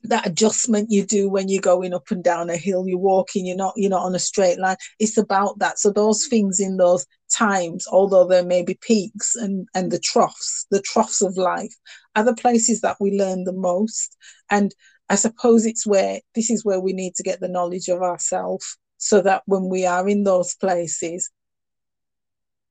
that 0.04 0.26
adjustment 0.26 0.90
you 0.90 1.04
do 1.04 1.28
when 1.28 1.48
you're 1.48 1.60
going 1.60 1.94
up 1.94 2.10
and 2.10 2.24
down 2.24 2.50
a 2.50 2.56
hill 2.56 2.86
you're 2.88 2.98
walking 2.98 3.46
you're 3.46 3.56
not 3.56 3.72
you're 3.76 3.90
not 3.90 4.04
on 4.04 4.14
a 4.14 4.18
straight 4.18 4.58
line. 4.58 4.76
It's 4.98 5.16
about 5.16 5.58
that. 5.58 5.78
So 5.78 5.90
those 5.90 6.26
things 6.26 6.60
in 6.60 6.76
those 6.76 7.06
times 7.32 7.86
although 7.90 8.26
there 8.26 8.44
may 8.44 8.62
be 8.62 8.78
peaks 8.80 9.36
and 9.36 9.66
and 9.74 9.90
the 9.90 9.98
troughs 9.98 10.66
the 10.70 10.82
troughs 10.82 11.22
of 11.22 11.36
life 11.36 11.74
are 12.16 12.24
the 12.24 12.34
places 12.34 12.80
that 12.80 12.96
we 13.00 13.16
learn 13.18 13.44
the 13.44 13.52
most. 13.52 14.16
And 14.50 14.74
i 15.08 15.14
suppose 15.14 15.66
it's 15.66 15.86
where 15.86 16.20
this 16.34 16.50
is 16.50 16.64
where 16.64 16.80
we 16.80 16.92
need 16.92 17.14
to 17.14 17.22
get 17.22 17.40
the 17.40 17.48
knowledge 17.48 17.88
of 17.88 18.02
ourselves 18.02 18.78
so 18.98 19.20
that 19.20 19.42
when 19.46 19.68
we 19.68 19.84
are 19.84 20.08
in 20.08 20.24
those 20.24 20.54
places 20.54 21.30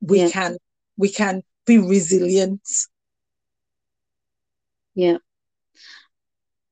we 0.01 0.21
yeah. 0.21 0.29
can 0.29 0.57
we 0.97 1.09
can 1.09 1.43
be 1.65 1.77
resilient. 1.77 2.61
Yeah 4.93 5.17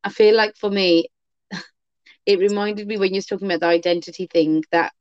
I 0.04 0.10
feel 0.10 0.36
like 0.36 0.56
for 0.58 0.70
me, 0.70 1.08
it 2.26 2.40
reminded 2.40 2.88
me 2.88 2.98
when 2.98 3.14
you 3.14 3.20
were 3.20 3.22
talking 3.22 3.48
about 3.48 3.62
the 3.62 3.68
identity 3.68 4.28
thing 4.32 4.64
that 4.72 4.92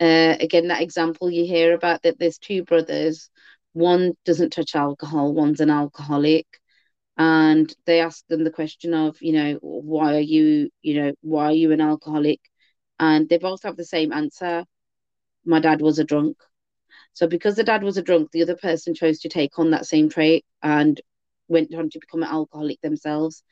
uh, 0.00 0.36
again 0.40 0.68
that 0.68 0.82
example 0.82 1.30
you 1.30 1.44
hear 1.44 1.74
about 1.74 2.02
that 2.02 2.18
there's 2.18 2.38
two 2.38 2.62
brothers. 2.64 3.30
One 3.72 4.14
doesn't 4.24 4.50
touch 4.50 4.74
alcohol 4.74 5.32
one's 5.34 5.60
an 5.60 5.70
alcoholic. 5.70 6.46
And 7.16 7.72
they 7.86 8.00
ask 8.00 8.26
them 8.28 8.44
the 8.44 8.50
question 8.50 8.94
of 8.94 9.16
you 9.20 9.32
know 9.32 9.58
why 9.62 10.16
are 10.16 10.20
you 10.36 10.70
you 10.82 11.00
know 11.02 11.12
why 11.22 11.46
are 11.46 11.52
you 11.52 11.72
an 11.72 11.80
alcoholic? 11.80 12.40
And 12.98 13.28
they 13.28 13.38
both 13.38 13.62
have 13.64 13.76
the 13.76 13.84
same 13.84 14.12
answer. 14.12 14.64
My 15.44 15.60
dad 15.60 15.80
was 15.82 15.98
a 15.98 16.04
drunk. 16.04 16.36
So 17.14 17.26
because 17.26 17.56
the 17.56 17.64
dad 17.64 17.82
was 17.82 17.96
a 17.96 18.02
drunk 18.02 18.30
the 18.32 18.42
other 18.42 18.56
person 18.56 18.94
chose 18.94 19.20
to 19.20 19.28
take 19.28 19.58
on 19.58 19.70
that 19.70 19.86
same 19.86 20.08
trait 20.08 20.44
and 20.62 21.00
went 21.48 21.74
on 21.74 21.90
to 21.90 21.98
become 21.98 22.22
an 22.22 22.28
alcoholic 22.28 22.80
themselves. 22.80 23.42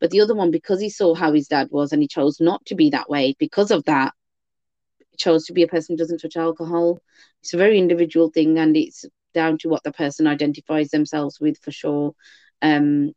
But 0.00 0.10
the 0.10 0.20
other 0.20 0.34
one, 0.34 0.50
because 0.50 0.80
he 0.80 0.90
saw 0.90 1.14
how 1.14 1.32
his 1.32 1.48
dad 1.48 1.68
was 1.70 1.92
and 1.92 2.02
he 2.02 2.08
chose 2.08 2.40
not 2.40 2.64
to 2.66 2.74
be 2.74 2.90
that 2.90 3.08
way, 3.08 3.34
because 3.38 3.70
of 3.70 3.84
that, 3.84 4.12
chose 5.18 5.44
to 5.46 5.52
be 5.52 5.62
a 5.62 5.68
person 5.68 5.94
who 5.94 5.98
doesn't 5.98 6.18
touch 6.18 6.36
alcohol. 6.36 6.98
It's 7.42 7.54
a 7.54 7.58
very 7.58 7.78
individual 7.78 8.30
thing 8.30 8.58
and 8.58 8.76
it's 8.76 9.04
down 9.34 9.58
to 9.58 9.68
what 9.68 9.82
the 9.82 9.92
person 9.92 10.26
identifies 10.26 10.90
themselves 10.90 11.40
with 11.40 11.58
for 11.58 11.70
sure. 11.70 12.14
Um, 12.60 13.12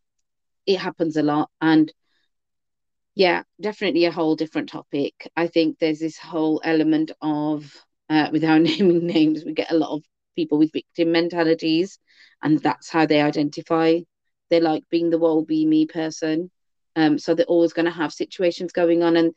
it 0.66 0.80
happens 0.80 1.18
a 1.18 1.24
lot. 1.24 1.50
And 1.62 1.92
yeah, 3.16 3.44
definitely 3.62 4.06
a 4.06 4.12
whole 4.12 4.36
different 4.36 4.70
topic. 4.70 5.30
I 5.36 5.48
think 5.48 5.80
there's 5.80 6.00
this 6.00 6.18
whole 6.18 6.62
element 6.64 7.12
of, 7.22 7.72
uh, 8.10 8.30
without 8.32 8.62
naming 8.62 9.08
names, 9.08 9.44
we 9.46 9.54
get 9.54 9.72
a 9.72 9.78
lot 9.78 9.96
of 9.96 10.04
people 10.36 10.58
with 10.58 10.74
victim 10.74 11.12
mentalities, 11.12 11.98
and 12.44 12.60
that's 12.60 12.90
how 12.90 13.06
they 13.06 13.22
identify 13.22 14.00
they 14.50 14.60
like 14.60 14.84
being 14.90 15.10
the 15.10 15.18
woe 15.18 15.42
be 15.42 15.66
me 15.66 15.86
person. 15.86 16.52
Um, 16.96 17.18
so 17.20 17.36
they're 17.36 17.46
always 17.46 17.74
going 17.74 17.86
to 17.86 17.92
have 17.92 18.14
situations 18.14 18.72
going 18.72 19.04
on, 19.04 19.18
and 19.18 19.34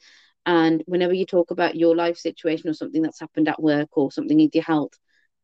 and 0.46 0.82
whenever 0.86 1.12
you 1.12 1.26
talk 1.26 1.50
about 1.50 1.76
your 1.76 1.96
life 1.96 2.16
situation 2.16 2.70
or 2.70 2.74
something 2.74 3.02
that's 3.02 3.20
happened 3.20 3.48
at 3.48 3.62
work 3.62 3.96
or 3.98 4.12
something 4.12 4.38
in 4.40 4.50
your 4.52 4.64
health, 4.64 4.92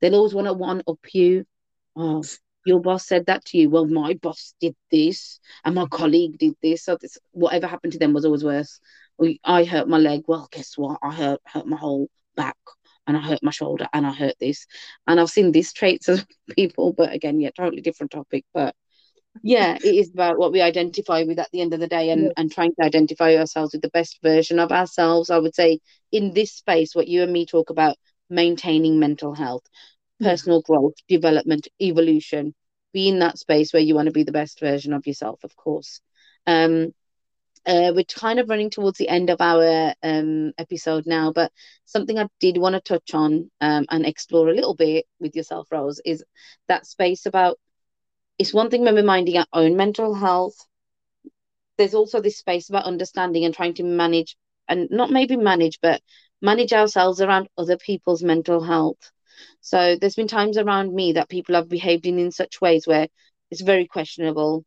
they'll 0.00 0.14
always 0.14 0.34
want 0.34 0.46
to 0.46 0.52
one 0.52 0.82
up 0.86 0.98
you. 1.12 1.44
Oh, 1.96 2.22
your 2.64 2.80
boss 2.80 3.06
said 3.06 3.26
that 3.26 3.44
to 3.46 3.58
you. 3.58 3.70
Well, 3.70 3.86
my 3.86 4.14
boss 4.14 4.54
did 4.60 4.74
this, 4.90 5.40
and 5.64 5.74
my 5.74 5.86
colleague 5.86 6.38
did 6.38 6.54
this. 6.62 6.84
So 6.84 6.96
this, 7.00 7.18
whatever 7.32 7.66
happened 7.66 7.92
to 7.94 7.98
them 7.98 8.12
was 8.12 8.24
always 8.24 8.44
worse. 8.44 8.80
I 9.44 9.64
hurt 9.64 9.88
my 9.88 9.98
leg. 9.98 10.22
Well, 10.26 10.48
guess 10.50 10.76
what? 10.76 10.98
I 11.02 11.12
hurt 11.12 11.40
hurt 11.46 11.66
my 11.66 11.76
whole 11.76 12.08
back, 12.36 12.56
and 13.06 13.16
I 13.16 13.20
hurt 13.20 13.42
my 13.42 13.50
shoulder, 13.50 13.86
and 13.92 14.06
I 14.06 14.12
hurt 14.12 14.36
this. 14.40 14.66
And 15.06 15.20
I've 15.20 15.30
seen 15.30 15.52
these 15.52 15.72
traits 15.74 16.08
of 16.08 16.26
people, 16.56 16.92
but 16.92 17.12
again, 17.12 17.40
yeah, 17.40 17.50
totally 17.50 17.82
different 17.82 18.12
topic. 18.12 18.44
But 18.54 18.74
yeah 19.42 19.76
it 19.76 19.94
is 19.94 20.12
about 20.12 20.38
what 20.38 20.52
we 20.52 20.60
identify 20.60 21.22
with 21.24 21.38
at 21.38 21.50
the 21.52 21.60
end 21.60 21.74
of 21.74 21.80
the 21.80 21.86
day 21.86 22.10
and, 22.10 22.24
yeah. 22.24 22.32
and 22.36 22.52
trying 22.52 22.72
to 22.74 22.84
identify 22.84 23.36
ourselves 23.36 23.72
with 23.72 23.82
the 23.82 23.90
best 23.90 24.18
version 24.22 24.58
of 24.58 24.72
ourselves 24.72 25.30
i 25.30 25.38
would 25.38 25.54
say 25.54 25.78
in 26.12 26.32
this 26.32 26.52
space 26.52 26.94
what 26.94 27.08
you 27.08 27.22
and 27.22 27.32
me 27.32 27.44
talk 27.44 27.70
about 27.70 27.96
maintaining 28.30 28.98
mental 28.98 29.34
health 29.34 29.64
personal 30.20 30.58
yeah. 30.58 30.74
growth 30.74 30.94
development 31.08 31.68
evolution 31.80 32.54
be 32.92 33.08
in 33.08 33.18
that 33.18 33.38
space 33.38 33.72
where 33.72 33.82
you 33.82 33.94
want 33.94 34.06
to 34.06 34.12
be 34.12 34.22
the 34.22 34.32
best 34.32 34.60
version 34.60 34.92
of 34.92 35.06
yourself 35.06 35.42
of 35.42 35.54
course 35.56 36.00
um 36.46 36.92
uh, 37.66 37.92
we're 37.94 38.04
kind 38.04 38.38
of 38.38 38.48
running 38.48 38.68
towards 38.68 38.98
the 38.98 39.08
end 39.08 39.30
of 39.30 39.40
our 39.40 39.94
um, 40.02 40.52
episode 40.58 41.06
now, 41.06 41.32
but 41.32 41.50
something 41.86 42.18
I 42.18 42.28
did 42.38 42.58
want 42.58 42.74
to 42.74 42.80
touch 42.80 43.14
on 43.14 43.50
um, 43.60 43.86
and 43.90 44.04
explore 44.04 44.48
a 44.48 44.54
little 44.54 44.74
bit 44.74 45.06
with 45.18 45.34
yourself, 45.34 45.68
Rose, 45.72 46.00
is 46.04 46.22
that 46.68 46.86
space 46.86 47.24
about 47.24 47.58
it's 48.38 48.54
one 48.54 48.70
thing 48.70 48.82
when 48.82 48.94
we're 48.94 49.04
minding 49.04 49.36
our 49.38 49.46
own 49.52 49.76
mental 49.76 50.14
health. 50.14 50.56
There's 51.76 51.94
also 51.94 52.20
this 52.20 52.38
space 52.38 52.68
about 52.68 52.84
understanding 52.84 53.44
and 53.44 53.54
trying 53.54 53.74
to 53.74 53.82
manage, 53.84 54.36
and 54.68 54.88
not 54.90 55.10
maybe 55.10 55.36
manage, 55.36 55.78
but 55.80 56.00
manage 56.40 56.72
ourselves 56.72 57.20
around 57.20 57.48
other 57.56 57.76
people's 57.76 58.22
mental 58.22 58.62
health. 58.62 59.10
So 59.60 59.96
there's 60.00 60.14
been 60.14 60.28
times 60.28 60.58
around 60.58 60.94
me 60.94 61.12
that 61.14 61.28
people 61.28 61.54
have 61.54 61.68
behaved 61.68 62.06
in, 62.06 62.18
in 62.18 62.30
such 62.30 62.60
ways 62.60 62.86
where 62.86 63.08
it's 63.50 63.60
very 63.60 63.86
questionable. 63.86 64.64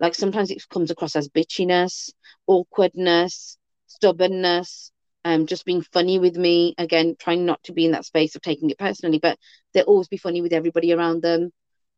Like 0.00 0.14
sometimes 0.14 0.50
it 0.50 0.66
comes 0.68 0.90
across 0.90 1.14
as 1.14 1.28
bitchiness, 1.28 2.10
awkwardness, 2.46 3.58
stubbornness, 3.86 4.92
um, 5.24 5.46
just 5.46 5.66
being 5.66 5.82
funny 5.82 6.18
with 6.18 6.36
me. 6.36 6.74
Again, 6.78 7.16
trying 7.18 7.44
not 7.44 7.62
to 7.64 7.72
be 7.72 7.84
in 7.84 7.92
that 7.92 8.06
space 8.06 8.34
of 8.34 8.42
taking 8.42 8.70
it 8.70 8.78
personally, 8.78 9.18
but 9.18 9.38
they'll 9.72 9.84
always 9.84 10.08
be 10.08 10.16
funny 10.16 10.40
with 10.40 10.52
everybody 10.52 10.92
around 10.92 11.22
them. 11.22 11.50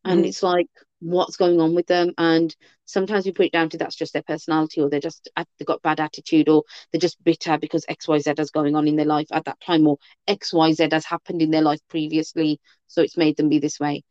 And 0.03 0.25
mm. 0.25 0.27
it's 0.27 0.43
like, 0.43 0.67
what's 1.03 1.37
going 1.37 1.59
on 1.59 1.75
with 1.75 1.87
them. 1.87 2.13
And 2.17 2.55
sometimes 2.85 3.25
we 3.25 3.31
put 3.31 3.47
it 3.47 3.51
down 3.51 3.69
to 3.69 3.77
that's 3.77 3.95
just 3.95 4.13
their 4.13 4.23
personality 4.23 4.81
or 4.81 4.89
they're 4.89 4.99
just 4.99 5.29
they've 5.35 5.67
got 5.67 5.81
bad 5.81 5.99
attitude 5.99 6.49
or 6.49 6.63
they're 6.91 6.99
just 6.99 7.23
bitter 7.23 7.57
because 7.57 7.85
xyz 7.85 8.39
is 8.39 8.51
going 8.51 8.75
on 8.75 8.87
in 8.87 8.95
their 8.95 9.05
life 9.05 9.27
at 9.31 9.45
that 9.45 9.59
time 9.61 9.87
or 9.87 9.97
xyz 10.27 10.91
has 10.91 11.05
happened 11.05 11.41
in 11.41 11.51
their 11.51 11.61
life 11.61 11.79
previously. 11.89 12.59
So 12.87 13.01
it's 13.01 13.17
made 13.17 13.37
them 13.37 13.49
be 13.49 13.59
this 13.59 13.79
way. 13.79 14.03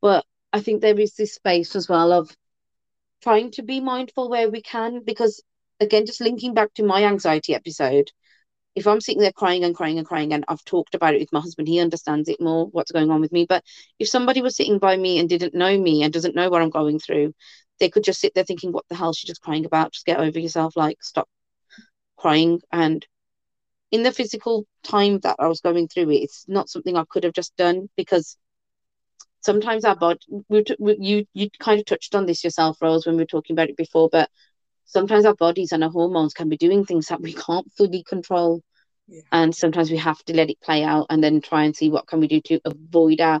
But 0.00 0.24
i 0.52 0.60
think 0.60 0.80
there 0.80 0.98
is 1.00 1.14
this 1.14 1.34
space 1.34 1.74
as 1.74 1.88
well 1.88 2.12
of 2.12 2.30
trying 3.22 3.50
to 3.52 3.62
be 3.62 3.80
mindful 3.80 4.28
where 4.28 4.50
we 4.50 4.60
can 4.60 5.02
because 5.04 5.42
again 5.80 6.06
just 6.06 6.20
linking 6.20 6.54
back 6.54 6.72
to 6.74 6.82
my 6.84 7.04
anxiety 7.04 7.54
episode 7.54 8.10
if 8.74 8.86
I'm 8.86 9.00
sitting 9.00 9.20
there 9.20 9.32
crying 9.32 9.64
and 9.64 9.74
crying 9.74 9.98
and 9.98 10.06
crying, 10.06 10.32
and 10.32 10.44
I've 10.48 10.64
talked 10.64 10.94
about 10.94 11.14
it 11.14 11.20
with 11.20 11.32
my 11.32 11.40
husband, 11.40 11.68
he 11.68 11.80
understands 11.80 12.28
it 12.28 12.40
more, 12.40 12.66
what's 12.68 12.92
going 12.92 13.10
on 13.10 13.20
with 13.20 13.32
me. 13.32 13.46
But 13.46 13.64
if 13.98 14.08
somebody 14.08 14.40
was 14.42 14.56
sitting 14.56 14.78
by 14.78 14.96
me 14.96 15.18
and 15.18 15.28
didn't 15.28 15.54
know 15.54 15.78
me 15.78 16.02
and 16.02 16.12
doesn't 16.12 16.34
know 16.34 16.48
what 16.48 16.62
I'm 16.62 16.70
going 16.70 16.98
through, 16.98 17.34
they 17.80 17.90
could 17.90 18.04
just 18.04 18.20
sit 18.20 18.34
there 18.34 18.44
thinking, 18.44 18.72
what 18.72 18.84
the 18.88 18.94
hell 18.94 19.12
she's 19.12 19.28
just 19.28 19.42
crying 19.42 19.66
about? 19.66 19.92
Just 19.92 20.06
get 20.06 20.20
over 20.20 20.38
yourself, 20.38 20.76
like 20.76 21.02
stop 21.02 21.28
crying. 22.16 22.60
And 22.70 23.06
in 23.90 24.02
the 24.02 24.12
physical 24.12 24.66
time 24.82 25.20
that 25.20 25.36
I 25.38 25.48
was 25.48 25.60
going 25.60 25.88
through 25.88 26.10
it, 26.10 26.22
it's 26.22 26.46
not 26.48 26.70
something 26.70 26.96
I 26.96 27.04
could 27.08 27.24
have 27.24 27.34
just 27.34 27.54
done 27.56 27.90
because 27.96 28.38
sometimes 29.42 29.84
our 29.84 29.96
body, 29.96 30.20
we, 30.48 30.64
we, 30.78 30.96
you 30.98 31.26
you 31.34 31.50
kind 31.58 31.78
of 31.78 31.86
touched 31.86 32.14
on 32.14 32.24
this 32.24 32.42
yourself, 32.42 32.80
Rose, 32.80 33.06
when 33.06 33.16
we 33.16 33.22
were 33.22 33.26
talking 33.26 33.54
about 33.54 33.68
it 33.68 33.76
before, 33.76 34.08
but 34.10 34.30
sometimes 34.92 35.24
our 35.24 35.34
bodies 35.34 35.72
and 35.72 35.82
our 35.82 35.90
hormones 35.90 36.34
can 36.34 36.48
be 36.48 36.56
doing 36.56 36.84
things 36.84 37.06
that 37.06 37.20
we 37.20 37.32
can't 37.32 37.70
fully 37.76 38.04
control. 38.04 38.62
Yeah. 39.08 39.22
And 39.32 39.54
sometimes 39.54 39.90
we 39.90 39.96
have 39.98 40.22
to 40.24 40.34
let 40.34 40.50
it 40.50 40.60
play 40.60 40.84
out 40.84 41.06
and 41.10 41.22
then 41.22 41.40
try 41.40 41.64
and 41.64 41.74
see 41.74 41.90
what 41.90 42.06
can 42.06 42.20
we 42.20 42.28
do 42.28 42.40
to 42.42 42.60
avoid 42.64 43.20
our 43.20 43.40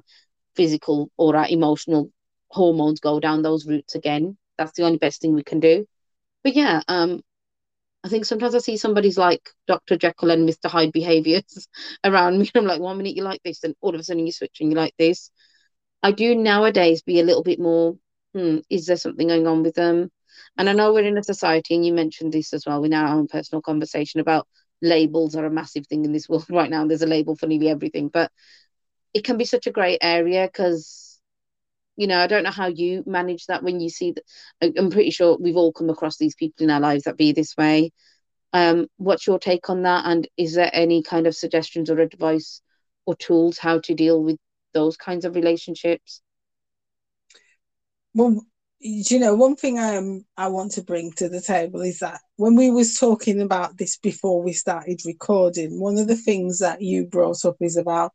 physical 0.56 1.10
or 1.16 1.36
our 1.36 1.46
emotional 1.48 2.10
hormones 2.50 3.00
go 3.00 3.20
down 3.20 3.42
those 3.42 3.66
routes 3.66 3.94
again. 3.94 4.36
That's 4.58 4.72
the 4.72 4.84
only 4.84 4.98
best 4.98 5.20
thing 5.20 5.34
we 5.34 5.42
can 5.42 5.60
do. 5.60 5.86
But 6.42 6.54
yeah, 6.54 6.82
um, 6.88 7.22
I 8.04 8.08
think 8.08 8.24
sometimes 8.24 8.54
I 8.54 8.58
see 8.58 8.76
somebody's 8.76 9.16
like 9.16 9.48
Dr. 9.66 9.96
Jekyll 9.96 10.30
and 10.30 10.48
Mr. 10.48 10.68
Hyde 10.68 10.92
behaviors 10.92 11.68
around 12.04 12.38
me. 12.38 12.50
I'm 12.54 12.66
like, 12.66 12.80
one 12.80 12.96
minute 12.96 13.16
you 13.16 13.22
like 13.22 13.42
this, 13.44 13.62
and 13.62 13.74
all 13.80 13.94
of 13.94 14.00
a 14.00 14.04
sudden 14.04 14.26
you 14.26 14.32
switch 14.32 14.58
and 14.60 14.70
you 14.70 14.76
like 14.76 14.94
this. 14.98 15.30
I 16.02 16.12
do 16.12 16.34
nowadays 16.34 17.02
be 17.02 17.20
a 17.20 17.24
little 17.24 17.44
bit 17.44 17.60
more, 17.60 17.96
hmm, 18.34 18.58
is 18.68 18.86
there 18.86 18.96
something 18.96 19.28
going 19.28 19.46
on 19.46 19.62
with 19.62 19.74
them? 19.74 20.10
And 20.58 20.68
I 20.68 20.72
know 20.72 20.92
we're 20.92 21.04
in 21.04 21.18
a 21.18 21.22
society, 21.22 21.74
and 21.74 21.84
you 21.84 21.92
mentioned 21.92 22.32
this 22.32 22.52
as 22.52 22.64
well 22.66 22.84
in 22.84 22.92
our 22.94 23.08
own 23.16 23.26
personal 23.26 23.62
conversation 23.62 24.20
about 24.20 24.46
labels 24.82 25.36
are 25.36 25.46
a 25.46 25.50
massive 25.50 25.86
thing 25.86 26.04
in 26.04 26.12
this 26.12 26.28
world 26.28 26.46
right 26.50 26.70
now. 26.70 26.86
There's 26.86 27.02
a 27.02 27.06
label 27.06 27.36
for 27.36 27.46
nearly 27.46 27.68
everything, 27.68 28.08
but 28.08 28.30
it 29.14 29.24
can 29.24 29.36
be 29.38 29.44
such 29.44 29.66
a 29.66 29.72
great 29.72 29.98
area 30.02 30.46
because, 30.46 31.20
you 31.96 32.06
know, 32.06 32.18
I 32.18 32.26
don't 32.26 32.44
know 32.44 32.50
how 32.50 32.68
you 32.68 33.04
manage 33.06 33.46
that 33.46 33.62
when 33.62 33.80
you 33.80 33.90
see 33.90 34.12
that. 34.12 34.72
I'm 34.78 34.90
pretty 34.90 35.10
sure 35.10 35.36
we've 35.38 35.56
all 35.56 35.72
come 35.72 35.90
across 35.90 36.16
these 36.18 36.34
people 36.34 36.64
in 36.64 36.70
our 36.70 36.80
lives 36.80 37.04
that 37.04 37.16
be 37.16 37.32
this 37.32 37.56
way. 37.56 37.92
Um, 38.52 38.86
what's 38.96 39.26
your 39.26 39.38
take 39.38 39.70
on 39.70 39.82
that? 39.82 40.04
And 40.06 40.28
is 40.36 40.54
there 40.54 40.70
any 40.72 41.02
kind 41.02 41.26
of 41.26 41.34
suggestions 41.34 41.90
or 41.90 41.98
advice 41.98 42.60
or 43.06 43.14
tools 43.16 43.58
how 43.58 43.80
to 43.80 43.94
deal 43.94 44.22
with 44.22 44.36
those 44.74 44.96
kinds 44.96 45.24
of 45.24 45.34
relationships? 45.34 46.22
Well, 48.14 48.46
you 48.82 49.18
know 49.18 49.34
one 49.34 49.56
thing 49.56 49.78
um 49.78 50.24
I 50.36 50.48
want 50.48 50.72
to 50.72 50.82
bring 50.82 51.12
to 51.12 51.28
the 51.28 51.40
table 51.40 51.82
is 51.82 52.00
that 52.00 52.20
when 52.36 52.56
we 52.56 52.70
was 52.70 52.98
talking 52.98 53.40
about 53.40 53.78
this 53.78 53.96
before 53.96 54.42
we 54.42 54.52
started 54.52 55.00
recording, 55.06 55.80
one 55.80 55.98
of 55.98 56.08
the 56.08 56.16
things 56.16 56.58
that 56.58 56.82
you 56.82 57.06
brought 57.06 57.44
up 57.44 57.56
is 57.60 57.76
about 57.76 58.12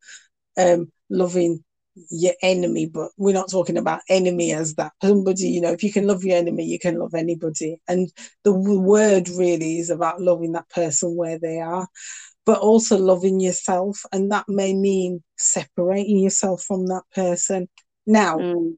um 0.58 0.92
loving 1.10 1.64
your 2.12 2.34
enemy, 2.44 2.86
but 2.86 3.10
we're 3.18 3.34
not 3.34 3.50
talking 3.50 3.78
about 3.78 4.02
enemy 4.10 4.52
as 4.52 4.76
that 4.76 4.92
somebody, 5.02 5.48
you 5.50 5.62
know, 5.62 5.72
if 5.72 5.84
you 5.84 5.92
can 5.92 6.06
love 6.06 6.24
your 6.24 6.38
enemy, 6.38 6.64
you 6.64 6.78
can 6.78 7.00
love 7.00 7.16
anybody. 7.16 7.82
And 7.88 8.12
the 8.44 8.54
word 8.54 9.30
really 9.30 9.80
is 9.80 9.90
about 9.90 10.22
loving 10.22 10.52
that 10.52 10.70
person 10.70 11.16
where 11.16 11.40
they 11.40 11.60
are, 11.60 11.88
but 12.46 12.60
also 12.60 12.98
loving 12.98 13.40
yourself. 13.40 14.02
And 14.12 14.32
that 14.32 14.46
may 14.48 14.74
mean 14.76 15.24
separating 15.38 16.20
yourself 16.20 16.64
from 16.64 16.86
that 16.88 17.04
person. 17.16 17.68
Now, 18.06 18.38
mm 18.40 18.78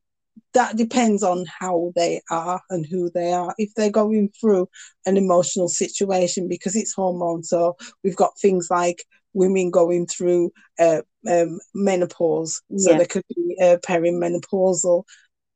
that 0.53 0.75
depends 0.75 1.23
on 1.23 1.45
how 1.59 1.91
they 1.95 2.21
are 2.29 2.61
and 2.69 2.85
who 2.85 3.09
they 3.11 3.31
are. 3.31 3.53
If 3.57 3.73
they're 3.75 3.91
going 3.91 4.31
through 4.39 4.67
an 5.05 5.17
emotional 5.17 5.67
situation 5.67 6.47
because 6.47 6.75
it's 6.75 6.93
hormones, 6.93 7.49
so 7.49 7.75
we've 8.03 8.15
got 8.15 8.37
things 8.39 8.67
like 8.69 9.03
women 9.33 9.69
going 9.69 10.07
through 10.07 10.51
uh, 10.79 11.01
um, 11.29 11.59
menopause, 11.73 12.61
so 12.77 12.91
yeah. 12.91 12.97
there 12.97 13.07
could 13.07 13.23
be 13.35 13.57
uh, 13.61 13.77
perimenopausal. 13.77 15.03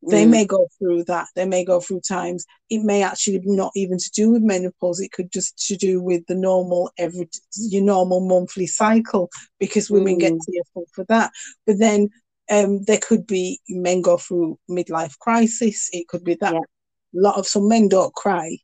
They 0.09 0.25
mm. 0.25 0.29
may 0.29 0.45
go 0.45 0.67
through 0.77 1.05
that. 1.05 1.27
They 1.35 1.45
may 1.45 1.63
go 1.63 1.79
through 1.79 2.01
times. 2.01 2.45
It 2.69 2.83
may 2.83 3.03
actually 3.03 3.39
not 3.45 3.71
even 3.75 3.97
to 3.97 4.11
do 4.13 4.31
with 4.31 4.41
menopause. 4.41 4.99
It 4.99 5.11
could 5.11 5.31
just 5.31 5.57
to 5.67 5.77
do 5.77 6.01
with 6.01 6.25
the 6.27 6.35
normal 6.35 6.91
every 6.97 7.29
your 7.55 7.83
normal 7.83 8.19
monthly 8.19 8.67
cycle 8.67 9.29
because 9.59 9.89
women 9.89 10.15
mm. 10.15 10.19
get 10.19 10.33
tearful 10.33 10.85
for 10.93 11.05
that. 11.05 11.31
But 11.65 11.79
then 11.79 12.09
um, 12.51 12.83
there 12.83 12.99
could 12.99 13.25
be 13.25 13.59
men 13.69 14.01
go 14.01 14.17
through 14.17 14.59
midlife 14.69 15.17
crisis. 15.19 15.89
It 15.91 16.07
could 16.07 16.23
be 16.23 16.35
that. 16.35 16.53
Yeah. 16.53 16.59
A 16.59 17.19
lot 17.21 17.37
of 17.37 17.47
some 17.47 17.67
men 17.67 17.87
don't 17.89 18.13
cry. 18.13 18.57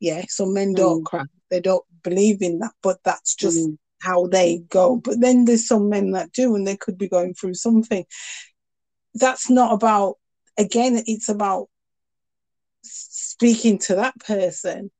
Yeah, 0.00 0.24
some 0.28 0.54
men 0.54 0.72
don't 0.72 1.02
mm. 1.02 1.06
cry. 1.06 1.24
They 1.50 1.60
don't 1.60 1.84
believe 2.02 2.40
in 2.40 2.58
that, 2.60 2.72
but 2.82 2.98
that's 3.04 3.34
just 3.34 3.68
mm. 3.68 3.76
how 4.00 4.26
they 4.26 4.62
go. 4.70 4.96
But 4.96 5.20
then 5.20 5.44
there's 5.44 5.66
some 5.66 5.90
men 5.90 6.12
that 6.12 6.32
do, 6.32 6.54
and 6.54 6.66
they 6.66 6.76
could 6.76 6.96
be 6.96 7.08
going 7.08 7.34
through 7.34 7.54
something. 7.54 8.04
That's 9.14 9.50
not 9.50 9.72
about. 9.72 10.16
Again, 10.58 11.02
it's 11.06 11.28
about 11.28 11.68
speaking 12.82 13.78
to 13.78 13.96
that 13.96 14.18
person 14.20 14.90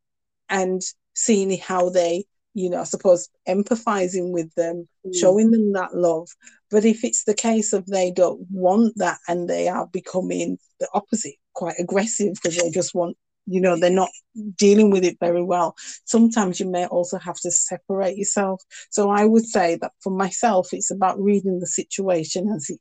and 0.48 0.80
seeing 1.14 1.58
how 1.58 1.90
they 1.90 2.24
you 2.54 2.70
know, 2.70 2.80
I 2.80 2.84
suppose 2.84 3.28
empathizing 3.48 4.32
with 4.32 4.52
them, 4.54 4.88
mm. 5.06 5.14
showing 5.14 5.50
them 5.50 5.72
that 5.72 5.94
love. 5.94 6.28
But 6.70 6.84
if 6.84 7.04
it's 7.04 7.24
the 7.24 7.34
case 7.34 7.72
of 7.72 7.86
they 7.86 8.10
don't 8.10 8.46
want 8.50 8.94
that 8.96 9.18
and 9.28 9.48
they 9.48 9.68
are 9.68 9.86
becoming 9.86 10.58
the 10.78 10.88
opposite, 10.94 11.34
quite 11.54 11.76
aggressive 11.78 12.34
because 12.34 12.56
they 12.56 12.70
just 12.70 12.94
want, 12.94 13.16
you 13.46 13.60
know, 13.60 13.78
they're 13.78 13.90
not 13.90 14.10
dealing 14.56 14.90
with 14.90 15.04
it 15.04 15.16
very 15.20 15.42
well, 15.42 15.74
sometimes 16.04 16.60
you 16.60 16.70
may 16.70 16.86
also 16.86 17.18
have 17.18 17.38
to 17.40 17.50
separate 17.50 18.16
yourself. 18.16 18.62
So 18.90 19.10
I 19.10 19.24
would 19.24 19.46
say 19.46 19.76
that 19.80 19.92
for 20.00 20.10
myself, 20.10 20.68
it's 20.72 20.90
about 20.90 21.20
reading 21.20 21.60
the 21.60 21.66
situation 21.66 22.52
as 22.54 22.70
it 22.70 22.80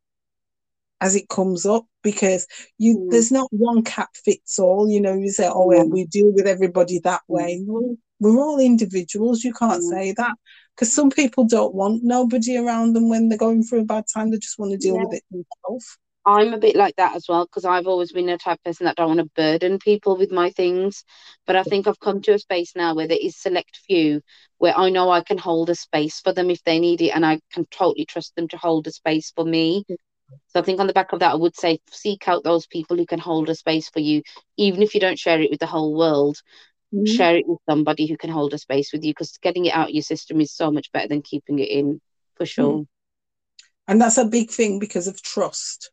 as 1.01 1.15
it 1.15 1.29
comes 1.29 1.65
up 1.65 1.85
because 2.03 2.45
you 2.77 2.97
mm. 2.97 3.09
there's 3.09 3.31
not 3.31 3.47
one 3.51 3.81
cap 3.81 4.09
fits 4.25 4.59
all 4.59 4.89
you 4.89 4.99
know 4.99 5.13
you 5.13 5.29
say 5.29 5.47
oh 5.47 5.65
well, 5.65 5.87
we 5.87 6.05
deal 6.05 6.29
with 6.33 6.45
everybody 6.45 6.99
that 6.99 7.21
mm. 7.21 7.35
way 7.35 7.63
well, 7.65 7.95
we're 8.19 8.39
all 8.39 8.59
individuals. 8.59 9.43
You 9.43 9.53
can't 9.53 9.81
mm. 9.81 9.89
say 9.89 10.13
that 10.17 10.35
because 10.79 10.93
some 10.93 11.09
people 11.09 11.43
don't 11.43 11.75
want 11.75 12.03
nobody 12.05 12.57
around 12.57 12.93
them 12.93 13.09
when 13.09 13.27
they're 13.27 13.37
going 13.37 13.63
through 13.63 13.81
a 13.81 13.85
bad 13.85 14.05
time. 14.13 14.31
They 14.31 14.37
just 14.37 14.57
want 14.57 14.71
to 14.71 14.77
deal 14.77 14.95
yeah. 14.95 15.03
with 15.03 15.17
it 15.17 15.23
themselves. 15.29 15.97
I'm 16.25 16.53
a 16.53 16.57
bit 16.57 16.77
like 16.77 16.95
that 16.95 17.17
as 17.17 17.25
well 17.27 17.45
because 17.45 17.65
I've 17.65 17.87
always 17.87 18.13
been 18.13 18.29
a 18.29 18.37
type 18.37 18.59
of 18.59 18.63
person 18.63 18.85
that 18.85 18.95
don't 18.95 19.17
want 19.17 19.19
to 19.19 19.25
burden 19.35 19.79
people 19.79 20.15
with 20.15 20.31
my 20.31 20.51
things. 20.51 21.03
But 21.45 21.57
I 21.57 21.63
think 21.63 21.85
I've 21.85 21.99
come 21.99 22.21
to 22.21 22.33
a 22.33 22.39
space 22.39 22.77
now 22.77 22.95
where 22.95 23.09
there 23.09 23.17
is 23.21 23.35
select 23.35 23.81
few 23.87 24.21
where 24.57 24.77
I 24.77 24.89
know 24.89 25.09
I 25.09 25.21
can 25.21 25.37
hold 25.37 25.69
a 25.69 25.75
space 25.75 26.21
for 26.21 26.31
them 26.31 26.49
if 26.49 26.63
they 26.63 26.79
need 26.79 27.01
it, 27.01 27.09
and 27.09 27.25
I 27.25 27.41
can 27.51 27.65
totally 27.71 28.05
trust 28.05 28.35
them 28.35 28.47
to 28.49 28.57
hold 28.57 28.87
a 28.87 28.91
space 28.91 29.33
for 29.35 29.43
me. 29.43 29.83
So 30.47 30.59
I 30.59 30.63
think 30.63 30.79
on 30.79 30.87
the 30.87 30.93
back 30.93 31.11
of 31.11 31.19
that, 31.19 31.31
I 31.31 31.35
would 31.35 31.57
say 31.57 31.79
seek 31.91 32.27
out 32.27 32.43
those 32.43 32.67
people 32.67 32.95
who 32.95 33.05
can 33.05 33.19
hold 33.19 33.49
a 33.49 33.55
space 33.55 33.89
for 33.89 33.99
you, 33.99 34.21
even 34.57 34.81
if 34.81 34.93
you 34.93 35.01
don't 35.01 35.19
share 35.19 35.41
it 35.41 35.51
with 35.51 35.59
the 35.59 35.65
whole 35.65 35.95
world 35.95 36.41
mm-hmm. 36.93 37.05
share 37.05 37.37
it 37.37 37.47
with 37.47 37.59
somebody 37.69 38.07
who 38.07 38.17
can 38.17 38.29
hold 38.29 38.53
a 38.53 38.57
space 38.57 38.91
with 38.93 39.03
you 39.03 39.11
because 39.11 39.37
getting 39.41 39.65
it 39.65 39.73
out 39.73 39.93
your 39.93 40.03
system 40.03 40.41
is 40.41 40.53
so 40.53 40.71
much 40.71 40.91
better 40.91 41.07
than 41.07 41.21
keeping 41.21 41.59
it 41.59 41.69
in 41.69 42.01
for 42.35 42.45
sure. 42.45 42.79
Mm. 42.79 42.87
And 43.87 44.01
that's 44.01 44.17
a 44.17 44.25
big 44.25 44.51
thing 44.51 44.79
because 44.79 45.07
of 45.07 45.21
trust. 45.21 45.91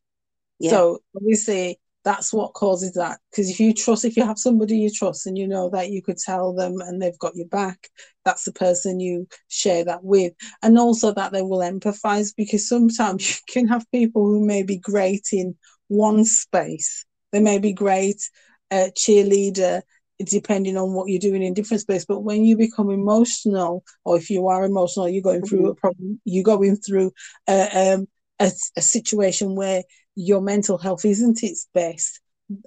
Yeah. 0.59 0.71
So 0.71 0.99
obviously 1.17 1.79
that's 2.05 2.33
what 2.33 2.55
causes 2.55 2.93
that. 2.93 3.19
Because 3.31 3.51
if 3.51 3.59
you 3.59 3.75
trust, 3.75 4.05
if 4.05 4.17
you 4.17 4.25
have 4.25 4.39
somebody 4.39 4.79
you 4.79 4.91
trust 4.91 5.27
and 5.27 5.37
you 5.37 5.49
know 5.49 5.69
that 5.71 5.91
you 5.91 6.03
could 6.03 6.19
tell 6.19 6.55
them 6.55 6.81
and 6.81 7.03
they've 7.03 7.19
got 7.19 7.35
your 7.35 7.49
back, 7.49 7.89
that's 8.25 8.45
the 8.45 8.53
person 8.53 9.01
you 9.01 9.27
share 9.49 9.85
that 9.85 10.05
with. 10.05 10.33
And 10.63 10.79
also 10.79 11.13
that 11.15 11.33
they 11.33 11.43
will 11.43 11.59
empathize 11.59 12.33
because 12.37 12.69
sometimes 12.69 13.29
you 13.49 13.53
can 13.53 13.67
have 13.67 13.91
people 13.91 14.25
who 14.25 14.47
may 14.47 14.63
be 14.63 14.77
great 14.77 15.29
in 15.33 15.57
one 15.89 16.25
space. 16.25 17.05
They 17.33 17.41
may 17.41 17.59
be 17.59 17.73
great 17.73 18.23
uh, 18.71 18.91
cheerleader 18.97 19.83
depending 20.25 20.77
on 20.77 20.93
what 20.93 21.09
you're 21.09 21.21
doing 21.21 21.43
in 21.43 21.55
different 21.55 21.83
space. 21.83 22.05
But 22.05 22.21
when 22.21 22.45
you 22.45 22.57
become 22.57 22.91
emotional, 22.91 23.85
or 24.05 24.17
if 24.17 24.31
you 24.31 24.49
are 24.49 24.65
emotional, 24.65 25.09
you're 25.09 25.23
going 25.23 25.43
through 25.43 25.69
a 25.69 25.71
mm-hmm. 25.71 25.81
problem, 25.81 26.21
you're 26.25 26.45
going 26.45 26.77
through 26.77 27.13
a, 27.49 27.95
um, 27.95 28.09
a, 28.41 28.51
a 28.77 28.83
situation 28.83 29.55
where 29.55 29.83
your 30.15 30.41
mental 30.41 30.79
health 30.79 31.05
isn't 31.05 31.43
its 31.43 31.69
best. 31.75 32.21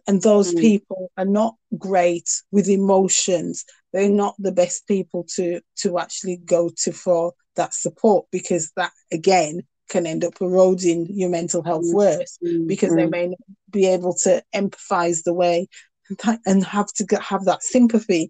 And 0.07 0.21
those 0.21 0.53
mm. 0.53 0.59
people 0.59 1.09
are 1.17 1.25
not 1.25 1.55
great 1.77 2.29
with 2.51 2.67
emotions. 2.67 3.63
They're 3.93 4.09
not 4.09 4.35
the 4.37 4.51
best 4.51 4.85
people 4.87 5.25
to 5.35 5.61
to 5.77 5.99
actually 5.99 6.35
go 6.35 6.69
to 6.83 6.91
for 6.91 7.33
that 7.55 7.73
support 7.73 8.25
because 8.29 8.71
that 8.75 8.91
again 9.11 9.61
can 9.89 10.05
end 10.05 10.23
up 10.23 10.33
eroding 10.41 11.07
your 11.09 11.29
mental 11.29 11.63
health 11.63 11.85
mm. 11.85 11.93
worse 11.93 12.37
because 12.67 12.93
they 12.93 13.07
mm. 13.07 13.11
may 13.11 13.27
not 13.27 13.39
be 13.71 13.87
able 13.87 14.13
to 14.13 14.43
empathize 14.53 15.23
the 15.23 15.33
way 15.33 15.67
and 16.45 16.63
have 16.63 16.87
to 16.93 17.05
get, 17.05 17.21
have 17.21 17.45
that 17.45 17.63
sympathy. 17.63 18.29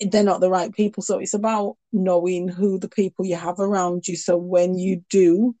They're 0.00 0.22
not 0.22 0.40
the 0.40 0.50
right 0.50 0.72
people. 0.72 1.02
So 1.02 1.18
it's 1.18 1.34
about 1.34 1.76
knowing 1.92 2.48
who 2.48 2.78
the 2.78 2.88
people 2.88 3.24
you 3.24 3.36
have 3.36 3.58
around 3.58 4.06
you. 4.06 4.16
So 4.16 4.36
when 4.36 4.78
you 4.78 5.02
do 5.10 5.54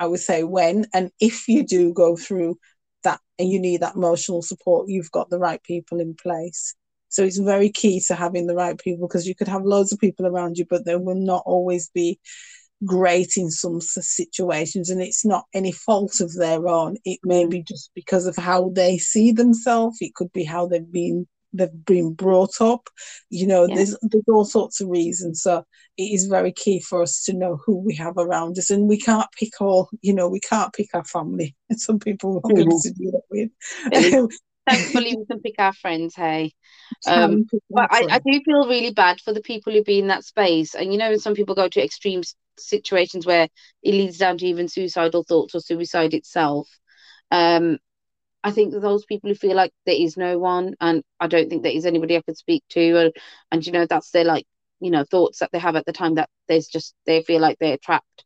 i 0.00 0.06
would 0.06 0.20
say 0.20 0.44
when 0.44 0.86
and 0.94 1.10
if 1.20 1.48
you 1.48 1.64
do 1.66 1.92
go 1.92 2.16
through 2.16 2.56
that 3.04 3.20
and 3.38 3.48
you 3.48 3.60
need 3.60 3.80
that 3.80 3.94
emotional 3.94 4.42
support 4.42 4.88
you've 4.88 5.10
got 5.10 5.30
the 5.30 5.38
right 5.38 5.62
people 5.62 6.00
in 6.00 6.14
place. 6.14 6.74
So 7.08 7.24
it's 7.24 7.38
very 7.38 7.70
key 7.70 8.02
to 8.08 8.14
having 8.14 8.46
the 8.46 8.54
right 8.54 8.78
people 8.78 9.08
because 9.08 9.26
you 9.26 9.34
could 9.34 9.48
have 9.48 9.64
loads 9.64 9.92
of 9.92 9.98
people 9.98 10.26
around 10.26 10.58
you, 10.58 10.66
but 10.68 10.84
they 10.84 10.96
will 10.96 11.14
not 11.14 11.42
always 11.46 11.88
be 11.88 12.18
great 12.84 13.36
in 13.36 13.50
some 13.50 13.80
situations 13.80 14.90
and 14.90 15.00
it's 15.00 15.24
not 15.24 15.44
any 15.54 15.72
fault 15.72 16.20
of 16.20 16.32
their 16.34 16.66
own. 16.68 16.96
It 17.04 17.20
may 17.24 17.46
be 17.46 17.62
just 17.62 17.90
because 17.94 18.26
of 18.26 18.36
how 18.36 18.70
they 18.74 18.98
see 18.98 19.32
themselves. 19.32 19.98
It 20.00 20.14
could 20.14 20.32
be 20.32 20.44
how 20.44 20.66
they've 20.66 20.90
been 20.90 21.26
they've 21.52 21.84
been 21.84 22.12
brought 22.12 22.60
up. 22.60 22.88
You 23.30 23.46
know 23.46 23.66
yeah. 23.66 23.76
there's 23.76 23.96
there's 24.02 24.28
all 24.28 24.44
sorts 24.44 24.80
of 24.80 24.88
reasons. 24.88 25.42
So 25.42 25.64
it 25.96 26.02
is 26.02 26.26
very 26.26 26.52
key 26.52 26.80
for 26.80 27.02
us 27.02 27.24
to 27.24 27.32
know 27.32 27.58
who 27.64 27.76
we 27.76 27.94
have 27.96 28.14
around 28.16 28.58
us 28.58 28.70
and 28.70 28.88
we 28.88 28.98
can't 28.98 29.30
pick 29.38 29.60
all 29.60 29.88
you 30.02 30.14
know 30.14 30.28
we 30.28 30.40
can't 30.40 30.72
pick 30.72 30.88
our 30.94 31.04
family. 31.04 31.56
And 31.68 31.80
some 31.80 31.98
people 31.98 32.40
are 32.44 32.54
going 32.54 32.70
to 32.70 32.92
do 32.96 33.10
that 33.10 33.22
with. 33.30 34.30
Thankfully 34.68 35.16
we 35.18 35.26
can 35.26 35.40
pick 35.40 35.54
our 35.58 35.72
friends 35.72 36.14
hey. 36.14 36.52
Um, 37.06 37.46
but 37.70 37.88
I, 37.90 38.06
I 38.10 38.18
do 38.18 38.40
feel 38.44 38.68
really 38.68 38.92
bad 38.92 39.20
for 39.20 39.32
the 39.32 39.40
people 39.40 39.72
who 39.72 39.82
be 39.82 39.98
in 39.98 40.08
that 40.08 40.24
space. 40.24 40.74
And 40.74 40.92
you 40.92 40.98
know 40.98 41.16
some 41.16 41.34
people 41.34 41.54
go 41.54 41.68
to 41.68 41.82
extreme 41.82 42.22
situations 42.60 43.26
where 43.26 43.48
it 43.82 43.92
leads 43.92 44.18
down 44.18 44.38
to 44.38 44.46
even 44.46 44.68
suicidal 44.68 45.24
thoughts 45.24 45.54
or 45.54 45.60
suicide 45.60 46.14
itself 46.14 46.68
um, 47.30 47.78
I 48.44 48.52
think 48.52 48.72
those 48.72 49.04
people 49.04 49.30
who 49.30 49.34
feel 49.34 49.56
like 49.56 49.72
there 49.84 49.94
is 49.96 50.16
no 50.16 50.38
one, 50.38 50.74
and 50.80 51.02
I 51.20 51.26
don't 51.26 51.48
think 51.50 51.62
there 51.62 51.72
is 51.72 51.86
anybody 51.86 52.16
I 52.16 52.22
could 52.22 52.36
speak 52.36 52.64
to, 52.70 52.98
and, 52.98 53.12
and 53.50 53.66
you 53.66 53.72
know 53.72 53.86
that's 53.86 54.10
their 54.10 54.24
like 54.24 54.46
you 54.80 54.90
know 54.90 55.04
thoughts 55.04 55.40
that 55.40 55.50
they 55.52 55.58
have 55.58 55.76
at 55.76 55.86
the 55.86 55.92
time 55.92 56.14
that 56.14 56.30
there's 56.46 56.68
just 56.68 56.94
they 57.06 57.22
feel 57.22 57.40
like 57.40 57.58
they're 57.58 57.78
trapped, 57.78 58.24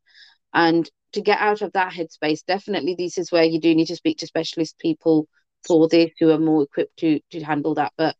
and 0.54 0.88
to 1.12 1.22
get 1.22 1.38
out 1.40 1.62
of 1.62 1.72
that 1.72 1.92
headspace, 1.92 2.44
definitely 2.46 2.94
this 2.96 3.18
is 3.18 3.32
where 3.32 3.44
you 3.44 3.60
do 3.60 3.74
need 3.74 3.86
to 3.86 3.96
speak 3.96 4.18
to 4.18 4.26
specialist 4.26 4.78
people 4.78 5.26
for 5.66 5.88
this 5.88 6.10
who 6.18 6.30
are 6.30 6.38
more 6.38 6.62
equipped 6.64 6.98
to 6.98 7.20
to 7.30 7.40
handle 7.42 7.74
that. 7.74 7.92
But 7.96 8.16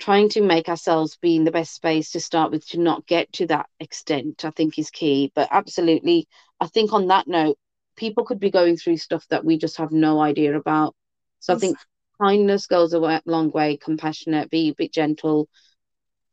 trying 0.00 0.28
to 0.30 0.40
make 0.40 0.68
ourselves 0.68 1.16
be 1.16 1.36
in 1.36 1.44
the 1.44 1.50
best 1.50 1.74
space 1.74 2.10
to 2.12 2.20
start 2.20 2.50
with 2.50 2.66
to 2.68 2.80
not 2.80 3.06
get 3.06 3.32
to 3.34 3.46
that 3.46 3.66
extent, 3.78 4.44
I 4.44 4.50
think 4.50 4.78
is 4.78 4.90
key. 4.90 5.32
But 5.34 5.48
absolutely, 5.50 6.28
I 6.60 6.66
think 6.66 6.92
on 6.92 7.08
that 7.08 7.28
note, 7.28 7.58
people 7.96 8.24
could 8.24 8.40
be 8.40 8.50
going 8.50 8.76
through 8.76 8.96
stuff 8.96 9.26
that 9.28 9.44
we 9.44 9.58
just 9.58 9.76
have 9.76 9.92
no 9.92 10.20
idea 10.20 10.56
about. 10.56 10.94
So 11.40 11.54
I 11.54 11.58
think 11.58 11.78
kindness 12.20 12.66
goes 12.66 12.92
a 12.92 13.20
long 13.24 13.50
way, 13.50 13.76
compassionate, 13.76 14.50
be 14.50 14.70
a 14.70 14.74
bit 14.74 14.92
gentle. 14.92 15.48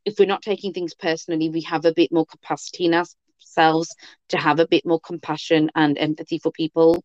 If 0.06 0.16
we're 0.18 0.26
not 0.26 0.42
taking 0.42 0.74
things 0.74 0.96
personally, 0.96 1.50
we 1.50 1.62
have 1.62 1.86
a 1.86 1.94
bit 1.94 2.12
more 2.12 2.26
capacity 2.26 2.86
in 2.86 2.96
ourselves 2.96 3.96
to 4.30 4.38
have 4.38 4.60
a 4.60 4.68
bit 4.68 4.86
more 4.86 5.00
compassion 5.00 5.70
and 5.76 5.98
empathy 5.98 6.40
for 6.40 6.52
people. 6.52 7.04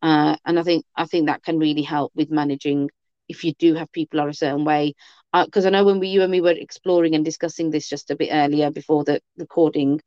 Uh, 0.00 0.36
and 0.44 0.58
I 0.58 0.62
think 0.62 0.84
I 0.96 1.06
think 1.06 1.26
that 1.26 1.42
can 1.42 1.58
really 1.58 1.82
help 1.82 2.12
with 2.14 2.30
managing 2.30 2.88
if 3.28 3.44
you 3.44 3.52
do 3.58 3.74
have 3.74 3.92
people 3.92 4.20
are 4.20 4.28
a 4.28 4.34
certain 4.34 4.64
way. 4.64 4.94
Because 5.32 5.64
uh, 5.64 5.68
I 5.68 5.70
know 5.70 5.84
when 5.84 6.00
we 6.00 6.08
you 6.08 6.22
and 6.22 6.30
me 6.30 6.40
were 6.40 6.50
exploring 6.50 7.14
and 7.14 7.24
discussing 7.24 7.70
this 7.70 7.88
just 7.88 8.10
a 8.10 8.16
bit 8.16 8.30
earlier 8.32 8.70
before 8.70 9.04
the 9.04 9.20
recording, 9.36 10.00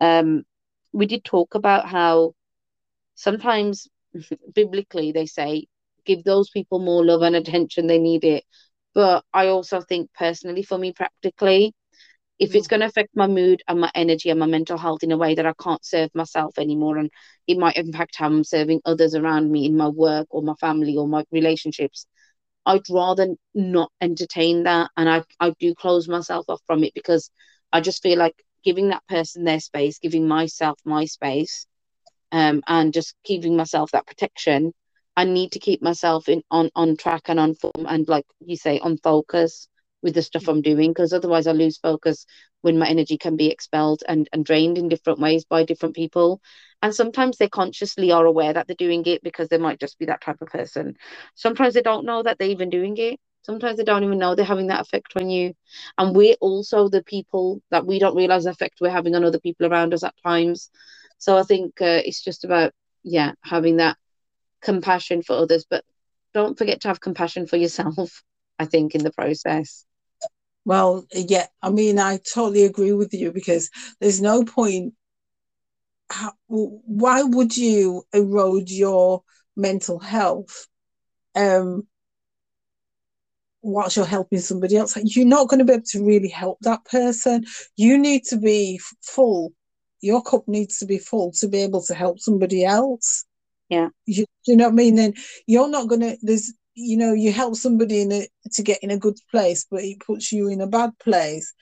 um, 0.00 0.44
we 0.92 1.06
did 1.06 1.24
talk 1.24 1.54
about 1.54 1.88
how 1.88 2.34
sometimes 3.14 3.88
biblically 4.54 5.12
they 5.12 5.26
say 5.26 5.66
give 6.04 6.22
those 6.24 6.50
people 6.50 6.78
more 6.78 7.04
love 7.04 7.22
and 7.22 7.36
attention 7.36 7.86
they 7.86 7.98
need 7.98 8.24
it 8.24 8.44
but 8.94 9.24
i 9.32 9.48
also 9.48 9.80
think 9.80 10.08
personally 10.14 10.62
for 10.62 10.78
me 10.78 10.92
practically 10.92 11.74
if 12.38 12.54
it's 12.54 12.66
mm. 12.66 12.70
going 12.70 12.80
to 12.80 12.86
affect 12.86 13.08
my 13.16 13.26
mood 13.26 13.62
and 13.66 13.80
my 13.80 13.90
energy 13.94 14.30
and 14.30 14.38
my 14.38 14.46
mental 14.46 14.78
health 14.78 15.02
in 15.02 15.12
a 15.12 15.16
way 15.16 15.34
that 15.34 15.46
i 15.46 15.52
can't 15.60 15.84
serve 15.84 16.10
myself 16.14 16.58
anymore 16.58 16.96
and 16.98 17.10
it 17.46 17.58
might 17.58 17.76
impact 17.76 18.16
how 18.16 18.26
i'm 18.26 18.44
serving 18.44 18.80
others 18.84 19.14
around 19.14 19.50
me 19.50 19.66
in 19.66 19.76
my 19.76 19.88
work 19.88 20.26
or 20.30 20.42
my 20.42 20.54
family 20.60 20.96
or 20.96 21.08
my 21.08 21.24
relationships 21.32 22.06
i'd 22.66 22.88
rather 22.90 23.28
not 23.54 23.90
entertain 24.00 24.64
that 24.64 24.90
and 24.96 25.08
i, 25.08 25.22
I 25.40 25.54
do 25.58 25.74
close 25.74 26.08
myself 26.08 26.46
off 26.48 26.60
from 26.66 26.84
it 26.84 26.94
because 26.94 27.30
i 27.72 27.80
just 27.80 28.02
feel 28.02 28.18
like 28.18 28.34
giving 28.64 28.88
that 28.88 29.06
person 29.08 29.44
their 29.44 29.60
space 29.60 29.98
giving 29.98 30.26
myself 30.28 30.78
my 30.84 31.04
space 31.04 31.66
um, 32.32 32.62
and 32.66 32.92
just 32.92 33.14
giving 33.24 33.56
myself 33.56 33.90
that 33.92 34.06
protection. 34.06 34.72
I 35.16 35.24
need 35.24 35.52
to 35.52 35.58
keep 35.58 35.82
myself 35.82 36.28
in 36.28 36.42
on 36.50 36.70
on 36.74 36.96
track 36.96 37.22
and 37.26 37.40
on 37.40 37.54
form 37.54 37.86
and 37.88 38.06
like 38.06 38.26
you 38.40 38.56
say 38.56 38.78
on 38.80 38.98
focus 38.98 39.68
with 40.02 40.14
the 40.14 40.22
stuff 40.22 40.48
I'm 40.48 40.62
doing 40.62 40.90
because 40.90 41.12
otherwise 41.12 41.46
I 41.46 41.52
lose 41.52 41.78
focus 41.78 42.26
when 42.62 42.78
my 42.78 42.88
energy 42.88 43.18
can 43.18 43.36
be 43.36 43.48
expelled 43.50 44.02
and, 44.08 44.28
and 44.32 44.44
drained 44.44 44.78
in 44.78 44.88
different 44.88 45.18
ways 45.20 45.44
by 45.44 45.64
different 45.64 45.94
people. 45.94 46.40
And 46.82 46.94
sometimes 46.94 47.38
they 47.38 47.48
consciously 47.48 48.12
are 48.12 48.24
aware 48.26 48.52
that 48.52 48.66
they're 48.66 48.76
doing 48.76 49.04
it 49.06 49.22
because 49.22 49.48
they 49.48 49.58
might 49.58 49.80
just 49.80 49.98
be 49.98 50.06
that 50.06 50.20
type 50.20 50.40
of 50.40 50.48
person. 50.48 50.94
Sometimes 51.34 51.74
they 51.74 51.82
don't 51.82 52.06
know 52.06 52.22
that 52.22 52.38
they're 52.38 52.48
even 52.48 52.70
doing 52.70 52.96
it. 52.98 53.18
Sometimes 53.42 53.76
they 53.78 53.84
don't 53.84 54.04
even 54.04 54.18
know 54.18 54.34
they're 54.34 54.44
having 54.44 54.66
that 54.68 54.80
effect 54.80 55.12
on 55.16 55.30
you. 55.30 55.54
And 55.96 56.14
we're 56.14 56.36
also 56.40 56.88
the 56.88 57.02
people 57.02 57.62
that 57.70 57.86
we 57.86 57.98
don't 57.98 58.16
realize 58.16 58.44
the 58.44 58.50
effect 58.50 58.78
we're 58.80 58.90
having 58.90 59.14
on 59.14 59.24
other 59.24 59.40
people 59.40 59.66
around 59.66 59.94
us 59.94 60.02
at 60.02 60.14
times. 60.24 60.70
So 61.18 61.38
I 61.38 61.44
think 61.44 61.80
uh, 61.80 62.02
it's 62.04 62.22
just 62.22 62.44
about 62.44 62.72
yeah 63.04 63.32
having 63.42 63.76
that 63.76 63.96
compassion 64.60 65.22
for 65.22 65.34
others, 65.34 65.64
but 65.68 65.84
don't 66.34 66.58
forget 66.58 66.80
to 66.82 66.88
have 66.88 67.00
compassion 67.00 67.46
for 67.46 67.56
yourself. 67.56 68.22
I 68.58 68.64
think 68.64 68.94
in 68.94 69.04
the 69.04 69.12
process. 69.12 69.84
Well, 70.64 71.06
yeah, 71.12 71.46
I 71.62 71.70
mean, 71.70 71.98
I 71.98 72.18
totally 72.18 72.64
agree 72.64 72.92
with 72.92 73.14
you 73.14 73.32
because 73.32 73.70
there's 74.00 74.20
no 74.20 74.44
point. 74.44 74.94
How, 76.10 76.32
why 76.46 77.22
would 77.22 77.56
you 77.56 78.04
erode 78.12 78.70
your 78.70 79.22
mental 79.56 79.98
health 79.98 80.66
um, 81.34 81.86
whilst 83.62 83.96
you're 83.96 84.06
helping 84.06 84.40
somebody 84.40 84.76
else? 84.76 84.96
You're 85.02 85.26
not 85.26 85.48
going 85.48 85.58
to 85.58 85.64
be 85.64 85.72
able 85.74 85.84
to 85.86 86.04
really 86.04 86.28
help 86.28 86.58
that 86.62 86.84
person. 86.84 87.44
You 87.76 87.98
need 87.98 88.24
to 88.24 88.36
be 88.36 88.80
full 89.02 89.52
your 90.00 90.22
cup 90.22 90.46
needs 90.46 90.78
to 90.78 90.86
be 90.86 90.98
full 90.98 91.32
to 91.32 91.48
be 91.48 91.58
able 91.58 91.82
to 91.82 91.94
help 91.94 92.20
somebody 92.20 92.64
else. 92.64 93.24
Yeah. 93.68 93.88
You, 94.06 94.24
you 94.46 94.56
know 94.56 94.64
what 94.64 94.72
I 94.72 94.76
mean? 94.76 94.94
Then 94.94 95.14
you're 95.46 95.68
not 95.68 95.88
gonna 95.88 96.16
there's 96.22 96.52
you 96.76 96.96
know, 96.96 97.14
you 97.14 97.32
help 97.32 97.56
somebody 97.56 98.02
in 98.02 98.12
a, 98.12 98.28
to 98.52 98.62
get 98.62 98.78
in 98.82 98.90
a 98.90 98.98
good 98.98 99.16
place, 99.30 99.66
but 99.68 99.82
it 99.82 100.00
puts 100.00 100.30
you 100.30 100.48
in 100.48 100.60
a 100.60 100.66
bad 100.66 100.90
place. 100.98 101.52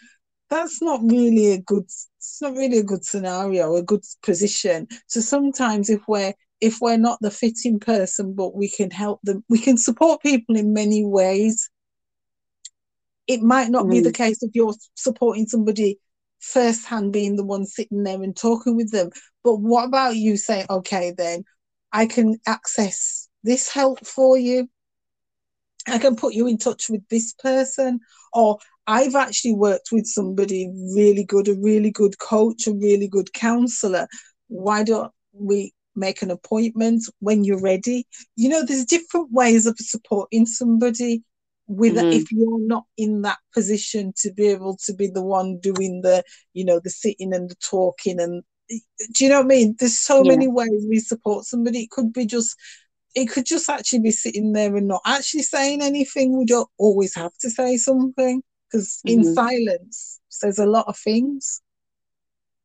That's 0.50 0.82
not 0.82 1.00
really 1.02 1.52
a 1.52 1.58
good 1.58 1.84
it's 1.84 2.42
not 2.42 2.54
really 2.54 2.78
a 2.78 2.84
good 2.84 3.04
scenario, 3.04 3.76
a 3.76 3.82
good 3.82 4.02
position. 4.22 4.88
So 5.06 5.20
sometimes 5.20 5.88
if 5.88 6.00
we're 6.08 6.34
if 6.60 6.78
we're 6.80 6.96
not 6.96 7.18
the 7.20 7.30
fitting 7.30 7.78
person, 7.78 8.34
but 8.34 8.54
we 8.56 8.68
can 8.68 8.90
help 8.90 9.20
them, 9.22 9.44
we 9.48 9.58
can 9.58 9.76
support 9.76 10.22
people 10.22 10.56
in 10.56 10.72
many 10.72 11.04
ways. 11.04 11.70
It 13.26 13.40
might 13.42 13.70
not 13.70 13.86
mm. 13.86 13.90
be 13.92 14.00
the 14.00 14.10
mm. 14.10 14.14
case 14.16 14.42
if 14.42 14.50
you're 14.54 14.74
supporting 14.94 15.46
somebody 15.46 15.98
firsthand 16.40 17.12
being 17.12 17.36
the 17.36 17.44
one 17.44 17.66
sitting 17.66 18.02
there 18.02 18.22
and 18.22 18.36
talking 18.36 18.76
with 18.76 18.90
them. 18.90 19.10
But 19.42 19.56
what 19.56 19.84
about 19.84 20.16
you 20.16 20.36
saying, 20.36 20.66
okay, 20.68 21.12
then 21.16 21.44
I 21.92 22.06
can 22.06 22.36
access 22.46 23.28
this 23.42 23.68
help 23.68 24.06
for 24.06 24.36
you? 24.36 24.68
I 25.86 25.98
can 25.98 26.16
put 26.16 26.34
you 26.34 26.46
in 26.46 26.58
touch 26.58 26.88
with 26.88 27.06
this 27.08 27.32
person, 27.34 28.00
or 28.32 28.58
I've 28.86 29.14
actually 29.14 29.54
worked 29.54 29.90
with 29.92 30.06
somebody 30.06 30.70
really 30.94 31.24
good, 31.24 31.48
a 31.48 31.54
really 31.54 31.90
good 31.90 32.18
coach, 32.18 32.66
a 32.66 32.72
really 32.72 33.08
good 33.08 33.32
counselor. 33.32 34.08
Why 34.48 34.82
don't 34.82 35.12
we 35.32 35.72
make 35.96 36.22
an 36.22 36.30
appointment 36.30 37.04
when 37.20 37.44
you're 37.44 37.60
ready? 37.60 38.06
You 38.36 38.48
know, 38.48 38.64
there's 38.64 38.84
different 38.84 39.32
ways 39.32 39.66
of 39.66 39.76
supporting 39.78 40.46
somebody 40.46 41.22
with 41.66 41.96
mm-hmm. 41.96 42.12
if 42.12 42.30
you're 42.30 42.60
not 42.60 42.84
in 42.96 43.22
that 43.22 43.38
position 43.52 44.12
to 44.16 44.32
be 44.32 44.48
able 44.48 44.76
to 44.84 44.92
be 44.92 45.06
the 45.06 45.22
one 45.22 45.58
doing 45.60 46.02
the 46.02 46.22
you 46.52 46.64
know 46.64 46.78
the 46.78 46.90
sitting 46.90 47.32
and 47.32 47.50
the 47.50 47.54
talking 47.56 48.20
and 48.20 48.42
do 48.68 49.24
you 49.24 49.30
know 49.30 49.36
what 49.36 49.44
i 49.44 49.48
mean 49.48 49.74
there's 49.78 49.98
so 49.98 50.22
yeah. 50.22 50.30
many 50.30 50.46
ways 50.46 50.86
we 50.88 50.98
support 50.98 51.44
somebody 51.44 51.84
it 51.84 51.90
could 51.90 52.12
be 52.12 52.26
just 52.26 52.54
it 53.14 53.26
could 53.26 53.46
just 53.46 53.68
actually 53.70 54.00
be 54.00 54.10
sitting 54.10 54.52
there 54.52 54.74
and 54.74 54.88
not 54.88 55.02
actually 55.06 55.42
saying 55.42 55.82
anything. 55.82 56.36
We 56.36 56.46
don't 56.46 56.68
always 56.78 57.14
have 57.14 57.32
to 57.40 57.50
say 57.50 57.76
something 57.76 58.42
because 58.70 59.00
mm-hmm. 59.06 59.20
in 59.20 59.34
silence 59.34 60.20
says 60.28 60.58
a 60.58 60.66
lot 60.66 60.86
of 60.88 60.96
things. 60.98 61.62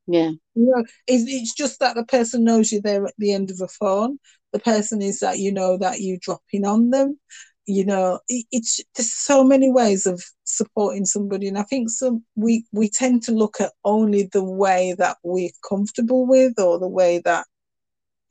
Yeah. 0.07 0.31
You 0.55 0.65
know 0.65 0.83
it's, 1.05 1.23
it's 1.27 1.53
just 1.53 1.79
that 1.79 1.95
the 1.95 2.03
person 2.03 2.43
knows 2.43 2.71
you're 2.71 2.81
there 2.81 3.05
at 3.05 3.13
the 3.17 3.31
end 3.31 3.51
of 3.51 3.61
a 3.61 3.67
phone. 3.67 4.17
The 4.51 4.59
person 4.59 5.01
is 5.01 5.19
that 5.19 5.37
you 5.37 5.51
know 5.51 5.77
that 5.77 5.99
you 5.99 6.17
dropping 6.19 6.65
on 6.65 6.89
them. 6.89 7.19
You 7.67 7.85
know 7.85 8.19
it, 8.27 8.45
it's 8.51 8.81
there's 8.95 9.13
so 9.13 9.43
many 9.43 9.71
ways 9.71 10.07
of 10.07 10.23
supporting 10.43 11.05
somebody 11.05 11.47
and 11.47 11.59
i 11.59 11.61
think 11.61 11.87
some 11.87 12.23
we 12.35 12.65
we 12.71 12.89
tend 12.89 13.21
to 13.21 13.31
look 13.31 13.61
at 13.61 13.71
only 13.85 14.27
the 14.33 14.43
way 14.43 14.95
that 14.97 15.17
we're 15.21 15.51
comfortable 15.69 16.25
with 16.25 16.59
or 16.59 16.79
the 16.79 16.87
way 16.87 17.21
that 17.23 17.45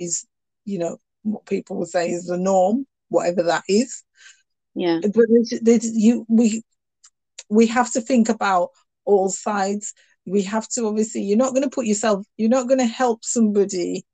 is 0.00 0.26
you 0.64 0.80
know 0.80 0.98
what 1.22 1.46
people 1.46 1.76
would 1.76 1.88
say 1.88 2.10
is 2.10 2.26
the 2.26 2.36
norm 2.36 2.86
whatever 3.08 3.42
that 3.44 3.64
is. 3.68 4.02
Yeah. 4.74 5.00
But 5.02 5.26
there's, 5.28 5.60
there's, 5.62 5.90
you 5.96 6.24
we 6.28 6.62
we 7.48 7.66
have 7.66 7.90
to 7.92 8.00
think 8.00 8.28
about 8.28 8.70
all 9.04 9.28
sides. 9.30 9.94
We 10.26 10.42
have 10.42 10.68
to 10.70 10.86
obviously 10.86 11.22
you're 11.22 11.38
not 11.38 11.54
going 11.54 11.62
to 11.62 11.70
put 11.70 11.86
yourself 11.86 12.24
you're 12.36 12.50
not 12.50 12.68
going 12.68 12.78
to 12.78 12.86
help 12.86 13.24
somebody 13.24 14.04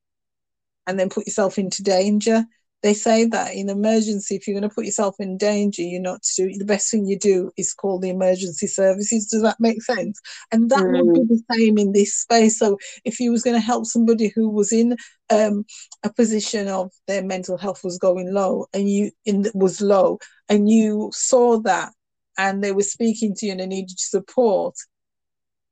and 0.87 0.99
then 0.99 1.09
put 1.09 1.27
yourself 1.27 1.59
into 1.59 1.83
danger 1.83 2.45
they 2.85 2.93
say 2.93 3.25
that 3.25 3.55
in 3.55 3.71
emergency, 3.71 4.37
if 4.37 4.47
you're 4.47 4.61
going 4.61 4.69
to 4.69 4.75
put 4.75 4.85
yourself 4.85 5.17
in 5.19 5.39
danger, 5.39 5.81
you're 5.81 6.03
not 6.03 6.23
to 6.23 6.51
do 6.51 6.59
the 6.59 6.67
best 6.67 6.91
thing 6.91 7.07
you 7.07 7.19
do 7.19 7.51
is 7.57 7.73
call 7.73 7.99
the 7.99 8.11
emergency 8.11 8.67
services. 8.67 9.27
Does 9.27 9.41
that 9.41 9.59
make 9.59 9.83
sense? 9.83 10.21
And 10.53 10.69
that 10.69 10.85
mm. 10.85 11.03
would 11.03 11.15
be 11.27 11.35
the 11.35 11.57
same 11.57 11.79
in 11.79 11.93
this 11.93 12.15
space. 12.15 12.59
So 12.59 12.77
if 13.03 13.21
you 13.21 13.33
was 13.33 13.43
going 13.43 13.57
to 13.57 13.67
help 13.67 13.87
somebody 13.87 14.31
who 14.35 14.51
was 14.51 14.71
in 14.71 14.99
um, 15.31 15.65
a 16.03 16.13
position 16.13 16.69
of 16.69 16.93
their 17.07 17.25
mental 17.25 17.57
health 17.57 17.81
was 17.83 17.97
going 17.97 18.35
low 18.35 18.67
and 18.75 18.87
you 18.87 19.13
in 19.25 19.47
was 19.55 19.81
low 19.81 20.19
and 20.51 20.69
you 20.69 21.11
saw 21.15 21.59
that 21.61 21.91
and 22.37 22.63
they 22.63 22.73
were 22.73 22.83
speaking 22.83 23.35
to 23.37 23.47
you 23.47 23.53
and 23.53 23.63
they 23.63 23.67
needed 23.67 23.99
support 23.99 24.75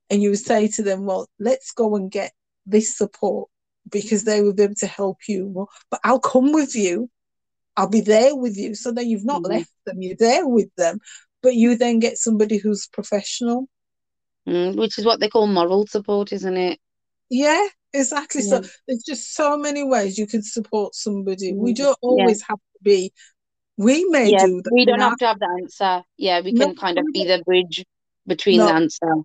and 0.09 0.23
you 0.23 0.31
would 0.31 0.39
say 0.39 0.67
to 0.67 0.81
them 0.81 1.05
well 1.05 1.27
let's 1.39 1.71
go 1.73 1.95
and 1.95 2.09
get 2.09 2.31
this 2.65 2.97
support 2.97 3.49
because 3.89 4.23
they 4.23 4.41
will 4.41 4.53
be 4.53 4.63
able 4.63 4.75
to 4.75 4.87
help 4.87 5.17
you 5.27 5.47
well, 5.47 5.69
but 5.89 5.99
i'll 6.03 6.19
come 6.19 6.51
with 6.51 6.75
you 6.75 7.09
i'll 7.77 7.89
be 7.89 8.01
there 8.01 8.35
with 8.35 8.57
you 8.57 8.75
so 8.75 8.91
that 8.91 9.05
you've 9.05 9.25
not 9.25 9.41
mm-hmm. 9.43 9.53
left 9.53 9.71
them 9.85 10.01
you're 10.01 10.15
there 10.17 10.47
with 10.47 10.73
them 10.77 10.99
but 11.41 11.55
you 11.55 11.75
then 11.75 11.99
get 11.99 12.17
somebody 12.17 12.57
who's 12.57 12.87
professional 12.87 13.67
mm, 14.47 14.75
which 14.77 14.97
is 14.97 15.05
what 15.05 15.19
they 15.19 15.29
call 15.29 15.47
moral 15.47 15.85
support 15.87 16.31
isn't 16.31 16.57
it 16.57 16.79
yeah 17.29 17.67
exactly 17.93 18.41
yeah. 18.43 18.61
so 18.61 18.69
there's 18.87 19.03
just 19.03 19.35
so 19.35 19.57
many 19.57 19.83
ways 19.83 20.17
you 20.17 20.27
can 20.27 20.41
support 20.41 20.95
somebody 20.95 21.53
we 21.53 21.73
don't 21.73 21.97
always 22.01 22.39
yeah. 22.41 22.45
have 22.49 22.57
to 22.57 22.83
be 22.83 23.11
we 23.77 24.05
may 24.05 24.31
yeah, 24.31 24.45
do 24.45 24.61
that. 24.61 24.71
We 24.71 24.85
don't 24.85 24.99
have 24.99 25.17
to 25.17 25.27
have 25.27 25.39
the 25.39 25.49
answer. 25.61 26.03
Yeah, 26.17 26.41
we 26.41 26.53
can 26.53 26.69
no, 26.69 26.73
kind 26.75 26.99
of 26.99 27.05
be 27.11 27.25
the 27.25 27.41
bridge 27.43 27.83
between 28.27 28.57
no, 28.57 28.67
the 28.67 28.73
answer. 28.73 29.15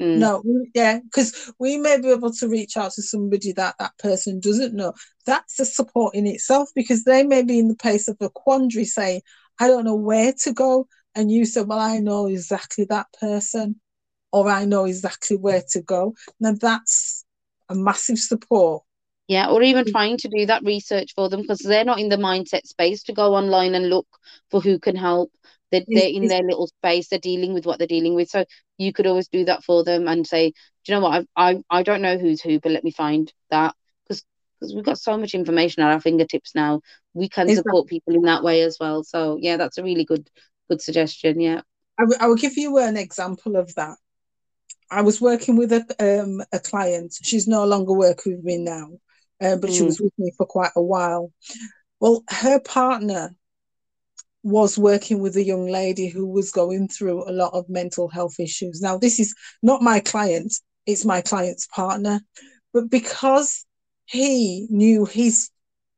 Mm. 0.00 0.18
No, 0.18 0.42
yeah, 0.74 1.00
because 1.00 1.52
we 1.58 1.76
may 1.76 2.00
be 2.00 2.10
able 2.10 2.32
to 2.32 2.48
reach 2.48 2.76
out 2.76 2.92
to 2.92 3.02
somebody 3.02 3.52
that 3.52 3.74
that 3.78 3.98
person 3.98 4.38
doesn't 4.38 4.74
know. 4.74 4.92
That's 5.26 5.58
a 5.58 5.64
support 5.64 6.14
in 6.14 6.26
itself 6.26 6.70
because 6.74 7.04
they 7.04 7.24
may 7.24 7.42
be 7.42 7.58
in 7.58 7.68
the 7.68 7.76
place 7.76 8.06
of 8.06 8.16
a 8.20 8.30
quandary 8.30 8.84
saying, 8.84 9.22
I 9.60 9.66
don't 9.66 9.84
know 9.84 9.96
where 9.96 10.32
to 10.44 10.52
go. 10.52 10.86
And 11.14 11.32
you 11.32 11.44
said, 11.44 11.66
Well, 11.66 11.80
I 11.80 11.98
know 11.98 12.26
exactly 12.26 12.84
that 12.84 13.06
person, 13.18 13.80
or 14.30 14.48
I 14.48 14.64
know 14.64 14.84
exactly 14.84 15.36
where 15.36 15.62
to 15.70 15.82
go. 15.82 16.14
Now 16.38 16.54
that's 16.60 17.24
a 17.68 17.74
massive 17.74 18.18
support 18.18 18.84
yeah, 19.28 19.50
or 19.50 19.62
even 19.62 19.84
mm. 19.84 19.90
trying 19.90 20.16
to 20.18 20.28
do 20.28 20.46
that 20.46 20.64
research 20.64 21.12
for 21.14 21.28
them 21.28 21.42
because 21.42 21.58
they're 21.58 21.84
not 21.84 22.00
in 22.00 22.08
the 22.08 22.16
mindset 22.16 22.66
space 22.66 23.02
to 23.04 23.12
go 23.12 23.34
online 23.34 23.74
and 23.74 23.90
look 23.90 24.06
for 24.50 24.60
who 24.60 24.78
can 24.78 24.96
help. 24.96 25.30
They're, 25.70 25.84
they're 25.86 26.08
in 26.08 26.26
their 26.26 26.42
little 26.42 26.66
space, 26.66 27.08
they're 27.08 27.18
dealing 27.18 27.52
with 27.52 27.66
what 27.66 27.78
they're 27.78 27.86
dealing 27.86 28.14
with. 28.14 28.30
So 28.30 28.44
you 28.78 28.92
could 28.92 29.06
always 29.06 29.28
do 29.28 29.44
that 29.44 29.64
for 29.64 29.84
them 29.84 30.08
and 30.08 30.26
say, 30.26 30.50
Do 30.50 30.92
you 30.92 30.94
know 30.94 31.06
what? 31.06 31.26
I 31.36 31.50
I, 31.50 31.62
I 31.70 31.82
don't 31.82 32.02
know 32.02 32.18
who's 32.18 32.40
who, 32.40 32.60
but 32.60 32.72
let 32.72 32.84
me 32.84 32.90
find 32.90 33.32
that. 33.50 33.74
Because 34.06 34.24
because 34.58 34.74
we've 34.74 34.84
got 34.84 34.98
so 34.98 35.16
much 35.18 35.34
information 35.34 35.82
at 35.82 35.92
our 35.92 36.00
fingertips 36.00 36.54
now. 36.54 36.80
We 37.14 37.28
can 37.28 37.54
support 37.54 37.88
people 37.88 38.14
in 38.14 38.22
that 38.22 38.42
way 38.42 38.62
as 38.62 38.78
well. 38.80 39.04
So 39.04 39.38
yeah, 39.40 39.56
that's 39.56 39.78
a 39.78 39.82
really 39.82 40.04
good 40.04 40.28
good 40.68 40.80
suggestion. 40.80 41.40
Yeah. 41.40 41.62
I, 41.98 42.02
w- 42.02 42.18
I 42.20 42.26
will 42.28 42.36
give 42.36 42.56
you 42.56 42.78
an 42.78 42.96
example 42.96 43.56
of 43.56 43.74
that. 43.74 43.96
I 44.90 45.02
was 45.02 45.20
working 45.20 45.56
with 45.56 45.72
a 45.72 45.84
um, 46.00 46.42
a 46.52 46.58
client. 46.58 47.14
She's 47.22 47.46
no 47.46 47.64
longer 47.64 47.92
working 47.92 48.36
with 48.36 48.44
me 48.44 48.58
now, 48.58 48.88
uh, 49.40 49.56
but 49.56 49.70
mm. 49.70 49.76
she 49.76 49.82
was 49.82 50.00
with 50.00 50.12
me 50.18 50.32
for 50.36 50.46
quite 50.46 50.72
a 50.76 50.82
while. 50.82 51.32
Well, 52.00 52.22
her 52.28 52.60
partner 52.60 53.34
was 54.42 54.78
working 54.78 55.20
with 55.20 55.36
a 55.36 55.44
young 55.44 55.66
lady 55.66 56.08
who 56.08 56.26
was 56.26 56.52
going 56.52 56.88
through 56.88 57.28
a 57.28 57.32
lot 57.32 57.52
of 57.54 57.68
mental 57.68 58.08
health 58.08 58.38
issues. 58.38 58.80
Now, 58.80 58.96
this 58.96 59.18
is 59.18 59.34
not 59.62 59.82
my 59.82 60.00
client, 60.00 60.54
it's 60.86 61.04
my 61.04 61.20
client's 61.20 61.66
partner. 61.66 62.20
But 62.72 62.90
because 62.90 63.64
he 64.06 64.66
knew 64.70 65.04
his, 65.04 65.50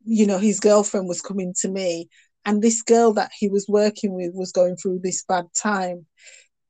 you 0.04 0.26
know, 0.26 0.38
his 0.38 0.60
girlfriend 0.60 1.08
was 1.08 1.20
coming 1.20 1.54
to 1.60 1.68
me, 1.68 2.08
and 2.44 2.62
this 2.62 2.82
girl 2.82 3.12
that 3.14 3.30
he 3.38 3.48
was 3.48 3.66
working 3.68 4.14
with 4.14 4.32
was 4.34 4.52
going 4.52 4.76
through 4.76 5.00
this 5.02 5.24
bad 5.28 5.46
time, 5.54 6.06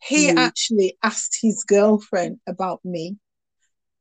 he 0.03 0.29
mm. 0.29 0.37
actually 0.37 0.97
asked 1.03 1.39
his 1.41 1.65
girlfriend 1.65 2.41
about 2.49 2.81
me 2.85 3.17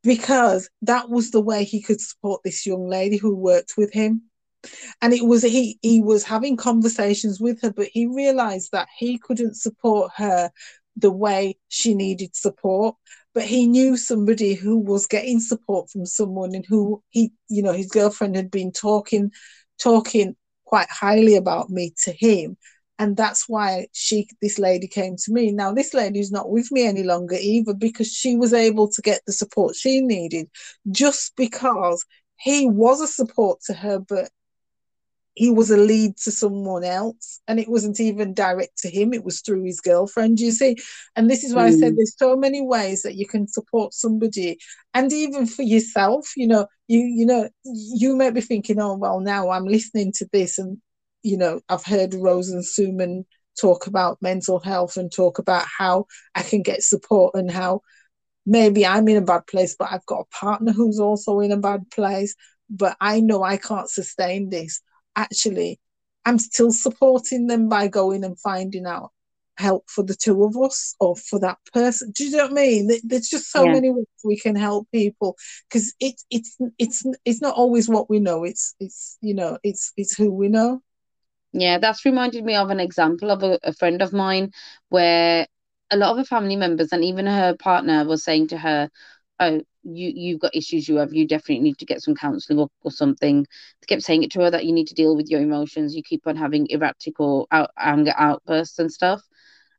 because 0.02 0.70
that 0.82 1.10
was 1.10 1.32
the 1.32 1.42
way 1.42 1.64
he 1.64 1.82
could 1.82 2.00
support 2.00 2.42
this 2.44 2.66
young 2.66 2.88
lady 2.88 3.18
who 3.18 3.36
worked 3.36 3.74
with 3.78 3.94
him 3.94 4.29
and 5.02 5.14
it 5.14 5.26
was 5.26 5.44
he 5.44 5.80
he 5.82 6.02
was 6.02 6.24
having 6.24 6.58
conversations 6.58 7.40
with 7.40 7.62
her 7.62 7.72
but 7.72 7.88
he 7.92 8.06
realized 8.06 8.70
that 8.72 8.88
he 8.98 9.18
couldn't 9.18 9.56
support 9.56 10.12
her 10.16 10.52
the 11.00 11.12
way 11.12 11.56
she 11.70 11.94
needed 11.94 12.36
support. 12.36 12.96
But 13.34 13.44
he 13.44 13.68
knew 13.68 13.96
somebody 13.96 14.54
who 14.54 14.78
was 14.78 15.08
getting 15.08 15.40
support 15.40 15.90
from 15.90 16.06
someone 16.06 16.56
and 16.56 16.66
who 16.68 17.02
he 17.10 17.32
you 17.50 17.64
know 17.64 17.74
his 17.74 17.88
girlfriend 17.88 18.36
had 18.36 18.52
been 18.52 18.72
talking 18.72 19.32
talking 19.82 20.36
quite 20.66 20.90
highly 20.90 21.36
about 21.36 21.70
me 21.70 21.94
to 22.04 22.12
him. 22.12 22.58
And 22.98 23.16
that's 23.16 23.48
why 23.48 23.88
she 23.94 24.28
this 24.42 24.60
lady 24.60 24.88
came 24.88 25.16
to 25.16 25.32
me. 25.32 25.52
Now 25.52 25.74
this 25.74 25.94
lady's 25.94 26.32
not 26.32 26.50
with 26.50 26.72
me 26.72 26.86
any 26.86 27.04
longer 27.04 27.38
either 27.40 27.74
because 27.74 28.12
she 28.12 28.36
was 28.36 28.54
able 28.54 28.90
to 28.90 29.02
get 29.02 29.22
the 29.26 29.34
support 29.34 29.76
she 29.76 30.02
needed 30.02 30.50
just 30.92 31.36
because 31.38 32.04
he 32.38 32.68
was 32.68 33.02
a 33.02 33.08
support 33.08 33.60
to 33.68 33.74
her 33.74 34.00
but 34.00 34.30
he 35.40 35.50
was 35.50 35.72
a 35.72 35.78
lead 35.78 36.18
to 36.18 36.32
someone 36.32 36.84
else 36.84 37.40
and 37.48 37.60
it 37.60 37.70
wasn't 37.70 38.00
even 38.00 38.34
direct 38.34 38.78
to 38.78 38.90
him 38.90 39.14
it 39.14 39.24
was 39.24 39.42
through 39.42 39.64
his 39.64 39.80
girlfriend 39.80 40.40
you 40.40 40.52
see 40.52 40.76
and 41.16 41.30
this 41.30 41.44
is 41.44 41.54
why 41.54 41.64
mm. 41.64 41.68
i 41.68 41.72
said 41.72 41.94
mm. 41.94 41.96
there's 41.96 42.16
so 42.18 42.36
many 42.36 42.62
ways 42.62 43.04
that 43.04 43.16
you 43.16 43.26
can 43.26 43.48
support 43.48 43.94
somebody 43.94 44.58
and 44.94 45.12
even 45.14 45.46
for 45.46 45.64
yourself 45.64 46.32
you 46.36 46.48
know 46.48 46.68
you 46.88 47.00
you 47.00 47.26
know 47.26 47.50
you 47.66 48.16
might 48.16 48.34
be 48.34 48.42
thinking 48.42 48.80
oh 48.80 48.96
well 48.96 49.20
now 49.20 49.50
i'm 49.50 49.66
listening 49.66 50.12
to 50.12 50.28
this 50.32 50.58
and 50.58 50.78
you 51.24 51.38
know, 51.38 51.62
I've 51.70 51.86
heard 51.86 52.14
Rose 52.14 52.50
and 52.50 52.64
Suman 52.64 53.26
talk 53.60 53.88
about 53.88 54.22
mental 54.22 54.60
health 54.60 54.98
and 54.98 55.12
talk 55.12 55.40
about 55.40 55.66
how 55.66 56.06
I 56.36 56.44
can 56.44 56.62
get 56.62 56.84
support 56.84 57.36
and 57.36 57.52
how 57.52 57.82
maybe 58.46 58.86
I'm 58.86 59.08
in 59.08 59.18
a 59.18 59.22
bad 59.22 59.48
place, 59.48 59.76
but 59.78 59.90
I've 59.92 60.06
got 60.06 60.22
a 60.22 60.36
partner 60.36 60.72
who's 60.72 61.00
also 61.00 61.40
in 61.40 61.52
a 61.52 61.58
bad 61.58 61.90
place, 61.92 62.36
but 62.70 62.96
I 63.02 63.20
know 63.20 63.44
I 63.44 63.58
can't 63.58 63.90
sustain 63.90 64.50
this. 64.50 64.82
Actually, 65.20 65.80
I'm 66.26 66.40
still 66.40 66.72
supporting 66.72 67.48
them 67.48 67.68
by 67.68 67.90
going 67.90 68.24
and 68.24 68.40
finding 68.40 68.86
out 68.86 69.12
help 69.58 69.90
for 69.90 70.04
the 70.06 70.16
two 70.16 70.46
of 70.46 70.56
us 70.58 70.96
or 71.02 71.18
for 71.18 71.38
that 71.40 71.58
person. 71.74 72.12
Do 72.12 72.24
you 72.24 72.32
know 72.32 72.44
what 72.44 72.52
I 72.52 72.56
mean? 72.56 72.90
There's 73.04 73.28
just 73.28 73.52
so 73.52 73.66
yeah. 73.66 73.74
many 73.74 73.90
ways 73.90 74.06
we 74.24 74.40
can 74.40 74.56
help 74.56 74.88
people 74.92 75.36
because 75.68 75.94
it, 76.00 76.16
it's 76.32 76.58
it's 76.78 77.04
it's 77.26 77.42
not 77.42 77.56
always 77.56 77.90
what 77.90 78.10
we 78.10 78.20
know. 78.20 78.46
It's 78.46 78.74
it's 78.80 79.18
you 79.22 79.34
know 79.34 79.58
it's 79.62 79.92
it's 79.98 80.16
who 80.16 80.32
we 80.32 80.48
know. 80.48 80.82
Yeah, 81.52 81.80
that's 81.80 82.06
reminded 82.06 82.46
me 82.46 82.56
of 82.56 82.70
an 82.70 82.80
example 82.80 83.32
of 83.32 83.44
a, 83.44 83.60
a 83.64 83.74
friend 83.74 84.02
of 84.02 84.14
mine 84.14 84.52
where 84.88 85.46
a 85.92 85.98
lot 85.98 86.12
of 86.12 86.18
her 86.18 86.24
family 86.24 86.56
members 86.56 86.90
and 86.92 87.04
even 87.04 87.26
her 87.26 87.56
partner 87.58 88.06
was 88.06 88.24
saying 88.24 88.48
to 88.50 88.58
her, 88.58 88.90
Oh, 89.40 89.62
you 89.84 90.12
you've 90.16 90.40
got 90.42 90.56
issues 90.56 90.88
you 90.90 90.98
have, 90.98 91.14
you 91.14 91.26
definitely 91.28 91.62
need 91.64 91.78
to 91.78 91.86
get 91.86 92.02
some 92.02 92.16
counselling 92.16 92.60
or, 92.60 92.70
or 92.82 92.92
something. 92.92 93.44
They 93.44 93.86
kept 93.88 94.04
saying 94.04 94.24
it 94.24 94.32
to 94.32 94.42
her 94.42 94.52
that 94.52 94.66
you 94.66 94.74
need 94.74 94.88
to 94.88 94.94
deal 94.96 95.16
with 95.16 95.30
your 95.30 95.42
emotions. 95.42 95.96
You 95.96 96.04
keep 96.04 96.28
on 96.28 96.36
having 96.36 96.68
erratic 96.70 97.20
or 97.20 97.48
out, 97.52 97.72
anger 97.78 98.14
outbursts 98.18 98.80
and 98.80 98.92
stuff. 98.92 99.22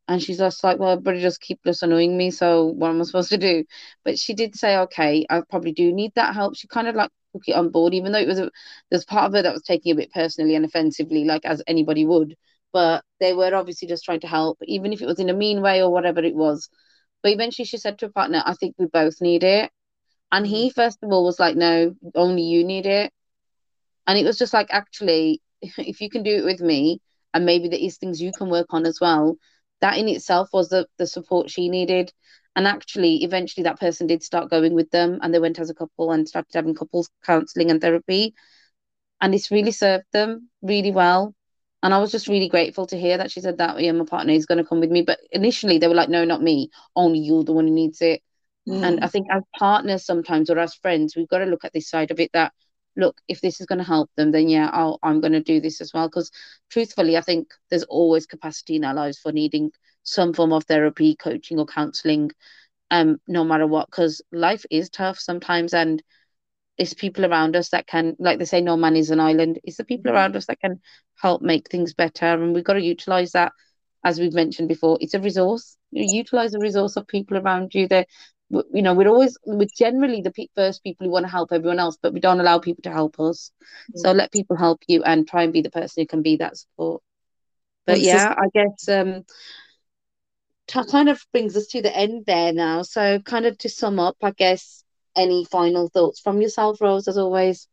And 0.08 0.22
she's 0.22 0.38
just 0.38 0.64
like, 0.64 0.78
Well, 0.78 0.90
everybody 0.92 1.20
just 1.20 1.40
keep 1.40 1.60
just 1.64 1.82
annoying 1.82 2.16
me, 2.16 2.30
so 2.30 2.66
what 2.66 2.90
am 2.90 3.00
I 3.00 3.04
supposed 3.04 3.30
to 3.30 3.38
do? 3.38 3.64
But 4.04 4.18
she 4.18 4.34
did 4.34 4.56
say, 4.56 4.76
Okay, 4.78 5.26
I 5.30 5.42
probably 5.48 5.72
do 5.72 5.92
need 5.92 6.12
that 6.16 6.34
help. 6.34 6.56
She 6.56 6.66
kind 6.68 6.88
of 6.88 6.94
like 6.96 7.10
took 7.32 7.46
it 7.48 7.52
on 7.54 7.70
board, 7.70 7.94
even 7.94 8.12
though 8.12 8.18
it 8.18 8.26
was 8.28 8.40
a, 8.40 8.50
there's 8.90 9.04
part 9.04 9.26
of 9.26 9.34
her 9.34 9.42
that 9.42 9.52
was 9.52 9.62
taking 9.62 9.92
a 9.92 9.96
bit 9.96 10.12
personally 10.12 10.56
and 10.56 10.64
offensively, 10.64 11.24
like 11.24 11.44
as 11.44 11.62
anybody 11.66 12.04
would. 12.06 12.36
But 12.72 13.04
they 13.20 13.32
were 13.34 13.54
obviously 13.54 13.88
just 13.88 14.04
trying 14.04 14.20
to 14.20 14.26
help, 14.28 14.58
even 14.64 14.92
if 14.92 15.00
it 15.02 15.06
was 15.06 15.18
in 15.20 15.28
a 15.30 15.34
mean 15.34 15.60
way 15.62 15.82
or 15.82 15.90
whatever 15.92 16.20
it 16.20 16.34
was. 16.34 16.68
But 17.22 17.32
eventually 17.32 17.66
she 17.66 17.76
said 17.76 17.98
to 17.98 18.06
her 18.06 18.12
partner, 18.12 18.42
I 18.44 18.54
think 18.54 18.74
we 18.78 18.86
both 18.86 19.20
need 19.20 19.44
it. 19.44 19.70
And 20.32 20.46
he, 20.46 20.70
mm. 20.70 20.74
first 20.74 20.98
of 21.02 21.10
all, 21.12 21.24
was 21.24 21.40
like, 21.40 21.56
No, 21.56 21.94
only 22.14 22.42
you 22.42 22.64
need 22.64 22.86
it. 22.86 23.12
And 24.06 24.18
it 24.18 24.24
was 24.24 24.38
just 24.38 24.54
like, 24.54 24.68
actually, 24.70 25.40
if 25.62 26.00
you 26.00 26.10
can 26.10 26.22
do 26.22 26.36
it 26.36 26.44
with 26.44 26.60
me, 26.60 27.00
and 27.32 27.46
maybe 27.46 27.68
there 27.68 27.78
is 27.78 27.96
things 27.96 28.20
you 28.20 28.32
can 28.36 28.50
work 28.50 28.66
on 28.70 28.86
as 28.86 28.98
well, 29.00 29.36
that 29.80 29.98
in 29.98 30.08
itself 30.08 30.50
was 30.52 30.68
the, 30.68 30.86
the 30.98 31.06
support 31.06 31.50
she 31.50 31.68
needed. 31.68 32.12
And 32.56 32.66
actually, 32.66 33.22
eventually, 33.22 33.64
that 33.64 33.78
person 33.78 34.06
did 34.06 34.22
start 34.22 34.50
going 34.50 34.74
with 34.74 34.90
them 34.90 35.20
and 35.22 35.32
they 35.32 35.38
went 35.38 35.60
as 35.60 35.70
a 35.70 35.74
couple 35.74 36.10
and 36.10 36.28
started 36.28 36.52
having 36.52 36.74
couples 36.74 37.08
counseling 37.24 37.70
and 37.70 37.80
therapy. 37.80 38.34
And 39.20 39.34
it's 39.34 39.50
really 39.50 39.70
served 39.70 40.06
them 40.12 40.50
really 40.60 40.90
well. 40.90 41.34
And 41.82 41.94
I 41.94 41.98
was 41.98 42.12
just 42.12 42.28
really 42.28 42.48
grateful 42.48 42.86
to 42.88 42.98
hear 42.98 43.16
that 43.18 43.30
she 43.30 43.40
said 43.40 43.58
that, 43.58 43.80
yeah, 43.80 43.92
my 43.92 44.04
partner 44.04 44.32
is 44.32 44.46
going 44.46 44.58
to 44.58 44.68
come 44.68 44.80
with 44.80 44.90
me. 44.90 45.02
But 45.02 45.18
initially, 45.30 45.78
they 45.78 45.88
were 45.88 45.94
like, 45.94 46.10
no, 46.10 46.24
not 46.24 46.42
me. 46.42 46.70
Only 46.94 47.20
you're 47.20 47.44
the 47.44 47.52
one 47.52 47.66
who 47.66 47.72
needs 47.72 48.02
it. 48.02 48.22
Mm. 48.68 48.82
And 48.82 49.04
I 49.04 49.06
think 49.06 49.28
as 49.30 49.42
partners 49.58 50.04
sometimes 50.04 50.50
or 50.50 50.58
as 50.58 50.74
friends, 50.74 51.16
we've 51.16 51.28
got 51.28 51.38
to 51.38 51.46
look 51.46 51.64
at 51.64 51.72
this 51.72 51.88
side 51.88 52.10
of 52.10 52.20
it 52.20 52.30
that, 52.34 52.52
look, 52.96 53.18
if 53.28 53.40
this 53.40 53.60
is 53.60 53.66
going 53.66 53.78
to 53.78 53.84
help 53.84 54.10
them, 54.16 54.30
then 54.30 54.48
yeah, 54.48 54.68
I'll, 54.70 54.98
I'm 55.02 55.20
going 55.20 55.32
to 55.32 55.40
do 55.40 55.60
this 55.60 55.80
as 55.80 55.94
well. 55.94 56.06
Because 56.08 56.30
truthfully, 56.70 57.16
I 57.16 57.22
think 57.22 57.48
there's 57.70 57.84
always 57.84 58.26
capacity 58.26 58.76
in 58.76 58.84
our 58.84 58.94
lives 58.94 59.18
for 59.18 59.32
needing 59.32 59.70
some 60.02 60.34
form 60.34 60.52
of 60.52 60.64
therapy, 60.64 61.16
coaching, 61.16 61.58
or 61.58 61.66
counseling, 61.66 62.30
um, 62.90 63.20
no 63.26 63.44
matter 63.44 63.66
what, 63.66 63.86
because 63.86 64.20
life 64.32 64.66
is 64.70 64.90
tough 64.90 65.18
sometimes, 65.18 65.72
and 65.72 66.02
it's 66.80 66.94
people 66.94 67.26
around 67.26 67.56
us 67.56 67.68
that 67.68 67.86
can, 67.86 68.16
like 68.18 68.38
they 68.38 68.46
say, 68.46 68.62
no 68.62 68.74
man 68.74 68.96
is 68.96 69.10
an 69.10 69.20
island. 69.20 69.60
It's 69.62 69.76
the 69.76 69.84
people 69.84 70.10
around 70.10 70.34
us 70.34 70.46
that 70.46 70.60
can 70.60 70.80
help 71.20 71.42
make 71.42 71.68
things 71.68 71.92
better, 71.92 72.24
and 72.24 72.54
we've 72.54 72.64
got 72.64 72.72
to 72.72 72.82
utilize 72.82 73.32
that. 73.32 73.52
As 74.02 74.18
we've 74.18 74.32
mentioned 74.32 74.68
before, 74.68 74.96
it's 75.02 75.12
a 75.12 75.20
resource. 75.20 75.76
You 75.90 76.06
utilize 76.10 76.52
the 76.52 76.58
resource 76.58 76.96
of 76.96 77.06
people 77.06 77.36
around 77.36 77.74
you. 77.74 77.86
That 77.88 78.08
you 78.48 78.80
know, 78.80 78.94
we're 78.94 79.08
always 79.08 79.36
we're 79.44 79.68
generally 79.76 80.22
the 80.22 80.32
first 80.56 80.82
people 80.82 81.04
who 81.04 81.12
want 81.12 81.26
to 81.26 81.30
help 81.30 81.52
everyone 81.52 81.78
else, 81.78 81.98
but 82.02 82.14
we 82.14 82.20
don't 82.20 82.40
allow 82.40 82.58
people 82.58 82.80
to 82.84 82.92
help 82.92 83.20
us. 83.20 83.52
Mm-hmm. 83.60 83.98
So 83.98 84.12
let 84.12 84.32
people 84.32 84.56
help 84.56 84.80
you 84.88 85.02
and 85.02 85.28
try 85.28 85.42
and 85.42 85.52
be 85.52 85.60
the 85.60 85.70
person 85.70 86.00
who 86.00 86.06
can 86.06 86.22
be 86.22 86.36
that 86.38 86.56
support. 86.56 87.02
But 87.86 88.00
yeah, 88.00 88.28
just... 88.28 88.38
I 88.38 88.46
guess 88.54 88.88
um, 88.88 89.24
t- 90.66 90.90
kind 90.90 91.10
of 91.10 91.20
brings 91.30 91.54
us 91.54 91.66
to 91.66 91.82
the 91.82 91.94
end 91.94 92.24
there 92.24 92.54
now. 92.54 92.80
So 92.80 93.18
kind 93.18 93.44
of 93.44 93.58
to 93.58 93.68
sum 93.68 93.98
up, 93.98 94.16
I 94.22 94.30
guess 94.30 94.82
any 95.20 95.44
final 95.44 95.88
thoughts 95.88 96.20
from 96.20 96.40
yourself, 96.40 96.80
Rose, 96.80 97.06
as 97.08 97.18
always? 97.18 97.68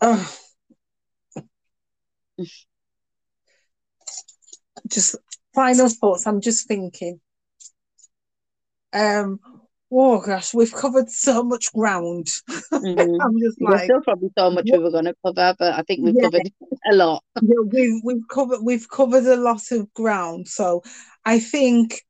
Oh. 0.00 0.36
just 4.88 5.16
final 5.54 5.88
thoughts. 5.88 6.26
I'm 6.26 6.40
just 6.40 6.66
thinking. 6.66 7.20
Um, 8.92 9.40
oh 9.90 10.20
gosh, 10.20 10.52
we've 10.54 10.72
covered 10.72 11.08
so 11.10 11.42
much 11.42 11.72
ground. 11.72 12.26
Mm-hmm. 12.48 13.20
I'm 13.20 13.40
just 13.40 13.60
like, 13.60 13.76
There's 13.76 13.84
still 13.84 14.00
probably 14.02 14.30
so 14.36 14.50
much 14.50 14.66
what? 14.68 14.78
we 14.78 14.84
were 14.84 14.90
going 14.90 15.04
to 15.06 15.14
cover, 15.24 15.54
but 15.58 15.74
I 15.74 15.82
think 15.82 16.04
we've 16.04 16.14
yeah. 16.16 16.22
covered 16.22 16.52
a 16.90 16.94
lot. 16.94 17.22
yeah, 17.40 17.62
we've 17.70 18.00
we've 18.04 18.28
covered 18.28 18.60
we've 18.62 18.88
covered 18.88 19.24
a 19.24 19.36
lot 19.36 19.70
of 19.70 19.92
ground. 19.94 20.48
So 20.48 20.82
I 21.24 21.38
think, 21.38 22.02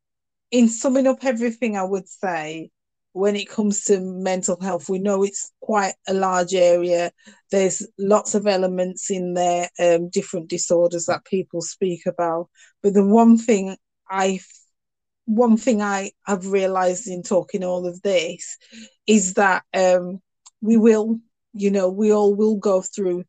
in 0.50 0.68
summing 0.68 1.06
up 1.06 1.24
everything, 1.24 1.76
I 1.76 1.84
would 1.84 2.08
say 2.08 2.70
when 3.12 3.36
it 3.36 3.48
comes 3.48 3.84
to 3.84 4.00
mental 4.00 4.58
health, 4.60 4.88
we 4.88 4.98
know 4.98 5.22
it's 5.22 5.52
quite 5.60 5.94
a 6.08 6.14
large 6.14 6.54
area. 6.54 7.12
There's 7.50 7.86
lots 7.98 8.34
of 8.34 8.46
elements 8.46 9.10
in 9.10 9.34
there, 9.34 9.68
um, 9.78 10.08
different 10.08 10.48
disorders 10.48 11.06
that 11.06 11.24
people 11.24 11.60
speak 11.60 12.06
about. 12.06 12.48
But 12.82 12.94
the 12.94 13.04
one 13.04 13.36
thing 13.36 13.76
I, 14.08 14.40
one 15.26 15.58
thing 15.58 15.82
I 15.82 16.12
have 16.26 16.46
realised 16.46 17.06
in 17.06 17.22
talking 17.22 17.64
all 17.64 17.86
of 17.86 18.00
this, 18.00 18.56
is 19.06 19.34
that 19.34 19.62
um, 19.74 20.20
we 20.62 20.78
will, 20.78 21.20
you 21.52 21.70
know, 21.70 21.90
we 21.90 22.12
all 22.12 22.34
will 22.34 22.56
go 22.56 22.80
through 22.80 23.24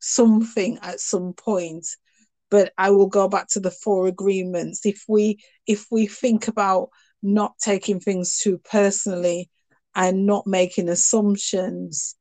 something 0.00 0.78
at 0.82 0.98
some 0.98 1.34
point. 1.34 1.86
But 2.50 2.72
I 2.76 2.90
will 2.90 3.06
go 3.06 3.28
back 3.28 3.46
to 3.50 3.60
the 3.60 3.70
four 3.70 4.08
agreements. 4.08 4.84
If 4.84 5.04
we 5.06 5.38
if 5.68 5.86
we 5.88 6.08
think 6.08 6.48
about 6.48 6.88
not 7.22 7.58
taking 7.58 8.00
things 8.00 8.38
too 8.38 8.58
personally 8.58 9.50
and 9.94 10.26
not 10.26 10.46
making 10.46 10.88
assumptions, 10.88 12.16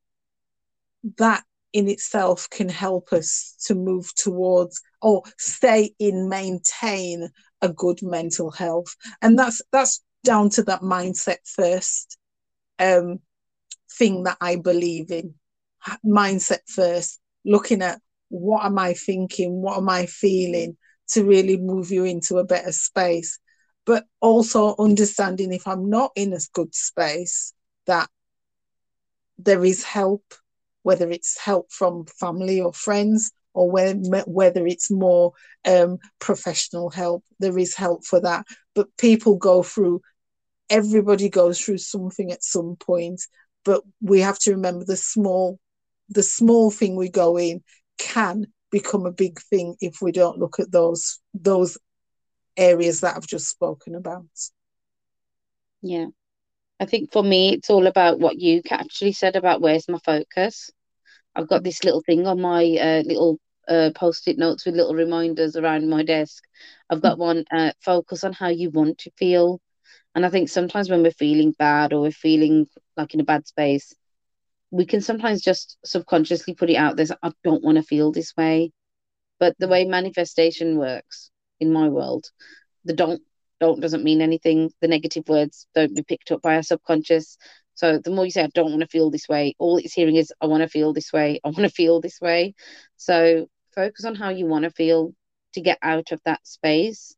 that 1.17 1.43
in 1.71 1.87
itself 1.87 2.49
can 2.49 2.67
help 2.67 3.13
us 3.13 3.55
to 3.65 3.75
move 3.75 4.13
towards 4.15 4.81
or 5.01 5.21
stay 5.37 5.93
in 5.99 6.27
maintain 6.27 7.29
a 7.61 7.69
good 7.69 7.99
mental 8.01 8.51
health. 8.51 8.95
And 9.21 9.37
that's 9.37 9.61
that's 9.71 10.03
down 10.23 10.49
to 10.49 10.63
that 10.63 10.81
mindset 10.81 11.37
first 11.45 12.17
um 12.79 13.19
thing 13.97 14.23
that 14.23 14.37
i 14.41 14.55
believe 14.55 15.11
in. 15.11 15.35
Mindset 16.05 16.59
first 16.67 17.19
looking 17.45 17.81
at 17.81 18.01
what 18.29 18.65
am 18.65 18.77
i 18.77 18.93
thinking 18.93 19.61
what 19.61 19.77
am 19.77 19.89
i 19.89 20.05
feeling 20.05 20.75
to 21.07 21.23
really 21.23 21.57
move 21.57 21.89
you 21.89 22.03
into 22.03 22.37
a 22.37 22.43
better 22.43 22.71
space 22.71 23.39
but 23.89 24.05
also 24.21 24.75
understanding 24.77 25.51
if 25.51 25.65
I'm 25.65 25.89
not 25.89 26.11
in 26.15 26.31
a 26.31 26.39
good 26.53 26.75
space, 26.75 27.55
that 27.87 28.07
there 29.39 29.65
is 29.65 29.83
help, 29.83 30.23
whether 30.83 31.09
it's 31.09 31.39
help 31.39 31.71
from 31.71 32.05
family 32.05 32.61
or 32.61 32.71
friends, 32.71 33.31
or 33.55 33.71
whether 33.71 34.67
it's 34.67 34.91
more 34.91 35.33
um, 35.65 35.97
professional 36.19 36.91
help, 36.91 37.23
there 37.39 37.57
is 37.57 37.75
help 37.75 38.05
for 38.05 38.21
that. 38.21 38.45
But 38.75 38.95
people 38.99 39.37
go 39.37 39.63
through, 39.63 40.01
everybody 40.69 41.27
goes 41.27 41.59
through 41.59 41.79
something 41.79 42.31
at 42.31 42.43
some 42.43 42.75
point. 42.75 43.23
But 43.65 43.81
we 44.01 44.19
have 44.19 44.37
to 44.41 44.51
remember 44.51 44.85
the 44.85 44.97
small, 44.97 45.57
the 46.09 46.21
small 46.21 46.69
thing 46.69 46.95
we 46.95 47.09
go 47.09 47.39
in 47.39 47.63
can 47.97 48.45
become 48.69 49.07
a 49.07 49.11
big 49.11 49.41
thing 49.49 49.77
if 49.81 49.99
we 49.99 50.11
don't 50.11 50.37
look 50.37 50.59
at 50.59 50.71
those 50.71 51.19
those 51.33 51.75
areas 52.59 53.01
that 53.01 53.15
I've 53.15 53.27
just 53.27 53.49
spoken 53.49 53.95
about. 53.95 54.25
Yeah. 55.81 56.07
I 56.79 56.85
think 56.85 57.11
for 57.11 57.23
me, 57.23 57.53
it's 57.53 57.69
all 57.69 57.87
about 57.87 58.19
what 58.19 58.39
you 58.39 58.61
actually 58.69 59.13
said 59.13 59.35
about 59.35 59.61
where's 59.61 59.89
my 59.89 59.99
focus. 59.99 60.69
I've 61.35 61.47
got 61.47 61.63
this 61.63 61.83
little 61.83 62.01
thing 62.01 62.27
on 62.27 62.41
my 62.41 62.63
uh, 62.63 63.03
little 63.05 63.39
uh, 63.67 63.91
post-it 63.95 64.37
notes 64.37 64.65
with 64.65 64.75
little 64.75 64.95
reminders 64.95 65.55
around 65.55 65.89
my 65.89 66.03
desk. 66.03 66.43
I've 66.89 67.01
got 67.01 67.17
one 67.17 67.45
uh, 67.51 67.71
focus 67.81 68.23
on 68.23 68.33
how 68.33 68.47
you 68.47 68.69
want 68.69 68.99
to 68.99 69.11
feel. 69.17 69.61
And 70.15 70.25
I 70.25 70.29
think 70.29 70.49
sometimes 70.49 70.89
when 70.89 71.03
we're 71.03 71.11
feeling 71.11 71.53
bad 71.57 71.93
or 71.93 72.01
we're 72.01 72.11
feeling 72.11 72.67
like 72.97 73.13
in 73.13 73.19
a 73.19 73.25
bad 73.25 73.47
space, 73.47 73.93
we 74.71 74.85
can 74.85 75.01
sometimes 75.01 75.41
just 75.41 75.77
subconsciously 75.85 76.55
put 76.55 76.69
it 76.69 76.75
out 76.75 76.95
there. 76.95 77.07
I 77.21 77.31
don't 77.43 77.63
want 77.63 77.77
to 77.77 77.83
feel 77.83 78.11
this 78.11 78.35
way. 78.35 78.71
But 79.39 79.55
the 79.59 79.67
way 79.67 79.85
manifestation 79.85 80.77
works, 80.77 81.31
in 81.59 81.71
my 81.73 81.89
world. 81.89 82.25
The 82.85 82.93
don't 82.93 83.21
don't 83.59 83.81
doesn't 83.81 84.03
mean 84.03 84.21
anything. 84.21 84.71
The 84.81 84.87
negative 84.87 85.27
words 85.27 85.67
don't 85.75 85.95
be 85.95 86.03
picked 86.03 86.31
up 86.31 86.41
by 86.41 86.55
our 86.55 86.63
subconscious. 86.63 87.37
So 87.75 87.97
the 87.97 88.11
more 88.11 88.25
you 88.25 88.31
say, 88.31 88.43
I 88.43 88.49
don't 88.53 88.71
want 88.71 88.81
to 88.81 88.87
feel 88.87 89.09
this 89.09 89.29
way, 89.29 89.55
all 89.57 89.77
it's 89.77 89.93
hearing 89.93 90.15
is, 90.17 90.33
I 90.41 90.47
want 90.47 90.63
to 90.63 90.69
feel 90.69 90.93
this 90.93 91.13
way. 91.13 91.39
I 91.43 91.47
want 91.47 91.59
to 91.59 91.69
feel 91.69 92.01
this 92.01 92.19
way. 92.21 92.53
So 92.97 93.47
focus 93.73 94.05
on 94.05 94.15
how 94.15 94.29
you 94.29 94.45
want 94.45 94.63
to 94.63 94.71
feel 94.71 95.13
to 95.53 95.61
get 95.61 95.77
out 95.81 96.11
of 96.11 96.21
that 96.25 96.45
space. 96.45 97.15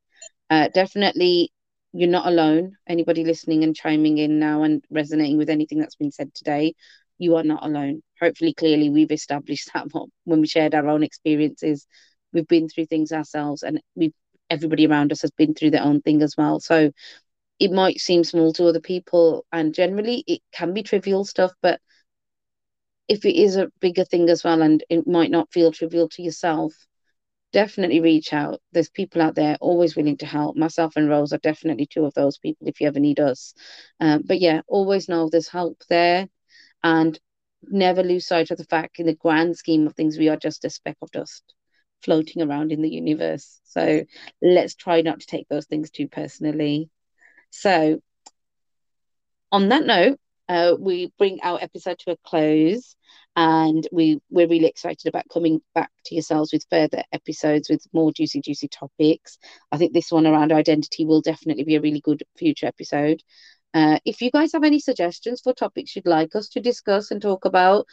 Uh, 0.49 0.67
definitely, 0.73 1.51
you're 1.93 2.09
not 2.09 2.27
alone. 2.27 2.73
Anybody 2.87 3.23
listening 3.23 3.63
and 3.63 3.75
chiming 3.75 4.17
in 4.17 4.39
now 4.39 4.63
and 4.63 4.83
resonating 4.89 5.37
with 5.37 5.49
anything 5.49 5.79
that's 5.79 5.95
been 5.95 6.11
said 6.11 6.33
today, 6.33 6.75
you 7.17 7.35
are 7.35 7.43
not 7.43 7.65
alone. 7.65 8.01
Hopefully, 8.19 8.53
clearly, 8.53 8.89
we've 8.89 9.11
established 9.11 9.69
that 9.73 9.87
when 10.25 10.41
we 10.41 10.47
shared 10.47 10.75
our 10.75 10.87
own 10.87 11.03
experiences. 11.03 11.87
We've 12.33 12.47
been 12.47 12.69
through 12.69 12.85
things 12.85 13.11
ourselves 13.11 13.63
and 13.63 13.81
we've 13.95 14.13
everybody 14.51 14.85
around 14.85 15.11
us 15.11 15.21
has 15.21 15.31
been 15.31 15.55
through 15.55 15.71
their 15.71 15.83
own 15.83 16.01
thing 16.01 16.21
as 16.21 16.35
well. 16.37 16.59
So 16.59 16.91
it 17.57 17.71
might 17.71 17.99
seem 17.99 18.23
small 18.23 18.53
to 18.53 18.67
other 18.67 18.81
people, 18.81 19.45
and 19.51 19.73
generally 19.73 20.23
it 20.27 20.41
can 20.51 20.73
be 20.73 20.83
trivial 20.83 21.25
stuff, 21.25 21.53
but 21.61 21.79
if 23.07 23.25
it 23.25 23.35
is 23.35 23.55
a 23.55 23.71
bigger 23.79 24.05
thing 24.05 24.29
as 24.29 24.43
well 24.43 24.61
and 24.61 24.83
it 24.89 25.07
might 25.07 25.31
not 25.31 25.51
feel 25.51 25.71
trivial 25.71 26.09
to 26.09 26.21
yourself, 26.21 26.73
definitely 27.53 27.99
reach 27.99 28.33
out. 28.33 28.61
There's 28.71 28.89
people 28.89 29.21
out 29.21 29.35
there 29.35 29.57
always 29.59 29.95
willing 29.95 30.17
to 30.17 30.25
help. 30.25 30.55
Myself 30.55 30.93
and 30.95 31.09
Rose 31.09 31.33
are 31.33 31.39
definitely 31.39 31.87
two 31.87 32.05
of 32.05 32.13
those 32.13 32.37
people 32.37 32.67
if 32.67 32.79
you 32.79 32.87
ever 32.87 32.99
need 32.99 33.19
us. 33.19 33.53
Um, 33.99 34.23
but 34.25 34.39
yeah, 34.39 34.61
always 34.67 35.09
know 35.09 35.29
there's 35.29 35.49
help 35.49 35.83
there 35.89 36.27
and 36.83 37.19
never 37.63 38.01
lose 38.01 38.27
sight 38.27 38.49
of 38.49 38.57
the 38.57 38.65
fact 38.65 38.99
in 38.99 39.05
the 39.05 39.15
grand 39.15 39.57
scheme 39.57 39.85
of 39.87 39.95
things, 39.95 40.17
we 40.17 40.29
are 40.29 40.37
just 40.37 40.65
a 40.65 40.69
speck 40.69 40.97
of 41.01 41.11
dust 41.11 41.53
floating 42.03 42.41
around 42.41 42.71
in 42.71 42.81
the 42.81 42.89
universe. 42.89 43.59
So 43.63 44.03
let's 44.41 44.75
try 44.75 45.01
not 45.01 45.19
to 45.21 45.27
take 45.27 45.47
those 45.49 45.65
things 45.65 45.89
too 45.91 46.07
personally. 46.07 46.89
So, 47.51 47.99
on 49.51 49.69
that 49.69 49.85
note, 49.85 50.17
uh, 50.49 50.75
we 50.79 51.11
bring 51.17 51.39
our 51.43 51.59
episode 51.61 51.99
to 51.99 52.11
a 52.11 52.17
close 52.25 52.95
and 53.35 53.87
we 53.91 54.19
we're 54.29 54.47
really 54.47 54.65
excited 54.67 55.07
about 55.07 55.23
coming 55.31 55.61
back 55.73 55.89
to 56.05 56.15
yourselves 56.15 56.51
with 56.51 56.65
further 56.69 57.03
episodes 57.13 57.69
with 57.69 57.85
more 57.93 58.11
juicy 58.11 58.41
juicy 58.41 58.67
topics 58.67 59.37
i 59.71 59.77
think 59.77 59.93
this 59.93 60.11
one 60.11 60.27
around 60.27 60.51
identity 60.51 61.05
will 61.05 61.21
definitely 61.21 61.63
be 61.63 61.75
a 61.75 61.81
really 61.81 62.01
good 62.01 62.23
future 62.37 62.65
episode 62.65 63.21
uh, 63.73 63.99
if 64.05 64.21
you 64.21 64.29
guys 64.31 64.51
have 64.51 64.63
any 64.63 64.79
suggestions 64.79 65.41
for 65.41 65.53
topics 65.53 65.95
you'd 65.95 66.05
like 66.05 66.35
us 66.35 66.49
to 66.49 66.59
discuss 66.59 67.11
and 67.11 67.21
talk 67.21 67.45
about 67.45 67.85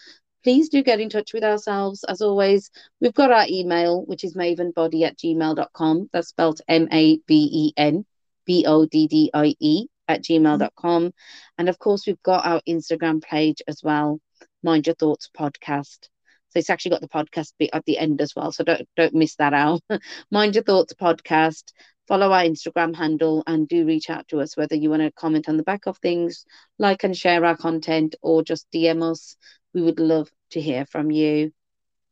please 0.42 0.68
do 0.68 0.82
get 0.82 1.00
in 1.00 1.10
touch 1.10 1.32
with 1.32 1.44
ourselves. 1.44 2.04
As 2.04 2.20
always, 2.20 2.70
we've 3.00 3.14
got 3.14 3.30
our 3.30 3.46
email, 3.48 4.04
which 4.04 4.24
is 4.24 4.34
mabenboddie 4.34 5.04
at 5.04 5.18
gmail.com. 5.18 6.10
That's 6.12 6.28
spelled 6.28 6.60
M 6.68 6.88
A 6.92 7.18
B 7.26 7.48
E 7.52 7.72
N 7.76 8.04
B 8.46 8.64
O 8.66 8.86
D 8.86 9.06
D 9.08 9.30
I 9.34 9.54
E 9.60 9.86
at 10.08 10.22
gmail.com. 10.22 11.12
And 11.58 11.68
of 11.68 11.78
course, 11.78 12.06
we've 12.06 12.22
got 12.22 12.46
our 12.46 12.60
Instagram 12.68 13.22
page 13.22 13.62
as 13.68 13.82
well, 13.82 14.20
Mind 14.62 14.86
Your 14.86 14.94
Thoughts 14.94 15.30
Podcast. 15.36 16.08
So 16.50 16.58
it's 16.58 16.70
actually 16.70 16.92
got 16.92 17.02
the 17.02 17.08
podcast 17.08 17.52
bit 17.58 17.70
at 17.74 17.84
the 17.84 17.98
end 17.98 18.22
as 18.22 18.34
well. 18.34 18.52
So 18.52 18.64
don't 18.64 18.88
don't 18.96 19.14
miss 19.14 19.36
that 19.36 19.52
out. 19.52 19.82
Mind 20.30 20.54
Your 20.54 20.64
Thoughts 20.64 20.94
Podcast. 20.94 21.72
Follow 22.06 22.32
our 22.32 22.42
Instagram 22.42 22.96
handle 22.96 23.42
and 23.46 23.68
do 23.68 23.84
reach 23.84 24.08
out 24.08 24.26
to 24.28 24.40
us 24.40 24.56
whether 24.56 24.74
you 24.74 24.88
want 24.88 25.02
to 25.02 25.12
comment 25.12 25.46
on 25.46 25.58
the 25.58 25.62
back 25.62 25.84
of 25.86 25.98
things, 25.98 26.46
like 26.78 27.04
and 27.04 27.14
share 27.14 27.44
our 27.44 27.54
content, 27.54 28.16
or 28.22 28.42
just 28.42 28.66
DM 28.72 29.02
us 29.02 29.36
we 29.74 29.82
would 29.82 30.00
love 30.00 30.30
to 30.50 30.60
hear 30.60 30.86
from 30.86 31.10
you. 31.10 31.52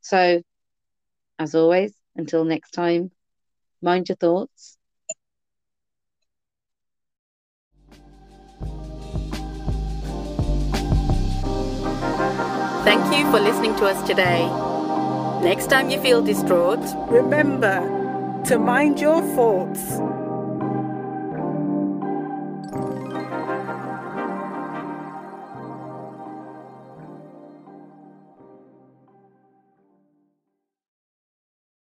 So, 0.00 0.42
as 1.38 1.54
always, 1.54 1.94
until 2.14 2.44
next 2.44 2.70
time, 2.72 3.10
mind 3.82 4.08
your 4.08 4.16
thoughts 4.16 4.78
Thank 12.86 13.16
you 13.16 13.28
for 13.32 13.40
listening 13.40 13.74
to 13.76 13.86
us 13.86 14.06
today. 14.06 14.46
Next 15.42 15.66
time 15.66 15.90
you 15.90 16.00
feel 16.00 16.22
distraught, 16.22 16.78
Remember 17.10 17.80
to 18.46 18.58
mind 18.58 19.00
your 19.00 19.20
thoughts 19.34 19.98